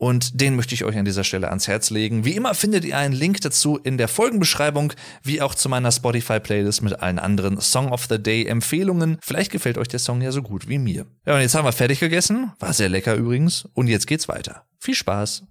Und 0.00 0.40
den 0.40 0.56
möchte 0.56 0.74
ich 0.74 0.84
euch 0.84 0.96
an 0.96 1.04
dieser 1.04 1.24
Stelle 1.24 1.50
ans 1.50 1.68
Herz 1.68 1.90
legen. 1.90 2.24
Wie 2.24 2.34
immer 2.34 2.54
findet 2.54 2.86
ihr 2.86 2.96
einen 2.96 3.12
Link 3.12 3.42
dazu 3.42 3.76
in 3.76 3.98
der 3.98 4.08
Folgenbeschreibung, 4.08 4.94
wie 5.22 5.42
auch 5.42 5.54
zu 5.54 5.68
meiner 5.68 5.92
Spotify-Playlist 5.92 6.80
mit 6.80 7.00
allen 7.00 7.18
anderen 7.18 7.60
Song 7.60 7.92
of 7.92 8.06
the 8.08 8.18
Day-Empfehlungen. 8.18 9.18
Vielleicht 9.20 9.52
gefällt 9.52 9.76
euch 9.76 9.88
der 9.88 9.98
Song 9.98 10.22
ja 10.22 10.32
so 10.32 10.40
gut 10.40 10.68
wie 10.68 10.78
mir. 10.78 11.06
Ja, 11.26 11.34
und 11.34 11.42
jetzt 11.42 11.54
haben 11.54 11.66
wir 11.66 11.72
fertig 11.72 12.00
gegessen. 12.00 12.50
War 12.58 12.72
sehr 12.72 12.88
lecker 12.88 13.14
übrigens. 13.14 13.68
Und 13.74 13.88
jetzt 13.88 14.06
geht's 14.06 14.26
weiter. 14.26 14.64
Viel 14.78 14.94
Spaß. 14.94 15.42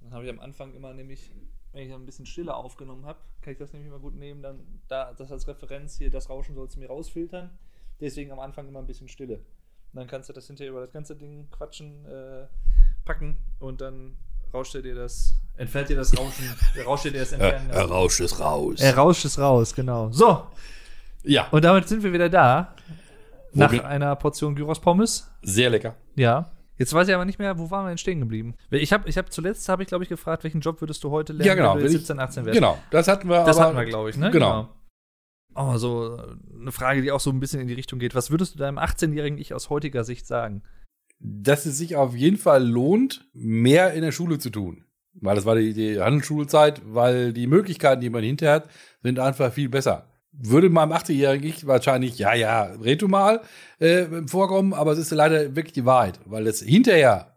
Dann 0.00 0.14
habe 0.14 0.24
ich 0.24 0.30
am 0.30 0.40
Anfang 0.40 0.72
immer 0.72 0.94
nämlich, 0.94 1.30
wenn 1.72 1.86
ich 1.86 1.92
ein 1.94 2.04
bisschen 2.06 2.26
Stille 2.26 2.54
aufgenommen 2.54 3.06
habe, 3.06 3.18
kann 3.42 3.52
ich 3.52 3.58
das 3.58 3.72
nämlich 3.72 3.88
immer 3.88 3.98
gut 4.00 4.14
nehmen, 4.16 4.42
dann 4.42 4.60
da 4.88 5.12
das 5.12 5.30
als 5.30 5.46
Referenz 5.48 5.96
hier, 5.98 6.10
das 6.10 6.28
Rauschen 6.28 6.54
sollst 6.54 6.76
du 6.76 6.80
mir 6.80 6.88
rausfiltern. 6.88 7.50
Deswegen 8.00 8.32
am 8.32 8.40
Anfang 8.40 8.66
immer 8.68 8.78
ein 8.80 8.86
bisschen 8.86 9.08
Stille. 9.08 9.36
Und 9.36 9.96
dann 10.00 10.06
kannst 10.06 10.28
du 10.28 10.32
das 10.32 10.46
hinterher 10.46 10.70
über 10.72 10.80
das 10.80 10.92
ganze 10.92 11.14
Ding 11.16 11.48
quatschen, 11.50 12.04
äh, 12.06 12.46
packen 13.04 13.36
und 13.58 13.80
dann 13.80 14.16
rauscht 14.52 14.74
er 14.74 14.82
dir 14.82 14.94
das, 14.94 15.34
entfernt 15.56 15.88
dir 15.88 15.96
das 15.96 16.16
Rauschen, 16.18 16.44
rauscht 16.86 17.06
er 17.06 17.10
dir 17.12 17.20
das 17.20 17.32
Entfernen. 17.32 17.70
er 17.70 17.84
rauscht 17.84 18.20
es 18.20 18.40
raus. 18.40 18.80
er 18.80 18.96
rauscht 18.96 19.24
es 19.24 19.38
raus, 19.38 19.74
genau. 19.74 20.10
So, 20.10 20.46
ja, 21.22 21.48
und 21.50 21.64
damit 21.64 21.88
sind 21.88 22.02
wir 22.02 22.12
wieder 22.12 22.28
da. 22.28 22.74
Wo 23.52 23.60
Nach 23.60 23.70
bin- 23.70 23.80
einer 23.80 24.14
Portion 24.16 24.54
Gyros 24.54 24.80
Pommes. 24.80 25.28
sehr 25.42 25.70
lecker. 25.70 25.94
Ja. 26.16 26.50
Jetzt 26.80 26.94
weiß 26.94 27.06
ich 27.08 27.14
aber 27.14 27.26
nicht 27.26 27.38
mehr, 27.38 27.58
wo 27.58 27.70
waren 27.70 27.84
wir 27.84 27.90
denn 27.90 27.98
stehen 27.98 28.20
geblieben? 28.20 28.54
Ich 28.70 28.92
habe, 28.94 29.06
ich 29.06 29.18
hab 29.18 29.30
zuletzt 29.30 29.68
habe 29.68 29.82
ich 29.82 29.88
glaube 29.88 30.02
ich 30.02 30.08
gefragt, 30.08 30.44
welchen 30.44 30.60
Job 30.62 30.80
würdest 30.80 31.04
du 31.04 31.10
heute 31.10 31.34
lernen, 31.34 31.46
Ja, 31.46 31.54
genau. 31.54 31.74
wenn 31.74 31.80
du 31.80 31.84
Will 31.84 31.92
jetzt 31.92 32.00
ich- 32.00 32.06
17, 32.06 32.18
18 32.18 32.44
wärst. 32.46 32.54
Genau, 32.56 32.78
das 32.90 33.06
hatten 33.06 33.28
wir. 33.28 33.44
Das 33.44 33.58
aber, 33.58 33.66
hatten 33.66 33.76
wir, 33.76 33.84
glaube 33.84 34.08
ich, 34.08 34.16
ne? 34.16 34.30
Genau. 34.30 34.70
Oh, 35.54 35.76
so 35.76 36.16
äh, 36.16 36.58
eine 36.58 36.72
Frage, 36.72 37.02
die 37.02 37.12
auch 37.12 37.20
so 37.20 37.28
ein 37.30 37.38
bisschen 37.38 37.60
in 37.60 37.68
die 37.68 37.74
Richtung 37.74 37.98
geht. 37.98 38.14
Was 38.14 38.30
würdest 38.30 38.54
du 38.54 38.58
deinem 38.58 38.78
18-jährigen 38.78 39.38
Ich 39.38 39.52
aus 39.52 39.68
heutiger 39.68 40.04
Sicht 40.04 40.26
sagen? 40.26 40.62
Dass 41.18 41.66
es 41.66 41.76
sich 41.76 41.96
auf 41.96 42.16
jeden 42.16 42.38
Fall 42.38 42.66
lohnt, 42.66 43.28
mehr 43.34 43.92
in 43.92 44.00
der 44.02 44.12
Schule 44.12 44.38
zu 44.38 44.48
tun. 44.50 44.84
Weil 45.14 45.34
das 45.36 45.44
war 45.44 45.56
die, 45.56 45.74
die 45.74 46.00
Handelsschulzeit, 46.00 46.80
weil 46.86 47.32
die 47.34 47.46
Möglichkeiten, 47.46 48.00
die 48.00 48.08
man 48.10 48.22
hinterher 48.22 48.54
hat, 48.54 48.70
sind 49.02 49.18
einfach 49.18 49.52
viel 49.52 49.68
besser. 49.68 50.09
Würde 50.42 50.70
meinem 50.70 50.92
18-jährigen 50.92 51.46
Ich 51.46 51.66
wahrscheinlich, 51.66 52.18
ja, 52.18 52.34
ja, 52.34 52.62
red 52.62 53.02
du 53.02 53.08
mal, 53.08 53.42
äh, 53.78 54.06
vorkommen, 54.26 54.72
aber 54.72 54.92
es 54.92 54.98
ist 54.98 55.10
leider 55.10 55.54
wirklich 55.54 55.74
die 55.74 55.84
Wahrheit, 55.84 56.18
weil 56.24 56.44
das 56.44 56.60
hinterher, 56.60 57.36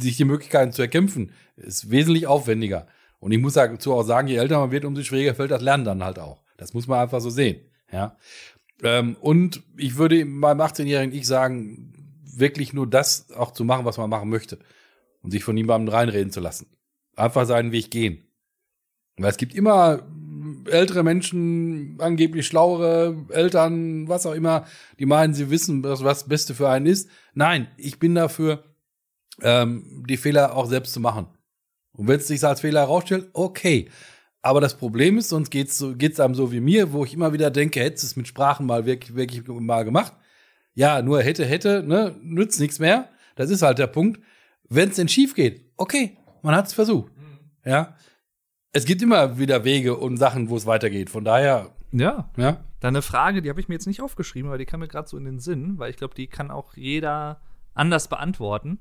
sich 0.00 0.16
die 0.16 0.24
Möglichkeiten 0.24 0.72
zu 0.72 0.82
erkämpfen, 0.82 1.32
ist 1.56 1.90
wesentlich 1.90 2.26
aufwendiger. 2.26 2.86
Und 3.20 3.32
ich 3.32 3.38
muss 3.38 3.54
dazu 3.54 3.92
auch 3.92 4.02
sagen, 4.02 4.28
je 4.28 4.36
älter 4.36 4.58
man 4.58 4.70
wird, 4.70 4.84
umso 4.84 5.02
schwieriger 5.02 5.34
fällt 5.34 5.50
das 5.50 5.62
Lernen 5.62 5.84
dann 5.84 6.04
halt 6.04 6.18
auch. 6.18 6.42
Das 6.56 6.72
muss 6.72 6.86
man 6.86 7.00
einfach 7.00 7.20
so 7.20 7.30
sehen, 7.30 7.60
ja. 7.92 8.16
Ähm, 8.82 9.16
und 9.20 9.62
ich 9.76 9.96
würde 9.96 10.24
meinem 10.24 10.60
18-jährigen 10.60 11.14
Ich 11.14 11.26
sagen, 11.26 11.92
wirklich 12.38 12.72
nur 12.72 12.86
das 12.86 13.30
auch 13.32 13.52
zu 13.52 13.64
machen, 13.64 13.84
was 13.84 13.98
man 13.98 14.10
machen 14.10 14.28
möchte. 14.28 14.58
Und 15.22 15.32
sich 15.32 15.44
von 15.44 15.54
niemandem 15.54 15.92
reinreden 15.92 16.30
zu 16.30 16.40
lassen. 16.40 16.66
Einfach 17.16 17.44
seinen 17.44 17.72
Weg 17.72 17.90
gehen. 17.90 18.28
Weil 19.16 19.30
es 19.30 19.36
gibt 19.36 19.54
immer 19.54 20.06
ältere 20.66 21.02
Menschen, 21.02 21.96
angeblich 22.00 22.46
schlauere 22.46 23.16
Eltern, 23.30 24.08
was 24.08 24.26
auch 24.26 24.34
immer, 24.34 24.66
die 24.98 25.06
meinen, 25.06 25.34
sie 25.34 25.50
wissen, 25.50 25.82
was 25.82 26.00
das 26.00 26.28
Beste 26.28 26.54
für 26.54 26.68
einen 26.68 26.86
ist. 26.86 27.08
Nein, 27.34 27.68
ich 27.76 27.98
bin 27.98 28.14
dafür, 28.14 28.64
ähm, 29.42 30.04
die 30.08 30.16
Fehler 30.16 30.56
auch 30.56 30.66
selbst 30.66 30.92
zu 30.92 31.00
machen. 31.00 31.28
Und 31.92 32.08
wenn 32.08 32.20
es 32.20 32.28
sich 32.28 32.42
als 32.44 32.60
Fehler 32.60 32.80
herausstellt, 32.80 33.28
okay. 33.32 33.88
Aber 34.40 34.60
das 34.60 34.76
Problem 34.76 35.18
ist, 35.18 35.30
sonst 35.30 35.50
geht's 35.50 35.78
so, 35.78 35.96
geht's 35.96 36.20
einem 36.20 36.34
so 36.34 36.52
wie 36.52 36.60
mir, 36.60 36.92
wo 36.92 37.04
ich 37.04 37.14
immer 37.14 37.32
wieder 37.32 37.50
denke, 37.50 37.80
hättest 37.80 38.04
du 38.04 38.06
es 38.06 38.16
mit 38.16 38.28
Sprachen 38.28 38.66
mal 38.66 38.86
wirklich, 38.86 39.16
wirklich 39.16 39.46
mal 39.46 39.84
gemacht. 39.84 40.14
Ja, 40.74 41.02
nur 41.02 41.22
hätte, 41.22 41.44
hätte, 41.44 41.82
ne, 41.82 42.14
nützt 42.22 42.60
nichts 42.60 42.78
mehr. 42.78 43.08
Das 43.34 43.50
ist 43.50 43.62
halt 43.62 43.78
der 43.78 43.88
Punkt. 43.88 44.20
Wenn 44.68 44.90
es 44.90 44.96
denn 44.96 45.08
schief 45.08 45.34
geht, 45.34 45.72
okay, 45.76 46.16
man 46.42 46.54
hat 46.54 46.66
es 46.66 46.72
versucht. 46.72 47.12
Ja. 47.64 47.96
Es 48.72 48.84
gibt 48.84 49.02
immer 49.02 49.38
wieder 49.38 49.64
Wege 49.64 49.96
und 49.96 50.16
Sachen, 50.18 50.50
wo 50.50 50.56
es 50.56 50.66
weitergeht. 50.66 51.10
Von 51.10 51.24
daher, 51.24 51.70
Ja. 51.90 52.30
ja. 52.36 52.58
Dann 52.80 52.94
eine 52.94 53.02
Frage, 53.02 53.42
die 53.42 53.48
habe 53.48 53.60
ich 53.60 53.68
mir 53.68 53.74
jetzt 53.74 53.86
nicht 53.86 54.02
aufgeschrieben, 54.02 54.48
aber 54.50 54.58
die 54.58 54.66
kam 54.66 54.80
mir 54.80 54.88
gerade 54.88 55.08
so 55.08 55.16
in 55.16 55.24
den 55.24 55.38
Sinn, 55.40 55.78
weil 55.78 55.90
ich 55.90 55.96
glaube, 55.96 56.14
die 56.14 56.26
kann 56.28 56.50
auch 56.50 56.74
jeder 56.76 57.40
anders 57.74 58.08
beantworten. 58.08 58.78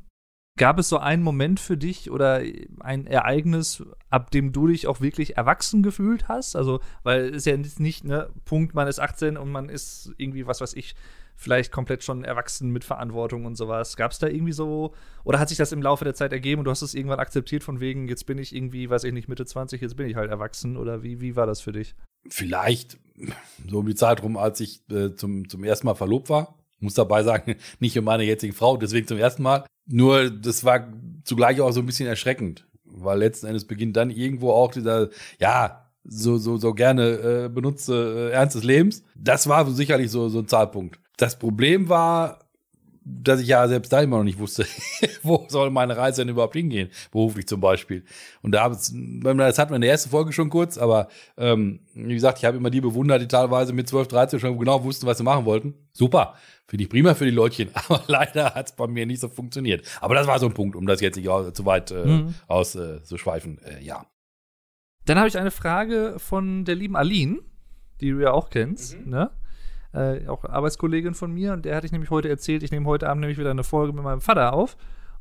Gab 0.58 0.78
es 0.80 0.90
so 0.90 0.98
einen 0.98 1.24
Moment 1.24 1.60
für 1.60 1.78
dich 1.78 2.10
oder 2.12 2.42
ein 2.80 3.06
Ereignis, 3.08 3.84
ab 4.10 4.32
dem 4.32 4.52
du 4.52 4.68
dich 4.68 4.88
auch 4.88 5.02
wirklich 5.02 5.38
erwachsen 5.38 5.84
gefühlt 5.84 6.28
hast? 6.28 6.56
Also, 6.56 6.80
weil 7.04 7.30
es 7.30 7.38
ist 7.38 7.46
ja 7.46 7.58
nicht, 7.58 7.80
nicht 7.80 8.04
ne, 8.04 8.30
Punkt, 8.44 8.74
man 8.74 8.88
ist 8.88 9.00
18 9.00 9.38
und 9.38 9.52
man 9.52 9.70
ist 9.70 10.14
irgendwie, 10.18 10.48
was 10.48 10.60
weiß 10.62 10.74
ich, 10.74 10.96
vielleicht 11.38 11.72
komplett 11.72 12.04
schon 12.04 12.24
erwachsen 12.24 12.72
mit 12.72 12.84
Verantwortung 12.84 13.46
und 13.46 13.56
sowas. 13.56 13.96
Gab 13.96 14.12
es 14.12 14.20
da 14.20 14.28
irgendwie 14.28 14.52
so, 14.52 14.94
oder 15.24 15.40
hat 15.40 15.50
sich 15.50 15.58
das 15.58 15.72
im 15.72 15.84
Laufe 15.84 16.04
der 16.04 16.16
Zeit 16.16 16.34
ergeben 16.34 16.60
und 16.60 16.66
du 16.66 16.72
hast 16.72 16.82
es 16.82 16.96
irgendwann 16.96 17.20
akzeptiert 17.20 17.64
von 17.64 17.80
wegen, 17.80 18.10
jetzt 18.10 18.26
bin 18.26 18.40
ich 18.40 18.54
irgendwie, 18.54 18.90
weiß 18.90 19.04
ich 19.04 19.14
nicht, 19.14 19.30
Mitte 19.30 19.46
20, 19.46 19.80
jetzt 19.80 19.96
bin 19.96 20.08
ich 20.08 20.16
halt 20.16 20.32
erwachsen 20.32 20.76
oder 20.76 21.04
wie, 21.04 21.22
wie 21.22 21.36
war 21.36 21.46
das 21.46 21.62
für 21.62 21.72
dich? 21.72 21.96
Vielleicht 22.28 22.98
so 23.70 23.80
um 23.80 23.86
die 23.86 23.96
Zeit 23.96 24.24
rum, 24.24 24.36
als 24.36 24.60
ich 24.60 24.82
äh, 24.90 25.14
zum, 25.14 25.48
zum 25.48 25.64
ersten 25.64 25.86
Mal 25.86 25.94
verlobt 25.94 26.30
war. 26.30 26.56
Muss 26.80 26.96
dabei 26.96 27.22
sagen, 27.24 27.56
nicht 27.80 27.94
für 27.94 28.02
meine 28.02 28.24
jetzige 28.24 28.54
Frau, 28.54 28.76
deswegen 28.76 29.08
zum 29.08 29.20
ersten 29.20 29.44
Mal. 29.44 29.66
Nur, 29.86 30.32
das 30.32 30.66
war 30.66 30.92
zugleich 31.24 31.62
auch 31.62 31.72
so 31.72 31.82
ein 31.82 31.86
bisschen 31.86 32.08
erschreckend, 32.08 32.68
weil 32.84 33.20
letzten 33.20 33.46
Endes 33.46 33.66
beginnt 33.66 33.96
dann 33.96 34.10
irgendwo 34.10 34.52
auch 34.52 34.72
dieser, 34.72 35.10
ja, 35.40 35.84
so, 36.04 36.38
so, 36.38 36.58
so 36.58 36.74
gerne 36.74 37.46
äh, 37.46 37.50
benutzte 37.50 38.32
äh, 38.32 38.34
Ernst 38.34 38.56
des 38.56 38.64
Lebens. 38.64 39.04
Das 39.16 39.48
war 39.48 39.70
sicherlich 39.70 40.10
so, 40.10 40.30
so 40.30 40.40
ein 40.40 40.48
Zahlpunkt. 40.48 41.00
Das 41.18 41.38
Problem 41.38 41.90
war, 41.90 42.40
dass 43.10 43.40
ich 43.40 43.48
ja 43.48 43.66
selbst 43.70 43.94
da 43.94 44.02
immer 44.02 44.18
noch 44.18 44.26
nicht 44.26 44.38
wusste, 44.38 44.66
wo 45.24 45.46
soll 45.48 45.70
meine 45.70 45.96
Reise 45.96 46.22
denn 46.22 46.30
überhaupt 46.30 46.56
hingehen, 46.56 46.90
beruflich 47.12 47.48
zum 47.48 47.62
Beispiel. 47.62 48.04
Und 48.42 48.52
da 48.52 48.68
das 48.68 48.90
hatten 48.92 49.24
wir 49.72 49.76
in 49.76 49.82
der 49.82 49.90
ersten 49.92 50.10
Folge 50.10 50.34
schon 50.34 50.50
kurz, 50.50 50.78
aber 50.78 51.08
ähm, 51.38 51.80
wie 51.94 52.14
gesagt, 52.14 52.40
ich 52.40 52.46
habe 52.46 52.58
immer 52.58 52.70
die 52.70 52.82
bewundert, 52.82 53.22
die 53.22 53.28
teilweise 53.30 53.72
mit 53.72 53.88
12, 53.88 54.10
13 54.10 54.40
schon 54.42 54.60
genau 54.60 54.84
wussten, 54.84 55.06
was 55.08 55.18
sie 55.20 55.24
machen 55.24 55.46
wollten. 55.46 55.74
Super, 55.94 56.36
finde 56.68 56.84
ich 56.84 56.90
prima 56.90 57.16
für 57.16 57.24
die 57.24 57.32
Leutchen, 57.32 57.70
aber 57.74 58.04
leider 58.08 58.54
hat 58.54 58.68
es 58.68 58.76
bei 58.76 58.88
mir 58.88 59.06
nicht 59.06 59.22
so 59.22 59.30
funktioniert. 59.30 59.88
Aber 60.02 60.14
das 60.14 60.28
war 60.28 60.38
so 60.40 60.48
ein 60.48 60.54
Punkt, 60.54 60.76
um 60.76 60.86
das 60.86 61.00
jetzt 61.00 61.16
nicht 61.16 61.30
zu 61.56 61.66
weit 61.66 61.92
äh, 61.92 62.06
Mhm. 62.06 62.36
aus 62.48 62.76
äh, 62.76 63.02
zu 63.04 63.18
schweifen. 63.18 63.60
Äh, 63.64 63.84
ja. 63.84 64.06
Dann 65.06 65.18
habe 65.18 65.30
ich 65.30 65.38
eine 65.38 65.52
Frage 65.52 66.16
von 66.18 66.66
der 66.66 66.76
lieben 66.76 66.98
Aline, 66.98 67.40
die 68.02 68.12
du 68.12 68.20
ja 68.20 68.32
auch 68.32 68.50
kennst, 68.50 68.98
ne? 69.06 69.32
Äh, 69.94 70.28
auch 70.28 70.44
Arbeitskollegin 70.44 71.14
von 71.14 71.32
mir 71.34 71.54
und 71.54 71.66
der 71.66 71.76
hatte 71.76 71.86
ich 71.86 71.92
nämlich 71.92 72.10
heute 72.10 72.30
erzählt, 72.30 72.64
ich 72.64 72.72
nehme 72.72 72.86
heute 72.86 73.10
Abend 73.10 73.22
nämlich 73.22 73.38
wieder 73.38 73.52
eine 73.52 73.64
Folge 73.64 73.94
mit 73.94 74.04
meinem 74.04 74.22
Vater 74.22 74.54
auf. 74.54 74.78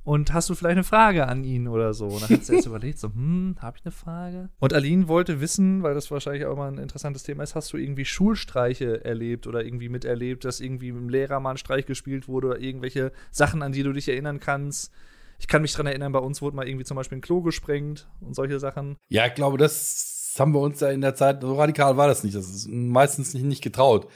Und 0.06 0.32
hast 0.32 0.48
du 0.48 0.54
vielleicht 0.54 0.76
eine 0.76 0.84
Frage 0.84 1.26
an 1.26 1.42
ihn 1.42 1.66
oder 1.66 1.92
so? 1.92 2.06
Und 2.06 2.22
dann 2.22 2.28
hat 2.30 2.44
sie 2.44 2.54
erst 2.54 2.66
überlegt, 2.68 3.00
so, 3.00 3.08
hm, 3.08 3.56
habe 3.60 3.76
ich 3.76 3.84
eine 3.84 3.90
Frage? 3.90 4.50
Und 4.60 4.72
Aline 4.72 5.08
wollte 5.08 5.40
wissen, 5.40 5.82
weil 5.82 5.94
das 5.94 6.12
wahrscheinlich 6.12 6.46
auch 6.46 6.56
mal 6.56 6.70
ein 6.70 6.78
interessantes 6.78 7.24
Thema 7.24 7.42
ist, 7.42 7.56
hast 7.56 7.72
du 7.72 7.76
irgendwie 7.76 8.04
Schulstreiche 8.04 9.04
erlebt 9.04 9.48
oder 9.48 9.64
irgendwie 9.64 9.88
miterlebt, 9.88 10.44
dass 10.44 10.60
irgendwie 10.60 10.92
mit 10.92 11.00
dem 11.00 11.08
Lehrer 11.08 11.40
mal 11.40 11.50
ein 11.50 11.56
Streich 11.56 11.86
gespielt 11.86 12.28
wurde 12.28 12.46
oder 12.46 12.60
irgendwelche 12.60 13.10
Sachen, 13.32 13.62
an 13.62 13.72
die 13.72 13.82
du 13.82 13.92
dich 13.92 14.08
erinnern 14.08 14.38
kannst? 14.38 14.92
Ich 15.40 15.48
kann 15.48 15.62
mich 15.62 15.72
dran 15.72 15.88
erinnern, 15.88 16.12
bei 16.12 16.20
uns 16.20 16.40
wurde 16.40 16.54
mal 16.54 16.68
irgendwie 16.68 16.84
zum 16.84 16.96
Beispiel 16.96 17.18
ein 17.18 17.22
Klo 17.22 17.42
gesprengt 17.42 18.08
und 18.20 18.36
solche 18.36 18.60
Sachen. 18.60 18.98
Ja, 19.08 19.26
ich 19.26 19.34
glaube, 19.34 19.58
das 19.58 20.36
haben 20.38 20.52
wir 20.52 20.60
uns 20.60 20.80
ja 20.80 20.90
in 20.90 21.00
der 21.00 21.16
Zeit, 21.16 21.42
so 21.42 21.54
radikal 21.54 21.96
war 21.96 22.06
das 22.06 22.22
nicht. 22.22 22.36
Das 22.36 22.48
ist 22.48 22.68
meistens 22.68 23.34
nicht, 23.34 23.44
nicht 23.44 23.62
getraut. 23.62 24.06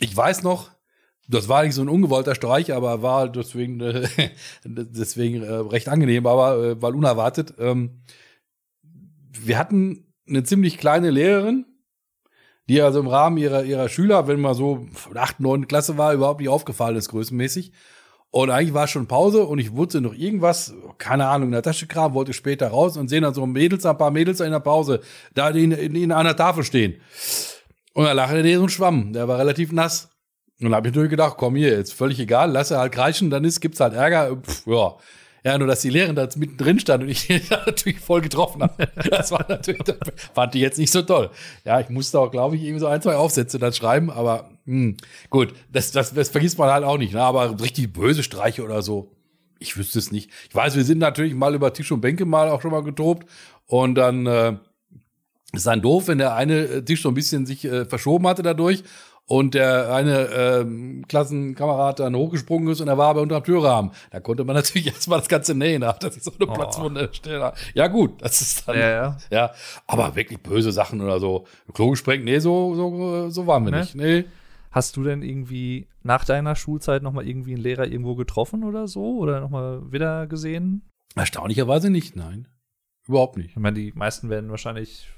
Ich 0.00 0.16
weiß 0.16 0.42
noch, 0.42 0.70
das 1.28 1.48
war 1.48 1.62
nicht 1.62 1.74
so 1.74 1.82
ein 1.82 1.88
ungewollter 1.88 2.34
Streich, 2.34 2.72
aber 2.72 3.02
war 3.02 3.28
deswegen, 3.28 3.80
äh, 3.80 4.08
deswegen 4.64 5.42
äh, 5.42 5.52
recht 5.52 5.88
angenehm, 5.88 6.26
aber 6.26 6.62
äh, 6.62 6.82
weil 6.82 6.94
unerwartet. 6.94 7.54
Ähm, 7.58 8.02
wir 9.30 9.58
hatten 9.58 10.06
eine 10.26 10.42
ziemlich 10.44 10.78
kleine 10.78 11.10
Lehrerin, 11.10 11.66
die 12.68 12.80
also 12.80 13.00
im 13.00 13.06
Rahmen 13.06 13.36
ihrer, 13.38 13.64
ihrer 13.64 13.88
Schüler, 13.88 14.26
wenn 14.26 14.40
man 14.40 14.54
so 14.54 14.86
8, 15.14 15.40
9 15.40 15.68
Klasse 15.68 15.98
war, 15.98 16.12
überhaupt 16.12 16.40
nicht 16.40 16.48
aufgefallen 16.48 16.96
ist, 16.96 17.08
größenmäßig. 17.10 17.72
Und 18.30 18.50
eigentlich 18.50 18.74
war 18.74 18.86
schon 18.88 19.06
Pause 19.06 19.44
und 19.44 19.58
ich 19.58 19.74
wusste 19.74 20.02
noch 20.02 20.12
irgendwas, 20.12 20.74
keine 20.98 21.28
Ahnung, 21.28 21.48
in 21.48 21.52
der 21.52 21.62
Tasche 21.62 21.86
kram, 21.86 22.12
wollte 22.12 22.34
später 22.34 22.68
raus 22.68 22.98
und 22.98 23.08
sehen 23.08 23.22
dann 23.22 23.32
so 23.32 23.46
Mädels, 23.46 23.86
ein 23.86 23.96
paar 23.96 24.10
Mädels 24.10 24.40
in 24.40 24.50
der 24.50 24.60
Pause, 24.60 25.00
da 25.32 25.48
in, 25.48 25.72
in, 25.72 25.94
in 25.94 26.12
einer 26.12 26.36
Tafel 26.36 26.62
stehen. 26.62 27.00
Und 27.98 28.04
da 28.04 28.12
lag 28.12 28.30
der 28.30 28.58
so 28.58 28.62
ein 28.62 28.68
Schwamm, 28.68 29.12
der 29.12 29.26
war 29.26 29.40
relativ 29.40 29.72
nass. 29.72 30.08
Und 30.60 30.66
dann 30.66 30.74
habe 30.76 30.86
ich 30.86 30.94
natürlich 30.94 31.10
gedacht, 31.10 31.34
komm 31.36 31.56
hier, 31.56 31.70
jetzt 31.70 31.92
völlig 31.92 32.20
egal, 32.20 32.48
lass 32.52 32.70
er 32.70 32.78
halt 32.78 32.92
kreischen, 32.92 33.28
dann 33.28 33.42
ist, 33.42 33.58
gibt's 33.58 33.80
halt 33.80 33.92
Ärger. 33.92 34.36
Pff, 34.36 34.68
ja. 34.68 34.94
Ja, 35.42 35.58
nur 35.58 35.66
dass 35.66 35.80
die 35.80 35.90
Lehrerin 35.90 36.14
da 36.14 36.28
mittendrin 36.36 36.78
stand 36.78 37.02
und 37.02 37.08
ich 37.08 37.26
da 37.48 37.64
natürlich 37.66 37.98
voll 37.98 38.20
getroffen 38.20 38.62
habe. 38.62 38.86
Das 39.10 39.32
war 39.32 39.44
natürlich, 39.48 39.82
das 39.82 39.96
fand 40.32 40.54
ich 40.54 40.60
jetzt 40.60 40.78
nicht 40.78 40.92
so 40.92 41.02
toll. 41.02 41.30
Ja, 41.64 41.80
ich 41.80 41.88
musste 41.88 42.20
auch, 42.20 42.30
glaube 42.30 42.54
ich, 42.54 42.62
irgendwie 42.62 42.78
so 42.78 42.86
ein, 42.86 43.02
zwei 43.02 43.16
Aufsätze 43.16 43.58
dann 43.58 43.72
schreiben, 43.72 44.10
aber 44.10 44.48
hm, 44.66 44.96
gut, 45.28 45.52
das, 45.72 45.90
das, 45.90 46.14
das 46.14 46.28
vergisst 46.28 46.56
man 46.56 46.70
halt 46.70 46.84
auch 46.84 46.98
nicht. 46.98 47.14
Ne? 47.14 47.20
Aber 47.20 47.60
richtig 47.60 47.92
böse 47.92 48.22
Streiche 48.22 48.62
oder 48.62 48.80
so, 48.82 49.10
ich 49.58 49.76
wüsste 49.76 49.98
es 49.98 50.12
nicht. 50.12 50.30
Ich 50.48 50.54
weiß, 50.54 50.76
wir 50.76 50.84
sind 50.84 50.98
natürlich 50.98 51.34
mal 51.34 51.52
über 51.52 51.72
Tisch 51.72 51.90
und 51.90 52.00
Bänke 52.00 52.26
mal 52.26 52.48
auch 52.48 52.62
schon 52.62 52.70
mal 52.70 52.84
getobt 52.84 53.28
und 53.66 53.96
dann 53.96 54.24
äh, 54.26 54.56
ist 55.52 55.66
dann 55.66 55.80
doof, 55.82 56.08
wenn 56.08 56.18
der 56.18 56.34
eine 56.34 56.84
Tisch 56.84 57.02
so 57.02 57.08
ein 57.08 57.14
bisschen 57.14 57.46
sich 57.46 57.64
äh, 57.64 57.84
verschoben 57.86 58.26
hatte 58.26 58.42
dadurch 58.42 58.82
und 59.26 59.54
der 59.54 59.92
eine 59.94 60.26
ähm, 60.28 61.04
Klassenkamerad 61.08 62.00
dann 62.00 62.14
hochgesprungen 62.16 62.68
ist 62.68 62.80
und 62.80 62.88
er 62.88 62.96
war 62.98 63.08
aber 63.08 63.22
unter 63.22 63.40
dem 63.40 63.44
Türrahmen. 63.44 63.90
Da 64.10 64.20
konnte 64.20 64.44
man 64.44 64.56
natürlich 64.56 64.86
erstmal 64.88 65.18
das 65.20 65.28
ganze 65.28 65.54
nähen, 65.54 65.80
da 65.82 65.92
dass 65.94 66.16
ich 66.16 66.22
so 66.22 66.32
eine 66.38 66.48
Oh. 66.50 66.54
Platzwunde 66.54 67.08
stelle. 67.12 67.52
Ja 67.74 67.86
gut, 67.88 68.22
das 68.22 68.40
ist 68.40 68.66
dann, 68.68 68.78
Ja, 68.78 68.88
ja. 68.90 69.16
ja, 69.30 69.50
aber 69.86 70.14
wirklich 70.16 70.38
böse 70.40 70.72
Sachen 70.72 71.00
oder 71.00 71.18
so. 71.20 71.46
Klo 71.74 71.90
gesprengt, 71.90 72.24
nee, 72.24 72.38
so, 72.38 72.74
so, 72.74 73.30
so 73.30 73.46
waren 73.46 73.64
wir 73.64 73.70
Ne? 73.72 73.80
nicht. 73.80 73.94
Nee. 73.94 74.24
Hast 74.70 74.96
du 74.98 75.02
denn 75.02 75.22
irgendwie 75.22 75.88
nach 76.02 76.24
deiner 76.26 76.54
Schulzeit 76.54 77.02
noch 77.02 77.12
mal 77.12 77.26
irgendwie 77.26 77.54
einen 77.54 77.62
Lehrer 77.62 77.86
irgendwo 77.86 78.14
getroffen 78.16 78.64
oder 78.64 78.86
so? 78.86 79.16
Oder 79.16 79.40
noch 79.40 79.48
mal 79.50 79.90
wieder 79.90 80.26
gesehen? 80.26 80.82
Erstaunlicherweise 81.16 81.88
nicht, 81.90 82.16
nein. 82.16 82.48
Überhaupt 83.06 83.38
nicht. 83.38 83.50
Ich 83.50 83.56
meine, 83.56 83.78
die 83.78 83.92
meisten 83.94 84.28
werden 84.28 84.50
wahrscheinlich 84.50 85.08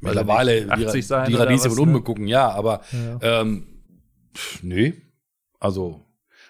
Mittlerweile 0.00 0.62
nicht, 0.62 0.70
80 0.72 0.92
die, 0.92 1.02
sein 1.02 1.28
die 1.28 1.38
was, 1.38 1.66
und 1.66 1.74
ne? 1.74 1.80
umbegucken, 1.82 2.26
ja, 2.26 2.48
aber 2.50 2.80
Ja. 2.92 3.40
ähm, 3.40 3.66
pff, 4.34 4.62
nee. 4.62 4.94
Also 5.58 6.04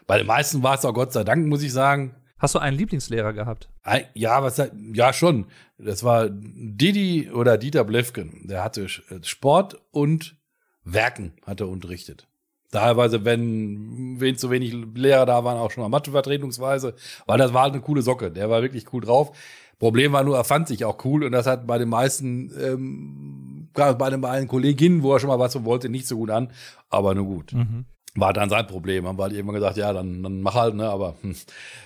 bei 0.06 0.18
den 0.18 0.26
meisten 0.26 0.62
war 0.62 0.74
es 0.76 0.84
auch 0.84 0.94
Gott 0.94 1.12
sei 1.12 1.24
Dank, 1.24 1.46
muss 1.46 1.62
ich 1.62 1.72
sagen. 1.72 2.14
Hast 2.38 2.54
du 2.54 2.58
einen 2.58 2.76
Lieblingslehrer 2.76 3.32
gehabt? 3.32 3.68
Ein, 3.82 4.04
ja, 4.14 4.42
was 4.42 4.62
ja 4.94 5.12
schon. 5.12 5.46
Das 5.78 6.04
war 6.04 6.28
Didi 6.30 7.30
oder 7.30 7.58
Dieter 7.58 7.84
Blefken. 7.84 8.46
Der 8.48 8.64
hatte 8.64 8.88
Sport 8.88 9.80
und 9.90 10.36
Werken 10.84 11.34
hat 11.44 11.60
er 11.60 11.68
unterrichtet. 11.68 12.28
Teilweise, 12.72 13.24
wenn, 13.24 14.20
wenn 14.20 14.36
zu 14.38 14.50
wenig 14.50 14.72
Lehrer 14.94 15.26
da 15.26 15.44
waren, 15.44 15.58
auch 15.58 15.70
schon 15.72 15.82
mal 15.82 15.88
Mathe 15.88 16.12
vertretungsweise, 16.12 16.94
weil 17.26 17.38
das 17.38 17.52
war 17.52 17.62
halt 17.62 17.72
eine 17.74 17.82
coole 17.82 18.02
Socke. 18.02 18.30
Der 18.30 18.48
war 18.48 18.62
wirklich 18.62 18.92
cool 18.92 19.02
drauf. 19.02 19.36
Problem 19.80 20.12
war 20.12 20.22
nur, 20.22 20.36
er 20.36 20.44
fand 20.44 20.68
sich 20.68 20.84
auch 20.84 21.04
cool 21.04 21.24
und 21.24 21.32
das 21.32 21.46
hat 21.46 21.66
bei 21.66 21.78
den 21.78 21.88
meisten, 21.88 22.52
ähm, 22.60 23.68
bei 23.72 24.10
den 24.10 24.20
beiden 24.20 24.46
Kolleginnen, 24.46 25.02
wo 25.02 25.14
er 25.14 25.20
schon 25.20 25.28
mal 25.28 25.38
was 25.38 25.64
wollte, 25.64 25.88
nicht 25.88 26.06
so 26.06 26.18
gut 26.18 26.30
an. 26.30 26.52
Aber 26.90 27.14
nur 27.14 27.24
gut. 27.24 27.54
Mhm. 27.54 27.86
War 28.14 28.34
dann 28.34 28.50
sein 28.50 28.66
Problem. 28.66 29.06
Haben 29.06 29.18
wir 29.18 29.22
halt 29.22 29.32
irgendwann 29.32 29.54
gesagt, 29.54 29.78
ja, 29.78 29.92
dann, 29.92 30.22
dann 30.22 30.42
mach 30.42 30.54
halt, 30.54 30.74
ne, 30.74 30.88
aber, 30.88 31.16
hm. 31.22 31.34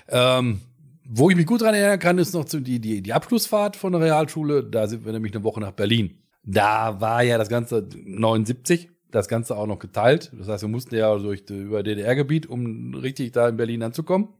ähm, 0.08 0.60
wo 1.04 1.30
ich 1.30 1.36
mich 1.36 1.46
gut 1.46 1.60
dran 1.60 1.74
erinnern 1.74 1.98
kann, 1.98 2.18
ist 2.18 2.34
noch 2.34 2.46
die, 2.46 2.80
die, 2.80 3.02
die 3.02 3.12
Abschlussfahrt 3.12 3.76
von 3.76 3.92
der 3.92 4.00
Realschule. 4.00 4.64
Da 4.64 4.88
sind 4.88 5.04
wir 5.04 5.12
nämlich 5.12 5.34
eine 5.34 5.44
Woche 5.44 5.60
nach 5.60 5.72
Berlin. 5.72 6.18
Da 6.42 7.00
war 7.00 7.22
ja 7.22 7.38
das 7.38 7.48
Ganze 7.48 7.86
79 8.04 8.88
das 9.12 9.28
Ganze 9.28 9.56
auch 9.56 9.66
noch 9.66 9.78
geteilt. 9.78 10.32
Das 10.36 10.48
heißt, 10.48 10.62
wir 10.62 10.68
mussten 10.68 10.96
ja 10.96 11.16
durch, 11.16 11.48
über 11.48 11.84
DDR-Gebiet, 11.84 12.46
um 12.46 12.94
richtig 12.94 13.32
da 13.32 13.48
in 13.48 13.56
Berlin 13.56 13.84
anzukommen. 13.84 14.30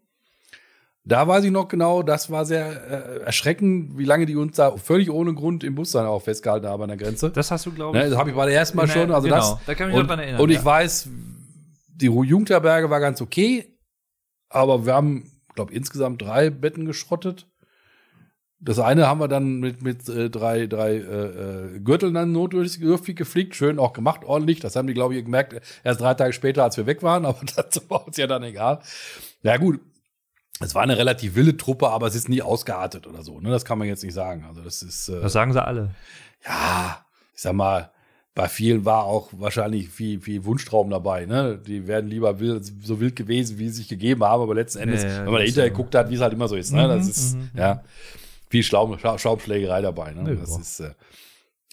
Da 1.07 1.28
weiß 1.28 1.44
ich 1.44 1.50
noch 1.50 1.68
genau, 1.68 2.02
das 2.02 2.30
war 2.30 2.46
sehr 2.46 2.66
äh, 2.66 3.24
erschreckend, 3.24 3.98
wie 3.98 4.07
lange 4.07 4.24
die 4.24 4.36
uns 4.36 4.57
da 4.57 4.74
völlig 4.78 5.11
ohne 5.11 5.34
Grund 5.34 5.62
im 5.62 5.74
Bus 5.74 5.90
dann 5.90 6.07
auch 6.07 6.22
festgehalten 6.22 6.66
haben 6.66 6.82
an 6.82 6.88
der 6.88 6.96
Grenze. 6.96 7.30
Das 7.30 7.50
hast 7.50 7.66
du, 7.66 7.72
glaube 7.72 7.98
ich. 7.98 8.05
Ne, 8.05 8.11
das 8.11 8.18
habe 8.18 8.30
ich 8.30 8.36
bei 8.36 8.46
der 8.46 8.55
ersten 8.55 8.78
Mal 8.78 8.88
schon. 8.88 9.11
Also 9.11 9.28
genau, 9.28 9.36
das, 9.36 9.59
da 9.66 9.74
kann 9.74 9.88
ich 9.88 9.94
mich 9.94 10.00
und, 10.00 10.09
daran 10.09 10.20
erinnern. 10.20 10.40
Und 10.40 10.48
ich 10.48 10.57
ja. 10.57 10.64
weiß, 10.64 11.09
die 11.88 12.07
Jugendherberge 12.07 12.88
war 12.88 13.00
ganz 13.00 13.20
okay, 13.20 13.76
aber 14.48 14.86
wir 14.86 14.94
haben, 14.94 15.30
glaube 15.55 15.74
insgesamt 15.74 16.22
drei 16.22 16.48
Betten 16.48 16.86
geschrottet. 16.86 17.48
Das 18.59 18.78
eine 18.78 19.07
haben 19.07 19.20
wir 19.20 19.28
dann 19.28 19.61
mit, 19.61 19.82
mit 19.82 20.09
äh, 20.09 20.30
drei, 20.30 20.66
drei 20.66 20.94
äh, 20.94 21.74
äh 21.76 21.80
Gürteln 21.80 22.14
dann 22.14 22.32
notdürftig 22.32 23.14
gefliegt, 23.14 23.57
schön 23.57 23.78
auch 23.78 23.92
gemacht, 23.92 24.22
ordentlich. 24.24 24.61
Das 24.61 24.74
haben 24.74 24.86
die, 24.86 24.94
glaube 24.94 25.14
ich, 25.14 25.22
gemerkt, 25.22 25.61
erst 25.84 26.00
drei 26.00 26.14
Tage 26.14 26.32
später, 26.32 26.64
als 26.64 26.78
wir 26.78 26.86
weg 26.86 27.02
waren, 27.02 27.26
aber 27.26 27.40
das 27.44 27.90
war 27.90 28.07
uns 28.07 28.16
ja 28.16 28.26
dann 28.26 28.42
egal. 28.42 28.80
Ja, 29.42 29.59
gut. 29.59 29.80
Es 30.61 30.74
war 30.74 30.82
eine 30.82 30.96
relativ 30.96 31.34
wilde 31.34 31.57
Truppe, 31.57 31.88
aber 31.88 32.07
es 32.07 32.14
ist 32.14 32.28
nie 32.28 32.42
ausgeartet 32.42 33.07
oder 33.07 33.22
so. 33.22 33.40
Ne? 33.40 33.50
Das 33.50 33.64
kann 33.64 33.78
man 33.78 33.88
jetzt 33.88 34.05
nicht 34.05 34.14
sagen. 34.14 34.44
Also 34.48 34.62
das 34.62 34.82
ist. 34.82 35.09
Äh, 35.09 35.20
das 35.20 35.32
sagen 35.32 35.52
sie 35.52 35.62
alle. 35.62 35.90
Ja, 36.46 37.05
ich 37.34 37.42
sag 37.42 37.55
mal, 37.55 37.90
bei 38.34 38.48
vielen 38.48 38.84
war 38.84 39.05
auch 39.05 39.28
wahrscheinlich 39.32 39.88
viel, 39.88 40.20
viel 40.20 40.44
Wunschtraum 40.44 40.90
dabei. 40.90 41.26
Ne? 41.26 41.61
Die 41.64 41.86
werden 41.86 42.09
lieber 42.09 42.40
wild, 42.40 42.64
so 42.82 43.00
wild 43.00 43.16
gewesen, 43.16 43.59
wie 43.59 43.68
sie 43.68 43.76
sich 43.76 43.88
gegeben 43.88 44.24
haben, 44.24 44.42
aber 44.42 44.55
letzten 44.55 44.80
Endes, 44.80 45.02
ja, 45.02 45.09
ja, 45.09 45.18
wenn 45.18 45.32
man 45.32 45.40
dahinter 45.40 45.68
geguckt 45.68 45.94
hat, 45.94 46.11
wie 46.11 46.14
es 46.14 46.20
halt 46.20 46.32
immer 46.32 46.48
so 46.48 46.57
ist. 46.57 46.72
Ne? 46.72 46.86
Das 46.86 47.05
mhm, 47.05 47.11
ist, 47.11 47.36
mhm, 47.36 47.50
ja. 47.57 47.82
Viel 48.50 48.62
Schaum, 48.62 48.98
Schaumschlägerei 48.98 49.82
dabei. 49.82 50.12
Ne? 50.12 50.36
Das 50.36 50.57
ist, 50.57 50.80
äh, 50.80 50.90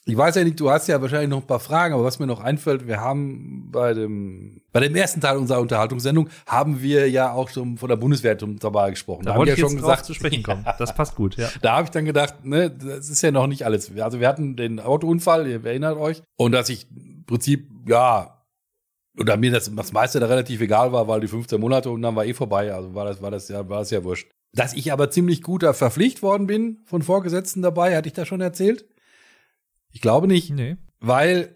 ich 0.06 0.18
weiß 0.18 0.36
ja 0.36 0.44
nicht, 0.44 0.60
du 0.60 0.72
hast 0.72 0.88
ja 0.88 1.00
wahrscheinlich 1.00 1.30
noch 1.30 1.42
ein 1.42 1.48
paar 1.48 1.60
Fragen, 1.60 1.94
aber 1.94 2.04
was 2.04 2.18
mir 2.18 2.26
noch 2.26 2.40
einfällt, 2.40 2.88
wir 2.88 3.02
haben 3.02 3.70
bei 3.72 3.94
dem, 3.94 4.62
bei 4.72 4.80
dem 4.80 4.96
ersten 4.96 5.22
Teil 5.22 5.38
unserer 5.38 5.62
Unterhaltungssendung 5.62 6.28
haben 6.48 6.82
wir 6.82 7.08
ja 7.10 7.32
auch 7.32 7.50
schon 7.50 7.78
von 7.78 7.88
der 7.88 7.98
Bundeswehr 7.98 8.36
dabei 8.36 8.90
gesprochen. 8.90 9.26
Da, 9.26 9.34
da 9.34 9.38
wollte 9.38 9.52
ich 9.52 9.60
ja 9.60 9.68
schon 9.68 9.78
gesagt, 9.78 10.06
zu 10.06 10.14
sprechen 10.14 10.44
kommen. 10.44 10.66
Das 10.80 10.96
passt 10.96 11.16
gut, 11.16 11.36
ja. 11.36 11.50
Da 11.62 11.74
habe 11.74 11.84
ich 11.84 11.92
dann 11.92 12.06
gedacht, 12.06 12.44
ne, 12.44 12.72
das 12.72 13.10
ist 13.10 13.22
ja 13.22 13.30
noch 13.30 13.46
nicht 13.46 13.66
alles. 13.66 13.92
Also 14.00 14.20
wir 14.20 14.28
hatten 14.28 14.56
den 14.56 14.80
Autounfall, 14.80 15.46
ihr 15.46 15.64
erinnert 15.64 15.98
euch, 15.98 16.24
und 16.38 16.54
dass 16.54 16.70
ich 16.70 16.88
im 16.90 17.26
Prinzip, 17.26 17.70
ja, 17.88 18.42
oder 19.20 19.38
mir 19.38 19.52
das, 19.52 19.72
das 19.76 19.92
meiste 19.92 20.20
da 20.20 20.26
relativ 20.26 20.62
egal 20.62 20.92
war, 20.92 21.08
weil 21.08 21.20
die 21.20 21.28
15 21.28 21.60
Monate 21.60 21.92
und 21.92 22.02
dann 22.02 22.16
war 22.16 22.26
eh 22.26 22.34
vorbei. 22.34 22.74
Also 22.74 22.96
war 22.96 23.06
das, 23.06 23.22
war 23.22 23.30
das 23.30 23.50
ja, 23.50 23.68
war 23.70 23.80
das 23.80 23.92
ja 23.92 24.04
wurscht. 24.04 24.32
Dass 24.54 24.74
ich 24.74 24.92
aber 24.92 25.12
ziemlich 25.12 25.44
guter 25.44 25.74
verpflichtet 25.74 26.24
worden 26.24 26.48
bin 26.48 26.80
von 26.86 27.02
Vorgesetzten 27.02 27.62
dabei, 27.62 27.96
hatte 27.96 28.08
ich 28.08 28.14
da 28.14 28.26
schon 28.26 28.42
erzählt? 28.42 28.86
Ich 29.92 30.02
glaube 30.02 30.28
nicht. 30.28 30.50
Nee. 30.52 30.78
Weil 31.00 31.56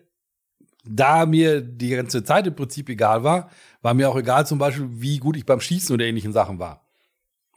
da 0.84 1.26
mir 1.26 1.62
die 1.62 1.90
ganze 1.90 2.24
Zeit 2.24 2.48
im 2.48 2.56
Prinzip 2.56 2.90
egal 2.90 3.24
war, 3.24 3.50
war 3.82 3.94
mir 3.94 4.10
auch 4.10 4.18
egal 4.18 4.46
zum 4.46 4.60
Beispiel, 4.60 4.88
wie 4.92 5.18
gut 5.18 5.36
ich 5.36 5.46
beim 5.46 5.62
Schießen 5.62 5.94
oder 5.94 6.06
ähnlichen 6.06 6.34
Sachen 6.34 6.60
war. 6.60 6.86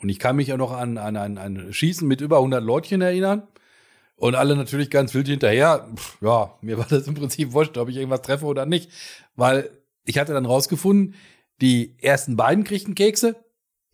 Und 0.01 0.09
ich 0.09 0.19
kann 0.19 0.37
mich 0.37 0.49
ja 0.49 0.57
noch 0.57 0.73
an, 0.73 0.97
an, 0.97 1.17
an 1.17 1.39
ein 1.39 1.73
Schießen 1.73 2.07
mit 2.07 2.21
über 2.21 2.37
100 2.37 2.63
Leutchen 2.63 3.01
erinnern. 3.01 3.43
Und 4.17 4.35
alle 4.35 4.57
natürlich 4.57 4.91
ganz 4.91 5.15
wild 5.15 5.29
hinterher. 5.29 5.89
Pff, 5.95 6.19
ja, 6.23 6.55
mir 6.61 6.79
war 6.79 6.87
das 6.89 7.07
im 7.07 7.15
Prinzip 7.15 7.53
wurscht, 7.53 7.77
ob 7.79 7.89
ich 7.89 7.97
irgendwas 7.97 8.23
treffe 8.23 8.47
oder 8.47 8.67
nicht. 8.67 8.91
Weil 9.37 9.71
ich 10.05 10.19
hatte 10.19 10.33
dann 10.33 10.47
rausgefunden, 10.47 11.15
die 11.61 11.97
ersten 12.01 12.37
beiden 12.37 12.65
kriegten 12.65 12.95
Kekse, 12.95 13.37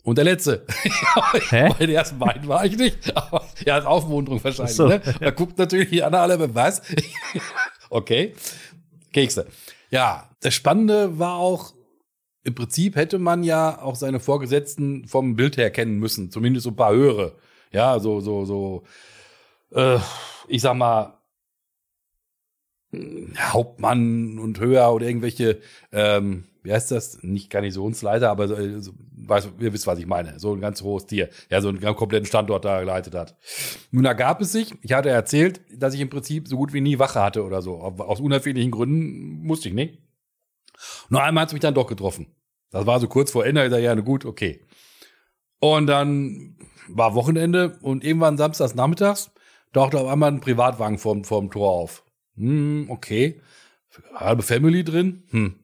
und 0.05 0.18
der 0.18 0.24
letzte. 0.24 0.66
Hä? 1.48 1.70
Bei 1.70 1.86
den 1.86 1.96
ersten 1.96 2.18
beiden 2.18 2.46
war 2.46 2.64
ich 2.64 2.76
nicht. 2.76 3.16
Aber 3.16 3.44
ja, 3.64 3.74
als 3.74 3.86
Aufmunterung 3.86 4.44
wahrscheinlich. 4.44 4.76
So. 4.76 4.86
Ne? 4.86 5.00
Da 5.18 5.30
guckt 5.30 5.59
natürlich 5.59 5.88
die 5.88 6.02
anderen 6.02 6.30
alle, 6.30 6.55
was? 6.55 6.82
okay. 7.90 8.34
Kekse. 9.12 9.46
Ja, 9.90 10.28
das 10.40 10.55
Spannende 10.55 11.18
war 11.18 11.36
auch, 11.36 11.72
im 12.42 12.55
Prinzip 12.55 12.96
hätte 12.96 13.18
man 13.18 13.42
ja 13.42 13.80
auch 13.80 13.96
seine 13.96 14.20
Vorgesetzten 14.20 15.09
vom 15.09 15.36
Bild 15.36 15.57
her 15.57 15.70
kennen 15.70 15.98
müssen. 15.98 16.30
Zumindest 16.30 16.64
so 16.64 16.70
ein 16.70 16.76
paar 16.76 16.92
höhere. 16.92 17.36
Ja, 17.72 17.98
so, 17.98 18.20
so, 18.20 18.44
so, 18.44 18.84
äh, 19.72 19.98
ich 20.48 20.61
sag 20.61 20.74
mal, 20.74 21.18
Hauptmann 23.38 24.38
und 24.38 24.61
höher 24.61 24.92
oder 24.92 25.07
irgendwelche, 25.07 25.61
ähm, 25.92 26.44
wie 26.64 26.72
heißt 26.72 26.90
das? 26.90 27.22
Nicht 27.22 27.50
Garnisonsleiter, 27.50 28.30
aber 28.30 28.48
so, 28.48 28.80
so, 28.80 28.92
weiß, 29.12 29.50
ihr 29.60 29.72
wisst, 29.72 29.86
was 29.86 29.98
ich 29.98 30.06
meine. 30.06 30.38
So 30.38 30.54
ein 30.54 30.60
ganz 30.60 30.82
hohes 30.82 31.06
Tier, 31.06 31.28
ja, 31.50 31.60
so 31.60 31.68
einen 31.68 31.80
kompletten 31.94 32.26
Standort 32.26 32.64
da 32.64 32.80
geleitet 32.80 33.14
hat. 33.14 33.36
Nun 33.90 34.06
ergab 34.06 34.40
es 34.40 34.52
sich, 34.52 34.74
ich 34.80 34.92
hatte 34.94 35.10
erzählt, 35.10 35.60
dass 35.70 35.92
ich 35.92 36.00
im 36.00 36.08
Prinzip 36.08 36.48
so 36.48 36.56
gut 36.56 36.72
wie 36.72 36.80
nie 36.80 36.98
Wache 36.98 37.20
hatte 37.20 37.44
oder 37.44 37.60
so. 37.60 37.76
Aus 37.76 38.18
unerfindlichen 38.18 38.70
Gründen 38.70 39.46
musste 39.46 39.68
ich 39.68 39.74
nicht. 39.74 39.98
Nur 41.10 41.22
einmal 41.22 41.42
hat 41.42 41.50
es 41.50 41.52
mich 41.52 41.60
dann 41.60 41.74
doch 41.74 41.86
getroffen. 41.86 42.26
Das 42.70 42.86
war 42.86 42.98
so 42.98 43.08
kurz 43.08 43.30
vor 43.30 43.44
Ende, 43.44 43.64
ich 43.64 43.70
sag, 43.70 43.80
ja, 43.80 43.94
gut, 43.94 44.24
okay. 44.24 44.64
Und 45.60 45.86
dann 45.86 46.56
war 46.88 47.14
Wochenende 47.14 47.78
und 47.82 48.04
irgendwann 48.04 48.38
samstags 48.38 48.74
nachmittags 48.74 49.30
tauchte 49.74 49.98
auf 49.98 50.08
einmal 50.08 50.30
ein 50.30 50.40
Privatwagen 50.40 50.98
vorm, 50.98 51.24
vorm 51.24 51.50
Tor 51.50 51.70
auf. 51.70 52.04
Hm, 52.36 52.86
okay. 52.88 53.40
Halbe 54.14 54.42
Family 54.42 54.82
drin. 54.82 55.24
Hm. 55.28 55.63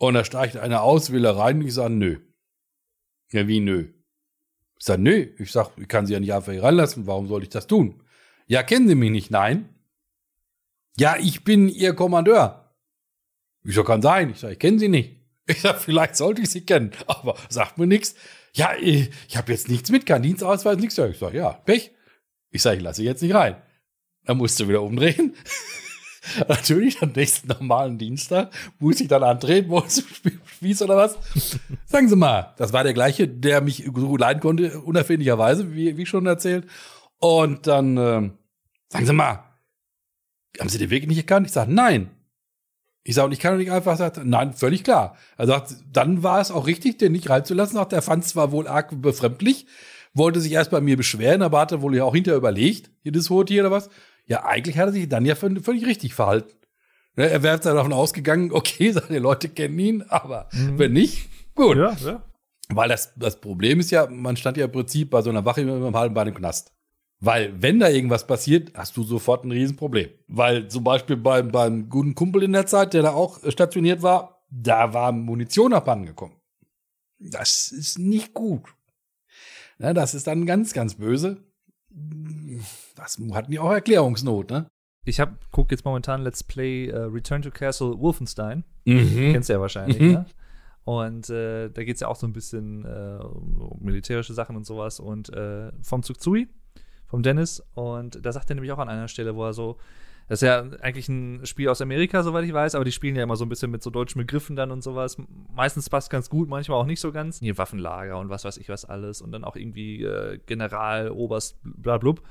Und 0.00 0.14
da 0.14 0.24
steigt 0.24 0.56
einer 0.56 0.82
aus, 0.82 1.12
will 1.12 1.26
er 1.26 1.36
rein. 1.36 1.60
Ich 1.60 1.74
sage, 1.74 1.92
nö. 1.92 2.20
Ja, 3.32 3.46
wie 3.46 3.60
nö? 3.60 3.92
Ich 4.78 4.86
sage, 4.86 5.02
nö. 5.02 5.26
Ich 5.38 5.52
sag, 5.52 5.72
ich 5.76 5.88
kann 5.88 6.06
sie 6.06 6.14
ja 6.14 6.20
nicht 6.20 6.32
einfach 6.32 6.52
hier 6.52 6.62
reinlassen. 6.62 7.06
Warum 7.06 7.28
soll 7.28 7.42
ich 7.42 7.50
das 7.50 7.66
tun? 7.66 8.02
Ja, 8.46 8.62
kennen 8.62 8.88
Sie 8.88 8.94
mich 8.94 9.10
nicht? 9.10 9.30
Nein. 9.30 9.68
Ja, 10.96 11.16
ich 11.18 11.44
bin 11.44 11.68
Ihr 11.68 11.92
Kommandeur. 11.92 12.74
Ich 13.62 13.74
sag, 13.74 13.84
kann 13.84 14.00
sein. 14.00 14.30
Ich 14.30 14.38
sage, 14.38 14.54
ich 14.54 14.58
kenne 14.58 14.78
Sie 14.78 14.88
nicht. 14.88 15.20
Ich 15.46 15.60
sag, 15.60 15.78
vielleicht 15.78 16.16
sollte 16.16 16.40
ich 16.40 16.48
Sie 16.48 16.64
kennen. 16.64 16.92
Aber 17.06 17.36
sagt 17.50 17.76
mir 17.76 17.86
nichts. 17.86 18.14
Ja, 18.54 18.72
ich, 18.80 19.10
ich 19.28 19.36
habe 19.36 19.52
jetzt 19.52 19.68
nichts 19.68 19.90
mit, 19.90 20.06
kein 20.06 20.22
Dienstausweis, 20.22 20.78
nichts. 20.78 20.96
Ich 20.96 21.18
sage, 21.18 21.36
ja, 21.36 21.52
Pech. 21.52 21.90
Ich 22.50 22.62
sage, 22.62 22.78
ich 22.78 22.82
lasse 22.82 23.02
Sie 23.02 23.06
jetzt 23.06 23.20
nicht 23.20 23.34
rein. 23.34 23.56
Dann 24.24 24.38
musst 24.38 24.58
du 24.60 24.66
wieder 24.66 24.80
umdrehen. 24.80 25.34
Natürlich, 26.48 27.02
am 27.02 27.12
nächsten 27.12 27.48
normalen 27.48 27.98
Dienstag 27.98 28.50
muss 28.78 29.00
ich 29.00 29.08
dann 29.08 29.22
antreten, 29.22 29.70
wo 29.70 29.82
Spieß 29.86 30.82
oder 30.82 30.96
was. 30.96 31.18
Sagen 31.86 32.08
Sie 32.08 32.16
mal, 32.16 32.54
das 32.56 32.72
war 32.72 32.84
der 32.84 32.94
gleiche, 32.94 33.28
der 33.28 33.60
mich 33.60 33.88
so 33.94 34.16
leiden 34.16 34.40
konnte, 34.40 34.80
unerfindlicherweise, 34.80 35.74
wie, 35.74 35.96
wie 35.96 36.06
schon 36.06 36.26
erzählt. 36.26 36.66
Und 37.18 37.66
dann, 37.66 37.96
äh, 37.96 38.30
sagen 38.88 39.06
Sie 39.06 39.12
mal, 39.12 39.44
haben 40.58 40.68
Sie 40.68 40.78
den 40.78 40.90
Weg 40.90 41.06
nicht 41.06 41.18
erkannt? 41.18 41.46
Ich 41.46 41.52
sage, 41.52 41.72
nein. 41.72 42.10
Ich 43.02 43.14
sage, 43.14 43.26
und 43.26 43.32
ich 43.32 43.40
kann 43.40 43.52
doch 43.54 43.58
nicht 43.58 43.70
einfach 43.70 43.96
sagen, 43.96 44.28
nein, 44.28 44.52
völlig 44.52 44.84
klar. 44.84 45.16
Er 45.36 45.46
sagt, 45.46 45.74
dann 45.90 46.22
war 46.22 46.40
es 46.40 46.50
auch 46.50 46.66
richtig, 46.66 46.98
den 46.98 47.12
nicht 47.12 47.30
reinzulassen. 47.30 47.78
Auch 47.78 47.88
der 47.88 48.02
fand 48.02 48.24
es 48.24 48.30
zwar 48.30 48.52
wohl 48.52 48.68
arg 48.68 49.00
befremdlich, 49.00 49.66
wollte 50.12 50.40
sich 50.40 50.52
erst 50.52 50.70
bei 50.70 50.80
mir 50.80 50.96
beschweren, 50.96 51.42
aber 51.42 51.60
hatte 51.60 51.82
wohl 51.82 51.96
ja 51.96 52.04
auch 52.04 52.14
hinterher 52.14 52.36
überlegt, 52.36 52.90
jedes 53.02 53.30
hohe 53.30 53.44
Tier 53.44 53.62
oder 53.62 53.70
was. 53.70 53.88
Ja, 54.30 54.44
eigentlich 54.44 54.78
hat 54.78 54.86
er 54.86 54.92
sich 54.92 55.08
dann 55.08 55.24
ja 55.24 55.34
völlig 55.34 55.84
richtig 55.84 56.14
verhalten. 56.14 56.54
Ne, 57.16 57.28
er 57.28 57.42
wäre 57.42 57.58
dann 57.58 57.74
davon 57.74 57.92
ausgegangen, 57.92 58.52
okay, 58.52 58.92
seine 58.92 59.18
Leute 59.18 59.48
kennen 59.48 59.78
ihn, 59.78 60.02
aber 60.02 60.48
mhm. 60.52 60.78
wenn 60.78 60.92
nicht, 60.92 61.28
gut. 61.56 61.76
Ja, 61.76 61.96
ja. 62.00 62.22
Weil 62.68 62.88
das, 62.88 63.12
das 63.16 63.40
Problem 63.40 63.80
ist 63.80 63.90
ja, 63.90 64.06
man 64.06 64.36
stand 64.36 64.56
ja 64.56 64.66
im 64.66 64.72
Prinzip 64.72 65.10
bei 65.10 65.20
so 65.22 65.30
einer 65.30 65.44
Wache 65.44 65.62
immer 65.62 65.74
mit 65.74 65.84
einem 65.84 65.96
halben 65.96 66.14
Bein 66.14 66.28
im 66.28 66.34
Knast. 66.34 66.72
Weil, 67.18 67.60
wenn 67.60 67.80
da 67.80 67.88
irgendwas 67.88 68.24
passiert, 68.24 68.70
hast 68.74 68.96
du 68.96 69.02
sofort 69.02 69.44
ein 69.44 69.50
Riesenproblem. 69.50 70.10
Weil 70.28 70.68
zum 70.68 70.84
Beispiel 70.84 71.16
beim, 71.16 71.50
beim 71.50 71.88
guten 71.88 72.14
Kumpel 72.14 72.44
in 72.44 72.52
der 72.52 72.66
Zeit, 72.66 72.94
der 72.94 73.02
da 73.02 73.10
auch 73.10 73.40
stationiert 73.50 74.02
war, 74.02 74.44
da 74.48 74.94
war 74.94 75.10
Munition 75.10 75.74
abhanden 75.74 76.06
gekommen. 76.06 76.36
Das 77.18 77.72
ist 77.72 77.98
nicht 77.98 78.32
gut. 78.32 78.62
Ja, 79.80 79.92
das 79.92 80.14
ist 80.14 80.28
dann 80.28 80.46
ganz, 80.46 80.72
ganz 80.72 80.94
böse 80.94 81.42
das 83.00 83.18
hatten 83.32 83.50
die 83.50 83.58
auch 83.58 83.70
Erklärungsnot, 83.70 84.50
ne? 84.50 84.66
Ich 85.04 85.18
hab, 85.18 85.38
guck 85.50 85.70
jetzt 85.70 85.84
momentan 85.84 86.22
Let's 86.22 86.44
Play 86.44 86.92
uh, 86.92 87.06
Return 87.06 87.42
to 87.42 87.50
Castle 87.50 87.98
Wolfenstein. 87.98 88.64
Mhm. 88.84 89.32
Kennst 89.32 89.48
du 89.48 89.54
ja 89.54 89.60
wahrscheinlich, 89.60 89.98
mhm. 89.98 90.12
ne? 90.12 90.26
Und 90.84 91.30
äh, 91.30 91.68
da 91.68 91.84
geht 91.84 91.94
es 91.96 92.00
ja 92.00 92.08
auch 92.08 92.16
so 92.16 92.26
ein 92.26 92.32
bisschen 92.32 92.84
äh, 92.84 93.18
um 93.22 93.78
militärische 93.80 94.34
Sachen 94.34 94.56
und 94.56 94.66
sowas. 94.66 94.98
Und 94.98 95.32
äh, 95.32 95.70
vom 95.82 96.02
Tsuktsui, 96.02 96.48
vom 97.06 97.22
Dennis. 97.22 97.62
Und 97.74 98.24
da 98.24 98.32
sagt 98.32 98.50
er 98.50 98.54
nämlich 98.54 98.72
auch 98.72 98.78
an 98.78 98.88
einer 98.88 99.08
Stelle, 99.08 99.36
wo 99.36 99.44
er 99.44 99.52
so, 99.52 99.78
das 100.28 100.42
ist 100.42 100.46
ja 100.46 100.60
eigentlich 100.80 101.08
ein 101.08 101.44
Spiel 101.44 101.68
aus 101.68 101.80
Amerika, 101.80 102.22
soweit 102.22 102.44
ich 102.44 102.52
weiß, 102.52 102.74
aber 102.74 102.84
die 102.84 102.92
spielen 102.92 103.16
ja 103.16 103.22
immer 103.22 103.36
so 103.36 103.44
ein 103.44 103.48
bisschen 103.48 103.70
mit 103.70 103.82
so 103.82 103.90
deutschen 103.90 104.20
Begriffen 104.20 104.56
dann 104.56 104.70
und 104.70 104.82
sowas. 104.82 105.16
Meistens 105.54 105.90
passt 105.90 106.10
ganz 106.10 106.30
gut, 106.30 106.48
manchmal 106.48 106.78
auch 106.78 106.86
nicht 106.86 107.00
so 107.00 107.12
ganz. 107.12 107.40
Hier 107.40 107.58
Waffenlager 107.58 108.18
und 108.18 108.28
was 108.28 108.44
weiß 108.44 108.56
ich 108.56 108.68
was 108.68 108.84
alles. 108.84 109.20
Und 109.20 109.32
dann 109.32 109.44
auch 109.44 109.56
irgendwie 109.56 110.02
äh, 110.02 110.38
General, 110.46 111.10
Oberst, 111.10 111.58
bla 111.62 111.98
blub. 111.98 112.22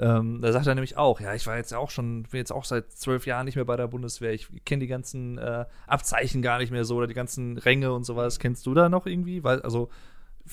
Ähm, 0.00 0.40
da 0.40 0.52
sagt 0.52 0.66
er 0.66 0.74
nämlich 0.76 0.96
auch, 0.96 1.20
ja, 1.20 1.34
ich 1.34 1.46
war 1.46 1.56
jetzt 1.56 1.74
auch 1.74 1.90
schon, 1.90 2.22
bin 2.24 2.38
jetzt 2.38 2.52
auch 2.52 2.64
seit 2.64 2.92
zwölf 2.92 3.26
Jahren 3.26 3.46
nicht 3.46 3.56
mehr 3.56 3.64
bei 3.64 3.76
der 3.76 3.88
Bundeswehr. 3.88 4.32
Ich 4.32 4.48
kenne 4.64 4.80
die 4.80 4.86
ganzen 4.86 5.38
äh, 5.38 5.64
Abzeichen 5.88 6.40
gar 6.40 6.58
nicht 6.58 6.70
mehr 6.70 6.84
so 6.84 6.96
oder 6.96 7.08
die 7.08 7.14
ganzen 7.14 7.58
Ränge 7.58 7.92
und 7.92 8.04
sowas. 8.04 8.38
Kennst 8.38 8.64
du 8.66 8.74
da 8.74 8.88
noch 8.88 9.06
irgendwie? 9.06 9.42
Weil, 9.42 9.60
also 9.62 9.88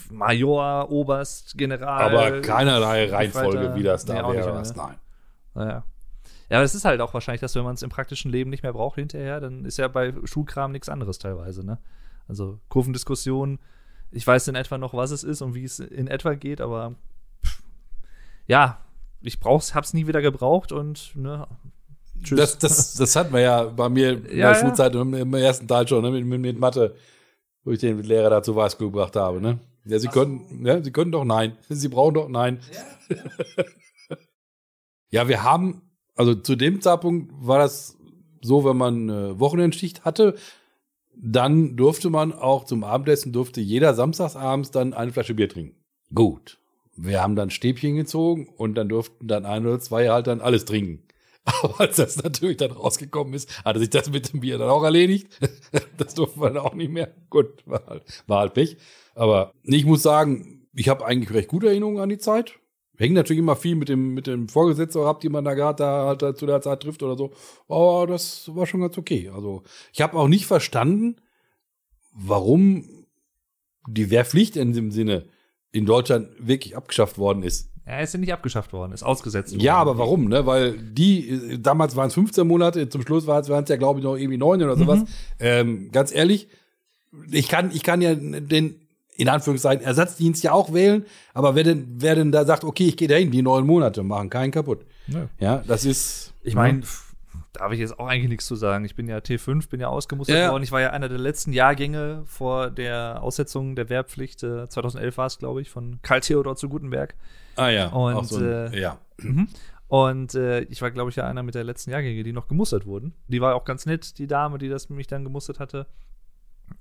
Major, 0.10 0.90
Oberst, 0.90 1.58
General. 1.58 2.02
Aber 2.02 2.42
keinerlei 2.42 3.10
Reihenfolge, 3.10 3.76
wie 3.76 3.84
das 3.84 4.06
da 4.06 4.28
nee, 4.28 4.36
wäre. 4.36 4.62
Ne? 4.62 4.74
Nein. 4.76 4.96
Naja. 5.54 5.84
Ja, 6.50 6.58
aber 6.58 6.64
es 6.64 6.76
ist 6.76 6.86
halt 6.86 7.02
auch 7.02 7.14
wahrscheinlich, 7.14 7.42
dass 7.42 7.56
wenn 7.56 7.64
man 7.64 7.76
es 7.76 7.82
im 7.84 7.90
praktischen 7.90 8.32
Leben 8.32 8.50
nicht 8.50 8.64
mehr 8.64 8.74
braucht 8.74 8.96
hinterher, 8.96 9.40
dann 9.40 9.66
ist 9.66 9.78
ja 9.78 9.88
bei 9.88 10.14
Schulkram 10.26 10.72
nichts 10.72 10.90
anderes 10.90 11.18
teilweise, 11.18 11.66
ne? 11.66 11.80
Also 12.28 12.60
Kurvendiskussion, 12.70 13.60
ich 14.12 14.26
weiß 14.26 14.48
in 14.48 14.56
etwa 14.56 14.78
noch, 14.78 14.94
was 14.94 15.12
es 15.12 15.24
ist 15.24 15.42
und 15.42 15.54
wie 15.54 15.64
es 15.64 15.80
in 15.80 16.08
etwa 16.08 16.34
geht, 16.34 16.62
aber 16.62 16.96
pff, 17.44 17.64
ja, 18.48 18.80
ich 19.22 19.40
brauch's, 19.40 19.74
hab's 19.76 19.94
nie 19.94 20.08
wieder 20.08 20.22
gebraucht 20.22 20.72
und 20.72 21.16
ne, 21.16 21.48
tschüss. 22.24 22.38
Das, 22.38 22.58
das, 22.58 22.94
das 22.96 23.16
hatten 23.16 23.34
wir 23.34 23.42
ja 23.42 23.64
bei 23.64 23.90
mir 23.90 24.12
in 24.12 24.38
ja, 24.38 24.54
der 24.54 24.60
Schulzeit 24.60 24.96
ja. 24.96 25.02
im 25.02 25.34
ersten 25.34 25.68
Teil 25.68 25.88
schon, 25.88 26.04
ne, 26.04 26.12
mit, 26.12 26.26
mit, 26.26 26.42
mit 26.42 26.60
Mathe, 26.60 26.96
wo 27.64 27.72
ich 27.72 27.80
den 27.80 28.02
Lehrer 28.04 28.30
dazu 28.30 28.56
was 28.56 28.78
gebracht 28.78 29.16
habe, 29.16 29.42
ne? 29.42 29.60
Ja, 29.86 30.00
sie 30.00 30.08
können, 30.08 30.66
ja, 30.66 30.84
sie 30.84 30.92
können 30.92 31.12
doch 31.12 31.26
nein. 31.26 31.58
Sie 31.70 31.90
brauchen 31.90 32.16
doch 32.16 32.28
nein. 32.28 32.60
Ja. 33.10 33.18
ja, 35.12 35.28
wir 35.28 35.44
haben 35.44 35.84
also 36.16 36.34
zu 36.34 36.56
dem 36.56 36.82
Zeitpunkt 36.82 37.32
war 37.36 37.60
das 37.60 37.98
so, 38.42 38.64
wenn 38.64 38.78
man 38.78 39.10
eine 39.10 39.40
Wochenendschicht 39.40 40.06
hatte, 40.06 40.36
dann 41.18 41.76
durfte 41.78 42.10
man 42.10 42.34
auch 42.34 42.66
zum 42.66 42.84
Abendessen, 42.84 43.34
durfte 43.34 43.62
jeder 43.62 43.94
samstagsabends 43.94 44.72
dann 44.72 44.94
eine 44.94 45.12
Flasche 45.12 45.34
Bier 45.34 45.50
trinken. 45.50 45.78
Gut. 46.14 46.60
Wir 46.96 47.22
haben 47.22 47.36
dann 47.36 47.50
Stäbchen 47.50 47.96
gezogen 47.96 48.48
und 48.58 48.76
dann 48.76 48.90
durften 48.90 49.28
dann 49.28 49.46
ein 49.46 49.66
oder 49.66 49.80
zwei 49.80 50.10
halt 50.10 50.28
dann 50.28 50.42
alles 50.42 50.66
trinken. 50.66 51.04
Aber 51.46 51.80
als 51.80 51.98
das 51.98 52.22
natürlich 52.22 52.58
dann 52.58 52.72
rausgekommen 52.72 53.34
ist, 53.34 53.64
hatte 53.64 53.80
sich 53.80 53.90
das 53.90 54.10
mit 54.10 54.34
dem 54.34 54.40
Bier 54.40 54.58
dann 54.58 54.70
auch 54.70 54.84
erledigt. 54.84 55.28
Das 55.98 56.14
durften 56.14 56.42
wir 56.42 56.50
dann 56.50 56.58
auch 56.58 56.74
nicht 56.74 56.92
mehr. 56.92 57.14
Gut, 57.30 57.66
war 57.66 57.86
halt, 57.88 58.04
war 58.28 58.40
halt 58.40 58.54
Pech. 58.54 58.78
Aber 59.14 59.54
ich 59.64 59.86
muss 59.86 60.04
sagen, 60.04 60.68
ich 60.74 60.90
habe 60.90 61.06
eigentlich 61.06 61.34
recht 61.34 61.48
gute 61.48 61.68
Erinnerungen 61.68 62.02
an 62.02 62.10
die 62.10 62.18
Zeit. 62.18 62.60
Hängt 62.98 63.14
natürlich 63.14 63.40
immer 63.40 63.56
viel 63.56 63.76
mit 63.76 63.90
dem, 63.90 64.14
mit 64.14 64.28
dem 64.28 64.48
Vorgesetzten 64.50 65.02
gehabt, 65.02 65.24
die 65.24 65.30
man 65.30 65.46
da 65.46 65.54
gerade 65.54 65.86
halt 65.86 66.38
zu 66.38 66.46
der 66.46 66.62
Zeit 66.62 66.82
trifft 66.82 67.04
oder 67.04 67.18
so. 67.18 67.32
Aber 67.68 68.08
das 68.08 68.54
war 68.54 68.66
schon 68.66 68.82
ganz 68.82 68.98
okay. 68.98 69.30
Also 69.34 69.64
ich 69.94 70.02
habe 70.02 70.18
auch 70.18 70.28
nicht 70.28 70.46
verstanden, 70.46 71.16
warum 72.14 73.06
die 73.88 74.10
Wehrpflicht 74.10 74.56
in 74.56 74.74
dem 74.74 74.92
Sinne 74.92 75.28
in 75.76 75.86
Deutschland 75.86 76.30
wirklich 76.40 76.76
abgeschafft 76.76 77.18
worden 77.18 77.44
ist. 77.44 77.70
Ja, 77.88 78.00
ist 78.00 78.14
ja 78.14 78.20
nicht 78.20 78.34
abgeschafft 78.34 78.74
worden, 78.74 78.94
ist 78.94 79.04
ausgesetzt 79.04 79.52
worden. 79.52 79.62
Ja, 79.62 79.76
aber 79.76 79.98
warum, 79.98 80.28
ne? 80.28 80.46
Weil 80.46 80.74
die, 80.78 81.60
damals 81.62 81.96
waren 81.96 82.08
es 82.08 82.16
15 82.16 82.48
Monate, 82.48 82.90
zum 82.90 83.04
Schluss 83.04 83.28
waren 83.28 83.44
es 83.44 83.70
ja, 83.70 83.76
glaube 83.76 84.00
ich, 84.00 84.04
noch 84.04 84.16
irgendwie 84.16 84.38
neun 84.38 84.64
oder 84.64 84.76
sowas. 84.76 85.02
Mhm. 85.02 85.08
Ähm, 85.40 85.92
ganz 85.92 86.14
ehrlich, 86.14 86.48
ich 87.30 87.48
kann, 87.48 87.70
ich 87.72 87.84
kann 87.84 88.02
ja 88.02 88.16
den 88.16 88.80
in 89.18 89.30
Anführungszeichen 89.30 89.86
Ersatzdienst 89.86 90.44
ja 90.44 90.52
auch 90.52 90.74
wählen, 90.74 91.06
aber 91.34 91.56
wer 91.56 91.64
denn, 91.64 91.88
wer 91.98 92.16
denn 92.16 92.32
da 92.32 92.44
sagt, 92.44 92.64
okay, 92.64 92.88
ich 92.88 92.98
gehe 92.98 93.08
dahin, 93.08 93.32
die 93.32 93.42
neun 93.42 93.66
Monate 93.66 94.04
machen 94.04 94.30
keinen 94.30 94.52
kaputt. 94.52 94.86
Ja, 95.08 95.30
ja 95.40 95.64
das 95.68 95.86
ist. 95.86 96.34
Ich 96.44 96.56
meine, 96.56 96.82
da 97.56 97.62
habe 97.62 97.74
ich 97.74 97.80
jetzt 97.80 98.00
auch 98.00 98.08
eigentlich 98.08 98.30
nichts 98.30 98.46
zu 98.46 98.56
sagen. 98.56 98.86
Ich 98.86 98.96
bin 98.96 99.08
ja 99.08 99.18
T5, 99.18 99.70
bin 99.70 99.80
ja 99.80 99.88
ausgemustert 99.88 100.38
ja. 100.38 100.52
worden. 100.52 100.64
Ich 100.64 100.72
war 100.72 100.82
ja 100.82 100.92
einer 100.92 101.10
der 101.10 101.18
letzten 101.18 101.54
Jahrgänge 101.54 102.24
vor 102.26 102.70
der 102.70 103.22
Aussetzung 103.22 103.76
der 103.76 103.90
Wehrpflicht. 103.90 104.44
Äh, 104.44 104.70
2011 104.70 105.18
war 105.18 105.26
es, 105.26 105.38
glaube 105.38 105.62
ich, 105.62 105.70
von 105.70 106.00
Karl 106.02 106.22
Theodor 106.22 106.56
zu 106.56 106.70
Gutenberg. 106.70 107.16
Ah 107.56 107.70
ja. 107.70 107.88
Und, 107.88 108.28
so 108.28 108.38
ein, 108.38 108.74
äh, 108.74 108.80
ja. 108.80 109.00
Mhm. 109.18 109.48
Und 109.88 110.36
äh, 110.36 110.62
ich 110.62 110.82
war, 110.82 110.92
glaube 110.92 111.10
ich, 111.10 111.16
ja 111.16 111.28
einer 111.28 111.44
mit 111.44 111.56
der 111.56 111.64
letzten 111.64 111.92
Jahrgänge, 111.92 112.24
die 112.24 112.34
noch 112.34 112.48
gemustert 112.48 112.86
wurden. 112.86 113.14
Die 113.28 113.42
war 113.42 113.56
auch 113.56 113.66
ganz 113.66 113.86
nett, 113.86 114.18
die 114.18 114.28
Dame, 114.28 114.58
die 114.58 114.70
das 114.70 114.90
mich 114.90 115.08
dann 115.08 115.24
gemustert 115.24 115.60
hatte. 115.60 115.88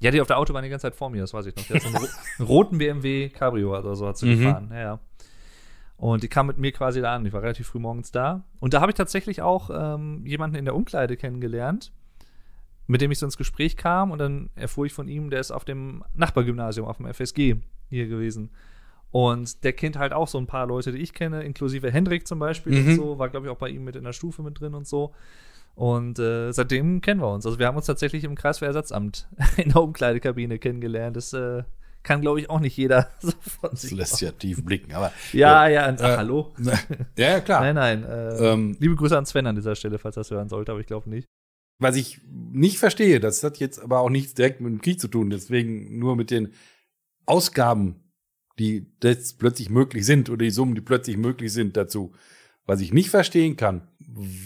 Ja, 0.01 0.11
die 0.11 0.21
auf 0.21 0.27
der 0.27 0.39
Autobahn 0.39 0.63
die 0.63 0.71
ganze 0.71 0.85
Zeit 0.85 0.95
vor 0.95 1.11
mir, 1.11 1.21
das 1.21 1.35
weiß 1.35 1.47
ich 1.47 1.57
noch. 1.57 1.65
Die 1.65 1.75
hat 1.75 1.83
so 1.83 1.89
einen, 1.89 1.97
einen 2.39 2.49
roten 2.49 2.79
BMW 2.79 3.29
Cabrio 3.29 3.79
oder 3.79 3.95
so 3.95 4.07
hat 4.07 4.17
sie 4.17 4.27
mhm. 4.27 4.39
gefahren. 4.39 4.71
Ja, 4.73 4.81
ja. 4.81 5.01
Und 5.97 6.23
die 6.23 6.29
kam 6.29 6.47
mit 6.47 6.59
mir 6.59 6.73
quasi 6.73 7.01
da 7.01 7.15
an. 7.15 7.25
Ich 7.25 7.33
war 7.33 7.43
relativ 7.43 7.69
früh 7.69 7.79
morgens 7.79 8.11
da. 8.11 8.43
Und 8.61 8.75
da 8.75 8.81
habe 8.81 8.91
ich 8.91 8.97
tatsächlich 8.97 9.43
auch 9.43 9.71
ähm, 9.73 10.27
jemanden 10.27 10.57
in 10.57 10.65
der 10.65 10.75
Umkleide 10.75 11.17
kennengelernt, 11.17 11.93
mit 12.87 13.01
dem 13.01 13.11
ich 13.11 13.19
so 13.19 13.27
ins 13.27 13.37
Gespräch 13.37 13.77
kam. 13.77 14.11
Und 14.11 14.19
dann 14.19 14.51
erfuhr 14.57 14.87
ich 14.87 14.93
von 14.93 15.09
ihm, 15.09 15.31
der 15.31 15.41
ist 15.41 15.51
auf 15.51 15.65
dem 15.65 16.05
Nachbargymnasium, 16.15 16.87
auf 16.87 16.97
dem 16.97 17.07
FSG 17.07 17.57
hier 17.91 18.09
gewesen. 18.09 18.51
Und 19.13 19.63
der 19.63 19.73
kennt 19.73 19.97
halt 19.97 20.13
auch 20.13 20.27
so 20.27 20.39
ein 20.39 20.49
paar 20.49 20.67
Leute, 20.67 20.91
die 20.91 20.99
ich 20.99 21.15
kenne, 21.15 21.45
inklusive 21.45 21.91
Hendrik 21.93 22.27
zum 22.27 22.41
Beispiel 22.41 22.73
mhm. 22.81 22.89
und 22.89 22.97
so. 22.97 23.19
War, 23.21 23.29
glaube 23.29 23.47
ich, 23.47 23.53
auch 23.53 23.59
bei 23.59 23.69
ihm 23.69 23.85
mit 23.85 23.95
in 23.95 24.03
der 24.03 24.13
Stufe 24.13 24.43
mit 24.43 24.61
drin 24.61 24.75
und 24.75 24.89
so. 24.89 25.15
Und 25.77 26.19
äh, 26.19 26.53
seitdem 26.53 27.01
kennen 27.01 27.21
wir 27.21 27.29
uns. 27.29 27.47
Also 27.47 27.59
wir 27.59 27.67
haben 27.67 27.77
uns 27.77 27.87
tatsächlich 27.87 28.25
im 28.25 28.35
Kreiswehrersatzamt 28.35 29.29
in 29.57 29.71
der 29.71 29.83
Umkleidekabine 29.83 30.59
kennengelernt. 30.59 31.17
Das 31.17 31.33
äh, 31.33 31.63
kann, 32.05 32.21
glaube 32.21 32.41
ich, 32.41 32.49
auch 32.51 32.61
nicht 32.61 32.77
jeder 32.77 33.11
so 33.21 33.33
von 33.61 33.75
sich. 33.75 33.91
Das 33.91 33.99
lässt 33.99 34.21
ja 34.21 34.31
tief 34.31 34.65
blicken, 34.65 34.93
aber. 34.93 35.13
ja, 35.33 35.67
ja, 35.67 35.87
ach, 35.99 36.01
äh, 36.01 36.17
hallo. 36.17 36.55
Ja, 36.59 36.79
ja, 37.17 37.41
klar. 37.41 37.61
nein, 37.73 37.75
nein. 37.75 38.05
Äh, 38.05 38.53
ähm, 38.53 38.77
liebe 38.79 38.95
Grüße 38.95 39.17
an 39.17 39.27
Sven 39.27 39.47
an 39.47 39.57
dieser 39.57 39.75
Stelle, 39.75 39.99
falls 39.99 40.15
das 40.15 40.31
hören 40.31 40.49
sollte, 40.49 40.71
aber 40.71 40.81
ich 40.81 40.87
glaube 40.87 41.11
nicht. 41.11 41.27
Was 41.81 41.97
ich 41.97 42.21
nicht 42.29 42.79
verstehe, 42.79 43.19
das 43.19 43.43
hat 43.43 43.59
jetzt 43.59 43.81
aber 43.81 43.99
auch 43.99 44.11
nichts 44.11 44.35
direkt 44.35 44.61
mit 44.61 44.73
dem 44.73 44.81
Krieg 44.81 45.01
zu 45.01 45.09
tun, 45.09 45.31
deswegen 45.31 45.99
nur 45.99 46.15
mit 46.15 46.31
den 46.31 46.53
Ausgaben, 47.27 48.13
die 48.61 48.87
jetzt 49.03 49.41
plötzlich 49.41 49.71
möglich 49.71 50.07
sind 50.07 50.31
oder 50.31 50.45
die 50.45 50.51
Summen, 50.51 50.77
die 50.77 50.81
plötzlich 50.81 51.17
möglich 51.17 51.53
sind 51.53 51.77
dazu. 51.77 52.13
Was 52.65 52.81
ich 52.81 52.93
nicht 52.93 53.11
verstehen 53.11 53.57
kann, 53.57 53.89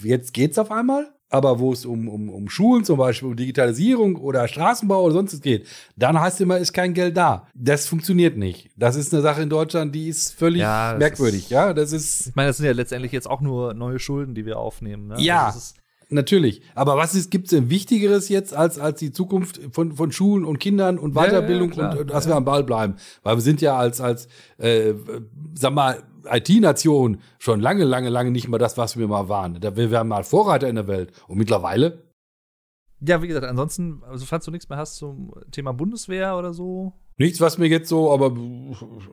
jetzt 0.02 0.32
geht's 0.32 0.58
auf 0.58 0.70
einmal 0.70 1.12
aber 1.30 1.58
wo 1.58 1.72
es 1.72 1.84
um, 1.84 2.08
um, 2.08 2.30
um 2.30 2.48
Schulen 2.48 2.84
zum 2.84 2.98
Beispiel, 2.98 3.28
um 3.28 3.36
Digitalisierung 3.36 4.16
oder 4.16 4.48
Straßenbau 4.48 5.02
oder 5.02 5.14
sonst 5.14 5.34
was 5.34 5.40
geht, 5.40 5.66
dann 5.96 6.18
heißt 6.18 6.36
es 6.36 6.40
immer, 6.40 6.58
ist 6.58 6.72
kein 6.72 6.94
Geld 6.94 7.16
da. 7.16 7.46
Das 7.54 7.86
funktioniert 7.86 8.36
nicht. 8.36 8.70
Das 8.76 8.96
ist 8.96 9.12
eine 9.12 9.22
Sache 9.22 9.42
in 9.42 9.50
Deutschland, 9.50 9.94
die 9.94 10.08
ist 10.08 10.32
völlig 10.32 10.62
ja, 10.62 10.96
merkwürdig. 10.98 11.44
Ist, 11.44 11.50
ja, 11.50 11.74
das 11.74 11.92
ist. 11.92 12.28
Ich 12.28 12.34
meine, 12.34 12.48
das 12.48 12.56
sind 12.56 12.66
ja 12.66 12.72
letztendlich 12.72 13.12
jetzt 13.12 13.28
auch 13.28 13.40
nur 13.40 13.74
neue 13.74 13.98
Schulden, 13.98 14.34
die 14.34 14.46
wir 14.46 14.58
aufnehmen. 14.58 15.08
Ne? 15.08 15.16
Ja. 15.18 15.46
Also 15.46 15.74
Natürlich. 16.10 16.62
Aber 16.74 16.96
was 16.96 17.14
ist, 17.14 17.30
gibt's 17.30 17.50
denn 17.50 17.68
Wichtigeres 17.68 18.30
jetzt 18.30 18.54
als, 18.54 18.78
als 18.78 18.98
die 18.98 19.12
Zukunft 19.12 19.60
von, 19.72 19.92
von 19.92 20.10
Schulen 20.10 20.44
und 20.44 20.58
Kindern 20.58 20.98
und 20.98 21.14
Weiterbildung 21.14 21.72
ja, 21.72 21.82
ja, 21.82 21.90
und, 21.90 21.98
und 21.98 22.10
dass 22.10 22.26
wir 22.26 22.34
am 22.34 22.46
Ball 22.46 22.64
bleiben? 22.64 22.96
Weil 23.22 23.36
wir 23.36 23.42
sind 23.42 23.60
ja 23.60 23.76
als, 23.76 24.00
als, 24.00 24.26
äh, 24.56 24.94
sag 25.54 25.74
mal, 25.74 26.02
IT-Nation 26.30 27.20
schon 27.38 27.60
lange, 27.60 27.84
lange, 27.84 28.08
lange 28.08 28.30
nicht 28.30 28.48
mehr 28.48 28.58
das, 28.58 28.76
was 28.76 28.96
wir 28.96 29.08
mal 29.08 29.28
waren. 29.28 29.60
Wir 29.62 29.90
waren 29.90 30.08
mal 30.08 30.24
Vorreiter 30.24 30.68
in 30.68 30.76
der 30.76 30.86
Welt. 30.86 31.12
Und 31.26 31.38
mittlerweile. 31.38 32.04
Ja, 33.00 33.22
wie 33.22 33.28
gesagt, 33.28 33.46
ansonsten, 33.46 34.02
also 34.08 34.26
falls 34.26 34.44
du 34.44 34.50
nichts 34.50 34.68
mehr 34.68 34.78
hast 34.78 34.96
zum 34.96 35.32
Thema 35.52 35.72
Bundeswehr 35.72 36.36
oder 36.36 36.52
so. 36.52 36.92
Nichts, 37.16 37.40
was 37.40 37.58
mir 37.58 37.66
jetzt 37.66 37.88
so, 37.88 38.12
aber 38.12 38.32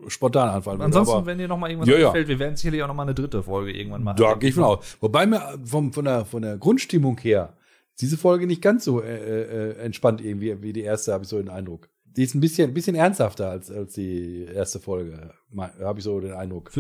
spontan 0.08 0.50
anfallen 0.50 0.80
würde. 0.80 0.86
Ansonsten, 0.86 1.16
aber, 1.16 1.26
wenn 1.26 1.38
dir 1.38 1.48
noch 1.48 1.58
mal 1.58 1.70
irgendwas 1.70 1.90
ja, 1.90 2.08
einfällt, 2.08 2.28
wir 2.28 2.40
werden 2.40 2.56
sicherlich 2.56 2.82
auch 2.84 2.88
noch 2.88 2.96
mal 2.96 3.04
eine 3.04 3.14
dritte 3.14 3.44
Folge 3.44 3.72
irgendwann 3.72 4.04
machen. 4.04 4.18
Da 4.18 4.34
gehe 4.36 4.50
ich 4.50 4.56
von 4.56 4.64
aus. 4.64 4.98
Wobei 5.02 5.26
mir 5.26 5.60
vom, 5.64 5.94
von, 5.94 6.06
der, 6.06 6.26
von 6.26 6.42
der 6.42 6.58
Grundstimmung 6.58 7.18
her 7.20 7.54
diese 8.00 8.18
Folge 8.18 8.48
nicht 8.48 8.62
ganz 8.62 8.86
so 8.86 9.02
äh, 9.02 9.16
äh, 9.16 9.78
entspannt 9.78 10.22
irgendwie 10.22 10.62
wie 10.62 10.74
die 10.74 10.82
erste, 10.82 11.14
habe 11.14 11.24
ich 11.24 11.30
so 11.30 11.38
den 11.38 11.50
Eindruck 11.50 11.90
die 12.16 12.24
ist 12.24 12.34
ein 12.34 12.40
bisschen, 12.40 12.70
ein 12.70 12.74
bisschen 12.74 12.96
ernsthafter 12.96 13.50
als, 13.50 13.70
als 13.70 13.94
die 13.94 14.46
erste 14.46 14.80
Folge, 14.80 15.34
habe 15.58 16.00
ich 16.00 16.04
so 16.04 16.20
den 16.20 16.34
Eindruck. 16.34 16.72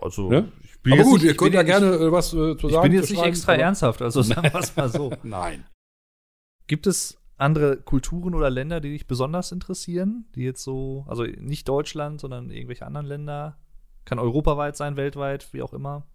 Also, 0.00 0.28
ne? 0.28 0.52
Aber 0.86 1.02
gut, 1.02 1.14
nicht, 1.14 1.24
ihr 1.24 1.36
könnt 1.36 1.54
ja 1.54 1.62
gerne 1.62 1.86
äh, 1.94 2.12
was 2.12 2.34
äh, 2.34 2.56
zu 2.56 2.68
sagen. 2.68 2.74
Ich 2.74 2.80
bin 2.82 2.92
jetzt 2.92 3.10
nicht 3.10 3.22
extra 3.22 3.54
ernsthaft, 3.54 4.02
also 4.02 4.22
sagen 4.22 4.52
wir 4.52 4.60
es 4.60 4.76
mal 4.76 4.88
so. 4.88 5.12
Nein. 5.22 5.64
Gibt 6.66 6.86
es 6.86 7.18
andere 7.36 7.78
Kulturen 7.78 8.34
oder 8.34 8.50
Länder, 8.50 8.80
die 8.80 8.90
dich 8.90 9.06
besonders 9.06 9.52
interessieren? 9.52 10.26
Die 10.34 10.42
jetzt 10.42 10.62
so, 10.62 11.04
also 11.08 11.24
nicht 11.24 11.68
Deutschland, 11.68 12.20
sondern 12.20 12.50
irgendwelche 12.50 12.86
anderen 12.86 13.06
Länder? 13.06 13.58
Kann 14.04 14.18
europaweit 14.18 14.76
sein, 14.76 14.96
weltweit, 14.96 15.52
wie 15.52 15.62
auch 15.62 15.72
immer. 15.72 16.06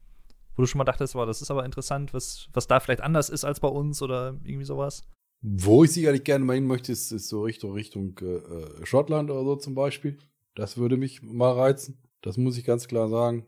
Wo 0.56 0.62
du 0.62 0.68
schon 0.68 0.78
mal 0.78 0.86
dachtest, 0.86 1.16
wow, 1.16 1.26
das 1.26 1.42
ist 1.42 1.50
aber 1.50 1.66
interessant, 1.66 2.14
was, 2.14 2.50
was 2.54 2.68
da 2.68 2.80
vielleicht 2.80 3.02
anders 3.02 3.30
ist 3.30 3.46
als 3.46 3.60
bei 3.60 3.68
uns 3.68 4.02
oder 4.02 4.36
irgendwie 4.44 4.66
sowas? 4.66 5.04
Wo 5.42 5.84
ich 5.84 5.92
sicherlich 5.92 6.24
gerne 6.24 6.44
mal 6.44 6.56
hin 6.56 6.68
möchte, 6.68 6.92
ist, 6.92 7.12
ist 7.12 7.30
so 7.30 7.44
Richtung, 7.44 7.74
Richtung 7.74 8.20
äh, 8.22 8.26
äh, 8.26 8.86
Schottland 8.86 9.32
oder 9.32 9.44
so 9.44 9.56
zum 9.56 9.74
Beispiel. 9.74 10.18
Das 10.56 10.78
würde 10.78 10.98
mich 10.98 11.22
mal 11.22 11.54
reizen. 11.54 11.98
Das 12.22 12.38
muss 12.38 12.58
ich 12.58 12.66
ganz 12.66 12.88
klar 12.88 13.08
sagen. 13.08 13.46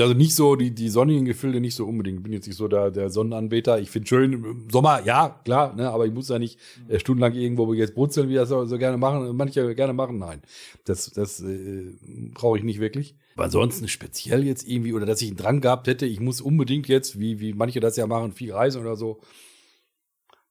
Also 0.00 0.14
nicht 0.14 0.34
so, 0.34 0.56
die, 0.56 0.74
die 0.74 0.88
sonnigen 0.88 1.26
Gefilde 1.26 1.60
nicht 1.60 1.76
so 1.76 1.86
unbedingt. 1.86 2.18
Ich 2.18 2.22
bin 2.22 2.32
jetzt 2.32 2.46
nicht 2.46 2.56
so 2.56 2.66
der, 2.66 2.90
der 2.90 3.10
Sonnenanbeter. 3.10 3.78
Ich 3.78 3.90
finde 3.90 4.08
schön, 4.08 4.32
im 4.32 4.68
Sommer, 4.70 5.04
ja, 5.04 5.40
klar, 5.44 5.76
ne, 5.76 5.90
aber 5.90 6.06
ich 6.06 6.12
muss 6.12 6.28
ja 6.28 6.38
nicht 6.40 6.58
äh, 6.88 6.98
stundenlang 6.98 7.34
irgendwo 7.34 7.72
jetzt 7.72 7.94
brutzeln, 7.94 8.28
wie 8.28 8.34
das 8.34 8.48
so, 8.48 8.64
so 8.64 8.78
gerne 8.78 8.96
machen, 8.96 9.36
manche 9.36 9.74
gerne 9.76 9.92
machen. 9.92 10.18
Nein, 10.18 10.42
das, 10.84 11.10
das 11.12 11.40
äh, 11.40 11.92
brauche 12.32 12.58
ich 12.58 12.64
nicht 12.64 12.80
wirklich. 12.80 13.14
Aber 13.36 13.44
ansonsten 13.44 13.86
speziell 13.86 14.44
jetzt 14.44 14.66
irgendwie, 14.66 14.92
oder 14.92 15.06
dass 15.06 15.22
ich 15.22 15.28
einen 15.28 15.36
Drang 15.36 15.60
gehabt 15.60 15.86
hätte, 15.86 16.06
ich 16.06 16.18
muss 16.18 16.40
unbedingt 16.40 16.88
jetzt, 16.88 17.20
wie, 17.20 17.38
wie 17.38 17.52
manche 17.52 17.78
das 17.78 17.96
ja 17.96 18.08
machen, 18.08 18.32
viel 18.32 18.52
reisen 18.52 18.80
oder 18.80 18.96
so, 18.96 19.20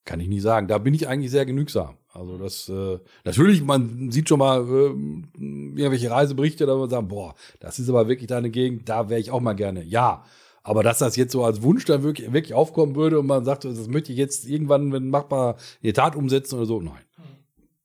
kann 0.06 0.20
ich 0.20 0.28
nicht 0.28 0.44
sagen. 0.44 0.68
Da 0.68 0.78
bin 0.78 0.94
ich 0.94 1.08
eigentlich 1.08 1.32
sehr 1.32 1.46
genügsam. 1.46 1.98
Also 2.14 2.38
das, 2.38 2.70
äh, 2.70 3.00
natürlich, 3.26 3.62
man 3.62 4.10
sieht 4.10 4.30
schon 4.30 4.40
mal 4.40 4.62
äh, 4.62 4.94
irgendwelche 5.38 6.10
Reiseberichte, 6.10 6.66
da 6.66 6.76
man 6.76 6.90
sagt, 6.90 7.10
boah, 7.10 7.36
das 7.60 7.78
ist 7.80 7.90
aber 7.90 8.08
wirklich 8.08 8.28
deine 8.28 8.50
Gegend, 8.50 8.88
da 8.88 9.10
wäre 9.10 9.20
ich 9.20 9.32
auch 9.32 9.42
mal 9.42 9.54
gerne. 9.54 9.84
Ja, 9.84 10.24
aber 10.64 10.82
dass 10.82 11.00
das 11.00 11.18
jetzt 11.18 11.34
so 11.34 11.44
als 11.44 11.62
Wunsch 11.62 11.84
dann 11.86 12.04
wirklich, 12.04 12.32
wirklich 12.32 12.54
aufkommen 12.54 12.96
würde 12.96 13.20
und 13.20 13.28
man 13.28 13.44
sagt, 13.44 13.66
das 13.66 13.88
möchte 13.88 14.14
ich 14.14 14.18
jetzt 14.18 14.48
irgendwann, 14.48 14.94
wenn 14.94 15.10
machbar, 15.10 15.58
in 15.82 15.88
die 15.88 15.94
Tat 15.94 16.16
umsetzen 16.16 16.56
oder 16.56 16.66
so, 16.66 16.80
nein, 16.80 17.04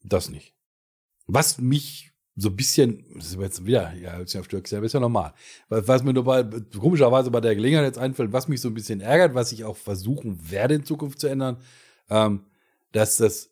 das 0.05 0.31
nicht. 0.31 0.55
Was 1.27 1.59
mich 1.59 2.13
so 2.37 2.49
ein 2.49 2.57
bisschen, 2.57 3.05
das 3.17 3.27
ist 3.33 3.41
jetzt 3.41 3.67
wieder, 3.67 3.93
ja, 3.95 4.15
ja, 4.15 4.19
ist 4.21 4.35
ja, 4.35 4.41
ist 4.41 4.93
ja 4.95 5.01
normal. 5.01 5.35
Was, 5.69 5.89
was 5.89 6.03
mir 6.05 6.15
nur 6.15 6.25
bei, 6.25 6.45
komischerweise 6.79 7.31
bei 7.31 7.41
der 7.41 7.55
Gelegenheit 7.55 7.87
jetzt 7.87 7.99
einfällt, 7.99 8.33
was 8.33 8.49
mich 8.49 8.61
so 8.61 8.69
ein 8.69 8.75
bisschen 8.75 9.01
ärgert, 9.01 9.35
was 9.35 9.53
ich 9.53 9.65
auch 9.65 9.77
versuchen 9.77 10.39
werde 10.51 10.75
in 10.75 10.85
Zukunft 10.85 11.21
zu 11.21 11.27
ändern, 11.27 11.59
ähm, 12.11 12.45
dass 12.93 13.17
das 13.17 13.51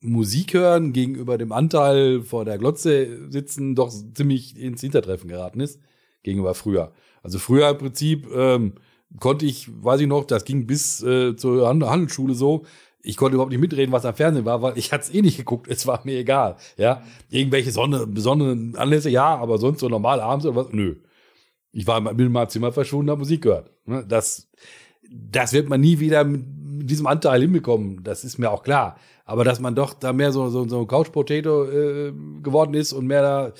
Musik 0.00 0.54
hören 0.54 0.92
gegenüber 0.92 1.38
dem 1.38 1.52
Anteil 1.52 2.22
vor 2.22 2.44
der 2.44 2.58
Glotze 2.58 3.30
sitzen 3.30 3.74
doch 3.74 3.92
ziemlich 4.14 4.58
ins 4.58 4.80
Hintertreffen 4.80 5.28
geraten 5.28 5.60
ist, 5.60 5.80
gegenüber 6.22 6.54
früher. 6.54 6.92
Also 7.22 7.38
früher 7.38 7.68
im 7.70 7.78
Prinzip 7.78 8.28
ähm, 8.32 8.74
konnte 9.18 9.44
ich, 9.46 9.68
weiß 9.82 10.00
ich 10.00 10.06
noch, 10.06 10.24
das 10.24 10.44
ging 10.44 10.66
bis 10.66 11.02
äh, 11.02 11.36
zur 11.36 11.68
Handelsschule 11.68 12.34
so, 12.34 12.64
ich 13.02 13.16
konnte 13.16 13.34
überhaupt 13.34 13.52
nicht 13.52 13.60
mitreden, 13.60 13.92
was 13.92 14.04
am 14.04 14.14
Fernsehen 14.14 14.44
war, 14.44 14.60
weil 14.60 14.76
ich 14.76 14.92
hatte 14.92 15.04
es 15.04 15.14
eh 15.14 15.22
nicht 15.22 15.36
geguckt, 15.36 15.68
es 15.68 15.86
war 15.86 16.00
mir 16.04 16.18
egal. 16.18 16.56
Ja, 16.76 17.02
irgendwelche 17.30 17.70
Sonne, 17.70 18.06
besonderen 18.06 18.76
Anlässe, 18.76 19.08
ja, 19.08 19.36
aber 19.36 19.58
sonst 19.58 19.80
so 19.80 19.88
normal 19.88 20.20
abends 20.20 20.46
oder 20.46 20.56
was, 20.56 20.72
nö. 20.72 20.96
Ich 21.72 21.86
war 21.86 22.00
meinem 22.00 22.48
Zimmer 22.48 22.72
verschwunden, 22.72 23.10
habe 23.10 23.20
Musik 23.20 23.42
gehört. 23.42 23.70
Ne, 23.86 24.04
das, 24.06 24.50
das 25.10 25.52
wird 25.52 25.68
man 25.68 25.80
nie 25.80 26.00
wieder 26.00 26.24
mit 26.78 26.90
diesem 26.90 27.06
Anteil 27.06 27.42
hinbekommen, 27.42 28.02
das 28.04 28.24
ist 28.24 28.38
mir 28.38 28.50
auch 28.50 28.62
klar. 28.62 28.96
Aber 29.24 29.44
dass 29.44 29.60
man 29.60 29.74
doch 29.74 29.94
da 29.94 30.12
mehr 30.12 30.32
so, 30.32 30.48
so, 30.48 30.66
so 30.66 30.80
ein 30.80 30.86
Couch-Potato 30.86 31.64
äh, 31.64 32.12
geworden 32.42 32.74
ist 32.74 32.92
und 32.92 33.06
mehr 33.06 33.22
da. 33.22 33.52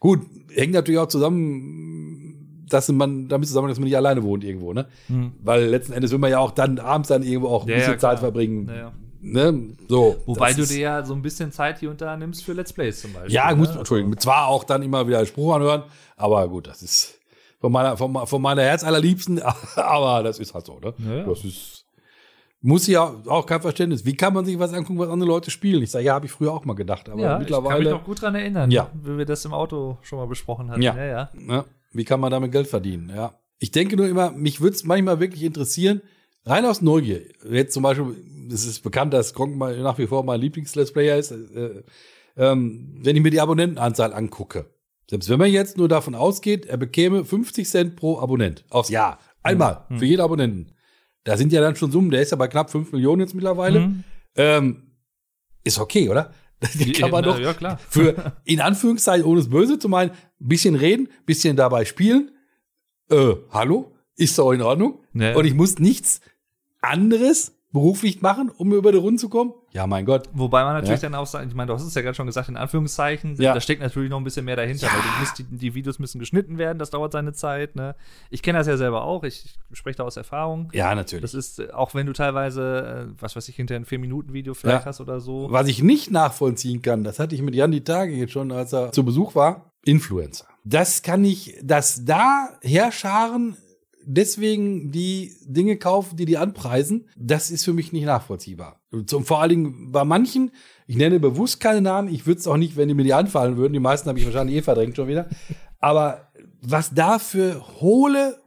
Gut, 0.00 0.20
hängt 0.52 0.72
natürlich 0.72 0.98
auch 0.98 1.08
zusammen, 1.08 2.66
dass 2.68 2.90
man 2.90 3.28
damit 3.28 3.46
zusammen, 3.46 3.68
dass 3.68 3.78
man 3.78 3.84
nicht 3.84 3.96
alleine 3.96 4.22
wohnt 4.22 4.42
irgendwo, 4.42 4.72
ne? 4.72 4.86
Mhm. 5.08 5.32
Weil 5.42 5.66
letzten 5.66 5.92
Endes 5.92 6.10
will 6.10 6.18
man 6.18 6.30
ja 6.30 6.38
auch 6.40 6.50
dann 6.50 6.78
abends 6.78 7.08
dann 7.08 7.22
irgendwo 7.22 7.48
auch 7.48 7.62
ein 7.62 7.68
ja, 7.68 7.76
bisschen 7.76 7.92
ja, 7.92 7.98
Zeit 7.98 8.18
verbringen. 8.18 8.68
Ja, 8.74 8.92
Ne? 9.26 9.70
So, 9.88 10.16
Wobei 10.26 10.52
du 10.52 10.66
dir 10.66 10.78
ja 10.78 11.04
so 11.04 11.14
ein 11.14 11.22
bisschen 11.22 11.50
Zeit 11.50 11.78
hier 11.78 11.88
und 11.90 11.98
da 12.02 12.14
nimmst 12.14 12.44
für 12.44 12.52
Let's 12.52 12.74
Plays 12.74 13.00
zum 13.00 13.14
Beispiel. 13.14 13.32
Ja, 13.32 13.50
gut, 13.54 13.70
ne? 13.70 13.78
Entschuldigung. 13.78 14.18
Zwar 14.18 14.48
auch 14.48 14.64
dann 14.64 14.82
immer 14.82 15.08
wieder 15.08 15.24
Spruch 15.24 15.54
anhören, 15.54 15.84
aber 16.18 16.46
gut, 16.46 16.66
das 16.66 16.82
ist 16.82 17.18
von 17.64 17.72
meiner, 17.72 17.96
von, 17.96 18.26
von 18.26 18.42
meiner 18.42 18.60
Herz 18.60 18.84
allerliebsten, 18.84 19.40
aber 19.76 20.22
das 20.22 20.38
ist 20.38 20.52
halt 20.52 20.66
so, 20.66 20.78
ne? 20.80 20.92
Ja. 20.98 21.24
Das 21.24 21.44
ist 21.44 21.86
muss 22.60 22.86
ja 22.86 23.22
auch 23.26 23.46
kein 23.46 23.62
Verständnis. 23.62 24.04
Wie 24.04 24.16
kann 24.16 24.34
man 24.34 24.44
sich 24.44 24.58
was 24.58 24.74
angucken, 24.74 24.98
was 24.98 25.08
andere 25.08 25.28
Leute 25.28 25.50
spielen? 25.50 25.82
Ich 25.82 25.90
sage, 25.90 26.04
ja, 26.04 26.14
habe 26.14 26.26
ich 26.26 26.32
früher 26.32 26.52
auch 26.52 26.64
mal 26.66 26.74
gedacht, 26.74 27.08
aber 27.08 27.20
ja, 27.20 27.38
mittlerweile. 27.38 27.78
Ich 27.78 27.84
kann 27.84 27.92
mich 27.92 28.00
noch 28.00 28.04
gut 28.04 28.20
dran 28.20 28.34
erinnern, 28.34 28.70
ja. 28.70 28.90
wie 29.02 29.16
wir 29.16 29.24
das 29.24 29.46
im 29.46 29.54
Auto 29.54 29.96
schon 30.02 30.18
mal 30.18 30.26
besprochen 30.26 30.70
hatten. 30.70 30.82
Ja. 30.82 30.94
ja, 30.94 31.30
ja. 31.46 31.64
Wie 31.92 32.04
kann 32.04 32.20
man 32.20 32.30
damit 32.30 32.52
Geld 32.52 32.66
verdienen? 32.66 33.10
Ja. 33.14 33.34
Ich 33.58 33.70
denke 33.70 33.96
nur 33.96 34.08
immer, 34.08 34.30
mich 34.30 34.60
würde 34.60 34.76
es 34.76 34.84
manchmal 34.84 35.20
wirklich 35.20 35.42
interessieren, 35.42 36.02
rein 36.44 36.66
aus 36.66 36.82
Neugier. 36.82 37.22
Jetzt 37.50 37.72
zum 37.72 37.82
Beispiel, 37.82 38.14
es 38.50 38.66
ist 38.66 38.80
bekannt, 38.80 39.14
dass 39.14 39.32
Gronk 39.32 39.56
mal 39.56 39.78
nach 39.78 39.96
wie 39.96 40.06
vor 40.06 40.22
mein 40.22 40.40
Lieblings-Let's 40.40 40.92
Player 40.92 41.18
ist. 41.18 41.32
Äh, 41.32 41.82
ähm, 42.36 42.98
wenn 43.00 43.16
ich 43.16 43.22
mir 43.22 43.30
die 43.30 43.40
Abonnentenanzahl 43.40 44.12
angucke, 44.12 44.66
selbst 45.08 45.28
wenn 45.28 45.38
man 45.38 45.50
jetzt 45.50 45.76
nur 45.76 45.88
davon 45.88 46.14
ausgeht, 46.14 46.66
er 46.66 46.76
bekäme 46.76 47.24
50 47.24 47.68
Cent 47.68 47.96
pro 47.96 48.18
Abonnent 48.18 48.64
aufs 48.70 48.88
Jahr. 48.88 49.18
Einmal 49.42 49.84
hm. 49.88 49.98
für 49.98 50.04
jeden 50.04 50.22
Abonnenten. 50.22 50.72
Da 51.24 51.36
sind 51.36 51.52
ja 51.52 51.60
dann 51.60 51.76
schon 51.76 51.90
Summen, 51.90 52.10
der 52.10 52.22
ist 52.22 52.30
ja 52.30 52.36
bei 52.36 52.48
knapp 52.48 52.70
5 52.70 52.92
Millionen 52.92 53.20
jetzt 53.20 53.34
mittlerweile. 53.34 53.80
Mhm. 53.80 54.04
Ähm, 54.36 54.82
ist 55.64 55.78
okay, 55.78 56.08
oder? 56.10 56.32
Die 56.74 56.92
kann 56.92 57.10
man 57.10 57.24
doch 57.24 57.38
ja, 57.38 57.54
klar. 57.54 57.78
für, 57.88 58.36
in 58.44 58.60
Anführungszeichen, 58.60 59.24
ohne 59.24 59.40
es 59.40 59.48
böse 59.48 59.78
zu 59.78 59.88
meinen, 59.88 60.12
bisschen 60.38 60.74
reden, 60.74 61.08
bisschen 61.26 61.56
dabei 61.56 61.84
spielen. 61.84 62.30
Äh, 63.10 63.34
hallo? 63.50 63.94
Ist 64.16 64.38
doch 64.38 64.52
in 64.52 64.62
Ordnung? 64.62 65.00
Ja. 65.14 65.34
Und 65.34 65.44
ich 65.44 65.54
muss 65.54 65.78
nichts 65.78 66.20
anderes 66.80 67.52
beruflich 67.74 68.22
machen, 68.22 68.52
um 68.56 68.72
über 68.72 68.92
die 68.92 68.98
Runde 68.98 69.20
zu 69.20 69.28
kommen? 69.28 69.52
Ja, 69.72 69.88
mein 69.88 70.04
Gott. 70.04 70.28
Wobei 70.32 70.62
man 70.62 70.74
natürlich 70.74 71.02
ja. 71.02 71.10
dann 71.10 71.16
auch 71.16 71.26
sagt, 71.26 71.44
ich 71.48 71.54
meine, 71.54 71.66
du 71.66 71.74
hast 71.74 71.82
es 71.82 71.92
ja 71.92 72.02
gerade 72.02 72.14
schon 72.14 72.26
gesagt, 72.26 72.48
in 72.48 72.56
Anführungszeichen, 72.56 73.34
ja. 73.34 73.52
da 73.52 73.60
steckt 73.60 73.82
natürlich 73.82 74.08
noch 74.10 74.18
ein 74.18 74.24
bisschen 74.24 74.44
mehr 74.44 74.54
dahinter, 74.54 74.86
ja. 74.86 74.92
weil 74.92 75.02
du 75.02 75.08
musst, 75.18 75.38
die, 75.38 75.44
die, 75.44 75.74
Videos 75.74 75.98
müssen 75.98 76.20
geschnitten 76.20 76.56
werden, 76.56 76.78
das 76.78 76.90
dauert 76.90 77.10
seine 77.10 77.32
Zeit. 77.32 77.74
Ne? 77.74 77.96
Ich 78.30 78.42
kenne 78.42 78.58
das 78.58 78.68
ja 78.68 78.76
selber 78.76 79.02
auch, 79.02 79.24
ich 79.24 79.58
spreche 79.72 79.96
da 79.96 80.04
aus 80.04 80.16
Erfahrung. 80.16 80.70
Ja, 80.72 80.94
natürlich. 80.94 81.22
Das 81.22 81.34
ist, 81.34 81.58
äh, 81.58 81.72
auch 81.72 81.94
wenn 81.96 82.06
du 82.06 82.12
teilweise, 82.12 83.08
äh, 83.10 83.20
was 83.20 83.34
weiß 83.34 83.48
ich, 83.48 83.56
hinter 83.56 83.74
ein 83.74 83.84
4-Minuten-Video 83.84 84.54
vielleicht 84.54 84.86
hast 84.86 85.00
oder 85.00 85.18
so. 85.18 85.48
Was 85.50 85.66
ich 85.66 85.82
nicht 85.82 86.12
nachvollziehen 86.12 86.80
kann, 86.80 87.02
das 87.02 87.18
hatte 87.18 87.34
ich 87.34 87.42
mit 87.42 87.56
Jan 87.56 87.72
die 87.72 87.82
Tage 87.82 88.14
jetzt 88.14 88.32
schon, 88.32 88.52
als 88.52 88.72
er 88.72 88.92
zu 88.92 89.04
Besuch 89.04 89.34
war, 89.34 89.72
Influencer. 89.84 90.46
Das 90.62 91.02
kann 91.02 91.24
ich, 91.24 91.58
dass 91.60 92.04
da 92.04 92.50
Herrscharen 92.62 93.56
deswegen 94.06 94.90
die 94.90 95.32
Dinge 95.44 95.76
kaufen, 95.76 96.16
die 96.16 96.24
die 96.24 96.36
anpreisen, 96.36 97.08
das 97.16 97.50
ist 97.50 97.64
für 97.64 97.72
mich 97.72 97.92
nicht 97.92 98.04
nachvollziehbar. 98.04 98.80
Und 98.90 99.10
vor 99.26 99.40
allen 99.40 99.50
Dingen 99.50 99.92
bei 99.92 100.04
manchen, 100.04 100.50
ich 100.86 100.96
nenne 100.96 101.20
bewusst 101.20 101.60
keine 101.60 101.80
Namen, 101.80 102.12
ich 102.12 102.26
würde 102.26 102.40
es 102.40 102.46
auch 102.46 102.56
nicht, 102.56 102.76
wenn 102.76 102.88
die 102.88 102.94
mir 102.94 103.04
die 103.04 103.14
anfallen 103.14 103.56
würden, 103.56 103.72
die 103.72 103.80
meisten 103.80 104.08
habe 104.08 104.18
ich 104.18 104.24
wahrscheinlich 104.24 104.56
eh 104.56 104.62
verdrängt 104.62 104.96
schon 104.96 105.08
wieder, 105.08 105.28
aber 105.80 106.28
was 106.62 106.94
da 106.94 107.18
für 107.18 107.62
hohle 107.80 108.38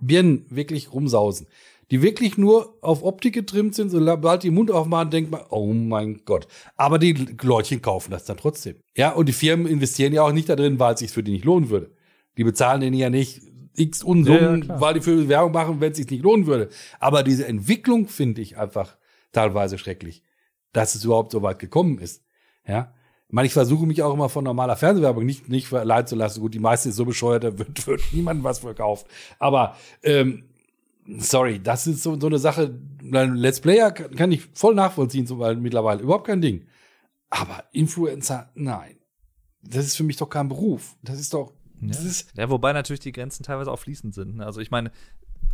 Birnen 0.00 0.46
wirklich 0.50 0.92
rumsausen, 0.92 1.46
die 1.90 2.02
wirklich 2.02 2.38
nur 2.38 2.78
auf 2.80 3.04
Optik 3.04 3.34
getrimmt 3.34 3.74
sind, 3.74 3.90
sobald 3.90 4.42
die 4.42 4.50
Mund 4.50 4.70
aufmachen, 4.70 5.10
denkt 5.10 5.30
man, 5.30 5.42
oh 5.50 5.72
mein 5.72 6.22
Gott. 6.24 6.48
Aber 6.76 6.98
die 6.98 7.12
Leutchen 7.42 7.82
kaufen 7.82 8.10
das 8.10 8.24
dann 8.24 8.38
trotzdem. 8.38 8.76
Ja, 8.96 9.10
und 9.10 9.28
die 9.28 9.34
Firmen 9.34 9.66
investieren 9.66 10.14
ja 10.14 10.22
auch 10.22 10.32
nicht 10.32 10.48
da 10.48 10.56
drin, 10.56 10.78
weil 10.78 10.94
es 10.94 11.00
sich 11.00 11.10
für 11.10 11.22
die 11.22 11.32
nicht 11.32 11.44
lohnen 11.44 11.68
würde. 11.68 11.90
Die 12.38 12.44
bezahlen 12.44 12.80
denen 12.80 12.96
ja 12.96 13.10
nicht 13.10 13.42
x 13.74 14.02
Unsummen, 14.02 14.66
ja, 14.68 14.80
weil 14.80 14.94
die 14.94 15.00
für 15.00 15.28
Werbung 15.28 15.52
machen, 15.52 15.80
wenn 15.80 15.92
es 15.92 15.98
sich 15.98 16.10
nicht 16.10 16.22
lohnen 16.22 16.46
würde. 16.46 16.68
Aber 17.00 17.22
diese 17.22 17.46
Entwicklung 17.46 18.08
finde 18.08 18.40
ich 18.42 18.58
einfach 18.58 18.96
teilweise 19.32 19.78
schrecklich, 19.78 20.22
dass 20.72 20.94
es 20.94 21.04
überhaupt 21.04 21.32
so 21.32 21.42
weit 21.42 21.58
gekommen 21.58 21.98
ist. 21.98 22.22
Ja. 22.66 22.92
Ich 23.28 23.34
meine, 23.34 23.46
ich 23.46 23.54
versuche 23.54 23.86
mich 23.86 24.02
auch 24.02 24.12
immer 24.12 24.28
von 24.28 24.44
normaler 24.44 24.76
Fernsehwerbung 24.76 25.24
nicht, 25.24 25.48
nicht 25.48 25.66
verleiten 25.66 26.06
zu 26.06 26.16
lassen. 26.16 26.40
Gut, 26.40 26.52
die 26.52 26.58
meiste 26.58 26.90
ist 26.90 26.96
so 26.96 27.06
bescheuert, 27.06 27.44
da 27.44 27.58
wird, 27.58 27.86
wird 27.86 28.02
niemand 28.12 28.44
was 28.44 28.58
verkauft. 28.58 29.06
Aber, 29.38 29.76
ähm, 30.02 30.44
sorry, 31.16 31.58
das 31.58 31.86
ist 31.86 32.02
so, 32.02 32.20
so 32.20 32.26
eine 32.26 32.38
Sache. 32.38 32.78
Let's 33.00 33.60
Player 33.60 33.90
kann, 33.90 34.14
kann 34.14 34.32
ich 34.32 34.42
voll 34.52 34.74
nachvollziehen, 34.74 35.26
so, 35.26 35.38
weil 35.38 35.56
mittlerweile 35.56 36.02
überhaupt 36.02 36.26
kein 36.26 36.42
Ding. 36.42 36.66
Aber 37.30 37.64
Influencer, 37.72 38.50
nein. 38.54 38.96
Das 39.62 39.86
ist 39.86 39.96
für 39.96 40.04
mich 40.04 40.18
doch 40.18 40.28
kein 40.28 40.48
Beruf. 40.48 40.96
Das 41.02 41.18
ist 41.18 41.32
doch, 41.32 41.54
ja. 41.82 42.42
ja, 42.42 42.50
wobei 42.50 42.72
natürlich 42.72 43.00
die 43.00 43.12
Grenzen 43.12 43.42
teilweise 43.42 43.70
auch 43.70 43.78
fließend 43.78 44.14
sind. 44.14 44.36
Ne? 44.36 44.46
Also 44.46 44.60
ich 44.60 44.70
meine, 44.70 44.92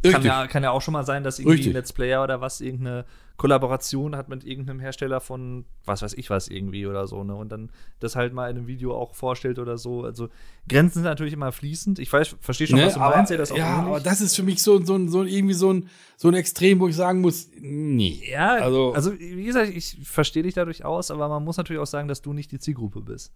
kann 0.03 0.22
ja, 0.22 0.47
kann 0.47 0.62
ja 0.62 0.70
auch 0.70 0.83
schon 0.83 0.93
mal 0.93 1.05
sein, 1.05 1.24
dass 1.24 1.39
irgendwie 1.39 1.57
Richtig. 1.57 1.72
ein 1.72 1.74
Let's 1.74 1.93
Player 1.93 2.22
oder 2.22 2.41
was 2.41 2.61
irgendeine 2.61 3.05
Kollaboration 3.37 4.16
hat 4.16 4.29
mit 4.29 4.45
irgendeinem 4.45 4.81
Hersteller 4.81 5.20
von 5.20 5.64
was 5.85 6.03
weiß 6.03 6.14
ich 6.14 6.31
was 6.31 6.49
irgendwie 6.49 6.87
oder 6.87 7.07
so, 7.07 7.24
ne? 7.24 7.35
Und 7.35 7.51
dann 7.51 7.70
das 7.99 8.14
halt 8.14 8.33
mal 8.33 8.49
in 8.51 8.57
einem 8.57 8.66
Video 8.68 8.97
auch 8.97 9.14
vorstellt 9.14 9.59
oder 9.59 9.76
so. 9.76 10.05
Also 10.05 10.29
Grenzen 10.68 10.95
sind 10.95 11.05
natürlich 11.05 11.33
immer 11.33 11.51
fließend. 11.51 11.99
Ich 11.99 12.12
weiß, 12.12 12.37
verstehe 12.41 12.68
schon, 12.68 12.79
ne, 12.79 12.87
was 12.87 12.95
du 12.95 13.01
aber, 13.01 13.16
meinst, 13.16 13.31
ja, 13.31 13.37
das 13.37 13.51
auch 13.51 13.57
Ja, 13.57 13.83
aber 13.83 14.01
das 14.01 14.20
ist 14.20 14.37
für 14.37 14.45
mich 14.45 14.62
so, 14.62 14.85
so, 14.85 15.09
so 15.09 15.24
irgendwie 15.24 15.55
so 15.55 15.72
ein, 15.72 15.89
so 16.16 16.29
ein 16.29 16.35
Extrem, 16.35 16.79
wo 16.79 16.89
ich 16.89 16.97
sagen 16.97 17.20
muss, 17.20 17.49
nee. 17.61 18.22
Ja, 18.31 18.55
also, 18.55 18.93
also 18.93 19.18
wie 19.18 19.45
gesagt, 19.45 19.72
ich 19.74 19.99
verstehe 20.05 20.45
dich 20.45 20.55
dadurch 20.55 20.85
aus, 20.85 21.11
aber 21.11 21.29
man 21.29 21.45
muss 21.45 21.57
natürlich 21.57 21.81
auch 21.81 21.87
sagen, 21.87 22.07
dass 22.07 22.22
du 22.22 22.33
nicht 22.33 22.53
die 22.53 22.59
Zielgruppe 22.59 23.01
bist. 23.01 23.33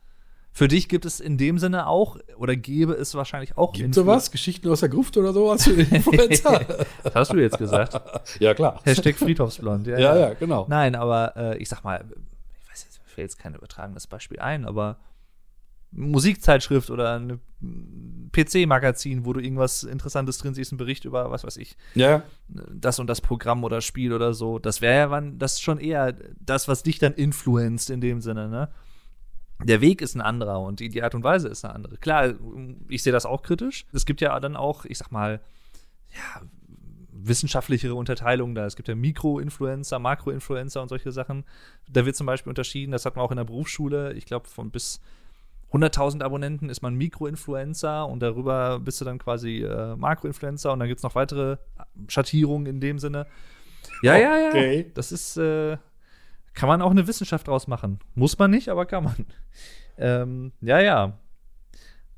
Für 0.55 0.69
dich 0.69 0.91
gibt 0.91 1.07
es 1.07 1.19
in 1.19 1.39
dem 1.39 1.59
Sinne 1.59 1.87
auch, 1.87 2.19
oder 2.37 2.57
gäbe 2.57 2.93
es 2.93 3.15
wahrscheinlich 3.15 3.57
auch. 3.57 3.73
Gibt 3.73 3.95
sowas? 3.95 4.31
Geschichten 4.31 4.69
aus 4.69 4.81
der 4.81 4.91
Gruft 4.91 5.17
oder 5.17 5.33
sowas 5.33 5.65
für 5.65 5.75
das 7.03 7.15
hast 7.15 7.33
du 7.33 7.39
jetzt 7.39 7.57
gesagt. 7.57 7.99
ja, 8.39 8.53
klar. 8.53 8.81
Hashtag 8.85 9.17
Friedhofsblond. 9.17 9.87
Ja, 9.93 9.99
ja, 9.99 10.17
ja, 10.17 10.35
genau. 10.35 10.67
Nein, 10.69 10.95
aber 10.95 11.37
äh, 11.37 11.59
ich 11.59 11.69
sag 11.69 11.83
mal, 11.85 12.05
ich 12.63 12.71
weiß 12.71 12.85
jetzt, 12.85 13.01
mir 13.03 13.09
fällt 13.09 13.25
jetzt 13.31 13.39
kein 13.39 13.55
übertragenes 13.55 14.07
Beispiel 14.07 14.41
ein, 14.41 14.67
aber 14.67 14.99
Musikzeitschrift 15.91 16.91
oder 16.91 17.19
ein 17.19 17.41
PC-Magazin, 18.33 19.25
wo 19.25 19.33
du 19.33 19.41
irgendwas 19.41 19.85
Interessantes 19.85 20.39
drin 20.39 20.55
siehst, 20.55 20.73
ein 20.73 20.77
Bericht 20.79 21.05
über, 21.05 21.31
was 21.31 21.45
weiß 21.45 21.57
ich, 21.57 21.77
ja. 21.95 22.23
das 22.49 22.99
und 22.99 23.07
das 23.07 23.21
Programm 23.21 23.65
oder 23.65 23.81
Spiel 23.81 24.13
oder 24.13 24.35
so. 24.35 24.59
Das 24.59 24.81
wäre 24.81 25.11
ja 25.11 25.21
das 25.21 25.61
schon 25.61 25.79
eher 25.79 26.15
das, 26.41 26.69
was 26.69 26.83
dich 26.83 26.99
dann 26.99 27.15
influenzt 27.15 27.91
in 27.91 28.01
dem 28.01 28.21
Sinne, 28.21 28.49
ne? 28.49 28.69
Der 29.65 29.81
Weg 29.81 30.01
ist 30.03 30.15
ein 30.15 30.21
anderer 30.21 30.61
und 30.61 30.81
die, 30.81 30.89
die 30.89 31.03
Art 31.03 31.15
und 31.15 31.25
Weise 31.25 31.49
ist 31.49 31.65
eine 31.65 31.75
andere. 31.75 31.97
Klar, 31.99 32.35
ich 32.89 33.03
sehe 33.03 33.13
das 33.13 33.27
auch 33.27 33.43
kritisch. 33.43 33.87
Es 33.93 34.07
gibt 34.07 34.21
ja 34.21 34.39
dann 34.41 34.57
auch, 34.57 34.85
ich 34.85 34.99
sag 34.99 35.11
mal, 35.11 35.41
ja, 36.11 36.43
wissenschaftlichere 37.13 37.95
Unterteilungen 37.95 38.55
da. 38.55 38.67
Es 38.67 38.77
gibt 38.77 38.89
ja 38.89 38.95
Mikro-Influencer, 38.95 39.99
Makro-Influencer 39.99 40.83
und 40.83 40.89
solche 40.89 41.13
Sachen. 41.13 41.45
Da 41.89 42.05
wird 42.05 42.17
zum 42.17 42.27
Beispiel 42.27 42.51
unterschieden, 42.51 42.93
das 42.93 43.07
hat 43.07 43.17
man 43.17 43.25
auch 43.25 43.31
in 43.31 43.37
der 43.37 43.45
Berufsschule, 43.45 44.13
ich 44.15 44.27
glaube, 44.27 44.49
von 44.49 44.71
bis 44.71 45.01
100.000 45.73 46.23
Abonnenten 46.23 46.69
ist 46.69 46.83
man 46.83 46.95
Mikro-Influencer 46.95 48.07
und 48.07 48.21
darüber 48.21 48.79
bist 48.79 49.01
du 49.01 49.05
dann 49.05 49.19
quasi 49.19 49.63
äh, 49.63 49.97
Makro-Influencer 49.97 50.73
und 50.73 50.81
dann 50.81 50.89
gibt 50.89 50.99
es 50.99 51.03
noch 51.03 51.15
weitere 51.15 51.57
Schattierungen 52.09 52.67
in 52.67 52.81
dem 52.81 52.99
Sinne. 52.99 53.27
Ja, 54.03 54.15
okay. 54.15 54.23
ja, 54.23 54.73
ja. 54.79 54.85
Das 54.95 55.13
ist, 55.13 55.37
äh, 55.39 55.79
kann 56.55 56.69
man 56.69 56.83
auch 56.83 56.91
eine 56.91 57.07
Wissenschaft 57.07 57.49
draus 57.49 57.67
machen. 57.67 57.99
Muss 58.15 58.39
man 58.39 58.51
nicht, 58.51 58.69
aber 58.69 58.87
kann 58.87 59.05
man. 59.05 59.27
Ähm, 59.99 60.53
ja, 60.61 60.81
ja. 60.81 61.19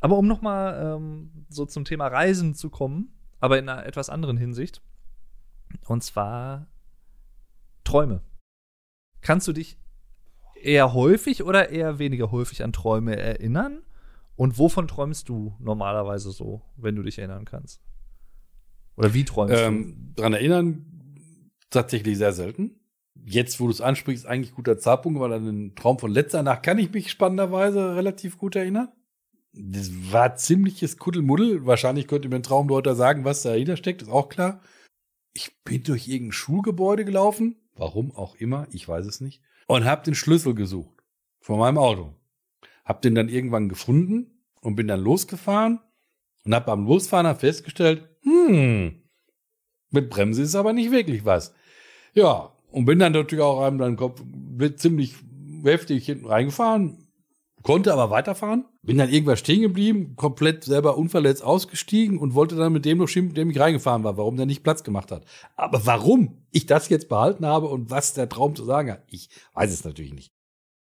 Aber 0.00 0.16
um 0.16 0.26
nochmal 0.26 0.96
ähm, 0.96 1.46
so 1.48 1.66
zum 1.66 1.84
Thema 1.84 2.06
Reisen 2.06 2.54
zu 2.54 2.70
kommen, 2.70 3.12
aber 3.40 3.58
in 3.58 3.68
einer 3.68 3.84
etwas 3.86 4.10
anderen 4.10 4.36
Hinsicht. 4.36 4.82
Und 5.86 6.04
zwar 6.04 6.68
Träume. 7.84 8.20
Kannst 9.20 9.48
du 9.48 9.52
dich 9.52 9.76
eher 10.62 10.94
häufig 10.94 11.42
oder 11.42 11.70
eher 11.70 11.98
weniger 11.98 12.30
häufig 12.30 12.62
an 12.62 12.72
Träume 12.72 13.16
erinnern? 13.16 13.82
Und 14.36 14.58
wovon 14.58 14.88
träumst 14.88 15.28
du 15.28 15.54
normalerweise 15.58 16.32
so, 16.32 16.62
wenn 16.76 16.96
du 16.96 17.02
dich 17.02 17.18
erinnern 17.18 17.44
kannst? 17.44 17.80
Oder 18.96 19.14
wie 19.14 19.24
träumst 19.24 19.54
ähm, 19.56 20.12
du? 20.14 20.14
Daran 20.22 20.32
erinnern 20.34 20.86
tatsächlich 21.70 22.18
sehr 22.18 22.32
selten. 22.32 22.80
Jetzt, 23.26 23.58
wo 23.58 23.64
du 23.64 23.70
es 23.70 23.80
ansprichst, 23.80 24.26
eigentlich 24.26 24.54
guter 24.54 24.78
Zeitpunkt, 24.78 25.18
weil 25.18 25.32
an 25.32 25.46
den 25.46 25.74
Traum 25.74 25.98
von 25.98 26.10
letzter 26.10 26.42
Nacht 26.42 26.62
kann 26.62 26.78
ich 26.78 26.92
mich 26.92 27.10
spannenderweise 27.10 27.96
relativ 27.96 28.38
gut 28.38 28.54
erinnern. 28.54 28.92
Das 29.52 29.90
war 30.12 30.36
ziemliches 30.36 30.98
Kuddelmuddel. 30.98 31.64
Wahrscheinlich 31.64 32.06
könnte 32.06 32.28
mir 32.28 32.36
ein 32.36 32.42
Traumdeuter 32.42 32.94
sagen, 32.94 33.24
was 33.24 33.42
dahinter 33.42 33.76
steckt, 33.76 34.02
ist 34.02 34.10
auch 34.10 34.28
klar. 34.28 34.60
Ich 35.32 35.62
bin 35.64 35.82
durch 35.84 36.06
irgendein 36.06 36.32
Schulgebäude 36.32 37.04
gelaufen. 37.04 37.56
Warum 37.76 38.12
auch 38.12 38.36
immer, 38.36 38.66
ich 38.70 38.86
weiß 38.86 39.06
es 39.06 39.20
nicht 39.20 39.40
und 39.66 39.84
habe 39.84 40.04
den 40.04 40.14
Schlüssel 40.14 40.54
gesucht 40.54 41.02
von 41.40 41.58
meinem 41.58 41.78
Auto. 41.78 42.14
Hab 42.84 43.02
den 43.02 43.14
dann 43.14 43.28
irgendwann 43.28 43.68
gefunden 43.68 44.44
und 44.60 44.76
bin 44.76 44.88
dann 44.88 45.00
losgefahren 45.00 45.80
und 46.44 46.54
habe 46.54 46.66
beim 46.66 46.86
Losfahren 46.86 47.24
dann 47.24 47.38
festgestellt, 47.38 48.08
hm, 48.22 49.02
mit 49.90 50.10
Bremse 50.10 50.42
ist 50.42 50.54
aber 50.54 50.72
nicht 50.72 50.90
wirklich 50.90 51.24
was. 51.24 51.54
Ja, 52.12 52.53
und 52.74 52.86
bin 52.86 52.98
dann 52.98 53.12
natürlich 53.12 53.44
auch 53.44 53.62
einem 53.62 53.78
dann 53.78 53.96
Kopf 53.96 54.20
ziemlich 54.76 55.14
heftig 55.62 56.06
hinten 56.06 56.26
reingefahren, 56.26 56.98
konnte 57.62 57.92
aber 57.92 58.10
weiterfahren. 58.10 58.64
Bin 58.82 58.98
dann 58.98 59.10
irgendwann 59.10 59.36
stehen 59.36 59.62
geblieben, 59.62 60.16
komplett 60.16 60.64
selber 60.64 60.98
unverletzt 60.98 61.44
ausgestiegen 61.44 62.18
und 62.18 62.34
wollte 62.34 62.56
dann 62.56 62.72
mit 62.72 62.84
dem 62.84 62.98
noch 62.98 63.06
schimpfen, 63.06 63.36
dem 63.36 63.48
ich 63.48 63.60
reingefahren 63.60 64.02
war, 64.02 64.16
warum 64.16 64.36
der 64.36 64.46
nicht 64.46 64.64
Platz 64.64 64.82
gemacht 64.82 65.12
hat. 65.12 65.24
Aber 65.54 65.86
warum 65.86 66.44
ich 66.50 66.66
das 66.66 66.88
jetzt 66.88 67.08
behalten 67.08 67.46
habe 67.46 67.68
und 67.68 67.90
was 67.90 68.12
der 68.12 68.28
Traum 68.28 68.56
zu 68.56 68.64
sagen 68.64 68.90
hat, 68.90 69.04
ich 69.06 69.28
weiß 69.54 69.72
es 69.72 69.84
natürlich 69.84 70.12
nicht. 70.12 70.32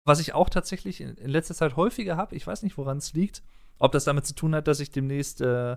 Was 0.06 0.20
ich 0.20 0.32
auch 0.32 0.48
tatsächlich 0.48 1.02
in, 1.02 1.16
letzter 1.16 1.54
Zeit 1.54 1.76
häufiger 1.76 2.16
habe, 2.16 2.34
ich 2.34 2.46
weiß 2.46 2.62
nicht, 2.62 2.78
woran 2.78 2.96
es 2.96 3.12
liegt, 3.12 3.42
ob 3.78 3.92
das 3.92 4.04
damit 4.04 4.26
zu 4.26 4.34
tun 4.34 4.54
hat, 4.54 4.68
dass 4.68 4.80
ich 4.80 4.90
demnächst 4.90 5.42
äh, 5.42 5.76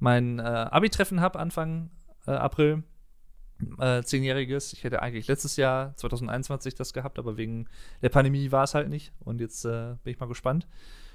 mein 0.00 0.40
äh, 0.40 0.42
Abi-Treffen 0.42 1.20
habe, 1.20 1.38
Anfang 1.38 1.90
äh, 2.26 2.32
April 2.32 2.82
äh, 3.78 4.02
zehnjähriges. 4.02 4.72
Ich 4.72 4.84
hätte 4.84 5.02
eigentlich 5.02 5.26
letztes 5.28 5.56
Jahr, 5.56 5.96
2021, 5.96 6.74
das 6.74 6.92
gehabt, 6.92 7.18
aber 7.18 7.36
wegen 7.36 7.68
der 8.02 8.08
Pandemie 8.08 8.52
war 8.52 8.64
es 8.64 8.74
halt 8.74 8.88
nicht. 8.88 9.12
Und 9.20 9.40
jetzt 9.40 9.64
äh, 9.64 9.96
bin 10.02 10.12
ich 10.12 10.20
mal 10.20 10.26
gespannt. 10.26 10.66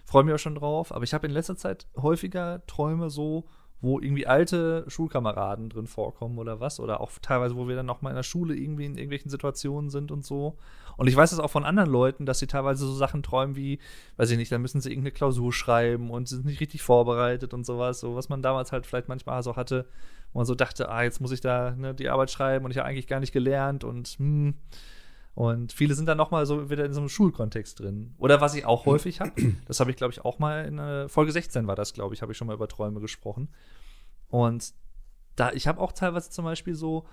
Freue 0.06 0.24
mich 0.24 0.34
auch 0.34 0.40
schon 0.40 0.56
drauf. 0.56 0.94
Aber 0.94 1.04
ich 1.04 1.14
habe 1.14 1.28
in 1.28 1.34
letzter 1.34 1.58
Zeit 1.58 1.88
häufiger 1.96 2.66
Träume 2.66 3.10
so, 3.10 3.46
wo 3.82 4.00
irgendwie 4.00 4.28
alte 4.28 4.84
Schulkameraden 4.88 5.70
drin 5.70 5.88
vorkommen 5.88 6.38
oder 6.38 6.60
was. 6.60 6.80
Oder 6.80 7.02
auch 7.02 7.12
teilweise, 7.22 7.56
wo 7.56 7.68
wir 7.68 7.76
dann 7.76 7.86
noch 7.86 8.02
mal 8.02 8.10
in 8.10 8.16
der 8.16 8.24
Schule 8.24 8.56
irgendwie 8.56 8.86
in 8.86 8.96
irgendwelchen 8.96 9.30
Situationen 9.30 9.90
sind 9.90 10.12
und 10.12 10.26
so. 10.26 10.58
Und 10.98 11.08
ich 11.08 11.16
weiß 11.16 11.32
es 11.32 11.40
auch 11.40 11.50
von 11.50 11.64
anderen 11.64 11.90
Leuten, 11.90 12.26
dass 12.26 12.40
sie 12.40 12.48
teilweise 12.48 12.86
so 12.86 12.94
Sachen 12.94 13.24
träumen 13.24 13.56
wie, 13.56 13.80
weiß 14.18 14.32
ich 14.32 14.38
nicht, 14.38 14.52
dann 14.52 14.62
müssen 14.62 14.82
sie 14.82 14.90
irgendeine 14.90 15.14
Klausur 15.14 15.54
schreiben 15.54 16.10
und 16.10 16.28
sind 16.28 16.46
nicht 16.46 16.60
richtig 16.60 16.82
vorbereitet 16.82 17.54
und 17.54 17.66
sowas. 17.66 18.02
So 18.02 18.16
was 18.16 18.28
man 18.28 18.42
damals 18.42 18.74
halt 18.74 18.86
vielleicht 18.86 19.08
manchmal 19.08 19.42
so 19.44 19.56
hatte, 19.56 19.86
wo 20.34 20.40
man 20.40 20.46
so 20.46 20.56
dachte, 20.56 20.90
ah, 20.90 21.04
jetzt 21.04 21.22
muss 21.22 21.32
ich 21.32 21.42
da 21.42 21.72
ne, 21.72 21.94
die 21.94 22.10
Arbeit 22.10 22.32
schreiben 22.32 22.66
und 22.66 22.72
ich 22.72 22.78
habe 22.78 22.88
eigentlich 22.88 23.08
gar 23.08 23.20
nicht 23.20 23.34
gelernt 23.34 23.84
und 23.84 24.08
hm. 24.08 24.56
Und 25.36 25.72
viele 25.72 25.94
sind 25.94 26.06
dann 26.08 26.18
noch 26.18 26.32
mal 26.32 26.46
so 26.46 26.70
wieder 26.70 26.84
in 26.84 26.92
so 26.92 27.00
einem 27.00 27.08
Schulkontext 27.08 27.80
drin. 27.80 28.14
Oder 28.18 28.42
was 28.42 28.56
ich 28.56 28.66
auch 28.66 28.86
häufig 28.86 29.22
habe, 29.22 29.32
das 29.68 29.80
habe 29.80 29.90
ich, 29.90 29.96
glaube 29.96 30.12
ich, 30.12 30.26
auch 30.26 30.38
mal 30.38 30.66
in 30.66 30.80
äh, 30.80 31.08
Folge 31.08 31.32
16 31.32 31.66
war 31.66 31.78
das, 31.78 31.94
glaube 31.94 32.14
ich, 32.14 32.22
habe 32.22 32.34
ich 32.34 32.38
schon 32.38 32.48
mal 32.48 32.56
über 32.56 32.68
Träume 32.68 33.00
gesprochen. 33.00 33.48
Und 34.28 34.74
da, 35.38 35.54
ich 35.54 35.66
habe 35.66 35.80
auch 35.80 35.94
teilweise 35.94 36.30
zum 36.30 36.44
Beispiel 36.44 36.76
so 36.76 37.06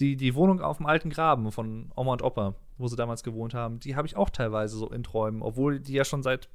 die, 0.00 0.16
die 0.16 0.34
Wohnung 0.34 0.62
auf 0.62 0.78
dem 0.78 0.86
alten 0.86 1.10
Graben 1.10 1.52
von 1.52 1.92
Oma 1.94 2.12
und 2.12 2.22
Opa, 2.22 2.54
wo 2.78 2.88
sie 2.88 2.96
damals 2.96 3.22
gewohnt 3.22 3.52
haben, 3.52 3.78
die 3.80 3.94
habe 3.94 4.06
ich 4.06 4.16
auch 4.16 4.30
teilweise 4.30 4.78
so 4.78 4.88
in 4.88 5.02
Träumen, 5.02 5.42
obwohl 5.42 5.80
die 5.80 5.92
ja 5.92 6.06
schon 6.06 6.22
seit 6.22 6.48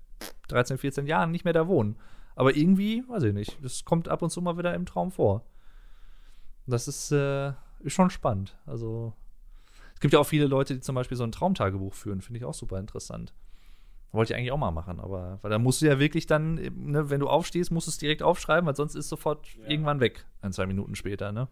13, 0.47 0.80
14 0.80 1.05
Jahren 1.05 1.30
nicht 1.30 1.45
mehr 1.45 1.53
da 1.53 1.68
wohnen. 1.68 1.97
Aber 2.36 2.55
irgendwie, 2.55 3.03
weiß 3.07 3.24
ich 3.24 3.34
nicht, 3.34 3.57
das 3.64 3.86
kommt 3.86 4.07
ab 4.07 4.22
und 4.22 4.32
zu 4.32 4.41
mal 4.41 4.57
wieder 4.57 4.74
im 4.74 4.86
Traum 4.86 5.12
vor. 5.12 5.45
Das 6.68 6.88
ist, 6.88 7.12
äh, 7.12 7.53
ist 7.80 7.93
schon 7.93 8.09
spannend. 8.09 8.57
Also, 8.66 9.14
es 9.93 9.99
gibt 9.99 10.14
ja 10.14 10.20
auch 10.20 10.28
viele 10.28 10.47
Leute, 10.47 10.74
die 10.74 10.82
zum 10.82 10.95
Beispiel 10.95 11.18
so 11.18 11.24
ein 11.24 11.32
Traumtagebuch 11.32 11.93
führen, 11.93 12.22
finde 12.22 12.39
ich 12.39 12.45
auch 12.45 12.53
super 12.53 12.80
interessant. 12.80 13.34
Wollte 14.12 14.34
ich 14.34 14.38
eigentlich 14.38 14.51
auch 14.51 14.57
mal 14.57 14.72
machen, 14.72 14.99
aber 14.99 15.39
weil 15.41 15.51
da 15.51 15.57
musst 15.57 15.82
du 15.82 15.86
ja 15.86 15.97
wirklich 15.97 16.26
dann, 16.26 16.55
ne, 16.55 17.09
wenn 17.09 17.22
du 17.22 17.30
aufstehst, 17.30 17.72
musst 17.72 17.88
du 17.88 17.91
es 17.91 17.97
direkt 17.97 18.24
aufschreiben, 18.24 18.68
weil 18.68 18.76
sonst 18.76 18.95
ist 18.95 19.05
es 19.05 19.09
sofort 19.09 19.47
ja. 19.55 19.70
irgendwann 19.70 20.01
weg, 20.01 20.26
ein, 20.41 20.51
zwei 20.51 20.66
Minuten 20.66 20.95
später, 20.95 21.32
ne? 21.32 21.47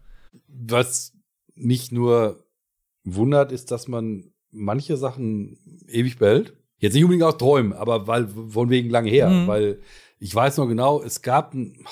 Was 0.46 1.16
nicht 1.54 1.90
nur 1.90 2.44
wundert, 3.04 3.50
ist, 3.50 3.70
dass 3.70 3.88
man 3.88 4.32
manche 4.50 4.96
Sachen 4.96 5.58
ewig 5.88 6.18
behält. 6.18 6.54
Jetzt 6.78 6.94
nicht 6.94 7.04
unbedingt 7.04 7.24
aus 7.24 7.38
Träumen, 7.38 7.72
aber 7.72 8.06
weil 8.06 8.28
von 8.28 8.68
wegen 8.68 8.90
lange 8.90 9.10
her, 9.10 9.30
mhm. 9.30 9.46
weil 9.46 9.80
ich 10.18 10.34
weiß 10.34 10.58
noch 10.58 10.66
genau, 10.66 11.02
es 11.02 11.22
gab 11.22 11.54
ein 11.54 11.86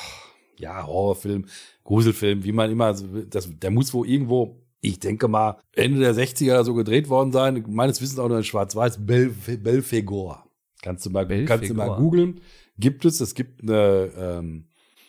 ja 0.59 0.87
Horrorfilm, 0.87 1.47
Gruselfilm, 1.89 2.45
wie 2.45 2.53
man 2.53 2.71
immer, 2.71 2.95
das, 3.31 3.49
der 3.51 3.71
muss 3.71 3.95
wohl 3.95 4.07
irgendwo, 4.07 4.61
ich 4.83 5.01
denke 5.01 5.27
mal, 5.27 5.57
Ende 5.75 6.01
der 6.01 6.15
60er 6.15 6.51
oder 6.51 6.65
so 6.65 6.75
gedreht 6.75 7.09
worden 7.09 7.33
sein. 7.33 7.65
Meines 7.67 8.03
Wissens 8.03 8.19
auch 8.19 8.29
nur 8.29 8.37
in 8.37 8.45
Schwarz-Weiß, 8.45 9.07
Bel 9.07 9.31
Belfegor. 9.31 10.45
Kannst 10.83 11.07
du 11.07 11.11
mal, 11.11 11.27
kannst 11.47 11.71
du 11.71 11.73
mal 11.73 11.97
googeln. 11.97 12.43
Gibt 12.79 13.07
es, 13.07 13.23
es 13.23 13.35
gibt 13.35 13.63
eine 13.63 14.11
ähm, 14.19 14.67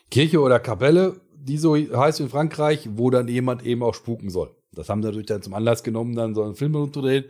Kirche 0.09 0.39
oder 0.39 0.57
Kapelle, 0.61 1.19
die 1.35 1.57
so 1.57 1.75
heißt 1.75 2.21
in 2.21 2.29
Frankreich, 2.29 2.87
wo 2.93 3.09
dann 3.09 3.27
jemand 3.27 3.65
eben 3.65 3.83
auch 3.83 3.93
spuken 3.93 4.29
soll. 4.29 4.55
Das 4.71 4.87
haben 4.87 5.01
sie 5.01 5.07
natürlich 5.07 5.27
dann 5.27 5.41
zum 5.41 5.55
Anlass 5.55 5.83
genommen, 5.83 6.15
dann 6.15 6.33
so 6.33 6.43
einen 6.43 6.55
Film 6.55 6.73
zu 6.93 7.01
drehen. 7.01 7.25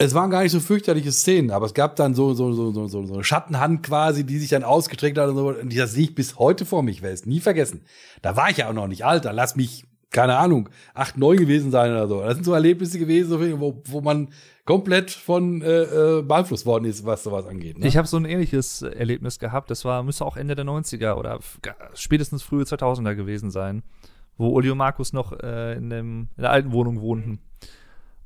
Es 0.00 0.14
waren 0.14 0.30
gar 0.30 0.44
nicht 0.44 0.52
so 0.52 0.60
fürchterliche 0.60 1.10
Szenen, 1.10 1.50
aber 1.50 1.66
es 1.66 1.74
gab 1.74 1.96
dann 1.96 2.14
so, 2.14 2.32
so, 2.32 2.52
so, 2.52 2.70
so, 2.70 2.86
so 2.86 3.14
eine 3.14 3.24
Schattenhand 3.24 3.82
quasi, 3.82 4.24
die 4.24 4.38
sich 4.38 4.50
dann 4.50 4.62
ausgestreckt 4.62 5.18
hat 5.18 5.28
und 5.28 5.36
so. 5.36 5.48
Und 5.48 5.76
das 5.76 5.92
sehe 5.92 6.04
ich 6.04 6.14
bis 6.14 6.38
heute 6.38 6.64
vor 6.64 6.84
mich, 6.84 7.02
werde 7.02 7.14
es 7.14 7.26
nie 7.26 7.40
vergessen. 7.40 7.82
Da 8.22 8.36
war 8.36 8.48
ich 8.48 8.58
ja 8.58 8.68
auch 8.68 8.72
noch 8.72 8.86
nicht 8.86 9.04
alt, 9.04 9.24
da 9.24 9.32
lass 9.32 9.56
mich, 9.56 9.86
keine 10.10 10.36
Ahnung, 10.36 10.68
acht, 10.94 11.18
neun 11.18 11.36
gewesen 11.36 11.72
sein 11.72 11.90
oder 11.90 12.06
so. 12.06 12.20
Das 12.20 12.34
sind 12.34 12.44
so 12.44 12.54
Erlebnisse 12.54 13.00
gewesen, 13.00 13.60
wo, 13.60 13.82
wo 13.84 14.00
man 14.00 14.28
komplett 14.64 15.10
von 15.10 15.62
äh, 15.62 15.82
äh, 15.82 16.22
beeinflusst 16.22 16.64
worden 16.64 16.84
ist, 16.84 17.04
was 17.04 17.24
sowas 17.24 17.46
angeht. 17.46 17.78
Ne? 17.78 17.88
Ich 17.88 17.96
habe 17.96 18.06
so 18.06 18.18
ein 18.18 18.24
ähnliches 18.24 18.82
Erlebnis 18.82 19.40
gehabt. 19.40 19.68
Das 19.68 19.84
war, 19.84 20.04
müsste 20.04 20.24
auch 20.24 20.36
Ende 20.36 20.54
der 20.54 20.64
90er 20.64 21.14
oder 21.14 21.40
spätestens 21.94 22.44
frühe 22.44 22.62
2000er 22.62 23.16
gewesen 23.16 23.50
sein, 23.50 23.82
wo 24.36 24.50
Uli 24.50 24.70
und 24.70 24.78
Markus 24.78 25.12
noch 25.12 25.32
äh, 25.32 25.72
in, 25.74 25.90
dem, 25.90 26.28
in 26.36 26.42
der 26.42 26.52
alten 26.52 26.70
Wohnung 26.70 27.00
wohnten. 27.00 27.40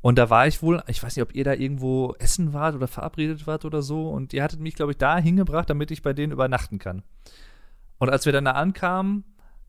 Und 0.03 0.19
da 0.19 0.29
war 0.31 0.49
ich 0.49 0.63
wohl, 0.63 0.83
ich 0.89 1.03
weiß 1.03 1.17
nicht, 1.17 1.23
ob 1.23 1.35
ihr 1.35 1.45
da 1.45 1.55
irgendwo 1.55 2.15
essen 2.19 2.53
wart 2.53 2.75
oder 2.75 2.89
verabredet 2.89 3.47
wart 3.47 3.65
oder 3.65 3.83
so. 3.83 4.11
Und 4.11 4.33
ihr 4.33 4.43
hattet 4.43 4.61
mich, 4.61 4.75
glaube 4.75 4.93
ich, 4.93 4.99
da 4.99 5.17
hingebracht, 5.17 5.71
damit 5.71 5.93
ich 5.93 6.03
bei 6.03 6.13
denen 6.13 6.33
übernachten 6.33 6.81
kann. 6.81 7.03
Und 7.99 8.11
als 8.11 8.27
wir 8.27 8.33
dann 8.33 8.45
da 8.45 8.53
ankamen, 8.53 9.25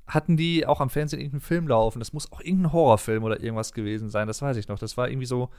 hatten 0.08 0.36
die 0.36 0.66
auch 0.66 0.82
am 0.82 0.90
Fernsehen 0.90 1.20
irgendeinen 1.20 1.42
Film 1.42 1.68
laufen. 1.68 2.00
Das 2.00 2.14
muss 2.14 2.32
auch 2.32 2.42
irgendein 2.42 2.74
Horrorfilm 2.74 3.24
oder 3.24 3.42
irgendwas 3.42 3.74
gewesen 3.74 4.10
sein. 4.10 4.28
Das 4.28 4.42
weiß 4.42 4.58
ich 4.58 4.68
noch. 4.68 4.80
Das 4.80 4.98
war 4.98 5.08
irgendwie 5.08 5.28
so, 5.28 5.50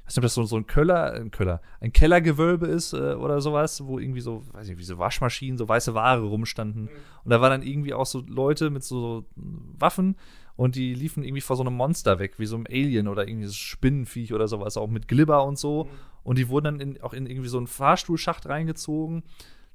ich 0.00 0.06
weiß 0.06 0.16
nicht, 0.16 0.18
ob 0.18 0.22
das 0.24 0.34
so, 0.34 0.44
so 0.44 0.56
ein 0.56 0.66
Köller, 0.66 1.14
ein 1.14 1.30
Köller, 1.30 1.62
ein 1.80 1.92
Kellergewölbe 1.92 2.66
ist 2.66 2.92
äh, 2.92 3.14
oder 3.14 3.40
sowas, 3.40 3.84
wo 3.86 3.98
irgendwie 3.98 4.20
so, 4.20 4.44
weiß 4.52 4.68
nicht, 4.68 4.78
wie 4.78 4.84
so 4.84 4.98
Waschmaschinen, 4.98 5.56
so 5.56 5.66
weiße 5.66 5.94
Ware 5.94 6.22
rumstanden. 6.22 6.84
Mhm. 6.84 6.90
Und 7.24 7.30
da 7.30 7.40
waren 7.40 7.50
dann 7.50 7.62
irgendwie 7.62 7.94
auch 7.94 8.06
so 8.06 8.22
Leute 8.26 8.68
mit 8.68 8.84
so 8.84 9.24
Waffen 9.34 10.16
und 10.60 10.74
die 10.74 10.92
liefen 10.92 11.24
irgendwie 11.24 11.40
vor 11.40 11.56
so 11.56 11.62
einem 11.62 11.74
Monster 11.74 12.18
weg, 12.18 12.34
wie 12.36 12.44
so 12.44 12.54
einem 12.54 12.66
Alien 12.68 13.08
oder 13.08 13.26
irgendwie 13.26 13.46
so 13.46 13.54
Spinnenviech 13.54 14.34
oder 14.34 14.46
sowas, 14.46 14.76
auch 14.76 14.88
mit 14.88 15.08
Glibber 15.08 15.46
und 15.46 15.58
so. 15.58 15.84
Mhm. 15.84 15.88
Und 16.22 16.36
die 16.36 16.50
wurden 16.50 16.64
dann 16.64 16.80
in, 16.80 17.00
auch 17.00 17.14
in 17.14 17.24
irgendwie 17.24 17.48
so 17.48 17.56
einen 17.56 17.66
Fahrstuhlschacht 17.66 18.46
reingezogen. 18.46 19.22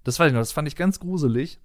Das 0.04 0.20
weiß 0.20 0.28
ich 0.28 0.34
noch, 0.34 0.42
das 0.42 0.52
fand 0.52 0.68
ich 0.68 0.76
ganz 0.76 1.00
gruselig. 1.00 1.60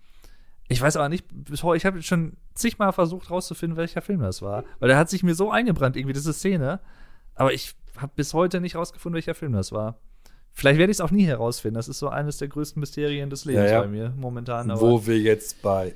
Ich 0.69 0.81
weiß 0.81 0.97
aber 0.97 1.11
nicht, 1.11 1.27
ich 1.53 1.85
habe 1.85 2.01
schon 2.01 2.39
zigmal 2.55 2.95
versucht 2.95 3.31
rauszufinden, 3.31 3.77
welcher 3.77 4.01
Film 4.01 4.21
das 4.21 4.41
war. 4.41 4.65
Weil 4.79 4.89
der 4.89 4.97
hat 4.97 5.11
sich 5.11 5.23
mir 5.23 5.35
so 5.35 5.51
eingebrannt, 5.51 5.99
irgendwie, 5.99 6.15
diese 6.15 6.33
Szene. 6.33 6.81
Aber 7.35 7.53
ich 7.53 7.75
habe 7.99 8.13
bis 8.17 8.33
heute 8.33 8.59
nicht 8.63 8.77
rausgefunden, 8.77 9.17
welcher 9.17 9.35
Film 9.35 9.53
das 9.53 9.71
war. 9.71 9.99
Vielleicht 10.51 10.79
werde 10.79 10.93
ich 10.93 10.97
es 10.97 11.03
auch 11.03 11.11
nie 11.11 11.27
herausfinden. 11.27 11.75
Das 11.75 11.89
ist 11.89 11.99
so 11.99 12.09
eines 12.09 12.39
der 12.39 12.49
größten 12.49 12.81
Mysterien 12.81 13.29
des 13.29 13.45
Lebens 13.45 13.67
Ja, 13.67 13.73
ja. 13.73 13.81
bei 13.83 13.89
mir 13.89 14.15
momentan. 14.17 14.71
Aber 14.71 14.81
Wo 14.81 15.07
wir 15.07 15.19
jetzt 15.19 15.61
bei. 15.61 15.95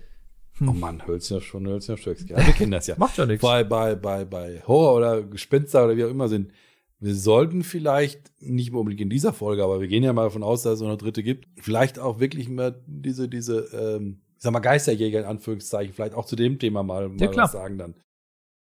Hm. 0.59 0.68
Oh 0.68 0.72
Mann, 0.72 1.07
Hölzner 1.07 1.40
schon, 1.40 1.66
Hölzner 1.66 1.96
Stöcks. 1.96 2.24
Ja, 2.28 2.36
wir 2.36 2.52
kennen 2.52 2.70
das 2.70 2.86
ja. 2.86 2.94
macht 2.98 3.18
ja 3.18 3.26
nichts. 3.26 3.42
bei, 3.42 3.64
bei, 3.64 3.94
bei, 3.94 4.24
bei 4.24 4.62
Horror 4.66 4.94
oder 4.96 5.22
Gespenster 5.22 5.84
oder 5.84 5.96
wie 5.96 6.05
auch 6.05 6.11
immer 6.11 6.28
sind. 6.28 6.52
Wir 7.00 7.14
sollten 7.14 7.64
vielleicht, 7.64 8.32
nicht 8.40 8.70
mehr 8.70 8.78
unbedingt 8.80 9.02
in 9.02 9.11
dieser 9.11 9.32
Folge, 9.32 9.64
aber 9.64 9.80
wir 9.80 9.88
gehen 9.88 10.05
ja 10.05 10.12
mal 10.12 10.24
davon 10.24 10.42
aus, 10.42 10.62
dass 10.62 10.74
es 10.74 10.80
noch 10.80 10.88
eine 10.88 10.96
dritte 10.96 11.22
gibt, 11.22 11.48
vielleicht 11.61 11.98
auch 11.98 12.20
wirklich 12.20 12.48
mal 12.48 12.82
diese, 12.86 13.28
diese, 13.28 13.64
ähm, 13.74 14.22
ich 14.36 14.42
sag 14.42 14.52
mal, 14.52 14.61
Geisterjäger 14.61 15.20
in 15.20 15.26
Anführungszeichen, 15.26 15.92
vielleicht 15.92 16.14
auch 16.14 16.24
zu 16.24 16.36
dem 16.36 16.59
Thema 16.59 16.82
mal, 16.82 17.09
mal 17.09 17.20
Ja, 17.20 17.26
klar. 17.26 17.44
was 17.44 17.52
sagen 17.52 17.76
dann. 17.78 17.94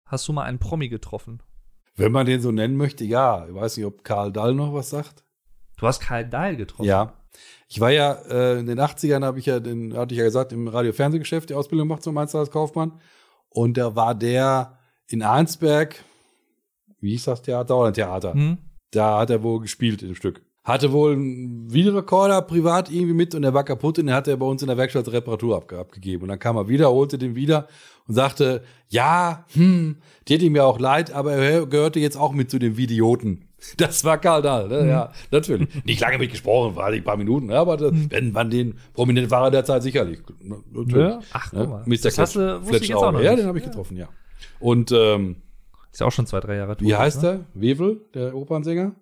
Hast 0.06 0.28
du 0.28 0.34
mal 0.34 0.44
einen 0.44 0.60
Promi 0.60 0.90
getroffen? 0.90 1.44
Wenn 1.96 2.12
man 2.12 2.26
den 2.26 2.42
so 2.42 2.52
nennen 2.52 2.76
möchte, 2.76 3.04
ja. 3.04 3.46
Ich 3.48 3.54
weiß 3.54 3.78
nicht, 3.78 3.86
ob 3.86 4.04
Karl 4.04 4.32
Dall 4.32 4.56
noch 4.56 4.74
was 4.74 4.90
sagt. 4.90 5.24
Du 5.78 5.86
hast 5.86 6.00
Karl 6.00 6.28
Dahl 6.28 6.56
getroffen. 6.56 6.88
Ja. 6.88 7.14
Ich 7.68 7.80
war 7.80 7.92
ja, 7.92 8.14
äh, 8.30 8.60
in 8.60 8.68
den 8.68 8.80
80ern 8.80 9.24
habe 9.24 9.40
ich 9.40 9.48
ja, 9.48 9.60
den, 9.60 9.96
hatte 9.96 10.14
ich 10.14 10.20
ja 10.20 10.26
gesagt, 10.26 10.52
im 10.54 10.68
Radio-Fernsehgeschäft 10.68 11.50
die 11.50 11.56
Ausbildung 11.56 11.88
gemacht 11.88 12.04
zum 12.04 12.14
Meister 12.14 12.40
als 12.40 12.52
Kaufmann. 12.52 13.00
Und 13.50 13.78
da 13.78 13.96
war 13.96 14.16
der 14.16 14.78
in 15.08 15.22
Arnsberg, 15.22 16.04
wie 17.00 17.12
hieß 17.12 17.26
das 17.26 17.42
Theater 17.42 17.78
oder 17.78 17.88
ein 17.88 17.94
Theater? 17.94 18.34
Hm? 18.34 18.58
Da 18.92 19.20
hat 19.20 19.30
er 19.30 19.44
wohl 19.44 19.60
gespielt 19.60 20.02
in 20.02 20.10
dem 20.10 20.16
Stück. 20.16 20.42
Hatte 20.64 20.94
wohl 20.94 21.14
einen 21.14 21.74
Videorekorder 21.74 22.42
privat 22.44 22.90
irgendwie 22.90 23.14
mit 23.14 23.36
und 23.36 23.42
der 23.42 23.54
war 23.54 23.66
kaputt 23.66 24.00
und 24.00 24.06
den 24.06 24.16
hat 24.16 24.30
er 24.30 24.38
bei 24.38 24.46
uns 24.46 24.62
in 24.62 24.70
der 24.70 24.78
Werkstatt 24.78 25.12
Reparatur 25.12 25.58
abge 25.58 25.78
abgegeben. 25.78 26.24
Und 26.24 26.30
dann 26.30 26.40
kam 26.40 26.56
er 26.56 26.70
wieder, 26.70 26.90
holte 26.90 27.18
den 27.18 27.36
wieder 27.36 27.68
und 28.08 28.16
sagte, 28.16 28.64
ja, 28.88 29.46
hm, 29.54 29.98
tät 30.26 30.42
ihm 30.42 30.56
ja 30.56 30.64
auch 30.64 30.80
leid, 30.80 31.12
aber 31.12 31.34
er 31.34 31.66
gehörte 31.66 32.00
jetzt 32.00 32.16
auch 32.16 32.32
mit 32.32 32.50
zu 32.50 32.60
den 32.60 32.78
Vidioten. 32.78 33.50
Das 33.78 34.04
war 34.04 34.18
Karl 34.18 34.42
Dahl, 34.42 34.68
ne? 34.68 34.88
ja, 34.88 35.12
natürlich. 35.32 35.68
Nicht 35.86 36.00
lange 36.02 36.18
mitgesprochen, 36.18 36.76
war 36.76 36.88
ein 36.88 37.04
paar 37.04 37.18
Minuten, 37.18 37.48
ne? 37.48 37.58
aber 37.58 37.78
das, 37.78 37.92
wenn 38.10 38.32
man 38.32 38.50
den 38.50 38.78
prominent 38.94 39.32
war 39.32 39.46
er 39.46 39.52
der 39.52 39.66
Zeit 39.66 39.84
sicherlich. 39.84 40.20
Ne? 40.42 40.58
Natürlich. 40.72 40.96
Ja? 40.96 41.20
Ach, 41.32 41.52
Ne? 41.54 41.60
guck 41.62 41.70
mal. 41.70 41.84
Mr. 41.86 41.98
Das 42.04 42.18
hast 42.18 42.36
du, 42.36 42.62
wusste 42.62 42.78
ich 42.78 42.90
jetzt 42.90 42.98
auch 42.98 43.12
noch 43.12 43.22
Ja, 43.22 43.36
den 43.36 43.46
habe 43.46 43.58
ich 43.60 43.64
getroffen, 43.64 43.96
ja. 43.98 44.10
Und 44.60 44.92
ähm, 44.92 45.38
Ist 45.92 46.02
ja 46.02 46.08
auch 46.08 46.12
schon 46.12 46.28
zwei, 46.28 46.40
drei 46.40 46.56
Jahre 46.58 46.76
tot. 46.78 46.88
wie 46.88 46.96
heißt 46.96 47.22
ne? 47.24 47.46
der? 47.54 47.62
Wevel, 47.62 48.02
der 48.14 48.36
Opernsänger? 48.36 48.94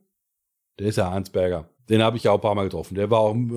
Der 0.80 0.88
ist 0.88 0.98
ja 0.98 1.10
Arnsberger. 1.10 1.68
Den 1.90 2.02
habe 2.04 2.16
ich 2.18 2.24
ja 2.24 2.32
auch 2.32 2.36
ein 2.36 2.42
paar 2.42 2.56
Mal 2.56 2.64
getroffen. 2.64 2.96
Der 2.96 3.10
war 3.12 3.20
auch 3.20 3.34
ein, 3.34 3.50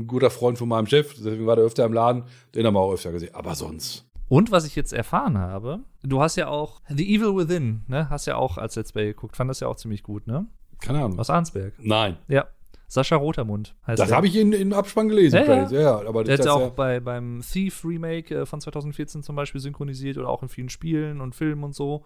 ein 0.00 0.06
guter 0.06 0.30
Freund 0.30 0.56
von 0.56 0.68
meinem 0.68 0.86
Chef, 0.86 1.14
deswegen 1.14 1.46
war 1.46 1.56
der 1.56 1.64
öfter 1.64 1.84
im 1.84 1.92
Laden. 1.92 2.24
Den 2.54 2.64
haben 2.66 2.74
wir 2.74 2.80
auch 2.80 2.92
öfter 2.94 3.12
gesehen. 3.12 3.34
Aber 3.34 3.54
sonst. 3.54 4.06
Und 4.28 4.50
was 4.50 4.66
ich 4.66 4.74
jetzt 4.74 4.92
erfahren 4.92 5.38
habe, 5.38 5.80
du 6.02 6.20
hast 6.20 6.36
ja 6.36 6.48
auch 6.48 6.80
The 6.88 7.14
Evil 7.14 7.36
Within, 7.36 7.82
ne? 7.88 8.08
Hast 8.10 8.26
ja 8.26 8.36
auch 8.36 8.58
als 8.58 8.74
Let's 8.76 8.92
Play 8.92 9.06
geguckt. 9.08 9.36
Fand 9.36 9.50
das 9.50 9.60
ja 9.60 9.68
auch 9.68 9.76
ziemlich 9.76 10.02
gut, 10.02 10.26
ne? 10.26 10.46
Keine 10.80 11.04
Ahnung. 11.04 11.18
Aus 11.18 11.30
Arnsberg. 11.30 11.74
Nein. 11.78 12.16
Ja. 12.28 12.46
Sascha 12.86 13.16
Rotermund 13.16 13.74
heißt 13.86 13.98
Das 13.98 14.08
der. 14.08 14.16
habe 14.16 14.26
ich 14.26 14.36
in, 14.36 14.52
im 14.52 14.72
Abspann 14.72 15.08
gelesen. 15.08 15.36
Ja, 15.36 15.68
ja. 15.68 15.70
ja. 15.70 16.08
Aber 16.08 16.22
Der 16.24 16.36
das 16.36 16.46
hat 16.46 16.52
ja 16.54 16.60
ja, 16.60 16.66
auch 16.66 16.72
bei, 16.72 17.00
beim 17.00 17.42
Thief 17.42 17.84
Remake 17.84 18.34
äh, 18.34 18.46
von 18.46 18.60
2014 18.60 19.22
zum 19.22 19.36
Beispiel 19.36 19.60
synchronisiert 19.60 20.16
oder 20.18 20.28
auch 20.28 20.42
in 20.42 20.48
vielen 20.48 20.68
Spielen 20.68 21.20
und 21.20 21.34
Filmen 21.34 21.64
und 21.64 21.74
so. 21.74 22.04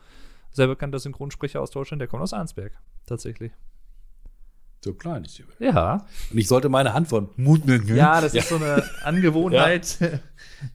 Sehr 0.51 0.67
bekannter 0.67 0.99
Synchronsprecher 0.99 1.61
aus 1.61 1.71
Deutschland, 1.71 2.01
der 2.01 2.09
kommt 2.09 2.23
aus 2.23 2.33
Arnsberg. 2.33 2.73
Tatsächlich. 3.07 3.53
So 4.85 4.95
klein 4.95 5.25
ist 5.25 5.37
die 5.39 5.47
Welt. 5.47 5.75
Ja. 5.75 6.07
Und 6.31 6.39
ich 6.39 6.47
sollte 6.47 6.69
meine 6.69 6.93
Hand 6.93 7.09
von 7.09 7.29
Mut 7.37 7.67
nennen. 7.67 7.97
Ja, 7.97 8.21
das 8.21 8.35
ist 8.35 8.49
so 8.49 8.57
eine 8.57 8.85
Angewohnheit. 9.05 9.99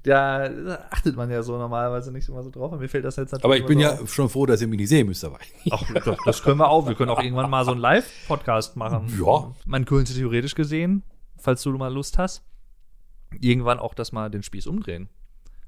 Da 0.03 0.49
achtet 0.91 1.17
man 1.17 1.29
ja 1.29 1.43
so 1.43 1.57
normalerweise 1.57 2.09
nicht 2.11 2.29
immer 2.29 2.41
so 2.41 2.49
drauf. 2.49 2.71
Und 2.71 2.79
mir 2.79 2.87
fällt 2.87 3.03
das 3.03 3.17
jetzt 3.17 3.33
natürlich 3.33 3.43
Aber 3.43 3.57
ich 3.57 3.65
bin 3.65 3.79
ja 3.79 3.99
auf. 3.99 4.13
schon 4.13 4.29
froh, 4.29 4.45
dass 4.45 4.61
ihr 4.61 4.67
mich 4.67 4.79
nicht 4.79 4.87
sehen 4.87 5.07
müsst 5.07 5.23
dabei. 5.23 5.39
Ach, 5.71 5.83
das, 6.25 6.41
können 6.41 6.59
wir 6.59 6.69
auch. 6.69 6.87
Wir 6.87 6.95
können 6.95 7.11
auch 7.11 7.21
irgendwann 7.21 7.49
mal 7.49 7.65
so 7.65 7.71
einen 7.71 7.81
Live-Podcast 7.81 8.77
machen. 8.77 9.13
Ja. 9.21 9.53
Man 9.65 9.83
könnte 9.83 10.13
theoretisch 10.13 10.55
gesehen, 10.55 11.03
falls 11.37 11.63
du 11.63 11.71
mal 11.71 11.93
Lust 11.93 12.17
hast, 12.17 12.43
irgendwann 13.41 13.77
auch 13.77 13.93
das 13.93 14.13
mal 14.13 14.29
den 14.29 14.43
Spieß 14.43 14.67
umdrehen. 14.67 15.09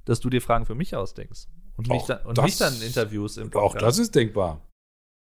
Dass 0.06 0.22
du 0.22 0.30
dir 0.30 0.42
Fragen 0.42 0.66
für 0.66 0.76
mich 0.76 0.96
ausdenkst. 0.96 1.48
Und, 1.76 1.90
mich, 1.90 2.04
dann, 2.04 2.20
und 2.26 2.42
mich 2.42 2.58
dann 2.58 2.74
Interviews 2.82 3.36
im 3.36 3.54
Auch 3.54 3.76
das 3.76 3.98
ist 3.98 4.16
denkbar. 4.16 4.62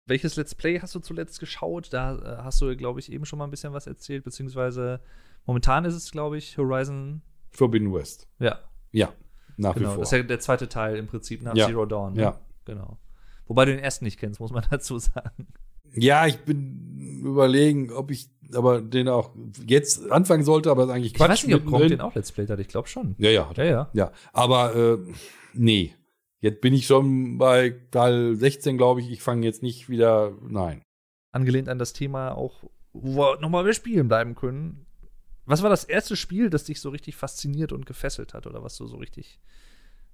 Welches 0.09 0.37
Let's 0.37 0.55
Play 0.55 0.81
hast 0.81 0.95
du 0.95 1.01
zuletzt 1.01 1.39
geschaut? 1.41 1.93
Da 1.93 2.17
äh, 2.17 2.43
hast 2.43 2.61
du, 2.61 2.75
glaube 2.77 3.01
ich, 3.01 3.13
eben 3.13 3.25
schon 3.25 3.39
mal 3.39 3.45
ein 3.47 3.51
bisschen 3.51 3.73
was 3.73 3.87
erzählt, 3.87 4.25
beziehungsweise 4.25 5.01
momentan 5.47 5.85
ist 5.85 5.95
es, 5.95 6.11
glaube 6.11 6.39
ich, 6.39 6.57
Horizon. 6.59 7.23
Forbidden 7.51 7.93
West. 7.93 8.27
Ja, 8.39 8.59
Ja, 8.93 9.13
nach 9.57 9.75
genau. 9.75 9.91
wie 9.91 9.95
vor. 9.95 10.01
Das 10.03 10.13
ist 10.13 10.17
ja 10.19 10.23
der 10.25 10.41
zweite 10.41 10.69
Teil 10.69 10.97
im 10.97 11.07
Prinzip 11.07 11.43
nach 11.43 11.55
Ja. 11.55 11.67
Zero 11.67 11.87
Dawn. 11.87 12.15
Ne? 12.15 12.23
Ja. 12.23 12.41
Genau. 12.65 12.99
Wobei 13.47 13.65
du 13.65 13.73
den 13.73 13.81
ersten 13.81 14.05
nicht 14.05 14.19
kennst, 14.19 14.41
muss 14.41 14.51
man 14.53 14.65
dazu 14.71 14.99
sagen. 14.99 15.49
Ja, 15.95 16.27
ich 16.27 16.39
bin 16.41 17.21
überlegen, 17.25 17.91
ob 17.93 18.11
ich 18.11 18.29
aber 18.55 18.81
den 18.83 19.09
auch 19.09 19.31
jetzt 19.67 20.11
anfangen 20.11 20.45
sollte, 20.45 20.71
aber 20.71 20.85
ist 20.85 20.91
eigentlich 20.91 21.13
Ich 21.13 21.15
Quatsch. 21.15 21.29
weiß 21.31 21.47
nicht, 21.47 21.55
ob 21.57 21.65
mittendrin. 21.65 21.89
den 21.91 22.01
auch 22.03 22.15
Let's 22.15 22.31
Playt 22.33 22.51
hat. 22.51 22.59
Ich 22.61 22.69
glaube 22.69 22.89
schon. 22.89 23.15
Ja, 23.19 23.31
ja, 23.31 23.51
Ja, 23.57 23.65
ja. 23.65 23.91
ja. 23.95 24.13
Aber 24.33 24.75
äh, 24.77 24.99
nee. 25.55 25.95
Jetzt 26.41 26.61
bin 26.61 26.73
ich 26.73 26.87
schon 26.87 27.39
bei 27.39 27.71
Teil 27.91 28.37
16, 28.37 28.77
glaube 28.79 29.01
ich. 29.01 29.11
Ich 29.11 29.23
fange 29.23 29.45
jetzt 29.45 29.63
nicht 29.63 29.89
wieder. 29.89 30.37
Nein. 30.43 30.83
Angelehnt 31.33 31.69
an 31.69 31.79
das 31.79 31.93
Thema 31.93 32.33
auch, 32.33 32.65
wo 32.93 33.17
wir 33.17 33.41
nochmal 33.41 33.65
bei 33.65 33.73
Spielen 33.73 34.09
bleiben 34.09 34.35
können. 34.35 34.87
Was 35.45 35.63
war 35.63 35.71
das 35.71 35.85
erste 35.85 36.15
Spiel, 36.15 36.51
das 36.51 36.65
dich 36.65 36.81
so 36.81 36.91
richtig 36.91 37.17
fasziniert 37.17 37.73
und 37.73 37.87
gefesselt 37.87 38.35
hat? 38.35 38.47
Oder 38.47 38.63
was 38.63 38.77
du 38.77 38.87
so 38.87 38.97
richtig 38.97 39.41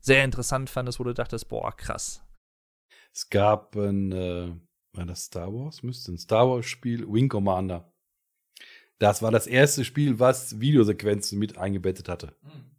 sehr 0.00 0.24
interessant 0.24 0.70
fandest, 0.70 1.00
wo 1.00 1.04
du 1.04 1.14
dachtest, 1.14 1.48
boah, 1.48 1.74
krass. 1.76 2.22
Es 3.12 3.28
gab 3.30 3.74
ein, 3.76 4.12
äh, 4.12 4.52
war 4.92 5.06
das 5.06 5.24
Star 5.24 5.52
Wars? 5.52 5.82
Müsste 5.82 6.12
ein 6.12 6.18
Star 6.18 6.48
Wars 6.48 6.66
Spiel, 6.66 7.06
Wing 7.10 7.28
Commander. 7.28 7.92
Das 8.98 9.22
war 9.22 9.30
das 9.30 9.46
erste 9.46 9.84
Spiel, 9.84 10.18
was 10.20 10.60
Videosequenzen 10.60 11.38
mit 11.38 11.58
eingebettet 11.58 12.08
hatte. 12.08 12.36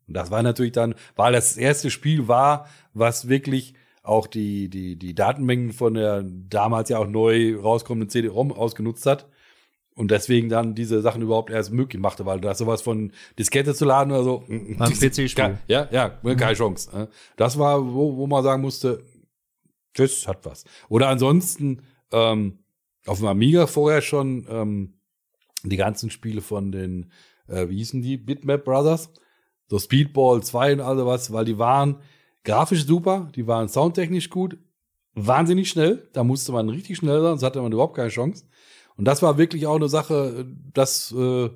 Und 0.07 0.15
das 0.15 0.31
war 0.31 0.43
natürlich 0.43 0.71
dann, 0.73 0.95
weil 1.15 1.33
das 1.33 1.57
erste 1.57 1.89
Spiel 1.89 2.27
war, 2.27 2.67
was 2.93 3.27
wirklich 3.27 3.73
auch 4.03 4.27
die, 4.27 4.69
die, 4.69 4.97
die 4.97 5.15
Datenmengen 5.15 5.73
von 5.73 5.95
der 5.95 6.23
damals 6.23 6.89
ja 6.89 6.99
auch 6.99 7.07
neu 7.07 7.55
rauskommenden 7.57 8.09
CD-ROM 8.09 8.51
ausgenutzt 8.51 9.05
hat. 9.05 9.27
Und 9.95 10.11
deswegen 10.11 10.49
dann 10.49 10.75
diese 10.75 11.01
Sachen 11.01 11.21
überhaupt 11.21 11.49
erst 11.49 11.71
möglich 11.71 12.01
machte, 12.01 12.25
weil 12.25 12.41
da 12.41 12.53
sowas 12.53 12.81
von 12.81 13.13
Diskette 13.39 13.73
zu 13.73 13.85
laden 13.85 14.11
oder 14.11 14.23
so. 14.25 14.43
mm, 14.47 14.77
War 14.77 14.87
ein 14.87 14.93
PC-Spiel. 14.93 15.57
Ja, 15.67 15.87
ja, 15.89 16.09
keine 16.35 16.53
Chance. 16.53 16.91
äh. 16.93 17.07
Das 17.37 17.57
war, 17.57 17.93
wo, 17.93 18.17
wo 18.17 18.27
man 18.27 18.43
sagen 18.43 18.61
musste, 18.61 19.05
das 19.93 20.27
hat 20.27 20.45
was. 20.45 20.65
Oder 20.89 21.07
ansonsten 21.07 21.81
ähm, 22.11 22.59
auf 23.05 23.19
dem 23.19 23.27
Amiga 23.27 23.67
vorher 23.67 24.01
schon 24.01 24.45
ähm, 24.49 24.99
die 25.63 25.77
ganzen 25.77 26.09
Spiele 26.09 26.41
von 26.41 26.73
den, 26.73 27.11
äh, 27.47 27.69
wie 27.69 27.77
hießen 27.77 28.01
die, 28.01 28.17
Bitmap 28.17 28.65
Brothers, 28.65 29.09
so 29.67 29.79
Speedball 29.79 30.43
2 30.43 30.73
und 30.73 30.81
all 30.81 30.97
sowas, 30.97 31.31
weil 31.33 31.45
die 31.45 31.57
waren 31.57 31.97
grafisch 32.43 32.85
super, 32.85 33.29
die 33.35 33.47
waren 33.47 33.67
soundtechnisch 33.67 34.29
gut, 34.29 34.57
wahnsinnig 35.13 35.69
schnell, 35.69 36.07
da 36.13 36.23
musste 36.23 36.51
man 36.51 36.69
richtig 36.69 36.97
schnell 36.97 37.21
sein, 37.21 37.31
sonst 37.31 37.43
hatte 37.43 37.61
man 37.61 37.71
überhaupt 37.71 37.95
keine 37.95 38.09
Chance. 38.09 38.45
Und 38.97 39.05
das 39.05 39.21
war 39.21 39.37
wirklich 39.37 39.67
auch 39.67 39.75
eine 39.75 39.89
Sache, 39.89 40.45
das 40.73 41.11
äh, 41.11 41.49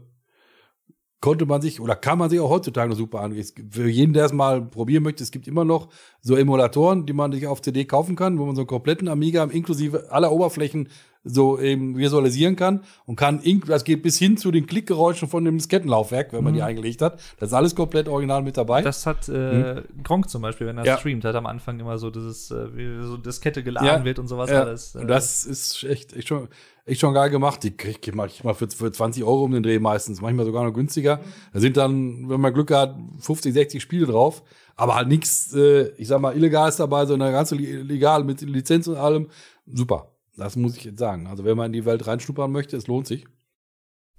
konnte 1.21 1.45
man 1.45 1.61
sich 1.61 1.81
oder 1.81 1.95
kann 1.95 2.17
man 2.17 2.29
sich 2.29 2.39
auch 2.39 2.49
heutzutage 2.49 2.89
noch 2.89 2.97
super 2.97 3.21
an. 3.21 3.35
Für 3.69 3.89
jeden, 3.89 4.13
der 4.13 4.25
es 4.25 4.33
mal 4.33 4.61
probieren 4.61 5.03
möchte, 5.03 5.23
es 5.23 5.31
gibt 5.31 5.47
immer 5.47 5.65
noch 5.65 5.89
so 6.21 6.35
Emulatoren, 6.35 7.05
die 7.05 7.13
man 7.13 7.31
sich 7.31 7.47
auf 7.47 7.61
CD 7.61 7.85
kaufen 7.85 8.15
kann, 8.15 8.39
wo 8.39 8.45
man 8.45 8.55
so 8.55 8.61
einen 8.61 8.67
kompletten 8.67 9.07
Amiga 9.07 9.43
inklusive 9.43 10.11
aller 10.11 10.31
Oberflächen 10.31 10.89
so 11.23 11.59
eben 11.59 11.97
visualisieren 11.97 12.55
kann 12.55 12.81
und 13.05 13.17
kann, 13.17 13.41
ink- 13.41 13.65
das 13.67 13.83
geht 13.83 14.01
bis 14.03 14.17
hin 14.17 14.37
zu 14.37 14.51
den 14.51 14.65
Klickgeräuschen 14.67 15.27
von 15.27 15.43
dem 15.43 15.57
Diskettenlaufwerk, 15.57 16.31
wenn 16.31 16.43
man 16.43 16.53
die 16.53 16.61
eingelegt 16.61 17.01
hat. 17.01 17.19
Das 17.39 17.49
ist 17.49 17.53
alles 17.53 17.75
komplett 17.75 18.07
original 18.07 18.41
mit 18.41 18.55
dabei. 18.55 18.81
Das 18.81 19.05
hat 19.05 19.27
äh, 19.27 19.83
Gronk 20.03 20.29
zum 20.29 20.41
Beispiel, 20.41 20.67
wenn 20.67 20.77
er 20.77 20.85
Ja. 20.85 20.97
streamt, 20.97 21.25
hat 21.25 21.35
am 21.35 21.45
Anfang 21.45 21.79
immer 21.79 21.97
so 21.97 22.09
dieses, 22.09 22.51
äh, 22.51 22.75
wie 22.75 23.05
so 23.05 23.17
Diskette 23.17 23.63
geladen 23.63 24.05
wird 24.05 24.17
und 24.17 24.27
sowas 24.27 24.49
ja. 24.49 24.61
alles. 24.63 24.95
äh, 24.95 24.99
Und 24.99 25.07
das 25.09 25.43
ist 25.43 25.83
echt, 25.83 26.13
echt, 26.15 26.29
schon, 26.29 26.47
echt 26.85 27.01
schon 27.01 27.13
geil 27.13 27.29
gemacht. 27.29 27.63
Die 27.63 27.75
krieg 27.75 27.99
ich 28.07 28.13
mal, 28.15 28.29
mal 28.43 28.53
für, 28.53 28.69
für 28.69 28.89
20 28.91 29.23
Euro 29.25 29.43
um 29.43 29.51
den 29.51 29.61
Dreh 29.63 29.79
meistens, 29.79 30.21
manchmal 30.21 30.45
sogar 30.45 30.63
noch 30.63 30.73
günstiger. 30.73 31.19
Da 31.53 31.59
sind 31.59 31.75
dann, 31.75 32.29
wenn 32.29 32.39
man 32.39 32.53
Glück 32.53 32.71
hat, 32.71 32.95
50, 33.19 33.53
60 33.53 33.81
Spiele 33.83 34.05
drauf. 34.05 34.41
Aber 34.77 34.95
halt 34.95 35.09
nichts, 35.09 35.53
äh, 35.53 35.89
ich 35.97 36.07
sag 36.07 36.21
mal, 36.21 36.33
Illegales 36.33 36.77
dabei, 36.77 37.05
sondern 37.05 37.33
ganz 37.33 37.51
legal 37.51 38.23
mit 38.23 38.39
Lizenz 38.39 38.87
und 38.87 38.95
allem. 38.95 39.27
Super. 39.71 40.13
Das 40.39 40.55
muss 40.55 40.77
ich 40.77 40.85
jetzt 40.85 40.99
sagen. 40.99 41.27
Also 41.27 41.43
wenn 41.43 41.57
man 41.57 41.67
in 41.67 41.73
die 41.73 41.85
Welt 41.85 42.07
reinschnuppern 42.07 42.51
möchte, 42.51 42.77
es 42.77 42.87
lohnt 42.87 43.07
sich. 43.07 43.25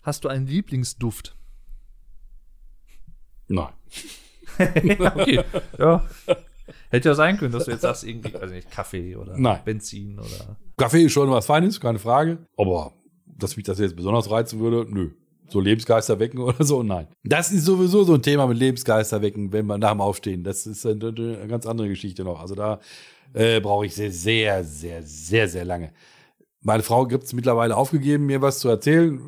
Hast 0.03 0.25
du 0.25 0.29
einen 0.29 0.47
Lieblingsduft? 0.47 1.37
Nein. 3.49 3.73
okay. 4.59 5.45
ja. 5.79 6.05
Hätte 6.89 7.09
ja 7.09 7.15
sein 7.15 7.37
können, 7.37 7.53
dass 7.53 7.65
du 7.65 7.73
jetzt 7.73 7.83
sagst, 7.83 8.05
irgendwie, 8.05 8.35
also 8.37 8.55
nicht 8.55 8.71
Kaffee 8.71 9.17
oder 9.17 9.37
Nein. 9.37 9.61
Benzin 9.65 10.19
oder. 10.19 10.57
Kaffee 10.77 11.05
ist 11.05 11.13
schon 11.13 11.31
was 11.31 11.47
Feines, 11.47 11.81
keine 11.81 11.99
Frage. 11.99 12.39
Aber 12.57 12.93
dass 13.27 13.57
mich 13.57 13.65
das 13.65 13.79
jetzt 13.79 13.97
besonders 13.97 14.31
reizen 14.31 14.61
würde, 14.61 14.87
nö. 14.93 15.11
So 15.49 15.61
Lebensgeister 15.61 16.21
wecken 16.21 16.39
oder 16.41 16.63
so, 16.65 16.83
nein. 16.83 17.09
Das 17.25 17.51
ist 17.51 17.65
sowieso 17.65 18.05
so 18.05 18.15
ein 18.15 18.23
Thema 18.23 18.47
mit 18.47 18.59
Lebensgeister 18.59 19.21
wecken, 19.21 19.53
wenn 19.53 19.67
man 19.67 19.81
nach 19.81 19.91
dem 19.91 20.01
Aufstehen. 20.01 20.45
Das 20.45 20.67
ist 20.67 20.87
eine, 20.87 21.09
eine 21.09 21.49
ganz 21.49 21.67
andere 21.67 21.89
Geschichte 21.89 22.23
noch. 22.23 22.41
Also 22.41 22.55
da 22.55 22.81
äh, 23.35 23.61
brauche 23.61 23.87
ich 23.87 23.95
sehr, 23.95 24.11
sehr, 24.13 24.65
sehr, 24.65 25.03
sehr, 25.03 25.49
sehr 25.49 25.65
lange. 25.65 25.93
Meine 26.63 26.83
Frau 26.83 27.07
gibt 27.07 27.25
es 27.25 27.33
mittlerweile 27.33 27.77
aufgegeben, 27.77 28.27
mir 28.27 28.43
was 28.43 28.59
zu 28.59 28.69
erzählen. 28.69 29.21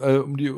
äh, 0.00 0.18
um 0.18 0.36
die 0.36 0.52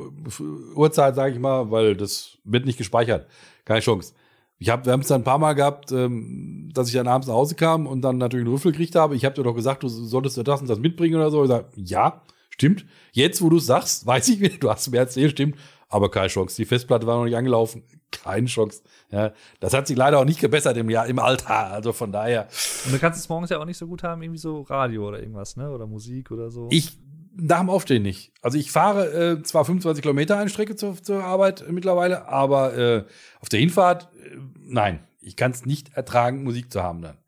Uhrzeit, 0.74 1.14
sage 1.14 1.32
ich 1.34 1.38
mal, 1.40 1.70
weil 1.70 1.96
das 1.96 2.38
wird 2.44 2.66
nicht 2.66 2.78
gespeichert. 2.78 3.26
Keine 3.64 3.80
Chance. 3.80 4.14
Ich 4.58 4.70
hab, 4.70 4.86
wir 4.86 4.92
haben 4.92 5.00
es 5.00 5.08
dann 5.08 5.20
ein 5.20 5.24
paar 5.24 5.38
Mal 5.38 5.52
gehabt, 5.52 5.92
ähm, 5.92 6.70
dass 6.74 6.88
ich 6.88 6.94
dann 6.94 7.06
abends 7.06 7.28
nach 7.28 7.34
Hause 7.34 7.54
kam 7.54 7.86
und 7.86 8.02
dann 8.02 8.18
natürlich 8.18 8.44
einen 8.44 8.52
Rüffel 8.52 8.72
gekriegt 8.72 8.96
habe. 8.96 9.14
Ich 9.14 9.24
habe 9.24 9.34
dir 9.34 9.44
doch 9.44 9.54
gesagt, 9.54 9.82
du 9.84 9.88
solltest 9.88 10.36
das 10.46 10.60
und 10.60 10.68
das 10.68 10.80
mitbringen 10.80 11.14
oder 11.14 11.30
so. 11.30 11.44
Ich 11.44 11.48
sag, 11.48 11.66
ja, 11.76 12.22
stimmt. 12.50 12.84
Jetzt, 13.12 13.40
wo 13.40 13.50
du 13.50 13.58
es 13.58 13.66
sagst, 13.66 14.04
weiß 14.06 14.28
ich 14.28 14.40
wieder, 14.40 14.56
du 14.58 14.70
hast 14.70 14.90
mir 14.90 14.98
erzählt, 14.98 15.32
stimmt. 15.32 15.56
Aber 15.88 16.10
keine 16.10 16.28
Chance. 16.28 16.56
Die 16.56 16.66
Festplatte 16.66 17.06
war 17.06 17.16
noch 17.16 17.24
nicht 17.24 17.36
angelaufen. 17.36 17.82
Keine 18.10 18.46
Chance. 18.46 18.82
Ja, 19.10 19.32
das 19.60 19.72
hat 19.72 19.86
sich 19.86 19.96
leider 19.96 20.18
auch 20.18 20.24
nicht 20.24 20.40
gebessert 20.40 20.76
im 20.76 20.90
Jahr, 20.90 21.06
im 21.06 21.18
Alter. 21.18 21.72
Also 21.72 21.92
von 21.92 22.12
daher. 22.12 22.48
Und 22.84 22.94
du 22.94 22.98
kannst 22.98 23.18
es 23.18 23.28
morgens 23.28 23.50
ja 23.50 23.58
auch 23.58 23.64
nicht 23.64 23.78
so 23.78 23.86
gut 23.86 24.02
haben, 24.02 24.22
irgendwie 24.22 24.38
so 24.38 24.62
Radio 24.62 25.08
oder 25.08 25.20
irgendwas, 25.20 25.56
ne? 25.56 25.70
Oder 25.70 25.86
Musik 25.86 26.30
oder 26.30 26.50
so. 26.50 26.68
Ich 26.70 26.98
nach 27.40 27.60
dem 27.60 27.70
Aufstehen 27.70 28.02
nicht. 28.02 28.32
Also 28.42 28.58
ich 28.58 28.70
fahre 28.70 29.36
äh, 29.38 29.42
zwar 29.42 29.64
25 29.64 30.02
Kilometer 30.02 30.36
eine 30.38 30.50
Strecke 30.50 30.76
zur, 30.76 31.00
zur 31.02 31.22
Arbeit 31.22 31.64
mittlerweile, 31.70 32.28
aber 32.28 32.76
äh, 32.76 33.04
auf 33.40 33.48
der 33.48 33.60
Hinfahrt, 33.60 34.08
äh, 34.14 34.36
nein. 34.60 35.00
Ich 35.20 35.36
kann 35.36 35.50
es 35.50 35.66
nicht 35.66 35.94
ertragen, 35.94 36.42
Musik 36.42 36.72
zu 36.72 36.82
haben 36.82 37.02
dann. 37.02 37.18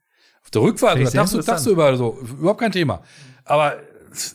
Auf 0.43 0.51
der 0.51 0.63
Rückfahrt, 0.63 1.01
das 1.01 1.13
darfst 1.13 1.35
du, 1.35 1.43
darfst 1.43 1.67
du 1.67 1.71
überall 1.71 1.97
so. 1.97 2.19
Überhaupt 2.19 2.61
kein 2.61 2.73
Thema. 2.73 3.03
Aber 3.45 3.77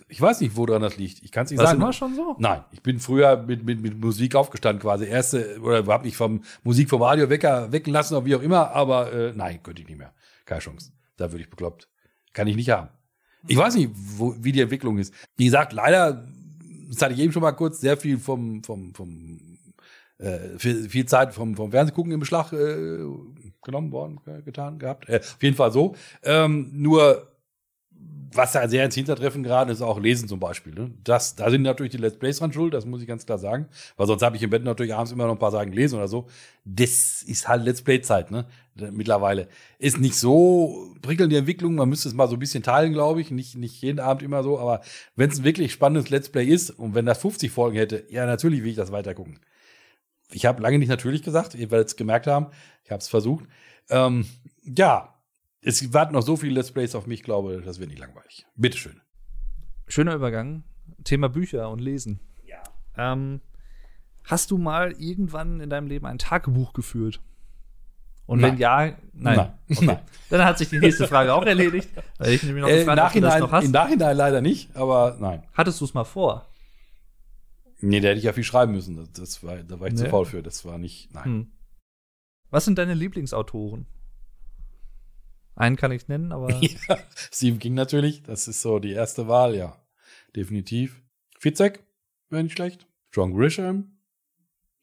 ich 0.08 0.22
weiß 0.22 0.42
nicht, 0.42 0.56
woran 0.56 0.82
das 0.82 0.98
liegt. 0.98 1.24
Ich 1.24 1.32
kann 1.32 1.46
es 1.46 1.52
nicht 1.52 1.60
Warst 1.60 1.72
sagen. 1.72 1.82
immer 1.82 1.94
schon 1.94 2.16
so? 2.16 2.36
Nein, 2.40 2.64
ich 2.72 2.82
bin 2.82 3.00
früher 3.00 3.38
mit, 3.38 3.64
mit, 3.66 3.82
mit 3.82 4.00
Musik 4.00 4.36
aufgestanden 4.36 4.82
quasi. 4.82 5.06
Erste, 5.06 5.60
oder 5.62 5.86
hab 5.88 6.04
mich 6.06 6.16
vom 6.16 6.42
Musik 6.64 6.90
vom 6.90 7.02
Radio 7.02 7.30
wecker, 7.30 7.72
weggelassen 7.72 8.16
oder 8.18 8.26
wie 8.26 8.36
auch 8.36 8.42
immer, 8.42 8.72
aber 8.72 9.12
äh, 9.14 9.34
nein, 9.36 9.62
könnte 9.64 9.82
ich 9.82 9.88
nicht 9.88 9.98
mehr. 9.98 10.14
Keine 10.46 10.62
Chance. 10.62 10.92
Da 11.18 11.32
würde 11.32 11.44
ich 11.44 11.50
bekloppt. 11.50 11.90
Kann 12.34 12.48
ich 12.48 12.56
nicht 12.56 12.70
haben. 12.70 12.90
Ich 13.48 13.58
weiß 13.58 13.76
nicht, 13.76 13.92
wo, 13.94 14.36
wie 14.40 14.52
die 14.52 14.62
Entwicklung 14.62 14.98
ist. 14.98 15.14
Wie 15.38 15.46
gesagt, 15.46 15.72
leider, 15.74 16.28
das 16.90 17.02
hatte 17.02 17.14
ich 17.14 17.20
eben 17.20 17.32
schon 17.32 17.42
mal 17.42 17.52
kurz, 17.52 17.80
sehr 17.80 17.98
viel 17.98 18.18
vom, 18.18 18.64
vom, 18.64 18.94
vom 18.94 19.40
äh, 20.18 20.58
viel, 20.58 20.90
viel 20.90 21.06
Zeit 21.06 21.34
vom, 21.34 21.56
vom 21.56 21.72
Fernsehgucken 21.72 22.12
im 22.12 22.20
Beschlag 22.20 22.52
äh, 22.54 22.98
genommen 23.64 23.92
worden, 23.92 24.20
ge- 24.26 24.42
getan, 24.42 24.80
gehabt. 24.80 25.08
Äh, 25.10 25.20
auf 25.20 25.42
jeden 25.42 25.56
Fall 25.56 25.72
so. 25.72 25.96
Ähm, 26.24 26.70
nur 26.74 27.28
was 28.36 28.52
da 28.52 28.68
sehr 28.68 28.86
ins 28.86 28.96
Hintertreffen 28.96 29.44
gerade 29.44 29.72
ist, 29.72 29.82
auch 29.82 30.00
Lesen 30.00 30.28
zum 30.28 30.40
Beispiel. 30.40 30.74
Ne? 30.74 30.92
Das, 31.04 31.36
da 31.36 31.50
sind 31.50 31.62
natürlich 31.62 31.92
die 31.92 31.98
Let's 31.98 32.18
Plays 32.18 32.40
dran 32.40 32.52
schuld, 32.52 32.74
das 32.74 32.86
muss 32.86 33.02
ich 33.02 33.08
ganz 33.08 33.26
klar 33.26 33.38
sagen. 33.38 33.68
Weil 33.98 34.08
sonst 34.08 34.22
habe 34.22 34.36
ich 34.36 34.44
im 34.44 34.50
Bett 34.50 34.64
natürlich 34.64 34.94
abends 34.94 35.12
immer 35.12 35.26
noch 35.26 35.34
ein 35.34 35.40
paar 35.40 35.52
Sachen 35.52 35.72
gelesen 35.72 35.96
oder 35.96 36.08
so. 36.08 36.28
Das 36.66 37.24
ist 37.24 37.48
halt 37.48 37.64
Let's 37.64 37.82
Play-Zeit, 37.82 38.32
ne? 38.32 38.46
Mittlerweile. 38.92 39.48
Ist 39.80 40.00
nicht 40.00 40.18
so 40.18 40.94
prickelnd 41.02 41.32
die 41.32 41.38
Entwicklung, 41.38 41.76
man 41.76 41.88
müsste 41.88 42.10
es 42.10 42.14
mal 42.14 42.28
so 42.28 42.36
ein 42.36 42.40
bisschen 42.40 42.64
teilen, 42.64 42.94
glaube 42.94 43.22
ich. 43.22 43.32
Nicht, 43.32 43.56
nicht 43.56 43.82
jeden 43.82 44.00
Abend 44.00 44.22
immer 44.22 44.44
so, 44.44 44.60
aber 44.60 44.82
wenn 45.16 45.30
es 45.30 45.40
ein 45.40 45.44
wirklich 45.46 45.72
spannendes 45.72 46.10
Let's 46.10 46.30
Play 46.30 46.46
ist 46.46 46.72
und 46.72 46.94
wenn 46.94 47.06
das 47.06 47.20
50 47.20 47.52
Folgen 47.52 47.78
hätte, 47.78 48.06
ja, 48.10 48.26
natürlich 48.26 48.64
will 48.64 48.72
ich 48.72 48.76
das 48.76 48.92
weiter 48.92 49.14
gucken. 49.14 49.40
Ich 50.32 50.46
habe 50.46 50.62
lange 50.62 50.80
nicht 50.80 50.90
natürlich 50.90 51.24
gesagt, 51.24 51.56
ihr 51.56 51.72
werdet 51.72 51.88
es 51.88 51.96
gemerkt 51.96 52.28
haben. 52.28 52.48
Ich 52.84 52.92
habe 52.92 53.00
es 53.00 53.08
versucht. 53.08 53.46
Ähm, 53.90 54.26
ja, 54.64 55.15
es 55.66 55.94
warten 55.94 56.14
noch 56.14 56.22
so 56.22 56.38
viele 56.38 56.54
Let's 56.54 56.72
Plays 56.72 56.96
auf 56.96 57.08
mich, 57.08 57.24
glaube 57.24 57.62
das 57.64 57.80
wird 57.80 57.90
nicht 57.90 58.00
langweilig. 58.00 58.46
Bitteschön. 58.56 59.02
Schöner 59.88 60.14
Übergang. 60.16 60.64
Thema 61.04 61.28
Bücher 61.30 61.70
und 61.70 61.80
Lesen. 61.82 62.20
Ja. 62.46 62.62
Ähm, 62.98 63.42
hast 64.24 64.52
du 64.52 64.58
mal 64.58 64.92
irgendwann 64.94 65.60
in 65.62 65.70
deinem 65.70 65.88
Leben 65.88 66.06
ein 66.06 66.20
Tagebuch 66.20 66.74
geführt? 66.74 67.20
Und 68.28 68.42
Nein. 68.42 68.54
wenn 68.54 68.60
ja, 68.60 68.78
nein. 68.78 68.98
Nein. 69.14 69.54
Okay. 69.70 69.86
Nein. 69.86 70.00
Dann 70.30 70.46
hat 70.46 70.58
sich 70.58 70.70
die 70.70 70.80
nächste 70.80 71.08
Frage 71.08 71.34
auch 71.34 71.46
erledigt, 71.46 71.90
weil 72.18 72.34
ich 72.34 72.44
nämlich 72.44 72.64
noch 72.64 72.70
Äh, 72.70 72.82
Im, 72.82 72.88
gefragt 72.88 73.00
habe, 73.00 73.08
ob 73.08 73.14
du 73.14 73.20
das 73.22 73.30
Nachhinein, 73.30 73.40
noch 73.42 73.52
hast. 73.52 73.66
Im 73.66 73.72
Nachhinein 73.72 74.18
leider 74.18 74.42
nicht, 74.42 74.76
aber 74.76 75.18
nein. 75.20 75.44
Hattest 75.54 75.82
du 75.82 75.86
es 75.86 75.94
mal 75.94 76.06
vor? 76.06 76.48
Nee, 77.82 78.00
da 78.00 78.08
hätte 78.10 78.18
ich 78.20 78.24
ja 78.24 78.34
viel 78.34 78.44
schreiben 78.44 78.72
müssen. 78.72 79.08
Das, 79.14 79.44
war, 79.44 79.58
da 79.58 79.80
war 79.80 79.88
ich 79.88 79.96
zu 79.96 80.04
Nee. 80.04 80.10
faul 80.10 80.26
für. 80.26 80.42
Das 80.42 80.66
war 80.66 80.78
nicht, 80.80 81.14
nein. 81.14 81.24
Hm. 81.26 81.52
Was 82.50 82.66
sind 82.66 82.78
deine 82.80 82.94
Lieblingsautoren? 82.96 83.86
Einen 85.56 85.76
kann 85.78 85.92
ich 85.92 86.08
nennen, 86.08 86.32
aber 86.32 86.50
Ja, 86.62 86.98
Stephen 87.32 87.60
King 87.60 87.74
natürlich. 87.74 88.24
Das 88.24 88.48
ist 88.48 88.62
so 88.62 88.80
die 88.80 88.92
erste 88.92 89.28
Wahl, 89.28 89.56
ja. 89.56 89.78
Definitiv. 90.36 91.02
Fitzek 91.40 91.84
wäre 92.30 92.44
nicht 92.44 92.54
schlecht. 92.54 92.88
John 93.14 93.34
Grisham. 93.34 93.98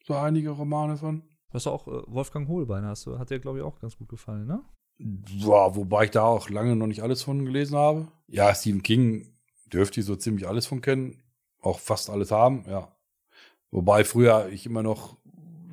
So 0.05 0.15
einige 0.15 0.49
Romane 0.49 0.97
von. 0.97 1.23
was 1.51 1.67
auch 1.67 1.87
äh, 1.87 2.01
Wolfgang 2.07 2.47
Hohlbein 2.47 2.85
hast 2.85 3.05
du, 3.05 3.19
hat 3.19 3.29
dir 3.29 3.39
glaube 3.39 3.59
ich 3.59 3.63
auch 3.63 3.79
ganz 3.79 3.97
gut 3.97 4.09
gefallen, 4.09 4.47
ne? 4.47 4.63
Ja, 4.97 5.75
wobei 5.75 6.05
ich 6.05 6.11
da 6.11 6.23
auch 6.23 6.49
lange 6.49 6.75
noch 6.75 6.87
nicht 6.87 7.03
alles 7.03 7.23
von 7.23 7.45
gelesen 7.45 7.77
habe. 7.77 8.07
Ja, 8.27 8.53
Stephen 8.53 8.83
King 8.83 9.37
dürfte 9.71 9.99
ich 9.99 10.05
so 10.05 10.15
ziemlich 10.15 10.47
alles 10.47 10.65
von 10.65 10.81
kennen. 10.81 11.21
Auch 11.59 11.79
fast 11.79 12.09
alles 12.09 12.31
haben, 12.31 12.65
ja. 12.67 12.95
Wobei 13.71 14.03
früher 14.03 14.49
ich 14.49 14.65
immer 14.65 14.83
noch 14.83 15.17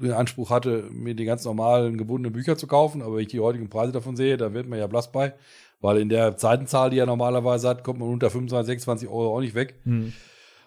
den 0.08 0.12
Anspruch 0.12 0.50
hatte, 0.50 0.88
mir 0.90 1.14
die 1.14 1.24
ganz 1.24 1.44
normalen 1.44 1.98
gebundenen 1.98 2.32
Bücher 2.32 2.56
zu 2.56 2.66
kaufen, 2.66 3.02
aber 3.02 3.16
wenn 3.16 3.22
ich 3.22 3.28
die 3.28 3.40
heutigen 3.40 3.68
Preise 3.68 3.92
davon 3.92 4.16
sehe, 4.16 4.36
da 4.36 4.52
wird 4.52 4.68
man 4.68 4.78
ja 4.78 4.86
blass 4.86 5.12
bei. 5.12 5.34
Weil 5.80 5.98
in 5.98 6.08
der 6.08 6.38
Seitenzahl, 6.38 6.90
die 6.90 6.98
er 6.98 7.06
normalerweise 7.06 7.68
hat, 7.68 7.84
kommt 7.84 8.00
man 8.00 8.08
unter 8.08 8.30
25, 8.30 8.66
26 8.66 9.08
Euro 9.08 9.36
auch 9.36 9.40
nicht 9.40 9.54
weg. 9.54 9.76
Hm. 9.84 10.12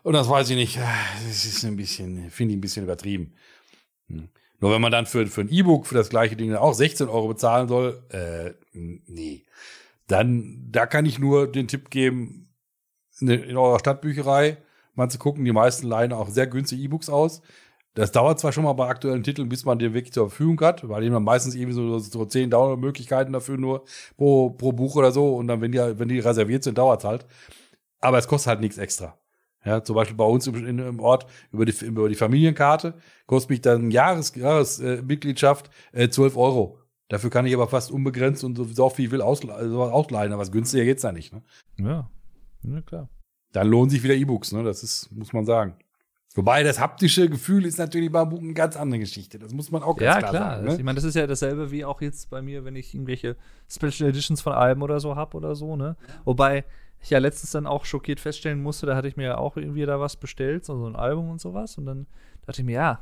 Und 0.02 0.14
das 0.14 0.30
weiß 0.30 0.50
ich 0.50 0.56
nicht. 0.56 0.78
Das 0.78 1.46
ist 1.46 1.64
ein 1.64 1.78
bisschen, 1.78 2.30
finde 2.32 2.54
ich 2.54 2.58
ein 2.58 2.62
bisschen 2.62 2.84
übertrieben. 2.84 3.34
Hm. 4.08 4.30
Nur 4.60 4.72
wenn 4.72 4.82
man 4.82 4.92
dann 4.92 5.06
für, 5.06 5.28
für 5.28 5.42
ein 5.42 5.52
E-Book 5.52 5.88
für 5.88 5.96
das 5.96 6.10
gleiche 6.10 6.36
Ding 6.36 6.50
dann 6.50 6.60
auch 6.60 6.74
16 6.74 7.10
Euro 7.10 7.28
bezahlen 7.28 7.68
soll, 7.68 8.02
äh, 8.10 8.52
nee. 8.72 9.44
Dann, 10.08 10.68
da 10.72 10.86
kann 10.86 11.06
ich 11.06 11.20
nur 11.20 11.52
den 11.52 11.68
Tipp 11.68 11.90
geben, 11.90 12.50
in, 13.20 13.28
in 13.28 13.58
eurer 13.58 13.80
Stadtbücherei 13.80 14.58
mal 14.96 15.10
zu 15.10 15.18
gucken. 15.18 15.46
Die 15.46 15.52
meisten 15.52 15.88
leihen 15.88 16.14
auch 16.14 16.30
sehr 16.30 16.48
günstige 16.48 16.82
E-Books 16.82 17.10
aus. 17.10 17.42
Das 17.96 18.12
dauert 18.12 18.40
zwar 18.40 18.52
schon 18.52 18.64
mal 18.64 18.74
bei 18.74 18.88
aktuellen 18.88 19.24
Titeln, 19.24 19.50
bis 19.50 19.66
man 19.66 19.78
den 19.78 19.94
wirklich 19.94 20.14
zur 20.14 20.30
Verfügung 20.30 20.60
hat, 20.62 20.88
weil 20.90 21.04
eben 21.04 21.24
meistens 21.24 21.54
irgendwie 21.54 21.76
so, 21.76 22.00
so 22.00 22.26
zehn 22.26 22.50
Download-Möglichkeiten 22.50 23.34
dafür 23.34 23.58
nur 23.58 23.86
pro, 24.18 24.50
pro 24.50 24.72
Buch 24.72 24.96
oder 24.96 25.12
so. 25.12 25.36
Und 25.36 25.48
dann, 25.48 25.62
wenn 25.62 25.72
die, 25.72 25.78
wenn 25.78 26.08
die 26.08 26.20
reserviert 26.20 26.64
sind, 26.64 26.78
dauert's 26.78 27.04
halt. 27.04 27.28
Aber 28.00 28.18
es 28.18 28.28
kostet 28.28 28.50
halt 28.50 28.62
nichts 28.62 28.78
extra. 28.80 29.18
Ja, 29.64 29.84
zum 29.84 29.96
Beispiel 29.96 30.18
bei 30.18 30.26
uns 30.26 30.48
im, 30.48 30.80
im 30.80 31.00
Ort 31.00 31.26
über 31.52 31.66
die, 31.66 31.86
über 31.86 32.10
die 32.10 32.16
Familienkarte 32.16 32.96
kostet 33.28 33.52
mich 33.52 33.62
dann 33.62 33.92
Jahres, 33.92 34.36
Jahres 34.36 34.80
äh, 34.80 35.02
äh, 35.94 36.10
12 36.10 36.36
Euro. 36.36 36.80
Dafür 37.10 37.30
kann 37.30 37.46
ich 37.46 37.54
aber 37.54 37.68
fast 37.68 37.92
unbegrenzt 37.92 38.44
und 38.44 38.58
so, 38.58 38.64
so 38.66 38.92
wie 38.98 39.06
ich 39.06 39.12
will 39.12 39.22
ausle 39.22 39.54
ausleihen. 39.54 40.34
Aber 40.34 40.42
was 40.42 40.52
günstiger 40.52 40.84
geht's 40.84 41.04
da 41.04 41.12
nicht. 41.12 41.32
Ne? 41.32 41.44
Ja. 41.78 42.10
Ja, 42.64 42.82
klar. 42.82 43.10
Dann 43.52 43.68
lohnen 43.68 43.90
sich 43.90 44.04
wieder 44.04 44.16
E-Books. 44.16 44.52
Ne? 44.52 44.64
Das 44.64 44.84
ist, 44.84 45.12
muss 45.12 45.32
man 45.32 45.46
sagen. 45.46 45.76
Wobei 46.36 46.64
das 46.64 46.80
haptische 46.80 47.30
Gefühl 47.30 47.66
ist 47.66 47.78
natürlich 47.78 48.12
beim 48.12 48.28
Buch 48.30 48.40
eine 48.42 48.54
ganz 48.54 48.76
andere 48.76 49.00
Geschichte. 49.00 49.38
Das 49.38 49.54
muss 49.54 49.70
man 49.70 49.84
auch 49.84 49.96
ganz 49.96 50.16
Ja, 50.16 50.18
klar, 50.20 50.32
klar. 50.32 50.56
sagen. 50.56 50.68
Ne? 50.68 50.76
Ich 50.78 50.84
meine, 50.84 50.96
das 50.96 51.04
ist 51.04 51.16
ja 51.16 51.28
dasselbe 51.28 51.70
wie 51.70 51.86
auch 51.86 52.02
jetzt 52.02 52.30
bei 52.32 52.42
mir, 52.42 52.66
wenn 52.66 52.76
ich 52.76 52.94
irgendwelche 52.94 53.36
Special 53.70 54.10
Editions 54.10 54.42
von 54.42 54.54
Alben 54.54 54.82
oder 54.82 55.00
so 55.00 55.16
habe 55.16 55.38
oder 55.38 55.56
so, 55.56 55.76
ne? 55.76 55.96
Wobei 56.26 56.64
ich 57.02 57.12
ja 57.12 57.20
letztens 57.20 57.52
dann 57.52 57.68
auch 57.68 57.86
schockiert 57.86 58.20
feststellen 58.20 58.62
musste, 58.64 58.86
da 58.88 58.96
hatte 58.96 59.08
ich 59.08 59.16
mir 59.18 59.24
ja 59.26 59.38
auch 59.38 59.58
irgendwie 59.58 59.86
da 59.86 60.00
was 60.00 60.16
bestellt, 60.16 60.66
so 60.66 60.78
so 60.80 60.88
ein 60.88 60.96
Album 60.96 61.30
und 61.30 61.40
sowas. 61.40 61.78
Und 61.78 61.86
dann 61.86 62.08
dachte 62.48 62.62
ich 62.62 62.66
mir, 62.66 62.74
ja, 62.74 63.00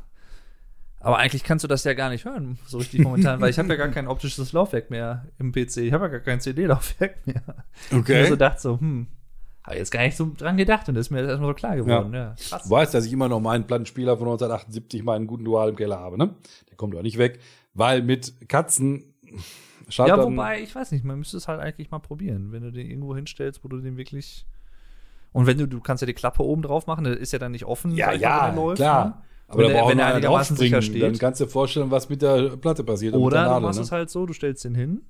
aber 1.00 1.18
eigentlich 1.18 1.44
kannst 1.44 1.64
du 1.64 1.68
das 1.68 1.84
ja 1.84 1.94
gar 1.94 2.10
nicht 2.10 2.26
hören, 2.26 2.60
so 2.68 2.78
richtig 2.80 3.00
momentan, 3.02 3.40
weil 3.42 3.50
ich 3.50 3.58
habe 3.60 3.70
ja 3.70 3.76
gar 3.76 3.88
kein 3.88 4.08
optisches 4.08 4.54
Laufwerk 4.54 4.92
mehr 4.92 5.26
im 5.40 5.52
PC. 5.52 5.78
Ich 5.78 5.94
habe 5.94 6.06
ja 6.06 6.12
gar 6.12 6.20
kein 6.20 6.40
CD-Laufwerk 6.42 7.26
mehr. 7.26 7.42
Und 7.92 8.08
ich 8.10 8.28
so 8.28 8.36
dachte 8.36 8.62
so, 8.62 8.80
hm, 8.80 9.08
habe 9.64 9.78
jetzt 9.78 9.92
gar 9.92 10.02
nicht 10.02 10.18
so 10.18 10.32
dran 10.36 10.58
gedacht 10.58 10.90
und 10.90 10.96
das 10.96 11.08
ist 11.08 11.12
mir 11.12 11.22
erstmal 11.22 11.50
so 11.50 11.54
klar 11.54 11.76
geworden. 11.76 12.14
Ja, 12.14 12.36
krass. 12.50 12.64
Du 12.64 12.70
weißt, 12.70 12.94
dass 12.94 13.06
ich 13.06 13.14
immer 13.14 13.30
noch 13.30 13.40
meinen 13.40 13.66
Plattenspieler 13.66 14.18
von 14.18 14.28
1978, 14.28 15.04
meinen 15.04 15.28
guten 15.28 15.46
Dual 15.46 15.70
im 15.70 15.76
Keller 15.76 16.00
habe, 16.00 16.18
ne? 16.18 16.36
Der 16.70 16.78
kommt 16.78 16.96
auch 16.96 17.04
nicht 17.04 17.18
weg, 17.18 17.40
weil 17.74 18.02
mit 18.02 18.34
Katzen 18.50 19.14
schaut 19.88 20.08
Ja, 20.08 20.22
wobei, 20.22 20.62
ich 20.62 20.74
weiß 20.74 20.92
nicht, 20.92 21.04
man 21.06 21.20
müsste 21.20 21.38
es 21.38 21.48
halt 21.48 21.60
eigentlich 21.60 21.92
mal 21.92 22.00
probieren, 22.00 22.52
wenn 22.52 22.64
du 22.64 22.72
den 22.72 22.90
irgendwo 22.90 23.16
hinstellst, 23.16 23.64
wo 23.64 23.68
du 23.68 23.78
den 23.78 23.98
wirklich. 23.98 24.46
Und 25.32 25.48
wenn 25.48 25.58
du, 25.58 25.68
du 25.68 25.80
kannst 25.80 26.02
ja 26.02 26.08
die 26.08 26.14
Klappe 26.14 26.44
oben 26.44 26.62
drauf 26.64 26.88
machen, 26.88 27.04
der 27.04 27.18
ist 27.18 27.32
ja 27.32 27.40
dann 27.40 27.52
nicht 27.52 27.66
offen. 27.66 27.96
Ja, 27.96 28.12
ich 28.14 28.22
ja, 28.22 28.54
läuft, 28.54 28.78
klar. 28.78 29.06
ne? 29.06 29.14
Aber 29.48 29.64
Wenn 29.64 29.74
da 29.74 29.88
wenn 29.88 30.00
er 30.00 30.06
einer 30.06 30.16
einigermaßen 30.16 30.56
sicher 30.56 30.78
draufspringen, 30.78 31.02
dann 31.02 31.10
steht. 31.12 31.20
kannst 31.20 31.42
du 31.42 31.46
dir 31.46 31.52
vorstellen, 31.52 31.92
was 31.92 32.10
mit 32.10 32.22
der 32.22 32.56
Platte 32.58 32.84
passiert. 32.86 33.14
Oder 33.14 33.44
der 33.44 33.56
du 33.56 33.62
machst 33.62 33.80
ne? 33.80 33.84
es 33.84 33.92
halt 33.92 34.10
so, 34.10 34.26
du 34.26 34.34
stellst 34.34 34.64
den 34.64 34.76
hin 34.76 35.02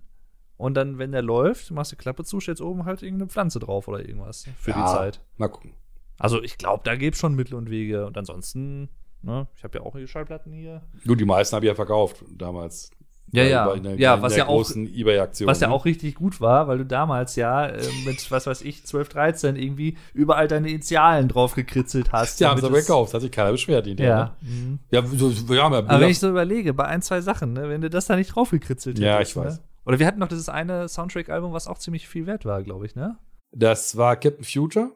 und 0.62 0.76
dann, 0.76 0.98
wenn 1.00 1.12
der 1.12 1.22
läuft, 1.22 1.72
machst 1.72 1.92
die 1.92 1.96
Klappe 1.96 2.24
zu, 2.24 2.40
stellst 2.40 2.62
oben 2.62 2.86
halt 2.86 3.02
irgendeine 3.02 3.30
Pflanze 3.30 3.60
drauf 3.60 3.88
oder 3.88 4.00
irgendwas 4.08 4.46
für 4.58 4.72
die 4.72 4.80
Ja, 4.80 4.86
Zeit. 4.86 5.20
Mal 5.38 5.48
gucken. 5.48 5.74
Also 6.20 6.42
ich 6.42 6.58
glaube, 6.58 6.84
da 6.86 6.96
gibt 6.96 7.16
es 7.16 7.20
schon 7.20 7.36
Mittel 7.36 7.56
und 7.56 7.70
Wege. 7.72 8.06
Und 8.06 8.18
ansonsten, 8.18 8.90
ne, 9.24 9.48
ich 9.56 9.64
habe 9.64 9.80
ja 9.80 9.84
auch 9.84 9.96
die 9.96 10.08
Schallplatten 10.08 10.54
hier. 10.54 10.84
Gut, 11.08 11.20
die 11.20 11.26
meisten 11.26 11.56
habe 11.56 11.66
ich 11.66 11.70
ja 11.70 11.76
verkauft 11.76 12.24
damals. 12.30 12.92
Ja, 13.34 13.44
ja. 13.44 13.72
einer- 13.72 13.96
Ja, 13.96 14.16
in 14.16 14.22
was 14.22 14.36
ja 14.36 14.48
auch-. 14.48 14.60
Was 14.60 15.60
ja 15.62 15.68
ne? 15.68 15.74
auch 15.74 15.86
richtig 15.86 16.16
gut 16.16 16.42
war, 16.42 16.68
weil 16.68 16.78
du 16.80 16.86
damals 16.86 17.36
ja 17.38 17.66
äh, 17.66 17.82
mit, 18.06 18.30
was 18.30 18.46
weiß 18.46 18.62
ich, 18.62 18.86
12, 18.86 19.10
13 19.10 19.56
irgendwie 19.56 19.98
überall 20.14 20.48
deine 20.48 20.70
Initialen 20.70 21.28
drauf 21.28 21.56
gekritzelt 21.56 22.12
hast. 22.12 22.40
Ja, 22.40 22.50
haben 22.50 22.60
sie 22.60 22.66
aber 22.68 22.80
gekauft, 22.82 23.14
hat 23.14 23.22
sich 23.22 23.32
keiner 23.32 23.52
beschwert 23.52 23.88
hinterher. 23.88 24.36
Ja. 24.42 24.48
Mhm. 24.48 24.72
Ne? 24.74 24.80
Ja, 24.92 25.06
so, 25.06 25.32
ja 25.54 25.64
Aber 25.66 26.00
wenn 26.02 26.10
ich 26.10 26.20
so 26.20 26.30
überlege, 26.30 26.74
bei 26.74 26.86
ein, 26.86 27.02
zwei 27.02 27.22
Sachen, 27.22 27.54
ne, 27.54 27.70
wenn 27.70 27.82
du 27.82 27.90
das 27.90 28.06
da 28.06 28.16
nicht 28.16 28.36
drauf 28.36 28.52
gekritzelt 28.52 29.00
Ja, 29.00 29.16
hättest, 29.16 29.32
ich 29.32 29.38
weiß. 29.38 29.58
Ne? 29.58 29.64
Oder 29.86 30.00
wir 30.00 30.08
hatten 30.08 30.20
noch 30.20 30.28
dieses 30.28 30.50
eine 30.50 30.88
Soundtrack-Album, 30.88 31.54
was 31.54 31.68
auch 31.68 31.78
ziemlich 31.78 32.08
viel 32.08 32.28
wert 32.28 32.46
war, 32.46 32.64
glaube 32.64 32.86
ich, 32.86 32.96
ne? 32.96 33.18
Das 33.52 33.98
war 33.98 34.16
Captain 34.16 34.44
Future, 34.44 34.92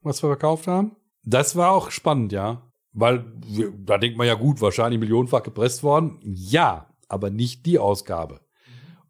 was 0.00 0.22
wir 0.22 0.28
verkauft 0.28 0.66
haben. 0.66 0.96
Das 1.22 1.56
war 1.56 1.72
auch 1.72 1.90
spannend, 1.90 2.32
ja. 2.32 2.62
Weil 2.92 3.24
da 3.84 3.98
denkt 3.98 4.16
man 4.16 4.26
ja 4.26 4.34
gut, 4.34 4.60
wahrscheinlich 4.60 5.00
millionenfach 5.00 5.42
gepresst 5.42 5.82
worden. 5.82 6.18
Ja, 6.22 6.88
aber 7.08 7.30
nicht 7.30 7.66
die 7.66 7.78
Ausgabe. 7.78 8.40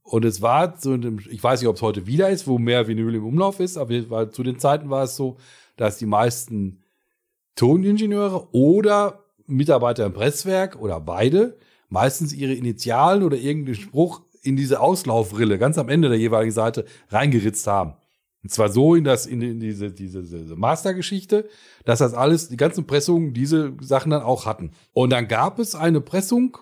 Und 0.03 0.24
es 0.24 0.43
war 0.43 0.78
so, 0.78 0.95
ich 0.95 1.43
weiß 1.43 1.61
nicht, 1.61 1.69
ob 1.69 1.77
es 1.77 1.82
heute 1.82 2.07
wieder 2.07 2.28
ist, 2.28 2.47
wo 2.47 2.59
mehr 2.59 2.86
Vinyl 2.86 3.15
im 3.15 3.27
Umlauf 3.27 3.61
ist, 3.61 3.78
aber 3.78 4.31
zu 4.31 4.43
den 4.43 4.59
Zeiten 4.59 4.91
war 4.91 5.05
es 5.05 5.16
so, 5.16 5.39
dass 5.77 5.99
die 5.99 6.07
meisten 6.07 6.82
Toningenieure 7.57 8.49
oder 8.53 9.24
Mitarbeiter 9.47 10.07
im 10.07 10.12
Presswerk 10.12 10.77
oder 10.77 11.01
beide 11.01 11.59
meistens 11.89 12.32
ihre 12.32 12.53
Initialen 12.53 13.23
oder 13.23 13.36
irgendeinen 13.36 13.77
Spruch 13.77 14.23
in 14.44 14.56
diese 14.56 14.80
Auslaufrille 14.80 15.58
ganz 15.58 15.78
am 15.78 15.88
Ende 15.88 16.08
der 16.08 16.18
jeweiligen 16.18 16.52
Seite 16.52 16.84
reingeritzt 17.08 17.66
haben. 17.66 17.94
Und 18.42 18.50
zwar 18.50 18.68
so 18.68 18.94
in 18.94 19.04
das, 19.04 19.24
in, 19.24 19.40
in 19.40 19.58
diese, 19.58 19.90
diese, 19.90 20.22
diese 20.22 20.54
Mastergeschichte, 20.54 21.48
dass 21.86 22.00
das 22.00 22.12
alles, 22.12 22.50
die 22.50 22.58
ganzen 22.58 22.86
Pressungen 22.86 23.32
diese 23.32 23.72
Sachen 23.80 24.10
dann 24.10 24.22
auch 24.22 24.44
hatten. 24.44 24.72
Und 24.92 25.10
dann 25.10 25.28
gab 25.28 25.58
es 25.58 25.74
eine 25.74 26.02
Pressung, 26.02 26.58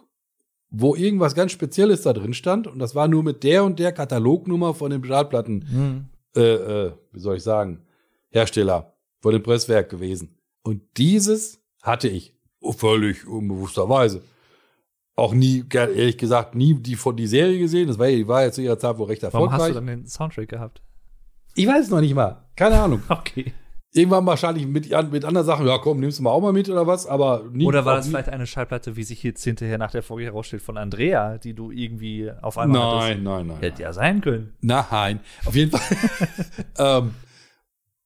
wo 0.70 0.94
irgendwas 0.94 1.34
ganz 1.34 1.50
Spezielles 1.50 2.02
da 2.02 2.12
drin 2.12 2.34
stand. 2.34 2.68
Und 2.68 2.78
das 2.78 2.94
war 2.94 3.08
nur 3.08 3.24
mit 3.24 3.42
der 3.42 3.64
und 3.64 3.80
der 3.80 3.92
Katalognummer 3.92 4.74
von 4.74 4.92
dem 4.92 5.04
Schallplatten, 5.04 5.66
mhm. 5.68 6.40
äh, 6.40 6.86
äh, 6.86 6.92
wie 7.10 7.20
soll 7.20 7.36
ich 7.36 7.42
sagen, 7.42 7.80
Hersteller 8.30 8.94
von 9.20 9.32
dem 9.32 9.42
Presswerk 9.42 9.90
gewesen. 9.90 10.38
Und 10.62 10.82
dieses 10.96 11.60
hatte 11.82 12.08
ich 12.08 12.32
völlig 12.76 13.26
unbewussterweise 13.26 14.22
auch 15.22 15.34
nie, 15.34 15.64
ehrlich 15.72 16.18
gesagt, 16.18 16.56
nie 16.56 16.74
die 16.74 16.96
von 16.96 17.16
die 17.16 17.28
Serie 17.28 17.56
gesehen. 17.60 17.86
Das 17.86 17.96
war, 17.96 18.08
die 18.08 18.26
war 18.26 18.42
ja 18.42 18.50
zu 18.50 18.60
ihrer 18.60 18.76
Zeit 18.76 18.98
wohl 18.98 19.06
recht 19.06 19.22
erfolgreich. 19.22 19.52
Warum 19.52 19.62
hast 19.62 19.70
du 19.70 19.74
dann 19.74 19.86
den 19.86 20.06
Soundtrack 20.06 20.48
gehabt? 20.48 20.82
Ich 21.54 21.64
weiß 21.64 21.84
es 21.84 21.90
noch 21.90 22.00
nicht 22.00 22.14
mal. 22.14 22.44
Keine 22.56 22.80
Ahnung. 22.80 23.02
Okay. 23.08 23.52
Irgendwann 23.94 24.24
wahrscheinlich 24.24 24.66
mit, 24.66 24.90
mit 25.12 25.24
anderen 25.26 25.46
Sachen, 25.46 25.66
ja 25.66 25.76
komm, 25.76 26.00
nimmst 26.00 26.18
du 26.18 26.22
mal 26.22 26.30
auch 26.30 26.40
mal 26.40 26.54
mit 26.54 26.70
oder 26.70 26.86
was, 26.86 27.06
aber 27.06 27.44
nie. 27.52 27.66
Oder 27.66 27.84
war 27.84 27.96
das 27.96 28.06
nie. 28.06 28.12
vielleicht 28.12 28.30
eine 28.30 28.46
Schallplatte, 28.46 28.96
wie 28.96 29.02
sich 29.02 29.22
jetzt 29.22 29.44
hinterher 29.44 29.76
nach 29.76 29.90
der 29.90 30.02
Folge 30.02 30.24
herausstellt, 30.24 30.62
von 30.62 30.78
Andrea, 30.78 31.36
die 31.36 31.52
du 31.52 31.70
irgendwie 31.70 32.30
auf 32.40 32.56
einmal 32.56 32.80
Nein, 32.80 33.00
hattest? 33.02 33.22
nein, 33.22 33.46
nein. 33.48 33.56
Hätte 33.60 33.82
ja 33.82 33.92
sein 33.92 34.22
können. 34.22 34.54
Nein, 34.62 35.20
auf 35.44 35.54
jeden 35.54 35.78
Fall. 35.78 35.98
ähm, 36.78 37.14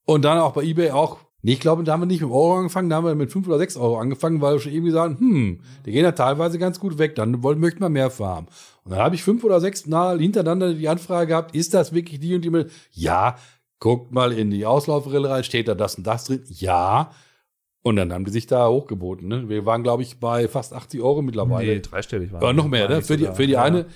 und 0.06 0.24
dann 0.24 0.38
auch 0.38 0.54
bei 0.54 0.64
Ebay 0.64 0.90
auch 0.90 1.18
Nee, 1.46 1.52
ich 1.52 1.60
glaube, 1.60 1.84
da 1.84 1.92
haben 1.92 2.00
wir 2.00 2.06
nicht 2.06 2.22
mit 2.22 2.30
Euro 2.32 2.56
angefangen, 2.56 2.90
da 2.90 2.96
haben 2.96 3.06
wir 3.06 3.14
mit 3.14 3.30
5 3.30 3.46
oder 3.46 3.58
6 3.58 3.76
Euro 3.76 4.00
angefangen, 4.00 4.40
weil 4.40 4.54
wir 4.54 4.60
schon 4.60 4.72
irgendwie 4.72 4.90
sagen, 4.90 5.16
hm, 5.16 5.60
die 5.84 5.92
gehen 5.92 6.02
ja 6.02 6.10
teilweise 6.10 6.58
ganz 6.58 6.80
gut 6.80 6.98
weg, 6.98 7.14
dann 7.14 7.44
wollen, 7.44 7.60
möchten 7.60 7.78
wir 7.78 7.88
mehr 7.88 8.10
farmen. 8.10 8.48
Und 8.82 8.90
dann 8.90 8.98
habe 8.98 9.14
ich 9.14 9.22
fünf 9.22 9.44
oder 9.44 9.60
sechs 9.60 9.86
Mal 9.86 10.18
hintereinander 10.18 10.74
die 10.74 10.88
Anfrage 10.88 11.28
gehabt, 11.28 11.54
ist 11.54 11.72
das 11.72 11.92
wirklich 11.92 12.18
die 12.18 12.34
und 12.34 12.42
die? 12.42 12.50
Mit? 12.50 12.72
Ja, 12.90 13.36
guckt 13.78 14.10
mal 14.10 14.32
in 14.32 14.50
die 14.50 14.66
Auslaufrille 14.66 15.30
rein, 15.30 15.44
steht 15.44 15.68
da 15.68 15.76
das 15.76 15.94
und 15.94 16.04
das 16.04 16.24
drin? 16.24 16.42
Ja. 16.48 17.12
Und 17.82 17.94
dann 17.94 18.12
haben 18.12 18.24
die 18.24 18.32
sich 18.32 18.48
da 18.48 18.68
hochgeboten. 18.68 19.28
Ne? 19.28 19.48
Wir 19.48 19.64
waren, 19.66 19.84
glaube 19.84 20.02
ich, 20.02 20.18
bei 20.18 20.48
fast 20.48 20.72
80 20.72 21.00
Euro 21.00 21.22
mittlerweile. 21.22 21.74
Nee, 21.74 21.80
dreistellig 21.80 22.32
waren. 22.32 22.42
Aber 22.42 22.54
noch 22.54 22.66
mehr, 22.66 22.88
ne? 22.88 23.02
Für 23.02 23.16
die, 23.16 23.26
für 23.26 23.46
die 23.46 23.52
ja. 23.52 23.62
eine 23.62 23.86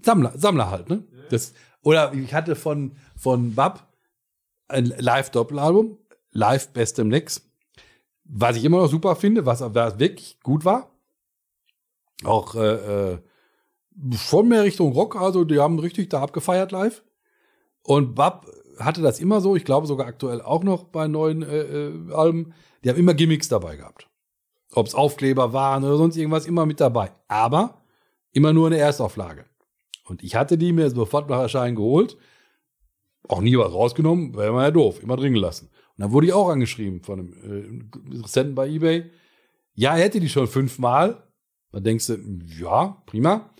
Sammler, 0.00 0.32
Sammler 0.36 0.70
halt, 0.70 0.88
ne? 0.88 1.04
Das, 1.28 1.52
oder 1.82 2.14
ich 2.14 2.32
hatte 2.32 2.56
von, 2.56 2.92
von 3.14 3.54
Bab 3.54 3.92
ein 4.68 4.86
Live-Doppelalbum 4.86 5.98
live 6.32 6.72
bestem 6.72 7.08
Nix. 7.08 7.48
Was 8.24 8.56
ich 8.56 8.64
immer 8.64 8.78
noch 8.78 8.90
super 8.90 9.16
finde, 9.16 9.46
was, 9.46 9.62
was 9.62 9.98
wirklich 9.98 10.38
gut 10.42 10.64
war. 10.64 10.90
Auch 12.24 12.54
äh, 12.54 13.12
äh, 13.12 13.18
von 14.12 14.48
mehr 14.48 14.64
Richtung 14.64 14.92
Rock, 14.92 15.16
also 15.16 15.44
die 15.44 15.58
haben 15.58 15.78
richtig 15.78 16.10
da 16.10 16.20
abgefeiert 16.22 16.72
live. 16.72 17.02
Und 17.82 18.14
Bab 18.14 18.46
hatte 18.78 19.02
das 19.02 19.18
immer 19.18 19.40
so, 19.40 19.56
ich 19.56 19.64
glaube 19.64 19.86
sogar 19.86 20.06
aktuell 20.06 20.40
auch 20.42 20.62
noch 20.62 20.84
bei 20.84 21.08
neuen 21.08 21.42
äh, 21.42 21.88
äh, 21.88 22.12
Alben, 22.12 22.54
die 22.84 22.90
haben 22.90 22.98
immer 22.98 23.14
Gimmicks 23.14 23.48
dabei 23.48 23.76
gehabt. 23.76 24.08
Ob 24.72 24.86
es 24.86 24.94
Aufkleber 24.94 25.52
waren 25.52 25.84
oder 25.84 25.96
sonst 25.96 26.16
irgendwas, 26.16 26.46
immer 26.46 26.66
mit 26.66 26.80
dabei. 26.80 27.12
Aber 27.26 27.82
immer 28.32 28.52
nur 28.52 28.66
eine 28.66 28.78
Erstauflage. 28.78 29.46
Und 30.04 30.22
ich 30.22 30.36
hatte 30.36 30.58
die 30.58 30.72
mir 30.72 30.90
sofort 30.90 31.28
nach 31.28 31.40
Erscheinen 31.40 31.76
geholt. 31.76 32.16
Auch 33.26 33.40
nie 33.40 33.56
was 33.58 33.72
rausgenommen, 33.72 34.36
wäre 34.36 34.52
man 34.52 34.64
ja 34.64 34.70
doof, 34.70 35.02
immer 35.02 35.16
drin 35.16 35.34
gelassen. 35.34 35.70
Und 35.98 36.04
dann 36.04 36.12
wurde 36.12 36.28
ich 36.28 36.32
auch 36.32 36.48
angeschrieben 36.48 37.02
von 37.02 37.18
einem 37.18 37.32
äh, 37.42 38.14
Interessenten 38.14 38.54
bei 38.54 38.68
eBay. 38.68 39.10
Ja, 39.74 39.96
er 39.96 40.04
hätte 40.04 40.20
die 40.20 40.28
schon 40.28 40.46
fünfmal. 40.46 41.24
Dann 41.72 41.82
denkst 41.82 42.06
du, 42.06 42.18
ja, 42.60 43.02
prima. 43.04 43.50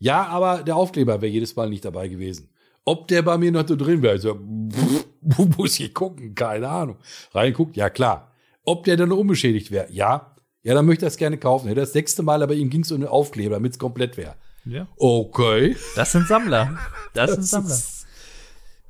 Ja, 0.00 0.26
aber 0.26 0.64
der 0.64 0.74
Aufkleber 0.74 1.22
wäre 1.22 1.30
jedes 1.32 1.54
Mal 1.54 1.70
nicht 1.70 1.84
dabei 1.84 2.08
gewesen. 2.08 2.50
Ob 2.84 3.06
der 3.06 3.22
bei 3.22 3.38
mir 3.38 3.52
noch 3.52 3.66
so 3.66 3.76
drin 3.76 4.02
wäre, 4.02 4.18
so, 4.18 4.34
muss 5.56 5.78
ich 5.78 5.94
gucken, 5.94 6.34
keine 6.34 6.68
Ahnung. 6.68 6.96
Reinguckt, 7.32 7.76
ja 7.76 7.88
klar. 7.90 8.32
Ob 8.64 8.84
der 8.84 8.96
dann 8.96 9.12
unbeschädigt 9.12 9.70
wäre, 9.70 9.86
ja. 9.90 10.34
Ja, 10.64 10.74
dann 10.74 10.86
möchte 10.86 11.04
ich 11.06 11.12
das 11.12 11.16
gerne 11.16 11.38
kaufen. 11.38 11.68
Ja, 11.68 11.74
das 11.74 11.92
sechste 11.92 12.24
Mal, 12.24 12.42
aber 12.42 12.54
ihm 12.54 12.70
ging 12.70 12.82
es 12.82 12.90
um 12.90 13.00
den 13.00 13.08
Aufkleber, 13.08 13.54
damit 13.54 13.72
es 13.72 13.78
komplett 13.78 14.16
wäre. 14.16 14.34
Ja. 14.64 14.88
Okay. 14.96 15.76
Das 15.94 16.10
sind 16.10 16.26
Sammler. 16.26 16.76
Das, 17.12 17.30
das 17.30 17.34
sind 17.36 17.46
Sammler. 17.46 17.76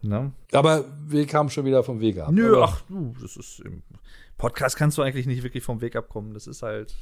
Ne? 0.05 0.33
Aber 0.53 0.85
wir 1.07 1.27
kamen 1.27 1.49
schon 1.49 1.65
wieder 1.65 1.83
vom 1.83 2.01
Weg 2.01 2.19
ab. 2.19 2.31
Nö, 2.31 2.61
ach 2.63 2.83
du, 2.89 3.15
das 3.21 3.37
ist 3.37 3.61
im 3.61 3.83
Podcast 4.37 4.77
kannst 4.77 4.99
du 4.99 5.03
eigentlich 5.03 5.27
nicht 5.27 5.43
wirklich 5.43 5.65
vom 5.65 5.81
Weg 5.81 5.97
abkommen. 5.97 6.35
Das 6.35 6.47
ist 6.47 6.63
halt, 6.63 6.95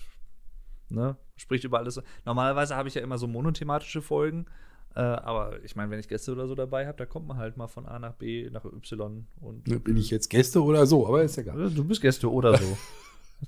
ne, 0.89 1.17
spricht 1.37 1.65
über 1.65 1.79
alles. 1.79 2.01
Normalerweise 2.25 2.77
habe 2.77 2.89
ich 2.89 2.95
ja 2.95 3.03
immer 3.03 3.19
so 3.19 3.27
monothematische 3.27 4.03
Folgen. 4.03 4.47
Äh, 4.95 5.01
aber 5.01 5.63
ich 5.65 5.75
meine, 5.75 5.91
wenn 5.91 5.99
ich 5.99 6.07
Gäste 6.07 6.31
oder 6.31 6.47
so 6.47 6.55
dabei 6.55 6.87
habe, 6.87 6.97
da 6.99 7.07
kommt 7.07 7.27
man 7.27 7.39
halt 7.39 7.57
mal 7.57 7.67
von 7.67 7.87
A 7.87 7.99
nach 7.99 8.13
B 8.13 8.49
nach 8.51 8.65
Y. 8.65 9.27
Und 9.41 9.65
Bin 9.65 9.97
ich 9.97 10.11
jetzt 10.11 10.29
Gäste 10.29 10.63
oder 10.63 10.87
so, 10.87 11.09
aber 11.09 11.25
ist 11.25 11.39
egal. 11.39 11.71
Du 11.71 11.83
bist 11.85 12.03
Gäste 12.03 12.31
oder 12.31 12.57
so. 12.57 12.77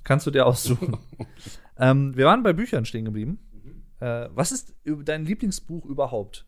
kannst 0.03 0.27
du 0.27 0.31
dir 0.31 0.45
aussuchen. 0.45 0.97
ähm, 1.77 2.17
wir 2.17 2.25
waren 2.25 2.43
bei 2.43 2.51
Büchern 2.51 2.83
stehen 2.83 3.05
geblieben. 3.05 3.39
Äh, 4.01 4.27
was 4.33 4.51
ist 4.51 4.75
dein 4.83 5.23
Lieblingsbuch 5.23 5.85
überhaupt? 5.85 6.45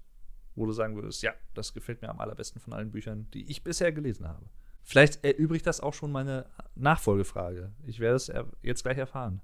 Wo 0.58 0.66
du 0.66 0.72
sagen 0.74 0.96
würdest, 0.96 1.22
ja, 1.22 1.34
das 1.54 1.74
gefällt 1.74 2.02
mir 2.02 2.10
am 2.10 2.20
allerbesten 2.20 2.60
von 2.60 2.74
allen 2.74 2.92
Büchern, 2.92 3.30
die 3.34 3.50
ich 3.50 3.64
bisher 3.64 3.92
gelesen 3.92 4.28
habe. 4.28 4.46
Vielleicht 4.84 5.24
erübrigt 5.24 5.68
das 5.68 5.82
auch 5.82 5.94
schon 5.94 6.12
meine 6.12 6.48
Nachfolgefrage. 6.76 7.72
Ich 7.86 8.00
werde 8.00 8.16
es 8.16 8.32
jetzt 8.64 8.84
gleich 8.84 8.98
erfahren. 8.98 9.42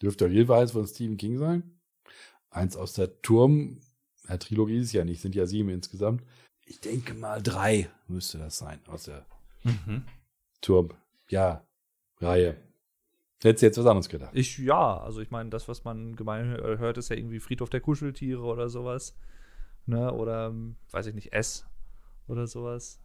Dürfte 0.00 0.26
auf 0.26 0.30
jeden 0.30 0.46
Fall 0.46 0.62
eins 0.62 0.72
von 0.72 0.86
Stephen 0.86 1.16
King 1.16 1.36
sein. 1.36 1.78
Eins 2.50 2.76
aus 2.76 2.94
der 2.94 3.20
Turm, 3.20 3.80
ja, 4.28 4.36
Trilogie 4.38 4.78
ist 4.78 4.92
ja 4.92 5.04
nicht, 5.04 5.20
sind 5.20 5.34
ja 5.34 5.46
sieben 5.46 5.68
insgesamt. 5.68 6.22
Ich 6.64 6.80
denke 6.80 7.12
mal 7.14 7.42
drei 7.42 7.90
müsste 8.08 8.38
das 8.38 8.56
sein 8.56 8.80
aus 8.86 9.04
der 9.04 9.26
mhm. 9.64 10.04
Turm, 10.62 10.90
ja, 11.28 11.66
Reihe. 12.20 12.56
Hättest 13.42 13.62
du 13.62 13.66
jetzt 13.66 13.78
was 13.78 13.86
anderes 13.86 14.08
gedacht? 14.08 14.30
Ich, 14.34 14.56
ja, 14.58 14.98
also 14.98 15.20
ich 15.20 15.30
meine, 15.30 15.50
das, 15.50 15.68
was 15.68 15.84
man 15.84 16.16
gemein 16.16 16.56
hört, 16.56 16.96
ist 16.96 17.10
ja 17.10 17.16
irgendwie 17.16 17.40
Friedhof 17.40 17.68
der 17.68 17.82
Kuscheltiere 17.82 18.42
oder 18.42 18.70
sowas 18.70 19.14
ne? 19.86 20.12
Oder 20.12 20.54
weiß 20.90 21.06
ich 21.06 21.14
nicht, 21.14 21.32
S 21.32 21.66
oder 22.28 22.46
sowas. 22.46 23.00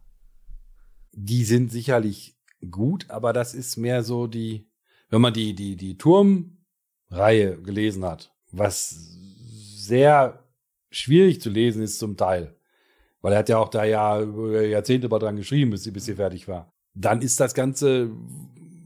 Die 1.12 1.44
sind 1.44 1.70
sicherlich 1.70 2.36
gut, 2.70 3.08
aber 3.10 3.32
das 3.32 3.54
ist 3.54 3.76
mehr 3.76 4.02
so 4.02 4.26
die, 4.26 4.68
wenn 5.08 5.20
man 5.20 5.32
die, 5.32 5.54
die, 5.54 5.76
die 5.76 5.98
Turmreihe 5.98 7.60
gelesen 7.62 8.04
hat, 8.04 8.32
was 8.52 8.90
sehr 9.76 10.44
schwierig 10.90 11.40
zu 11.40 11.50
lesen 11.50 11.82
ist 11.82 11.98
zum 11.98 12.16
Teil. 12.16 12.56
Weil 13.22 13.32
er 13.32 13.40
hat 13.40 13.48
ja 13.48 13.58
auch 13.58 13.68
da 13.68 13.84
ja 13.84 14.20
Jahrzehnte 14.22 15.08
mal 15.08 15.18
dran 15.18 15.36
geschrieben, 15.36 15.70
bis 15.70 15.84
sie, 15.84 15.90
bis 15.90 16.06
sie 16.06 16.14
fertig 16.14 16.48
war. 16.48 16.72
Dann 16.94 17.20
ist 17.22 17.38
das 17.38 17.54
Ganze, 17.54 18.10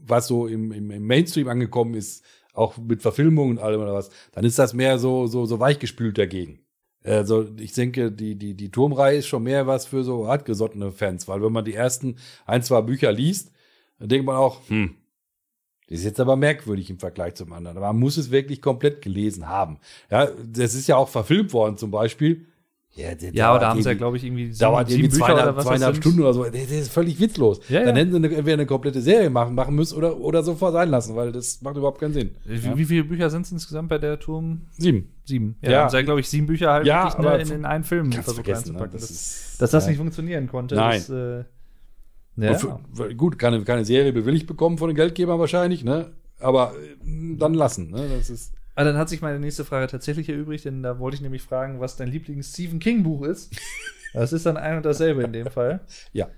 was 0.05 0.27
so 0.27 0.47
im, 0.47 0.71
im, 0.71 0.91
im 0.91 1.05
Mainstream 1.05 1.47
angekommen 1.47 1.93
ist, 1.93 2.23
auch 2.53 2.77
mit 2.77 3.01
Verfilmungen 3.01 3.57
und 3.57 3.63
allem 3.63 3.81
oder 3.81 3.93
was, 3.93 4.09
dann 4.31 4.45
ist 4.45 4.59
das 4.59 4.73
mehr 4.73 4.97
so, 4.97 5.27
so, 5.27 5.45
so 5.45 5.59
weichgespült 5.59 6.17
dagegen. 6.17 6.64
Also 7.05 7.47
ich 7.59 7.73
denke, 7.73 8.11
die, 8.11 8.35
die, 8.35 8.55
die 8.55 8.71
Turmreihe 8.71 9.17
ist 9.17 9.27
schon 9.27 9.43
mehr 9.43 9.67
was 9.67 9.85
für 9.85 10.03
so 10.03 10.27
hartgesottene 10.27 10.91
Fans, 10.91 11.27
weil 11.27 11.41
wenn 11.41 11.51
man 11.51 11.65
die 11.65 11.75
ersten 11.75 12.17
ein, 12.45 12.63
zwei 12.63 12.81
Bücher 12.81 13.11
liest, 13.11 13.51
dann 13.99 14.09
denkt 14.09 14.25
man 14.25 14.35
auch, 14.35 14.67
hm, 14.67 14.95
das 15.87 15.99
ist 15.99 16.05
jetzt 16.05 16.19
aber 16.19 16.35
merkwürdig 16.35 16.89
im 16.89 16.97
Vergleich 16.97 17.35
zum 17.35 17.53
anderen. 17.53 17.79
Man 17.79 17.99
muss 17.99 18.17
es 18.17 18.31
wirklich 18.31 18.61
komplett 18.61 19.03
gelesen 19.03 19.47
haben. 19.47 19.77
Ja, 20.09 20.27
das 20.43 20.73
ist 20.73 20.87
ja 20.87 20.97
auch 20.97 21.09
verfilmt 21.09 21.53
worden 21.53 21.77
zum 21.77 21.91
Beispiel. 21.91 22.47
Ja, 22.95 23.09
ja 23.33 23.49
aber 23.49 23.59
da 23.59 23.69
haben 23.69 23.81
sie 23.81 23.89
ja, 23.89 23.95
glaube 23.95 24.15
ich, 24.15 24.23
irgendwie 24.23 24.45
sieben, 24.45 24.57
dauert 24.57 24.89
sieben 24.89 25.09
Bücher 25.09 25.17
zweieinhalb, 25.17 25.47
oder 25.47 25.55
was 25.57 25.65
zweieinhalb 25.65 25.95
Stunden 25.97 26.21
oder 26.21 26.33
so. 26.33 26.45
Das 26.45 26.71
ist 26.71 26.91
völlig 26.93 27.19
witzlos. 27.19 27.59
Ja, 27.67 27.83
Dann 27.83 27.89
ja. 27.89 28.01
hätten 28.01 28.11
sie 28.11 28.17
eine, 28.17 28.27
entweder 28.27 28.53
eine 28.53 28.65
komplette 28.65 29.01
Serie 29.01 29.29
machen, 29.29 29.53
machen 29.53 29.75
müssen 29.75 29.97
oder, 29.97 30.17
oder 30.17 30.43
sofort 30.43 30.71
sein 30.71 30.89
lassen, 30.89 31.13
weil 31.15 31.33
das 31.33 31.61
macht 31.61 31.75
überhaupt 31.75 31.99
keinen 31.99 32.13
Sinn. 32.13 32.35
Wie, 32.45 32.77
wie 32.77 32.85
viele 32.85 33.03
Bücher 33.03 33.29
sind 33.29 33.45
es 33.45 33.51
insgesamt 33.51 33.89
bei 33.89 33.97
der 33.97 34.17
Turm? 34.17 34.61
Sieben. 34.71 35.11
Sieben. 35.25 35.57
Ja, 35.61 35.71
ja. 35.71 35.89
ja, 35.89 36.01
glaube 36.03 36.21
ich, 36.21 36.29
sieben 36.29 36.47
Bücher 36.47 36.71
halt 36.71 36.87
ja, 36.87 37.05
wirklich 37.17 37.49
ne, 37.49 37.55
in, 37.55 37.59
in 37.61 37.65
einen 37.65 37.83
Film 37.83 38.13
versucht 38.13 38.47
reinzupacken. 38.47 38.93
Ne? 38.93 38.99
Das 38.99 39.07
dass, 39.09 39.57
dass 39.59 39.71
das 39.71 39.87
nicht 39.87 39.97
funktionieren 39.97 40.47
konnte. 40.47 40.75
Nein. 40.75 41.03
Das, 41.05 41.09
äh, 41.09 41.43
ja. 42.37 42.53
Für, 42.57 43.15
gut, 43.15 43.37
keine, 43.37 43.61
keine 43.65 43.83
Serie 43.83 44.13
bewilligt 44.13 44.47
bekommen 44.47 44.77
von 44.77 44.89
den 44.89 44.95
Geldgebern 44.95 45.39
wahrscheinlich, 45.39 45.83
ne? 45.83 46.11
Aber 46.39 46.73
äh, 46.73 47.37
dann 47.37 47.53
lassen, 47.53 47.91
ne? 47.91 48.07
Das 48.15 48.29
ist. 48.29 48.53
Ah, 48.75 48.83
dann 48.83 48.97
hat 48.97 49.07
sich 49.07 49.21
meine 49.21 49.39
nächste 49.39 49.63
Frage 49.63 49.87
tatsächlich 49.87 50.27
erübrigt, 50.27 50.65
denn 50.65 50.83
da 50.83 50.99
wollte 50.99 51.15
ich 51.15 51.21
nämlich 51.21 51.41
fragen, 51.41 51.79
was 51.79 51.95
dein 51.95 52.09
Lieblings-Stephen 52.09 52.79
King-Buch 52.79 53.23
ist. 53.23 53.55
Das 54.13 54.33
ist 54.33 54.45
dann 54.45 54.57
ein 54.57 54.77
und 54.77 54.85
dasselbe 54.85 55.23
in 55.23 55.33
dem 55.33 55.47
Fall. 55.47 55.81
Ja. 56.13 56.29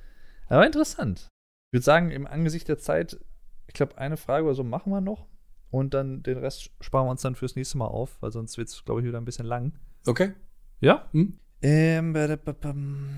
Aber 0.47 0.65
interessant. 0.65 1.27
Ich 1.69 1.73
würde 1.73 1.83
sagen, 1.83 2.11
im 2.11 2.25
Angesicht 2.25 2.67
der 2.67 2.77
Zeit, 2.77 3.19
ich 3.67 3.73
glaube, 3.73 3.97
eine 3.97 4.17
Frage 4.17 4.45
oder 4.45 4.55
so 4.55 4.63
machen 4.63 4.91
wir 4.91 5.01
noch. 5.01 5.27
Und 5.69 5.93
dann 5.93 6.23
den 6.23 6.37
Rest 6.37 6.71
sparen 6.79 7.07
wir 7.07 7.11
uns 7.11 7.21
dann 7.21 7.35
fürs 7.35 7.55
nächste 7.55 7.77
Mal 7.77 7.87
auf, 7.87 8.17
weil 8.21 8.31
sonst 8.31 8.57
wird 8.57 8.69
es, 8.69 8.85
glaube 8.85 9.01
ich, 9.01 9.07
wieder 9.07 9.17
ein 9.17 9.25
bisschen 9.25 9.45
lang. 9.45 9.73
Okay. 10.05 10.31
Ja? 10.79 11.07
Hm? 11.11 11.37
Ähm, 11.61 12.13
badababam. 12.13 13.09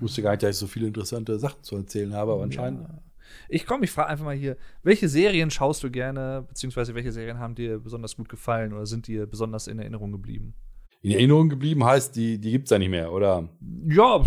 Wusste 0.00 0.22
gar 0.22 0.30
nicht, 0.32 0.42
dass 0.42 0.50
ich 0.50 0.56
so 0.56 0.66
viele 0.66 0.86
interessante 0.86 1.38
Sachen 1.38 1.62
zu 1.62 1.76
erzählen 1.76 2.14
habe, 2.14 2.32
aber 2.32 2.42
anscheinend. 2.42 2.88
Ja. 2.88 3.02
Ich 3.48 3.66
komm, 3.66 3.82
ich 3.82 3.90
frage 3.90 4.08
einfach 4.10 4.24
mal 4.24 4.34
hier, 4.36 4.56
welche 4.82 5.08
Serien 5.08 5.50
schaust 5.50 5.82
du 5.82 5.90
gerne, 5.90 6.44
beziehungsweise 6.48 6.94
welche 6.94 7.12
Serien 7.12 7.38
haben 7.38 7.54
dir 7.54 7.78
besonders 7.78 8.16
gut 8.16 8.28
gefallen 8.28 8.72
oder 8.72 8.86
sind 8.86 9.06
dir 9.06 9.26
besonders 9.26 9.66
in 9.66 9.78
Erinnerung 9.78 10.12
geblieben? 10.12 10.54
In 11.00 11.12
Erinnerung 11.12 11.48
geblieben 11.48 11.84
heißt, 11.84 12.16
die, 12.16 12.38
die 12.40 12.50
gibt's 12.50 12.70
ja 12.70 12.78
nicht 12.78 12.90
mehr, 12.90 13.12
oder? 13.12 13.48
Ja, 13.88 14.24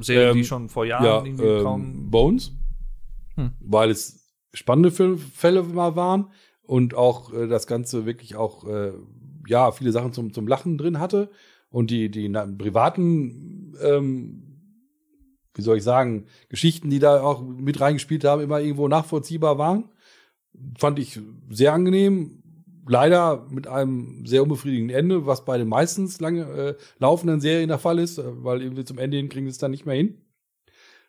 Serien, 0.00 0.30
Ähm, 0.30 0.36
die 0.36 0.44
schon 0.44 0.68
vor 0.68 0.84
Jahren 0.84 1.04
Ja, 1.04 1.24
irgendwie 1.24 1.62
kaum. 1.62 1.82
ähm, 1.82 2.10
Bones, 2.10 2.52
Hm. 3.36 3.52
weil 3.60 3.90
es 3.90 4.28
spannende 4.52 4.90
Fälle 4.90 5.62
mal 5.62 5.94
waren 5.94 6.30
und 6.62 6.94
auch 6.94 7.32
äh, 7.32 7.46
das 7.46 7.66
Ganze 7.68 8.06
wirklich 8.06 8.34
auch, 8.34 8.66
äh, 8.66 8.92
ja, 9.46 9.70
viele 9.72 9.92
Sachen 9.92 10.12
zum, 10.12 10.32
zum 10.32 10.48
Lachen 10.48 10.78
drin 10.78 10.98
hatte 10.98 11.30
und 11.70 11.90
die, 11.92 12.10
die 12.10 12.28
na, 12.28 12.44
privaten, 12.46 13.74
ähm, 13.82 14.49
wie 15.54 15.62
soll 15.62 15.78
ich 15.78 15.84
sagen, 15.84 16.26
Geschichten, 16.48 16.90
die 16.90 16.98
da 16.98 17.22
auch 17.22 17.42
mit 17.42 17.80
reingespielt 17.80 18.24
haben, 18.24 18.42
immer 18.42 18.60
irgendwo 18.60 18.88
nachvollziehbar 18.88 19.58
waren. 19.58 19.90
Fand 20.78 20.98
ich 20.98 21.20
sehr 21.50 21.72
angenehm. 21.72 22.42
Leider 22.86 23.46
mit 23.50 23.66
einem 23.66 24.26
sehr 24.26 24.42
unbefriedigenden 24.42 24.96
Ende, 24.96 25.26
was 25.26 25.44
bei 25.44 25.58
den 25.58 25.68
meistens 25.68 26.20
lange 26.20 26.42
äh, 26.42 26.74
laufenden 26.98 27.40
Serien 27.40 27.68
der 27.68 27.78
Fall 27.78 27.98
ist, 27.98 28.18
äh, 28.18 28.24
weil 28.44 28.62
irgendwie 28.62 28.84
zum 28.84 28.98
Ende 28.98 29.16
hin 29.16 29.28
kriegen 29.28 29.46
sie 29.46 29.52
es 29.52 29.58
dann 29.58 29.70
nicht 29.70 29.86
mehr 29.86 29.96
hin. 29.96 30.22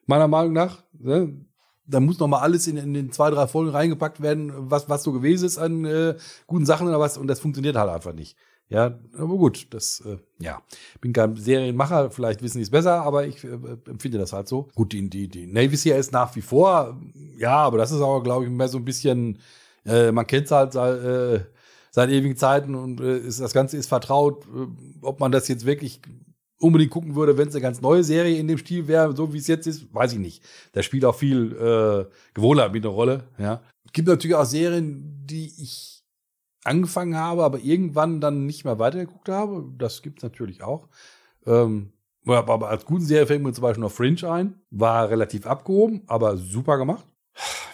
Meiner 0.05 0.27
Meinung 0.27 0.53
nach. 0.53 0.83
Ne? 0.93 1.45
Da 1.85 1.99
muss 1.99 2.19
noch 2.19 2.27
mal 2.27 2.39
alles 2.39 2.67
in, 2.67 2.77
in 2.77 2.93
den 2.93 3.11
zwei, 3.11 3.31
drei 3.31 3.47
Folgen 3.47 3.71
reingepackt 3.71 4.21
werden, 4.21 4.51
was, 4.55 4.89
was 4.89 5.03
so 5.03 5.11
gewesen 5.11 5.45
ist 5.45 5.57
an 5.57 5.85
äh, 5.85 6.15
guten 6.45 6.65
Sachen 6.65 6.87
oder 6.87 6.99
was, 6.99 7.17
und 7.17 7.27
das 7.27 7.39
funktioniert 7.39 7.75
halt 7.75 7.89
einfach 7.89 8.13
nicht. 8.13 8.37
Ja, 8.71 8.97
aber 9.17 9.35
gut, 9.35 9.67
das, 9.71 10.01
äh, 10.05 10.17
ja, 10.39 10.61
bin 11.01 11.11
kein 11.11 11.35
Serienmacher, 11.35 12.09
vielleicht 12.09 12.41
wissen 12.41 12.59
die 12.59 12.63
es 12.63 12.69
besser, 12.69 13.01
aber 13.01 13.27
ich 13.27 13.43
äh, 13.43 13.49
empfinde 13.85 14.17
das 14.17 14.31
halt 14.31 14.47
so. 14.47 14.69
Gut, 14.75 14.93
die, 14.93 15.09
die, 15.09 15.27
die 15.27 15.45
Navy 15.45 15.75
Seal 15.75 15.99
ist 15.99 16.13
nach 16.13 16.33
wie 16.37 16.41
vor, 16.41 16.97
ja, 17.37 17.57
aber 17.57 17.77
das 17.77 17.91
ist 17.91 17.99
auch, 17.99 18.21
glaube 18.23 18.45
ich, 18.45 18.49
mehr 18.49 18.69
so 18.69 18.77
ein 18.77 18.85
bisschen, 18.85 19.39
äh, 19.85 20.13
man 20.13 20.25
kennt 20.25 20.45
es 20.45 20.51
halt 20.51 20.71
seit, 20.71 21.03
äh, 21.03 21.43
seit 21.91 22.09
ewigen 22.11 22.37
Zeiten 22.37 22.73
und 22.75 23.01
äh, 23.01 23.17
ist, 23.17 23.41
das 23.41 23.51
Ganze 23.53 23.75
ist 23.75 23.87
vertraut. 23.87 24.45
Äh, 24.45 24.67
ob 25.01 25.19
man 25.19 25.33
das 25.33 25.49
jetzt 25.49 25.65
wirklich 25.65 25.99
unbedingt 26.57 26.91
gucken 26.91 27.15
würde, 27.15 27.37
wenn 27.37 27.49
es 27.49 27.55
eine 27.55 27.61
ganz 27.61 27.81
neue 27.81 28.05
Serie 28.05 28.37
in 28.37 28.47
dem 28.47 28.57
Stil 28.57 28.87
wäre, 28.87 29.13
so 29.13 29.33
wie 29.33 29.39
es 29.39 29.47
jetzt 29.47 29.67
ist, 29.67 29.93
weiß 29.93 30.13
ich 30.13 30.19
nicht. 30.19 30.45
Da 30.71 30.81
spielt 30.81 31.03
auch 31.03 31.15
viel 31.15 31.51
äh, 31.57 32.09
Gewohnheit 32.33 32.71
mit 32.71 32.85
eine 32.85 32.93
Rolle. 32.93 33.25
Ja, 33.37 33.61
gibt 33.91 34.07
natürlich 34.07 34.35
auch 34.35 34.45
Serien, 34.45 35.25
die 35.25 35.51
ich 35.57 36.00
angefangen 36.63 37.15
habe, 37.15 37.43
aber 37.43 37.59
irgendwann 37.59 38.21
dann 38.21 38.45
nicht 38.45 38.65
mehr 38.65 38.79
weitergeguckt 38.79 39.29
habe. 39.29 39.65
Das 39.77 40.01
gibt's 40.01 40.23
natürlich 40.23 40.63
auch. 40.63 40.87
Ähm, 41.45 41.93
aber 42.25 42.69
als 42.69 42.85
guten 42.85 43.03
Serie 43.03 43.27
fällt 43.27 43.41
mir 43.41 43.53
zum 43.53 43.63
Beispiel 43.63 43.81
noch 43.81 43.91
Fringe 43.91 44.31
ein. 44.31 44.61
War 44.69 45.09
relativ 45.09 45.47
abgehoben, 45.47 46.03
aber 46.07 46.37
super 46.37 46.77
gemacht. 46.77 47.05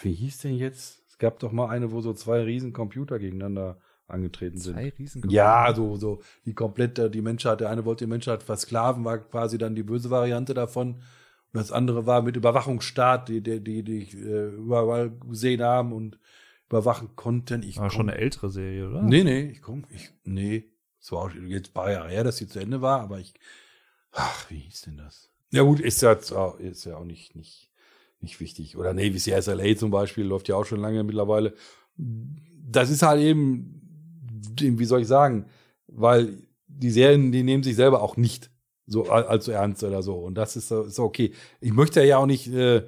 Wie 0.02 0.14
hieß 0.14 0.38
denn 0.38 0.54
jetzt? 0.54 1.02
Es 1.08 1.18
gab 1.18 1.38
doch 1.40 1.52
mal 1.52 1.68
eine, 1.68 1.92
wo 1.92 2.00
so 2.00 2.12
zwei 2.14 2.42
riesen 2.42 2.72
Computer 2.72 3.18
gegeneinander 3.18 3.78
angetreten 4.06 4.58
sind. 4.58 4.74
Zwei 4.74 4.92
riesen 4.98 5.28
Ja, 5.28 5.74
so, 5.74 5.96
so 5.96 6.22
die 6.46 6.54
komplette, 6.54 7.10
die 7.10 7.20
Menschheit, 7.20 7.60
der 7.60 7.70
eine 7.70 7.84
wollte 7.84 8.04
die 8.04 8.10
Menschheit 8.10 8.42
versklaven, 8.42 9.04
war 9.04 9.18
quasi 9.18 9.58
dann 9.58 9.74
die 9.74 9.82
böse 9.82 10.10
Variante 10.10 10.54
davon. 10.54 11.02
Und 11.52 11.60
das 11.60 11.72
andere 11.72 12.06
war 12.06 12.22
mit 12.22 12.36
Überwachungsstaat, 12.36 13.28
die, 13.28 13.42
die, 13.42 13.62
die, 13.62 13.82
die 13.82 14.18
äh, 14.18 14.48
überall 14.54 15.10
gesehen 15.10 15.62
haben 15.62 15.92
und 15.92 16.18
überwachen 16.68 17.16
konnten. 17.16 17.62
Ich 17.62 17.76
komm- 17.76 17.90
schon 17.90 18.08
eine 18.10 18.18
ältere 18.18 18.50
Serie, 18.50 18.88
oder? 18.88 19.02
Nee, 19.02 19.24
nee, 19.24 19.50
ich 19.50 19.62
komm, 19.62 19.84
ich, 19.90 20.10
nee. 20.24 20.64
Es 21.00 21.12
war 21.12 21.20
auch 21.24 21.30
jetzt 21.32 21.70
ein 21.70 21.72
paar 21.74 21.90
Jahre 21.92 22.10
her, 22.10 22.24
dass 22.24 22.36
sie 22.38 22.48
zu 22.48 22.58
Ende 22.58 22.80
war, 22.82 23.00
aber 23.00 23.18
ich, 23.20 23.32
ach, 24.12 24.50
wie 24.50 24.58
hieß 24.58 24.82
denn 24.82 24.96
das? 24.98 25.30
Ja 25.50 25.62
gut, 25.62 25.80
ist 25.80 26.02
ja, 26.02 26.12
ist 26.12 26.84
ja 26.84 26.96
auch 26.96 27.04
nicht, 27.04 27.34
nicht, 27.36 27.70
nicht 28.20 28.40
wichtig. 28.40 28.76
Oder 28.76 28.92
Navy 28.92 29.18
Seals 29.18 29.46
LA 29.46 29.76
zum 29.76 29.90
Beispiel, 29.90 30.24
läuft 30.26 30.48
ja 30.48 30.56
auch 30.56 30.64
schon 30.64 30.80
lange 30.80 31.04
mittlerweile. 31.04 31.54
Das 31.96 32.90
ist 32.90 33.02
halt 33.02 33.20
eben, 33.22 33.80
wie 34.60 34.84
soll 34.84 35.00
ich 35.02 35.06
sagen, 35.08 35.46
weil 35.86 36.42
die 36.66 36.90
Serien, 36.90 37.32
die 37.32 37.42
nehmen 37.44 37.62
sich 37.62 37.76
selber 37.76 38.02
auch 38.02 38.16
nicht 38.16 38.50
so 38.86 39.08
all- 39.08 39.24
allzu 39.26 39.52
ernst 39.52 39.82
oder 39.84 40.02
so. 40.02 40.16
Und 40.16 40.34
das 40.34 40.56
ist, 40.56 40.68
so- 40.68 40.82
ist 40.82 40.98
okay. 40.98 41.32
Ich 41.60 41.72
möchte 41.72 42.02
ja 42.04 42.18
auch 42.18 42.26
nicht 42.26 42.48
äh, 42.48 42.84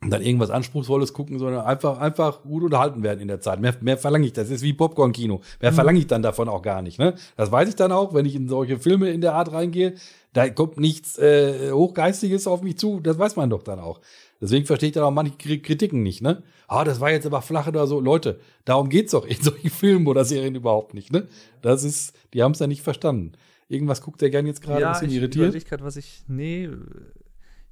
dann 0.00 0.22
irgendwas 0.22 0.50
Anspruchsvolles 0.50 1.12
gucken, 1.12 1.38
sondern 1.40 1.64
einfach, 1.66 1.98
einfach 1.98 2.42
gut 2.42 2.62
unterhalten 2.62 3.02
werden 3.02 3.18
in 3.20 3.26
der 3.28 3.40
Zeit. 3.40 3.60
Mehr, 3.60 3.74
mehr 3.80 3.98
verlange 3.98 4.26
ich. 4.26 4.32
Das 4.32 4.48
ist 4.48 4.62
wie 4.62 4.72
Popcorn-Kino. 4.72 5.40
Mehr 5.60 5.72
verlange 5.72 5.98
ich 5.98 6.06
dann 6.06 6.22
davon 6.22 6.48
auch 6.48 6.62
gar 6.62 6.82
nicht. 6.82 6.98
Ne? 7.00 7.14
Das 7.36 7.50
weiß 7.50 7.68
ich 7.68 7.74
dann 7.74 7.90
auch, 7.90 8.14
wenn 8.14 8.24
ich 8.24 8.36
in 8.36 8.48
solche 8.48 8.78
Filme 8.78 9.10
in 9.10 9.20
der 9.20 9.34
Art 9.34 9.50
reingehe. 9.52 9.94
Da 10.34 10.48
kommt 10.50 10.78
nichts 10.78 11.18
äh, 11.18 11.72
Hochgeistiges 11.72 12.46
auf 12.46 12.62
mich 12.62 12.78
zu. 12.78 13.00
Das 13.00 13.18
weiß 13.18 13.34
man 13.34 13.50
doch 13.50 13.64
dann 13.64 13.80
auch. 13.80 14.00
Deswegen 14.40 14.66
verstehe 14.66 14.90
ich 14.90 14.94
dann 14.94 15.02
auch 15.02 15.10
manche 15.10 15.32
Kri- 15.34 15.60
Kritiken 15.60 16.04
nicht. 16.04 16.22
Ne? 16.22 16.44
Ah, 16.68 16.84
das 16.84 17.00
war 17.00 17.10
jetzt 17.10 17.26
aber 17.26 17.42
flach 17.42 17.66
oder 17.66 17.88
so. 17.88 17.98
Leute, 17.98 18.38
darum 18.64 18.88
geht's 18.90 19.10
doch 19.10 19.26
in 19.26 19.36
solchen 19.42 19.70
Filmen 19.70 20.06
oder 20.06 20.24
Serien 20.24 20.54
überhaupt 20.54 20.94
nicht. 20.94 21.10
Ne? 21.12 21.26
Das 21.60 21.82
ist, 21.82 22.14
die 22.34 22.44
haben 22.44 22.52
es 22.52 22.60
ja 22.60 22.68
nicht 22.68 22.82
verstanden. 22.82 23.32
Irgendwas 23.66 24.00
guckt 24.00 24.20
der 24.20 24.30
gern 24.30 24.46
jetzt 24.46 24.62
gerade 24.62 24.76
ein 24.76 24.82
ja, 24.82 24.92
bisschen 24.92 25.08
ich 25.08 25.16
irritiert. 25.16 25.46
überlege 25.48 25.64
gerade, 25.68 25.82
was 25.82 25.96
ich. 25.96 26.22
Nee, 26.28 26.68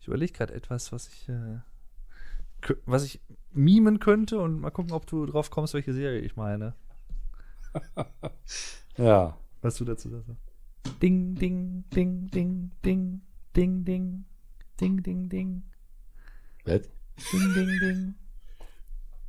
ich 0.00 0.08
überlege 0.08 0.32
gerade 0.32 0.54
etwas, 0.54 0.90
was 0.90 1.06
ich. 1.08 1.28
Äh, 1.28 1.60
was 2.84 3.04
ich 3.04 3.20
mimen 3.52 4.00
könnte 4.00 4.38
und 4.40 4.60
mal 4.60 4.70
gucken, 4.70 4.92
ob 4.92 5.06
du 5.06 5.26
drauf 5.26 5.50
kommst, 5.50 5.74
welche 5.74 5.92
Serie 5.92 6.20
ich 6.20 6.36
meine. 6.36 6.74
Ja. 8.96 9.38
Was 9.60 9.76
du 9.76 9.84
dazu 9.84 10.08
sagst. 10.08 10.30
Ding, 11.02 11.34
ding, 11.34 11.84
ding, 11.90 12.28
ding, 12.28 12.70
ding, 12.82 13.20
ding, 13.54 13.84
ding, 13.84 14.24
ding, 14.80 15.02
ding, 15.02 15.28
ding, 15.28 15.62
Was? 16.64 16.82
ding, 17.30 17.54
ding, 17.54 17.78
ding. 17.80 18.14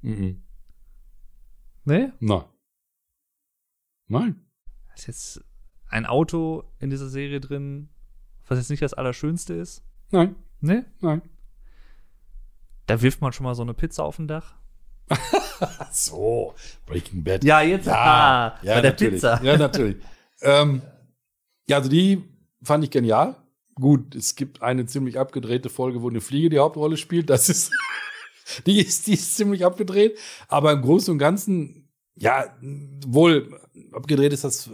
Mhm. 0.02 0.42
Nee? 1.84 2.12
Nein. 2.20 2.44
Nein. 4.08 4.46
Da 4.88 4.94
ist 4.94 5.08
jetzt 5.08 5.46
ein 5.90 6.06
Auto 6.06 6.64
in 6.80 6.90
dieser 6.90 7.10
Serie 7.10 7.42
drin, 7.42 7.90
was 8.48 8.58
jetzt 8.60 8.70
nicht 8.70 8.84
das 8.84 8.94
Allerschönste 8.94 9.54
ist. 9.54 9.84
Nein. 10.12 10.36
Nee? 10.62 10.84
Nein. 11.02 11.22
Da 12.88 13.02
wirft 13.02 13.22
man 13.22 13.34
schon 13.34 13.44
mal 13.44 13.54
so 13.54 13.62
eine 13.62 13.74
Pizza 13.74 14.04
auf 14.04 14.16
dem 14.16 14.28
Dach. 14.28 14.56
Ach 15.10 15.92
so. 15.92 16.56
Breaking 16.86 17.24
Bad. 17.24 17.44
Ja, 17.44 17.62
jetzt 17.62 17.88
ah, 17.88 18.58
bei 18.64 18.82
der 18.82 18.92
natürlich. 18.92 19.14
Pizza. 19.16 19.42
Ja, 19.44 19.58
natürlich. 19.58 19.98
ähm, 20.42 20.82
ja, 21.68 21.78
also 21.78 21.90
die 21.90 22.24
fand 22.64 22.84
ich 22.84 22.92
genial. 22.92 23.36
Gut, 23.76 24.16
es 24.16 24.36
gibt 24.36 24.62
eine 24.62 24.86
ziemlich 24.86 25.20
abgedrehte 25.20 25.70
Folge, 25.70 26.02
wo 26.02 26.10
eine 26.10 26.22
Fliege 26.22 26.50
die 26.50 26.60
Hauptrolle 26.60 26.98
spielt. 26.98 27.30
Das 27.30 27.50
ist, 27.50 27.72
die 28.66 28.80
ist, 28.80 29.08
die 29.08 29.14
ist 29.14 29.36
ziemlich 29.36 29.66
abgedreht. 29.66 30.18
Aber 30.48 30.72
im 30.72 30.82
Großen 30.82 31.12
und 31.12 31.20
Ganzen, 31.20 31.90
ja, 32.16 32.46
wohl 33.06 33.60
abgedreht 33.92 34.34
ist 34.34 34.44
das, 34.44 34.70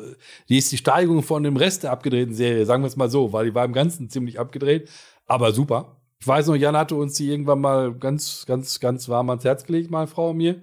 die 0.50 0.58
ist 0.60 0.72
die 0.72 0.78
Steigerung 0.78 1.24
von 1.24 1.44
dem 1.44 1.58
Rest 1.58 1.84
der 1.84 1.92
abgedrehten 1.92 2.34
Serie, 2.34 2.66
sagen 2.66 2.84
wir 2.84 2.88
es 2.88 2.96
mal 2.96 3.10
so, 3.10 3.34
weil 3.34 3.46
die 3.46 3.56
war 3.56 3.66
im 3.66 3.74
Ganzen 3.74 4.10
ziemlich 4.10 4.40
abgedreht. 4.40 4.90
Aber 5.26 5.52
super. 5.52 6.03
Ich 6.24 6.28
weiß 6.28 6.48
noch, 6.48 6.56
Jan 6.56 6.78
hatte 6.78 6.96
uns 6.96 7.16
die 7.16 7.30
irgendwann 7.30 7.60
mal 7.60 7.94
ganz, 7.94 8.46
ganz, 8.46 8.80
ganz 8.80 9.10
warm 9.10 9.30
ans 9.30 9.44
Herz 9.44 9.66
gelegt, 9.66 9.92
meine 9.92 10.08
Frau 10.08 10.30
und 10.30 10.38
mir. 10.38 10.62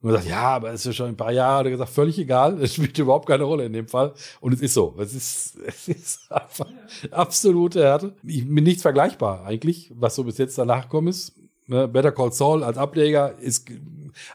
Und 0.00 0.08
gesagt, 0.08 0.26
ja, 0.26 0.40
aber 0.40 0.68
es 0.70 0.76
ist 0.80 0.86
ja 0.86 0.92
schon 0.94 1.08
ein 1.08 1.18
paar 1.18 1.32
Jahre, 1.32 1.58
hat 1.58 1.64
er 1.66 1.70
gesagt, 1.72 1.90
völlig 1.90 2.18
egal, 2.18 2.58
es 2.62 2.72
spielt 2.76 2.98
überhaupt 2.98 3.28
keine 3.28 3.44
Rolle 3.44 3.66
in 3.66 3.74
dem 3.74 3.88
Fall. 3.88 4.14
Und 4.40 4.54
es 4.54 4.62
ist 4.62 4.72
so. 4.72 4.94
Es 4.96 5.12
ist, 5.12 5.58
es 5.66 5.86
ist 5.88 6.32
einfach 6.32 6.66
absolute 7.10 7.82
Härte. 7.82 8.14
Ich, 8.22 8.46
mit 8.46 8.64
nichts 8.64 8.80
vergleichbar 8.80 9.44
eigentlich, 9.44 9.92
was 9.94 10.14
so 10.14 10.24
bis 10.24 10.38
jetzt 10.38 10.56
danach 10.56 10.84
gekommen 10.84 11.08
ist. 11.08 11.38
Ne, 11.66 11.86
Better 11.88 12.10
Call 12.12 12.32
Saul 12.32 12.64
als 12.64 12.78
Ableger 12.78 13.38
ist 13.38 13.70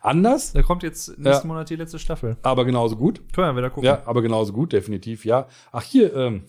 anders, 0.04 0.54
Da 0.54 0.62
kommt 0.62 0.84
jetzt 0.84 1.10
nächsten 1.18 1.26
Ja. 1.26 1.54
Monat 1.54 1.72
die 1.72 1.76
letzte 1.76 1.98
Staffel. 1.98 2.38
aber 2.44 2.66
genauso 2.66 2.98
gut. 2.98 3.24
Können 3.34 3.56
wir 3.56 3.58
wieder 3.58 3.72
gucken. 3.72 3.88
Ja, 3.88 4.04
aber 4.06 4.22
genauso 4.22 4.54
gut, 4.54 4.74
definitiv, 4.74 5.26
ja. 5.26 5.48
Ach, 5.72 5.82
hier, 5.82 6.16
ähm, 6.16 6.44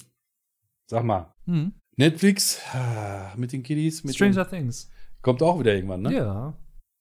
sag 0.87 1.03
mal, 1.03 1.33
Mhm. 1.47 1.73
Netflix 1.99 2.61
mit 3.37 3.53
den 3.53 3.63
Kiddies, 3.63 4.05
mit 4.05 4.15
Stranger 4.15 4.49
Things. 4.49 4.87
den, 4.89 5.23
kommt 5.23 5.43
auch 5.43 5.59
wieder 5.61 5.75
irgendwann, 5.75 6.03
ne? 6.03 6.15
Ja. 6.15 6.55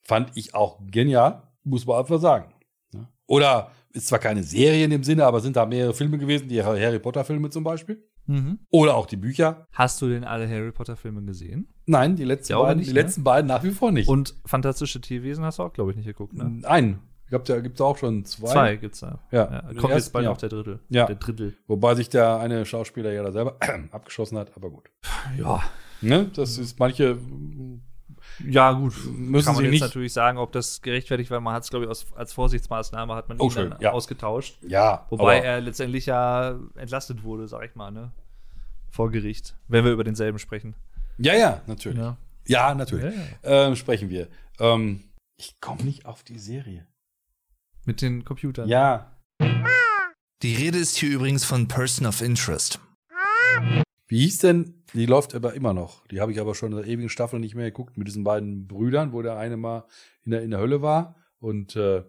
fand 0.03 0.31
ich 0.35 0.53
auch 0.55 0.79
genial, 0.91 1.43
muss 1.63 1.85
man 1.85 1.99
einfach 1.99 2.19
sagen. 2.19 2.53
Ne? 2.93 3.07
Oder 3.27 3.71
ist 3.93 4.07
zwar 4.07 4.19
keine 4.19 4.43
Serie 4.43 4.83
in 4.85 4.89
dem 4.91 5.03
Sinne, 5.03 5.25
aber 5.25 5.39
sind 5.39 5.55
da 5.55 5.65
mehrere 5.65 5.93
Filme 5.93 6.17
gewesen, 6.17 6.47
die 6.49 6.61
Harry 6.63 6.99
Potter 6.99 7.23
Filme 7.23 7.49
zum 7.49 7.63
Beispiel. 7.63 8.03
Mhm. 8.25 8.59
Oder 8.69 8.95
auch 8.95 9.05
die 9.05 9.15
Bücher. 9.15 9.65
Hast 9.71 10.01
du 10.01 10.09
denn 10.09 10.25
alle 10.25 10.49
Harry 10.49 10.71
Potter 10.73 10.97
Filme 10.97 11.23
gesehen? 11.23 11.73
Nein, 11.85 12.15
die 12.17 12.25
letzten, 12.25 12.53
Ja, 12.53 12.61
beiden, 12.61 12.79
nicht, 12.79 12.89
die 12.89 12.93
ne? 12.93 13.01
letzten 13.01 13.23
beiden 13.23 13.47
nach 13.47 13.63
wie 13.63 13.71
vor 13.71 13.91
nicht. 13.91 14.09
Und 14.09 14.35
Fantastische 14.45 14.99
Tierwesen 14.99 15.45
hast 15.45 15.59
du 15.59 15.63
auch, 15.63 15.71
glaube 15.71 15.91
ich, 15.91 15.97
nicht 15.97 16.07
geguckt, 16.07 16.33
ne? 16.33 16.59
Einen. 16.67 16.99
Ich 17.27 17.29
glaube, 17.29 17.43
da 17.43 17.59
gibt 17.59 17.75
es 17.75 17.81
auch 17.81 17.97
schon 17.97 18.23
zwei. 18.23 18.53
Zwei 18.53 18.75
gibt's 18.77 19.01
da. 19.01 19.19
Ja. 19.31 19.47
kommt 19.47 19.69
Den 19.69 19.75
jetzt 19.81 19.91
ersten, 19.91 20.13
bald 20.13 20.23
ja. 20.23 20.29
noch 20.31 20.37
der 20.37 20.47
Drittel. 20.47 20.79
Ja. 20.87 21.05
Der 21.07 21.15
Drittel. 21.17 21.57
Wobei 21.67 21.93
sich 21.95 22.07
der 22.07 22.39
eine 22.39 22.65
Schauspieler 22.65 23.11
ja 23.11 23.21
da 23.21 23.33
selber 23.33 23.57
abgeschossen 23.91 24.37
hat, 24.37 24.55
aber 24.55 24.69
gut. 24.69 24.89
Ja. 25.37 25.61
Ne? 25.99 26.31
Das 26.33 26.57
ist 26.57 26.79
manche, 26.79 27.17
Ja, 28.47 28.71
gut. 28.71 28.93
Müssen 29.13 29.45
Kann 29.45 29.55
man 29.55 29.63
sie 29.63 29.63
jetzt 29.63 29.71
nicht. 29.71 29.81
natürlich 29.81 30.13
sagen, 30.13 30.37
ob 30.37 30.53
das 30.53 30.81
gerechtfertigt, 30.81 31.29
weil 31.29 31.41
man 31.41 31.53
hat 31.53 31.63
es, 31.63 31.69
glaube 31.69 31.83
ich, 31.83 31.91
aus, 31.91 32.05
als 32.15 32.31
Vorsichtsmaßnahme 32.31 33.13
hat 33.13 33.27
man 33.27 33.41
Oh, 33.41 33.45
ihn 33.45 33.51
schön, 33.51 33.69
dann 33.71 33.81
ja. 33.81 33.91
ausgetauscht. 33.91 34.57
Ja, 34.65 35.05
Wobei 35.09 35.39
er 35.39 35.59
letztendlich 35.59 36.05
ja 36.05 36.57
entlastet 36.75 37.23
wurde, 37.23 37.49
sag 37.49 37.65
ich 37.65 37.75
mal, 37.75 37.91
ne? 37.91 38.11
Vor 38.89 39.11
Gericht. 39.11 39.57
Wenn 39.67 39.83
wir 39.83 39.91
über 39.91 40.05
denselben 40.05 40.39
sprechen. 40.39 40.75
Ja, 41.17 41.33
ja, 41.33 41.61
natürlich. 41.67 41.99
Ja. 41.99 42.15
Ja, 42.47 42.73
natürlich. 42.73 43.13
Ähm, 43.43 43.75
sprechen 43.75 44.09
wir. 44.09 44.29
Ähm, 44.59 45.03
ich 45.35 45.59
komme 45.59 45.83
nicht 45.83 46.05
auf 46.05 46.23
die 46.23 46.39
Serie. 46.39 46.87
Mit 47.87 48.01
den 48.01 48.25
Computern. 48.25 48.67
Ja. 48.67 49.17
Die 50.43 50.55
Rede 50.55 50.77
ist 50.77 50.97
hier 50.97 51.09
übrigens 51.09 51.45
von 51.45 51.67
Person 51.69 52.05
of 52.05 52.21
Interest. 52.21 52.79
Wie 54.07 54.19
hieß 54.19 54.39
denn? 54.39 54.83
Die 54.93 55.05
läuft 55.05 55.33
aber 55.33 55.53
immer 55.53 55.73
noch. 55.73 56.05
Die 56.07 56.19
habe 56.19 56.33
ich 56.33 56.39
aber 56.39 56.53
schon 56.53 56.73
in 56.73 56.77
der 56.79 56.87
ewigen 56.87 57.09
Staffel 57.09 57.39
nicht 57.39 57.55
mehr 57.55 57.65
geguckt 57.71 57.97
mit 57.97 58.07
diesen 58.07 58.23
beiden 58.25 58.67
Brüdern, 58.67 59.13
wo 59.13 59.21
der 59.21 59.37
eine 59.37 59.55
mal 59.55 59.85
in 60.23 60.31
der, 60.31 60.43
in 60.43 60.51
der 60.51 60.59
Hölle 60.59 60.81
war. 60.81 61.15
Und 61.39 61.75
äh, 61.77 62.03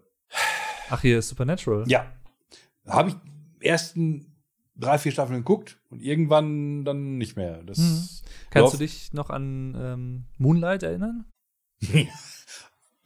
Ach, 0.89 1.01
hier 1.01 1.19
ist 1.19 1.29
Supernatural. 1.29 1.85
ja, 1.87 2.11
habe 2.85 3.09
ich 3.09 3.15
ersten 3.61 4.35
drei, 4.75 4.97
vier 4.97 5.13
Staffeln 5.13 5.39
geguckt 5.39 5.79
und 5.89 6.01
irgendwann 6.01 6.83
dann 6.83 7.17
nicht 7.17 7.37
mehr. 7.37 7.63
Das 7.63 7.77
Mhm. 7.77 8.07
Kannst 8.49 8.73
du 8.73 8.77
dich 8.79 9.13
noch 9.13 9.29
an 9.29 9.75
ähm, 9.79 10.23
Moonlight 10.37 10.83
erinnern? 10.83 11.25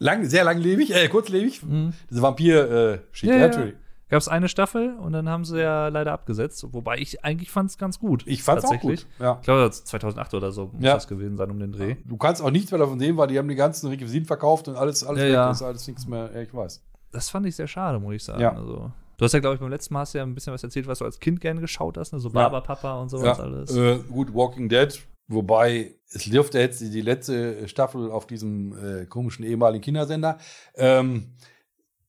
lang, 0.03 0.25
sehr 0.25 0.43
langlebig, 0.43 0.93
äh, 0.95 1.07
kurzlebig. 1.07 1.63
Mhm. 1.63 1.93
Diese 2.09 2.21
Vampir-Shit, 2.21 3.29
Ja, 3.29 3.35
ja, 3.35 3.41
ja. 3.41 3.47
natürlich. 3.47 3.75
Gab 4.09 4.19
es 4.21 4.27
eine 4.27 4.47
Staffel 4.47 4.95
und 4.99 5.13
dann 5.13 5.27
haben 5.27 5.43
sie 5.43 5.59
ja 5.59 5.87
leider 5.87 6.11
abgesetzt. 6.11 6.63
Wobei 6.71 6.97
ich 6.99 7.25
eigentlich 7.25 7.49
fand 7.49 7.71
es 7.71 7.79
ganz 7.79 7.97
gut. 7.99 8.23
Ich 8.27 8.43
fand's 8.43 8.63
auch 8.65 8.69
Tatsächlich. 8.71 9.07
gut. 9.07 9.19
Ja. 9.19 9.37
Ich 9.39 9.45
glaube, 9.45 9.71
2008 9.71 10.33
oder 10.35 10.51
so 10.51 10.65
muss 10.71 10.83
Ja. 10.83 10.93
das 10.93 11.07
gewesen 11.07 11.35
sein 11.37 11.49
um 11.49 11.57
den 11.59 11.71
Dreh. 11.71 11.95
Du 12.05 12.17
kannst 12.17 12.41
auch 12.43 12.51
nichts 12.51 12.69
mehr 12.69 12.79
davon 12.79 12.99
sehen, 12.99 13.17
weil 13.17 13.27
die 13.27 13.39
haben 13.39 13.47
die 13.47 13.55
ganzen 13.55 13.87
Requisiten 13.87 14.27
verkauft 14.27 14.67
und 14.67 14.75
alles, 14.75 15.03
alles 15.03 15.19
Ja, 15.21 15.25
weg. 15.25 15.33
ja. 15.33 15.49
ist 15.51 15.61
alles 15.63 15.87
nichts 15.87 16.05
mehr. 16.05 16.29
Ja, 16.31 16.41
ich 16.41 16.53
weiß. 16.53 16.83
Das 17.11 17.29
fand 17.31 17.47
ich 17.47 17.55
sehr 17.55 17.67
schade, 17.67 17.99
muss 17.99 18.13
ich 18.13 18.23
sagen. 18.23 18.41
Ja. 18.41 18.51
Also, 18.53 18.91
du 19.17 19.25
hast 19.25 19.33
ja, 19.33 19.39
glaube 19.39 19.55
ich, 19.55 19.61
beim 19.61 19.69
letzten 19.71 19.95
Mal 19.95 20.01
hast 20.01 20.13
du 20.13 20.19
ja 20.19 20.23
ein 20.25 20.35
bisschen 20.35 20.53
was 20.53 20.63
erzählt, 20.63 20.85
was 20.85 20.99
du 20.99 21.05
als 21.05 21.19
Kind 21.19 21.41
gerne 21.41 21.61
geschaut 21.61 21.97
hast, 21.97 22.13
ne? 22.13 22.19
so 22.19 22.29
Barberpapa 22.29 22.99
und 23.01 23.09
sowas 23.09 23.37
Ja, 23.39 23.43
alles. 23.43 23.75
äh, 23.75 23.97
gut, 24.11 24.31
Walking 24.35 24.69
Dead, 24.69 25.01
wobei 25.27 25.95
es 26.09 26.25
dürfte 26.25 26.59
jetzt 26.59 26.81
die, 26.81 26.89
die 26.89 27.01
letzte 27.01 27.67
Staffel 27.67 28.11
auf 28.11 28.27
diesem 28.27 28.77
äh, 28.77 29.05
komischen 29.05 29.45
ehemaligen 29.45 29.83
Kindersender. 29.83 30.37
Ähm, 30.75 31.33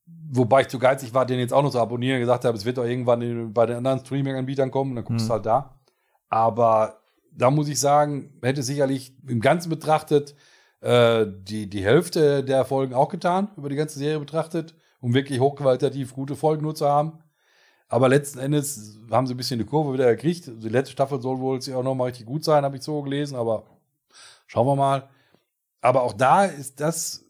wobei 0.07 0.63
ich 0.63 0.69
zu 0.69 0.79
geizig 0.79 1.15
war, 1.15 1.25
den 1.27 1.39
jetzt 1.39 1.53
auch 1.53 1.63
noch 1.63 1.71
zu 1.71 1.81
abonnieren, 1.81 2.21
gesagt 2.21 2.45
habe, 2.45 2.57
es 2.57 2.65
wird 2.65 2.79
doch 2.79 2.85
irgendwann 2.85 3.53
bei 3.53 3.67
den 3.67 3.77
anderen 3.77 4.01
Streaming-Anbietern 4.01 4.71
kommen, 4.71 4.95
dann 4.95 5.05
guckst 5.05 5.27
du 5.27 5.31
Mhm. 5.31 5.33
halt 5.35 5.47
da. 5.47 5.81
Aber 6.29 7.01
da 7.33 7.51
muss 7.51 7.69
ich 7.69 7.81
sagen, 7.81 8.39
hätte 8.43 8.63
sicherlich 8.63 9.17
im 9.27 9.41
Ganzen 9.41 9.71
betrachtet 9.71 10.35
äh, 10.81 11.27
die, 11.27 11.69
die 11.69 11.83
Hälfte 11.83 12.45
der 12.45 12.65
Folgen 12.65 12.95
auch 12.95 13.09
getan, 13.09 13.49
über 13.57 13.69
die 13.71 13.77
ganze 13.77 13.99
Serie 13.99 14.19
betrachtet, 14.21 14.75
um 15.01 15.15
wirklich 15.15 15.41
hochqualitativ 15.41 16.13
gute 16.15 16.37
Folgen 16.37 16.63
nur 16.63 16.75
zu 16.75 16.87
haben. 16.87 17.21
Aber 17.89 18.09
letzten 18.09 18.39
Endes 18.39 18.99
haben 19.11 19.27
sie 19.27 19.35
ein 19.35 19.37
bisschen 19.37 19.59
die 19.59 19.67
Kurve 19.67 19.93
wieder 19.93 20.11
gekriegt. 20.15 20.47
Die 20.47 20.69
letzte 20.69 20.93
Staffel 20.93 21.21
soll 21.21 21.39
wohl 21.39 21.59
auch 21.59 21.83
noch 21.83 21.95
mal 21.95 22.05
richtig 22.05 22.27
gut 22.27 22.45
sein, 22.45 22.65
habe 22.65 22.77
ich 22.77 22.83
so 22.83 23.03
gelesen, 23.03 23.37
aber 23.37 23.65
schauen 24.47 24.67
wir 24.67 24.77
mal. 24.77 25.09
Aber 25.81 26.03
auch 26.03 26.15
da 26.15 26.45
ist 26.45 26.81
das 26.81 27.25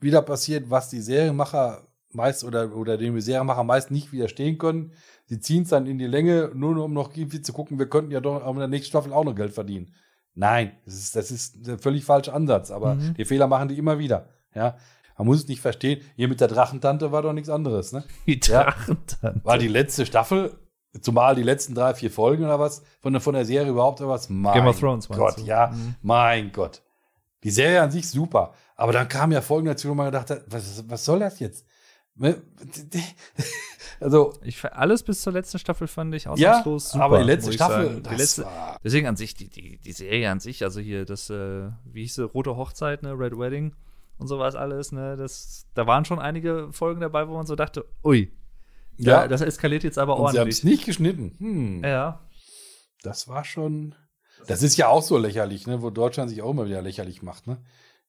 wieder 0.00 0.22
passiert, 0.22 0.70
was 0.70 0.90
die 0.90 1.00
Serienmacher 1.00 1.86
meist 2.10 2.44
oder, 2.44 2.74
oder 2.76 2.98
dem 2.98 3.18
Serienmacher 3.20 3.64
meist 3.64 3.90
nicht 3.90 4.12
widerstehen 4.12 4.58
können. 4.58 4.92
Sie 5.26 5.40
ziehen 5.40 5.62
es 5.62 5.70
dann 5.70 5.86
in 5.86 5.98
die 5.98 6.06
Länge, 6.06 6.50
nur 6.54 6.76
um 6.84 6.92
noch 6.92 7.16
irgendwie 7.16 7.40
zu 7.40 7.52
gucken, 7.52 7.78
wir 7.78 7.88
könnten 7.88 8.10
ja 8.10 8.20
doch 8.20 8.46
in 8.46 8.58
der 8.58 8.68
nächsten 8.68 8.90
Staffel 8.90 9.12
auch 9.12 9.24
noch 9.24 9.34
Geld 9.34 9.52
verdienen. 9.52 9.94
Nein, 10.34 10.72
das 10.84 10.94
ist, 10.94 11.16
das 11.16 11.30
ist 11.30 11.66
der 11.66 11.78
völlig 11.78 12.04
falsche 12.04 12.32
Ansatz, 12.32 12.70
aber 12.70 12.96
Mhm. 12.96 13.14
die 13.14 13.24
Fehler 13.24 13.46
machen 13.46 13.68
die 13.68 13.78
immer 13.78 13.98
wieder. 13.98 14.28
Ja, 14.54 14.76
man 15.18 15.26
muss 15.26 15.38
es 15.40 15.48
nicht 15.48 15.60
verstehen. 15.60 16.00
Hier 16.16 16.28
mit 16.28 16.40
der 16.40 16.48
Drachentante 16.48 17.12
war 17.12 17.22
doch 17.22 17.32
nichts 17.32 17.48
anderes, 17.48 17.92
ne? 17.92 18.04
Die 18.26 18.40
Ja. 18.44 18.64
Drachentante. 18.64 19.40
War 19.44 19.58
die 19.58 19.68
letzte 19.68 20.06
Staffel, 20.06 20.58
zumal 21.00 21.34
die 21.34 21.42
letzten 21.42 21.74
drei, 21.74 21.94
vier 21.94 22.10
Folgen 22.10 22.44
oder 22.44 22.58
was, 22.58 22.82
von 23.00 23.12
der, 23.12 23.20
von 23.20 23.34
der 23.34 23.44
Serie 23.44 23.70
überhaupt 23.70 24.00
oder 24.00 24.10
was? 24.10 24.28
Mein 24.28 24.54
Game 24.54 24.66
of 24.66 24.78
Thrones, 24.78 25.08
meinst 25.08 25.20
Gott, 25.20 25.38
du? 25.38 25.42
ja, 25.42 25.68
Mhm. 25.68 25.94
mein 26.02 26.52
Gott. 26.52 26.82
Die 27.44 27.50
Serie 27.50 27.82
an 27.82 27.90
sich 27.90 28.08
super. 28.08 28.54
Aber 28.76 28.92
dann 28.92 29.08
kam 29.08 29.32
ja 29.32 29.40
Folgen 29.40 29.66
dazu, 29.66 29.88
wo 29.88 29.94
man 29.94 30.06
gedacht 30.06 30.30
hat, 30.30 30.42
was, 30.48 30.84
was 30.88 31.04
soll 31.04 31.18
das 31.20 31.38
jetzt? 31.40 31.66
Ne? 32.14 32.40
Also, 34.00 34.32
Ich, 34.42 34.64
alles 34.64 35.02
bis 35.04 35.22
zur 35.22 35.32
letzten 35.32 35.58
Staffel 35.60 35.86
fand 35.86 36.12
ich 36.14 36.24
ja, 36.24 36.32
ausnahmslos 36.32 36.90
super. 36.90 37.04
aber 37.04 37.18
die 37.20 37.24
letzte 37.24 37.52
Staffel. 37.52 38.02
Die 38.02 38.14
letzte, 38.16 38.46
deswegen 38.82 39.06
an 39.06 39.14
sich, 39.16 39.34
die, 39.34 39.48
die, 39.48 39.78
die 39.78 39.92
Serie 39.92 40.28
an 40.30 40.40
sich, 40.40 40.64
also 40.64 40.80
hier 40.80 41.04
das, 41.04 41.30
äh, 41.30 41.68
wie 41.84 42.02
hieß 42.02 42.16
sie, 42.16 42.24
Rote 42.24 42.56
Hochzeit, 42.56 43.02
ne, 43.04 43.12
Red 43.16 43.38
Wedding 43.38 43.74
und 44.22 44.28
sowas 44.28 44.54
alles, 44.54 44.92
ne, 44.92 45.16
das, 45.16 45.66
da 45.74 45.86
waren 45.86 46.04
schon 46.04 46.18
einige 46.18 46.68
Folgen 46.72 47.00
dabei, 47.00 47.28
wo 47.28 47.34
man 47.34 47.46
so 47.46 47.54
dachte, 47.56 47.84
ui, 48.04 48.32
ja, 48.96 49.22
ja, 49.22 49.28
das 49.28 49.40
eskaliert 49.40 49.84
jetzt 49.84 49.98
aber 49.98 50.16
und 50.18 50.30
sie 50.30 50.38
haben 50.38 50.42
ordentlich. 50.42 50.58
es 50.58 50.64
nicht 50.64 50.84
geschnitten. 50.84 51.34
Hm. 51.38 51.84
Ja, 51.84 52.20
Das 53.02 53.28
war 53.28 53.44
schon. 53.44 53.94
Das 54.46 54.62
ist 54.62 54.76
ja 54.76 54.88
auch 54.88 55.02
so 55.02 55.18
lächerlich, 55.18 55.66
ne? 55.66 55.82
wo 55.82 55.90
Deutschland 55.90 56.28
sich 56.30 56.42
auch 56.42 56.50
immer 56.50 56.66
wieder 56.66 56.82
lächerlich 56.82 57.22
macht. 57.22 57.46
Ne? 57.46 57.58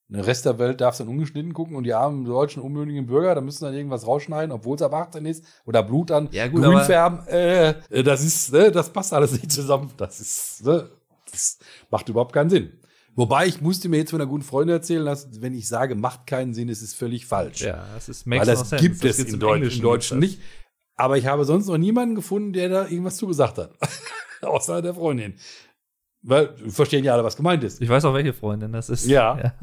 Der 0.09 0.25
Rest 0.27 0.45
der 0.45 0.59
Welt 0.59 0.81
darf 0.81 0.97
dann 0.97 1.07
ungeschnitten 1.07 1.53
gucken 1.53 1.75
und 1.75 1.83
die 1.83 1.93
armen 1.93 2.25
deutschen 2.25 2.61
unmündigen 2.61 3.05
Bürger, 3.05 3.35
da 3.35 3.41
müssen 3.41 3.65
dann 3.65 3.73
irgendwas 3.73 4.05
rausschneiden, 4.05 4.51
obwohl 4.51 4.75
es 4.75 4.81
ab 4.81 4.93
18 4.93 5.25
ist, 5.25 5.45
oder 5.65 5.83
Blut 5.83 6.11
an 6.11 6.29
Ja, 6.31 6.47
gut, 6.47 6.61
grün 6.61 6.79
färben. 6.81 7.25
Äh, 7.27 7.69
äh, 7.89 8.03
das 8.03 8.23
ist, 8.23 8.51
ne? 8.51 8.71
das 8.71 8.91
passt 8.91 9.13
alles 9.13 9.31
nicht 9.31 9.51
zusammen. 9.51 9.91
Das 9.97 10.19
ist, 10.19 10.65
ne? 10.65 10.89
das 11.31 11.59
macht 11.89 12.09
überhaupt 12.09 12.33
keinen 12.33 12.49
Sinn. 12.49 12.79
Wobei 13.15 13.45
ich 13.47 13.61
musste 13.61 13.89
mir 13.89 13.97
jetzt 13.97 14.09
von 14.11 14.19
einer 14.21 14.29
guten 14.29 14.43
Freundin 14.43 14.75
erzählen 14.75 15.03
lassen, 15.03 15.41
wenn 15.41 15.53
ich 15.53 15.67
sage, 15.67 15.93
macht 15.95 16.25
keinen 16.25 16.53
Sinn, 16.53 16.67
ist 16.69 16.81
es 16.81 16.93
völlig 16.95 17.25
falsch. 17.27 17.61
ja, 17.61 17.85
es 17.95 18.09
ist 18.09 18.27
Weil 18.29 18.39
das 18.45 18.59
no 18.59 18.65
sense. 18.65 18.83
gibt 18.83 19.03
Das 19.03 19.19
es 19.19 19.25
in, 19.27 19.33
im 19.35 19.39
Deutsch, 19.39 19.81
Deutschen 19.81 20.19
nicht. 20.19 20.39
Aber 20.95 21.17
ich 21.17 21.25
habe 21.27 21.45
sonst 21.45 21.67
noch 21.67 21.77
niemanden 21.77 22.15
gefunden, 22.15 22.53
der 22.53 22.69
da 22.69 22.83
irgendwas 22.87 23.17
zugesagt 23.17 23.57
hat. 23.57 23.71
Außer 24.41 24.81
der 24.81 24.93
Freundin. 24.93 25.35
Weil 26.21 26.55
wir 26.59 26.71
verstehen 26.71 27.03
ja 27.03 27.13
alle, 27.13 27.23
was 27.23 27.35
gemeint 27.35 27.63
ist. 27.63 27.75
das. 27.77 27.81
Ich 27.81 27.89
weiß 27.89 28.05
auch, 28.05 28.13
welche 28.13 28.33
Freundin 28.33 28.71
das 28.71 28.89
ist. 28.89 29.05
Ja. 29.05 29.53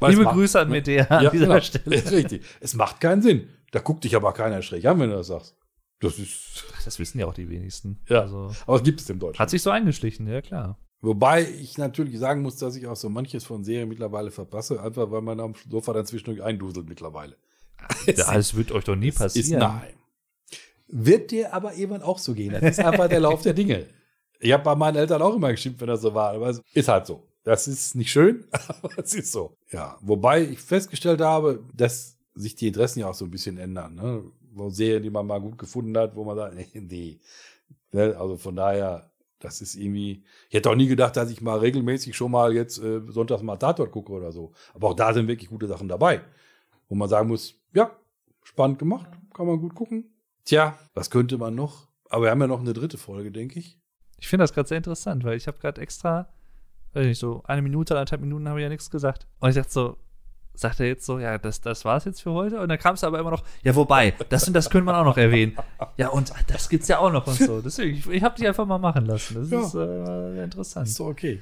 Weil 0.00 0.10
Liebe 0.12 0.24
macht- 0.24 0.34
Grüße 0.34 0.58
an 0.60 0.68
Medea 0.70 1.04
an 1.06 1.24
Ja, 1.24 1.30
dieser 1.30 1.46
genau. 1.46 1.60
Stelle. 1.60 1.96
Ist 1.96 2.12
richtig. 2.12 2.44
Es 2.60 2.74
macht 2.74 3.00
keinen 3.00 3.22
Sinn. 3.22 3.48
Da 3.72 3.80
guckt 3.80 4.04
dich 4.04 4.16
aber 4.16 4.32
keiner 4.32 4.62
schräg 4.62 4.84
an, 4.86 4.98
wenn 5.00 5.10
du 5.10 5.16
das 5.16 5.26
sagst. 5.28 5.56
Das 6.00 6.18
ist. 6.18 6.64
Das 6.84 6.98
wissen 6.98 7.18
ja 7.18 7.26
auch 7.26 7.34
die 7.34 7.48
wenigsten. 7.48 8.00
Ja. 8.08 8.20
Also, 8.22 8.52
Aber 8.66 8.76
es 8.76 8.82
gibt 8.82 9.00
es 9.00 9.10
im 9.10 9.18
Deutschen. 9.18 9.38
hat 9.38 9.50
sich 9.50 9.62
so 9.62 9.70
eingeschlichen, 9.70 10.26
ja 10.28 10.40
klar. 10.40 10.78
Wobei 11.00 11.42
ich 11.48 11.78
natürlich 11.78 12.18
sagen 12.18 12.42
muss, 12.42 12.56
dass 12.56 12.74
ich 12.74 12.86
auch 12.86 12.96
so 12.96 13.08
manches 13.08 13.44
von 13.44 13.62
Serien 13.62 13.88
mittlerweile 13.88 14.30
verpasse, 14.30 14.82
einfach 14.82 15.10
weil 15.10 15.22
man 15.22 15.38
am 15.38 15.54
Sofa 15.70 15.92
dann 15.92 16.06
zwischendurch 16.06 16.42
einduselt 16.42 16.88
mittlerweile. 16.88 17.36
Ja, 18.06 18.34
das 18.34 18.56
wird 18.56 18.72
euch 18.72 18.84
doch 18.84 18.96
nie 18.96 19.08
Ist 19.08 19.18
passieren. 19.18 19.60
nein. 19.60 19.94
Wird 20.88 21.30
dir 21.30 21.52
aber 21.52 21.74
irgendwann 21.74 22.02
auch 22.02 22.18
so 22.18 22.34
gehen. 22.34 22.52
Das 22.52 22.62
ist 22.62 22.80
einfach 22.80 23.08
der 23.08 23.20
Lauf 23.20 23.42
der 23.42 23.52
Dinge. 23.52 23.86
Ich 24.40 24.52
habe 24.52 24.64
bei 24.64 24.74
meinen 24.74 24.96
Eltern 24.96 25.20
auch 25.22 25.34
immer 25.36 25.50
geschimpft, 25.50 25.80
wenn 25.80 25.88
das 25.88 26.00
so 26.00 26.14
war. 26.14 26.30
Aber 26.32 26.48
es 26.48 26.62
ist 26.72 26.88
halt 26.88 27.06
so. 27.06 27.22
Das 27.44 27.68
ist 27.68 27.94
nicht 27.94 28.10
schön, 28.10 28.46
aber 28.68 28.98
es 28.98 29.14
ist 29.14 29.32
so. 29.32 29.56
Ja, 29.70 29.96
wobei 30.00 30.42
ich 30.42 30.58
festgestellt 30.58 31.20
habe, 31.20 31.62
dass 31.74 32.16
sich 32.34 32.56
die 32.56 32.68
Interessen 32.68 33.00
ja 33.00 33.08
auch 33.10 33.14
so 33.14 33.24
ein 33.24 33.30
bisschen 33.30 33.58
ändern. 33.58 33.94
Ne? 33.94 34.24
Wo 34.52 34.70
Serien, 34.70 35.02
die 35.02 35.10
man 35.10 35.26
mal 35.26 35.40
gut 35.40 35.58
gefunden 35.58 35.96
hat, 35.96 36.16
wo 36.16 36.24
man 36.24 36.36
sagt, 36.36 36.54
nee, 36.74 36.80
nee. 36.80 37.20
Ne? 37.92 38.16
Also 38.18 38.36
von 38.36 38.56
daher, 38.56 39.07
das 39.40 39.60
ist 39.60 39.76
irgendwie. 39.76 40.24
Ich 40.48 40.54
hätte 40.54 40.70
auch 40.70 40.74
nie 40.74 40.88
gedacht, 40.88 41.16
dass 41.16 41.30
ich 41.30 41.40
mal 41.40 41.58
regelmäßig 41.58 42.16
schon 42.16 42.30
mal 42.30 42.52
jetzt 42.52 42.78
äh, 42.82 43.00
sonntags 43.08 43.42
mal 43.42 43.56
Tatort 43.56 43.92
gucke 43.92 44.12
oder 44.12 44.32
so. 44.32 44.52
Aber 44.74 44.88
auch 44.88 44.94
da 44.94 45.12
sind 45.12 45.28
wirklich 45.28 45.48
gute 45.48 45.66
Sachen 45.66 45.88
dabei. 45.88 46.22
Wo 46.88 46.94
man 46.94 47.08
sagen 47.08 47.28
muss, 47.28 47.54
ja, 47.74 47.90
spannend 48.42 48.78
gemacht, 48.78 49.08
kann 49.34 49.46
man 49.46 49.60
gut 49.60 49.74
gucken. 49.74 50.10
Tja, 50.44 50.78
was 50.94 51.10
könnte 51.10 51.38
man 51.38 51.54
noch? 51.54 51.88
Aber 52.08 52.24
wir 52.24 52.30
haben 52.30 52.40
ja 52.40 52.46
noch 52.46 52.60
eine 52.60 52.72
dritte 52.72 52.98
Folge, 52.98 53.30
denke 53.30 53.58
ich. 53.58 53.78
Ich 54.18 54.26
finde 54.26 54.42
das 54.42 54.52
gerade 54.52 54.68
sehr 54.68 54.78
interessant, 54.78 55.22
weil 55.22 55.36
ich 55.36 55.46
habe 55.46 55.58
gerade 55.58 55.80
extra, 55.80 56.28
weiß 56.94 57.06
nicht, 57.06 57.18
so 57.18 57.42
eine 57.44 57.62
Minute, 57.62 57.94
anderthalb 57.94 58.22
Minuten 58.22 58.48
habe 58.48 58.58
ich 58.58 58.64
ja 58.64 58.68
nichts 58.68 58.90
gesagt. 58.90 59.26
Und 59.38 59.50
ich 59.50 59.54
dachte 59.54 59.70
so, 59.70 59.96
sagt 60.60 60.80
er 60.80 60.86
jetzt 60.86 61.06
so, 61.06 61.18
ja, 61.18 61.38
das, 61.38 61.60
das 61.60 61.84
war's 61.84 62.04
jetzt 62.04 62.20
für 62.22 62.32
heute? 62.32 62.60
Und 62.60 62.68
dann 62.68 62.78
kam 62.78 62.94
es 62.94 63.04
aber 63.04 63.18
immer 63.18 63.30
noch, 63.30 63.44
ja, 63.62 63.74
wobei, 63.74 64.12
das 64.28 64.46
und 64.48 64.54
das 64.54 64.70
könnte 64.70 64.84
man 64.86 64.94
auch 64.96 65.04
noch 65.04 65.16
erwähnen. 65.18 65.56
Ja, 65.96 66.08
und 66.08 66.32
das 66.48 66.68
gibt's 66.68 66.88
ja 66.88 66.98
auch 66.98 67.12
noch 67.12 67.26
und 67.26 67.34
so. 67.36 67.60
Deswegen, 67.60 67.96
ich, 67.96 68.06
ich 68.08 68.22
habe 68.22 68.36
dich 68.36 68.46
einfach 68.46 68.66
mal 68.66 68.78
machen 68.78 69.06
lassen. 69.06 69.34
Das 69.36 69.50
Ja. 69.50 69.60
ist 69.60 69.74
äh, 69.74 70.44
interessant. 70.44 70.88
Ist 70.88 70.98
doch 71.00 71.06
okay. 71.06 71.40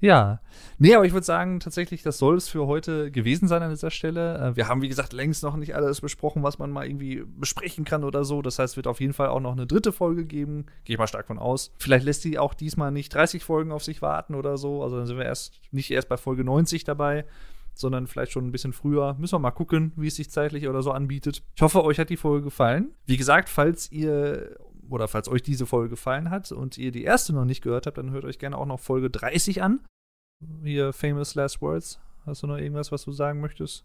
Ja. 0.00 0.40
Nee, 0.78 0.96
aber 0.96 1.04
ich 1.06 1.12
würde 1.12 1.24
sagen, 1.24 1.60
tatsächlich, 1.60 2.02
das 2.02 2.18
soll 2.18 2.36
es 2.36 2.48
für 2.48 2.66
heute 2.66 3.12
gewesen 3.12 3.46
sein 3.46 3.62
an 3.62 3.70
dieser 3.70 3.92
Stelle. 3.92 4.36
Äh, 4.50 4.56
Wir 4.56 4.66
haben, 4.66 4.82
wie 4.82 4.88
gesagt, 4.88 5.12
längst 5.12 5.44
noch 5.44 5.54
nicht 5.56 5.76
alles 5.76 6.00
besprochen, 6.00 6.42
was 6.42 6.58
man 6.58 6.72
mal 6.72 6.86
irgendwie 6.86 7.22
besprechen 7.24 7.84
kann 7.84 8.02
oder 8.02 8.24
so. 8.24 8.42
Das 8.42 8.58
heißt, 8.58 8.72
es 8.72 8.76
wird 8.76 8.88
auf 8.88 9.00
jeden 9.00 9.12
Fall 9.12 9.28
auch 9.28 9.38
noch 9.38 9.52
eine 9.52 9.64
dritte 9.66 9.92
Folge 9.92 10.24
geben. 10.24 10.66
Gehe 10.84 10.94
ich 10.94 10.98
mal 10.98 11.06
stark 11.06 11.28
von 11.28 11.38
aus. 11.38 11.70
Vielleicht 11.78 12.04
lässt 12.04 12.24
die 12.24 12.36
auch 12.40 12.52
diesmal 12.54 12.90
nicht 12.90 13.14
30 13.14 13.44
Folgen 13.44 13.70
auf 13.70 13.84
sich 13.84 14.02
warten 14.02 14.34
oder 14.34 14.56
so. 14.56 14.82
Also 14.82 14.96
dann 14.96 15.06
sind 15.06 15.18
wir 15.18 15.24
erst 15.24 15.60
nicht 15.70 15.92
erst 15.92 16.08
bei 16.08 16.16
Folge 16.16 16.42
90 16.42 16.82
dabei, 16.82 17.24
sondern 17.74 18.06
vielleicht 18.06 18.32
schon 18.32 18.46
ein 18.46 18.52
bisschen 18.52 18.72
früher. 18.72 19.14
Müssen 19.18 19.34
wir 19.34 19.38
mal 19.40 19.50
gucken, 19.50 19.92
wie 19.96 20.08
es 20.08 20.16
sich 20.16 20.30
zeitlich 20.30 20.68
oder 20.68 20.82
so 20.82 20.92
anbietet. 20.92 21.42
Ich 21.54 21.62
hoffe, 21.62 21.84
euch 21.84 21.98
hat 21.98 22.10
die 22.10 22.16
Folge 22.16 22.44
gefallen. 22.44 22.94
Wie 23.06 23.16
gesagt, 23.16 23.48
falls 23.48 23.90
ihr 23.90 24.56
oder 24.88 25.08
falls 25.08 25.28
euch 25.28 25.42
diese 25.42 25.66
Folge 25.66 25.90
gefallen 25.90 26.30
hat 26.30 26.52
und 26.52 26.76
ihr 26.76 26.92
die 26.92 27.04
erste 27.04 27.32
noch 27.32 27.44
nicht 27.44 27.62
gehört 27.62 27.86
habt, 27.86 27.98
dann 27.98 28.10
hört 28.10 28.24
euch 28.24 28.38
gerne 28.38 28.58
auch 28.58 28.66
noch 28.66 28.80
Folge 28.80 29.10
30 29.10 29.62
an. 29.62 29.80
Hier 30.62 30.92
Famous 30.92 31.34
Last 31.34 31.62
Words 31.62 32.00
Hast 32.26 32.42
du 32.42 32.46
noch 32.46 32.56
irgendwas, 32.56 32.92
was 32.92 33.04
du 33.04 33.12
sagen 33.12 33.40
möchtest? 33.40 33.84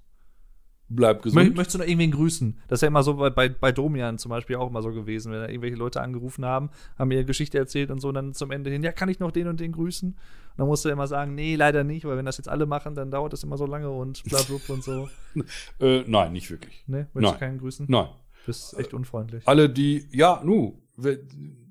Bleib 0.90 1.22
gesund. 1.22 1.56
möchtest 1.56 1.76
du 1.76 1.80
noch 1.80 1.86
irgendwen 1.88 2.12
grüßen? 2.12 2.60
Das 2.68 2.78
ist 2.78 2.82
ja 2.82 2.88
immer 2.88 3.04
so 3.04 3.16
bei, 3.16 3.30
bei, 3.30 3.50
bei 3.50 3.74
Domian 3.74 4.18
zum 4.18 4.30
Beispiel 4.30 4.56
auch 4.56 4.70
immer 4.70 4.82
so 4.82 4.94
gewesen, 4.94 5.34
wenn 5.34 5.42
da 5.42 5.50
irgendwelche 5.50 5.76
Leute 5.76 6.02
angerufen 6.02 6.46
haben, 6.46 6.70
haben 6.98 7.12
ihre 7.12 7.26
Geschichte 7.26 7.58
erzählt 7.58 7.92
und 7.92 8.00
so, 8.00 8.08
und 8.08 8.14
dann 8.14 8.34
zum 8.34 8.52
Ende 8.52 8.70
hin, 8.70 8.84
ja, 8.84 8.94
kann 8.94 9.10
ich 9.10 9.20
noch 9.20 9.32
den 9.32 9.48
und 9.48 9.60
den 9.60 9.74
grüßen? 9.74 10.18
Dann 10.58 10.68
musst 10.68 10.84
du 10.84 10.90
immer 10.90 11.08
sagen, 11.08 11.36
nee, 11.36 11.56
leider 11.56 11.84
nicht, 11.84 12.04
weil 12.06 12.18
wenn 12.18 12.26
das 12.26 12.38
jetzt 12.38 12.50
alle 12.50 12.66
machen, 12.66 12.96
dann 12.96 13.12
dauert 13.12 13.32
das 13.34 13.44
immer 13.44 13.58
so 13.58 13.66
lange 13.68 13.90
und 13.92 14.24
bla 14.26 14.42
bla 14.42 14.58
bla 14.66 14.76
und 14.76 14.84
so. 14.84 15.08
Äh, 15.80 16.04
nein, 16.08 16.34
nicht 16.34 16.50
wirklich. 16.50 16.84
Ne, 16.88 17.08
möchtest 17.14 17.16
Nein. 17.22 17.34
du 17.34 17.40
keinen 17.40 17.58
grüßen? 17.60 17.86
Nein. 17.90 18.08
Bist 18.46 18.78
echt 18.80 18.94
unfreundlich. 18.94 19.44
Alle, 19.48 19.70
die, 19.70 20.08
ja, 20.12 20.42
nu, 20.44 20.82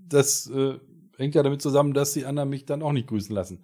das 0.09 0.49
äh, 0.51 0.75
hängt 1.17 1.35
ja 1.35 1.43
damit 1.43 1.63
zusammen, 1.63 1.95
dass 1.95 2.13
die 2.13 2.25
anderen 2.27 2.49
mich 2.49 2.65
dann 2.67 2.83
auch 2.83 2.93
nicht 2.93 3.09
grüßen 3.09 3.35
lassen. 3.35 3.61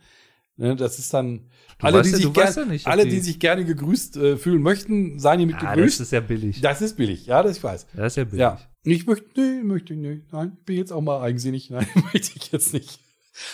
Ne, 0.57 0.77
das 0.77 0.99
ist 0.99 1.13
dann, 1.15 1.47
Du 1.79 1.87
alle, 1.87 2.03
die, 2.03 2.11
ja- 2.11 2.17
sich, 2.17 2.25
du 2.27 2.33
gern, 2.33 2.53
ja 2.55 2.65
nicht, 2.67 2.87
alle 2.87 3.05
die- 3.05 3.11
die 3.11 3.21
sich 3.21 3.39
gerne 3.41 3.65
gegrüßt 3.65 4.17
äh, 4.17 4.37
fühlen 4.37 4.61
möchten, 4.63 5.19
seien 5.19 5.39
hiermit 5.39 5.57
das 5.63 5.75
gegrüßt. 5.75 6.01
ist 6.01 6.13
ja 6.13 6.21
billig. 6.21 6.61
Das 6.61 6.83
ist 6.83 6.97
billig, 6.97 7.27
ja, 7.27 7.43
das 7.43 7.57
ich 7.57 7.65
weiß. 7.65 7.87
Das 7.95 8.13
ist 8.13 8.17
ja 8.17 8.25
billig. 8.25 8.41
Ja. 8.41 8.59
Ich 8.85 9.07
möchte, 9.07 9.27
nee, 9.41 9.63
möchte, 9.63 9.95
nee, 9.95 10.23
nein, 10.33 10.53
ich 10.59 10.65
bin 10.65 10.77
jetzt 10.77 10.93
auch 10.93 11.01
mal 11.01 11.21
eigensinnig. 11.21 11.71
Nein, 11.71 11.87
möchte 12.13 12.33
ich 12.37 12.51
jetzt 12.53 12.73
nicht. 12.75 13.01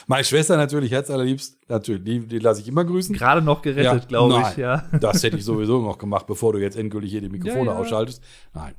Meine 0.07 0.25
Schwester 0.25 0.57
natürlich, 0.57 0.91
herzallerliebst, 0.91 1.59
natürlich, 1.69 2.03
die, 2.05 2.21
die 2.27 2.39
lasse 2.39 2.61
ich 2.61 2.69
immer 2.69 2.85
grüßen. 2.85 3.15
Gerade 3.15 3.43
noch 3.43 3.63
gerettet, 3.63 3.85
Ja, 3.85 4.07
glaube 4.09 4.45
ich, 4.51 4.57
ja. 4.57 4.89
Das 5.01 5.23
hätte 5.23 5.37
ich 5.37 5.45
sowieso 5.47 5.81
noch 5.81 5.99
gemacht, 5.99 6.27
bevor 6.27 6.53
du 6.53 6.59
jetzt 6.59 6.77
endgültig 6.77 7.11
hier 7.11 7.21
die 7.21 7.29
Mikrofone 7.29 7.67
Ja, 7.67 7.73
ja. 7.75 7.79
ausschaltest. 7.79 8.23
Nein, 8.55 8.75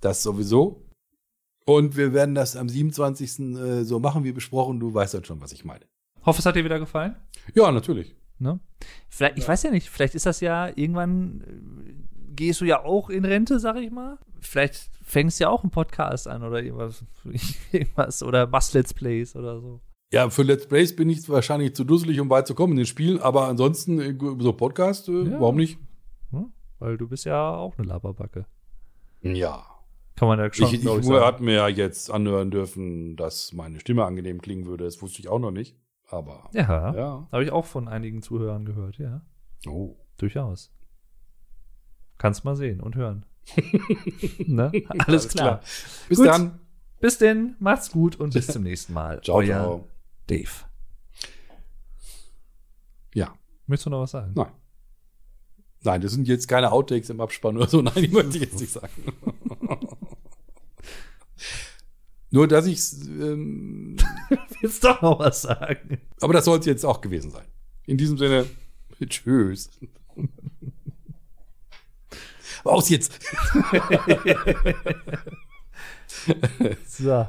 das 0.00 0.22
sowieso. 0.22 0.84
Und 1.64 1.96
wir 1.96 2.12
werden 2.14 2.34
das 2.34 2.56
am 2.56 2.68
27. 2.68 3.38
Äh, 3.40 3.84
so 3.84 3.98
machen 4.00 4.24
wie 4.24 4.32
besprochen. 4.32 4.80
Du 4.80 4.94
weißt 4.94 5.14
dann 5.14 5.24
schon, 5.24 5.40
was 5.40 5.52
ich 5.52 5.64
meine. 5.64 5.84
Hoffe, 6.24 6.38
es 6.40 6.46
hat 6.46 6.56
dir 6.56 6.64
wieder 6.64 6.78
gefallen. 6.78 7.16
Ja, 7.54 7.70
natürlich. 7.72 8.14
Ne? 8.38 8.60
Vielleicht, 9.08 9.38
ich 9.38 9.46
weiß 9.48 9.64
ja 9.64 9.70
nicht, 9.70 9.90
vielleicht 9.90 10.14
ist 10.14 10.24
das 10.24 10.40
ja 10.40 10.68
irgendwann, 10.68 11.42
äh, 11.46 11.94
gehst 12.34 12.60
du 12.60 12.64
ja 12.64 12.84
auch 12.84 13.10
in 13.10 13.24
Rente, 13.24 13.58
sag 13.58 13.76
ich 13.76 13.90
mal. 13.90 14.18
Vielleicht 14.40 14.90
fängst 15.02 15.40
du 15.40 15.44
ja 15.44 15.50
auch 15.50 15.62
einen 15.64 15.70
Podcast 15.72 16.28
an 16.28 16.42
oder 16.44 16.62
irgendwas, 16.62 17.04
irgendwas 17.72 18.22
oder 18.22 18.46
machst 18.46 18.74
Let's 18.74 18.94
Plays 18.94 19.34
oder 19.34 19.60
so. 19.60 19.80
Ja, 20.10 20.30
für 20.30 20.42
Let's 20.42 20.66
Plays 20.66 20.96
bin 20.96 21.10
ich 21.10 21.28
wahrscheinlich 21.28 21.74
zu 21.74 21.84
dusselig, 21.84 22.18
um 22.20 22.30
weit 22.30 22.46
zu 22.46 22.54
kommen 22.54 22.72
in 22.72 22.78
den 22.78 22.86
Spielen, 22.86 23.20
aber 23.20 23.46
ansonsten 23.48 24.00
äh, 24.00 24.16
so 24.38 24.52
Podcast, 24.54 25.08
äh, 25.08 25.24
Ja. 25.24 25.40
warum 25.40 25.56
nicht? 25.56 25.78
Hm? 26.30 26.50
Weil 26.78 26.96
du 26.96 27.06
bist 27.08 27.24
ja 27.26 27.50
auch 27.54 27.76
eine 27.76 27.86
Laberbacke. 27.86 28.46
Ja. 29.20 29.66
Kann 30.16 30.28
man 30.28 30.38
ja 30.38 30.52
schon, 30.52 30.66
Ich, 30.68 30.74
ich, 30.74 30.84
ich, 30.84 31.04
sagen. 31.04 31.24
hat 31.24 31.40
mir 31.40 31.54
ja 31.54 31.68
jetzt 31.68 32.10
anhören 32.10 32.50
dürfen, 32.50 33.16
dass 33.16 33.52
meine 33.52 33.78
Stimme 33.80 34.04
angenehm 34.04 34.40
klingen 34.40 34.66
würde. 34.66 34.84
Das 34.84 35.00
wusste 35.02 35.20
ich 35.20 35.28
auch 35.28 35.38
noch 35.38 35.50
nicht. 35.50 35.76
Aber 36.08 36.48
Ja, 36.54 36.94
ja. 36.94 37.28
habe 37.30 37.44
ich 37.44 37.52
auch 37.52 37.66
von 37.66 37.86
einigen 37.86 38.22
Zuhörern 38.22 38.64
gehört, 38.64 38.96
ja. 38.98 39.20
Oh. 39.68 39.96
Durchaus. 40.16 40.72
Kannst 42.16 42.44
mal 42.44 42.56
sehen 42.56 42.80
und 42.80 42.96
hören. 42.96 43.26
ne? 44.46 44.72
Alles, 45.06 45.28
klar. 45.28 45.60
Bis 46.08 46.18
Gut. 46.18 46.26
dann. 46.28 46.60
Bis 47.00 47.18
denn, 47.18 47.54
macht's 47.60 47.92
gut 47.92 48.16
und 48.16 48.32
bis 48.32 48.46
zum 48.48 48.62
nächsten 48.62 48.94
Mal. 48.94 49.20
Ciao, 49.20 49.36
Euer 49.36 49.46
ciao. 49.46 49.88
Dave. 50.28 50.50
Ja. 53.14 53.34
Möchtest 53.66 53.86
du 53.86 53.90
noch 53.90 54.00
was 54.02 54.12
sagen? 54.12 54.32
Nein. 54.34 54.52
Nein, 55.82 56.00
das 56.00 56.12
sind 56.12 56.26
jetzt 56.28 56.48
keine 56.48 56.72
Outtakes 56.72 57.10
im 57.10 57.20
Abspann 57.20 57.56
oder 57.56 57.68
so. 57.68 57.82
Nein, 57.82 58.02
die 58.02 58.08
möchte 58.08 58.36
ich 58.36 58.42
jetzt 58.42 58.60
nicht 58.60 58.72
sagen. 58.72 58.90
Nur, 62.30 62.46
dass 62.46 62.66
ich 62.66 62.78
ähm, 63.06 63.96
Willst 64.60 64.84
doch 64.84 65.00
noch 65.00 65.18
was 65.18 65.42
sagen? 65.42 65.98
aber 66.20 66.32
das 66.32 66.44
soll 66.44 66.58
es 66.58 66.66
jetzt 66.66 66.84
auch 66.84 67.00
gewesen 67.00 67.30
sein. 67.30 67.46
In 67.86 67.96
diesem 67.96 68.18
Sinne, 68.18 68.46
tschüss. 69.08 69.70
Aus 72.64 72.90
jetzt. 72.90 73.18
So. 76.86 77.28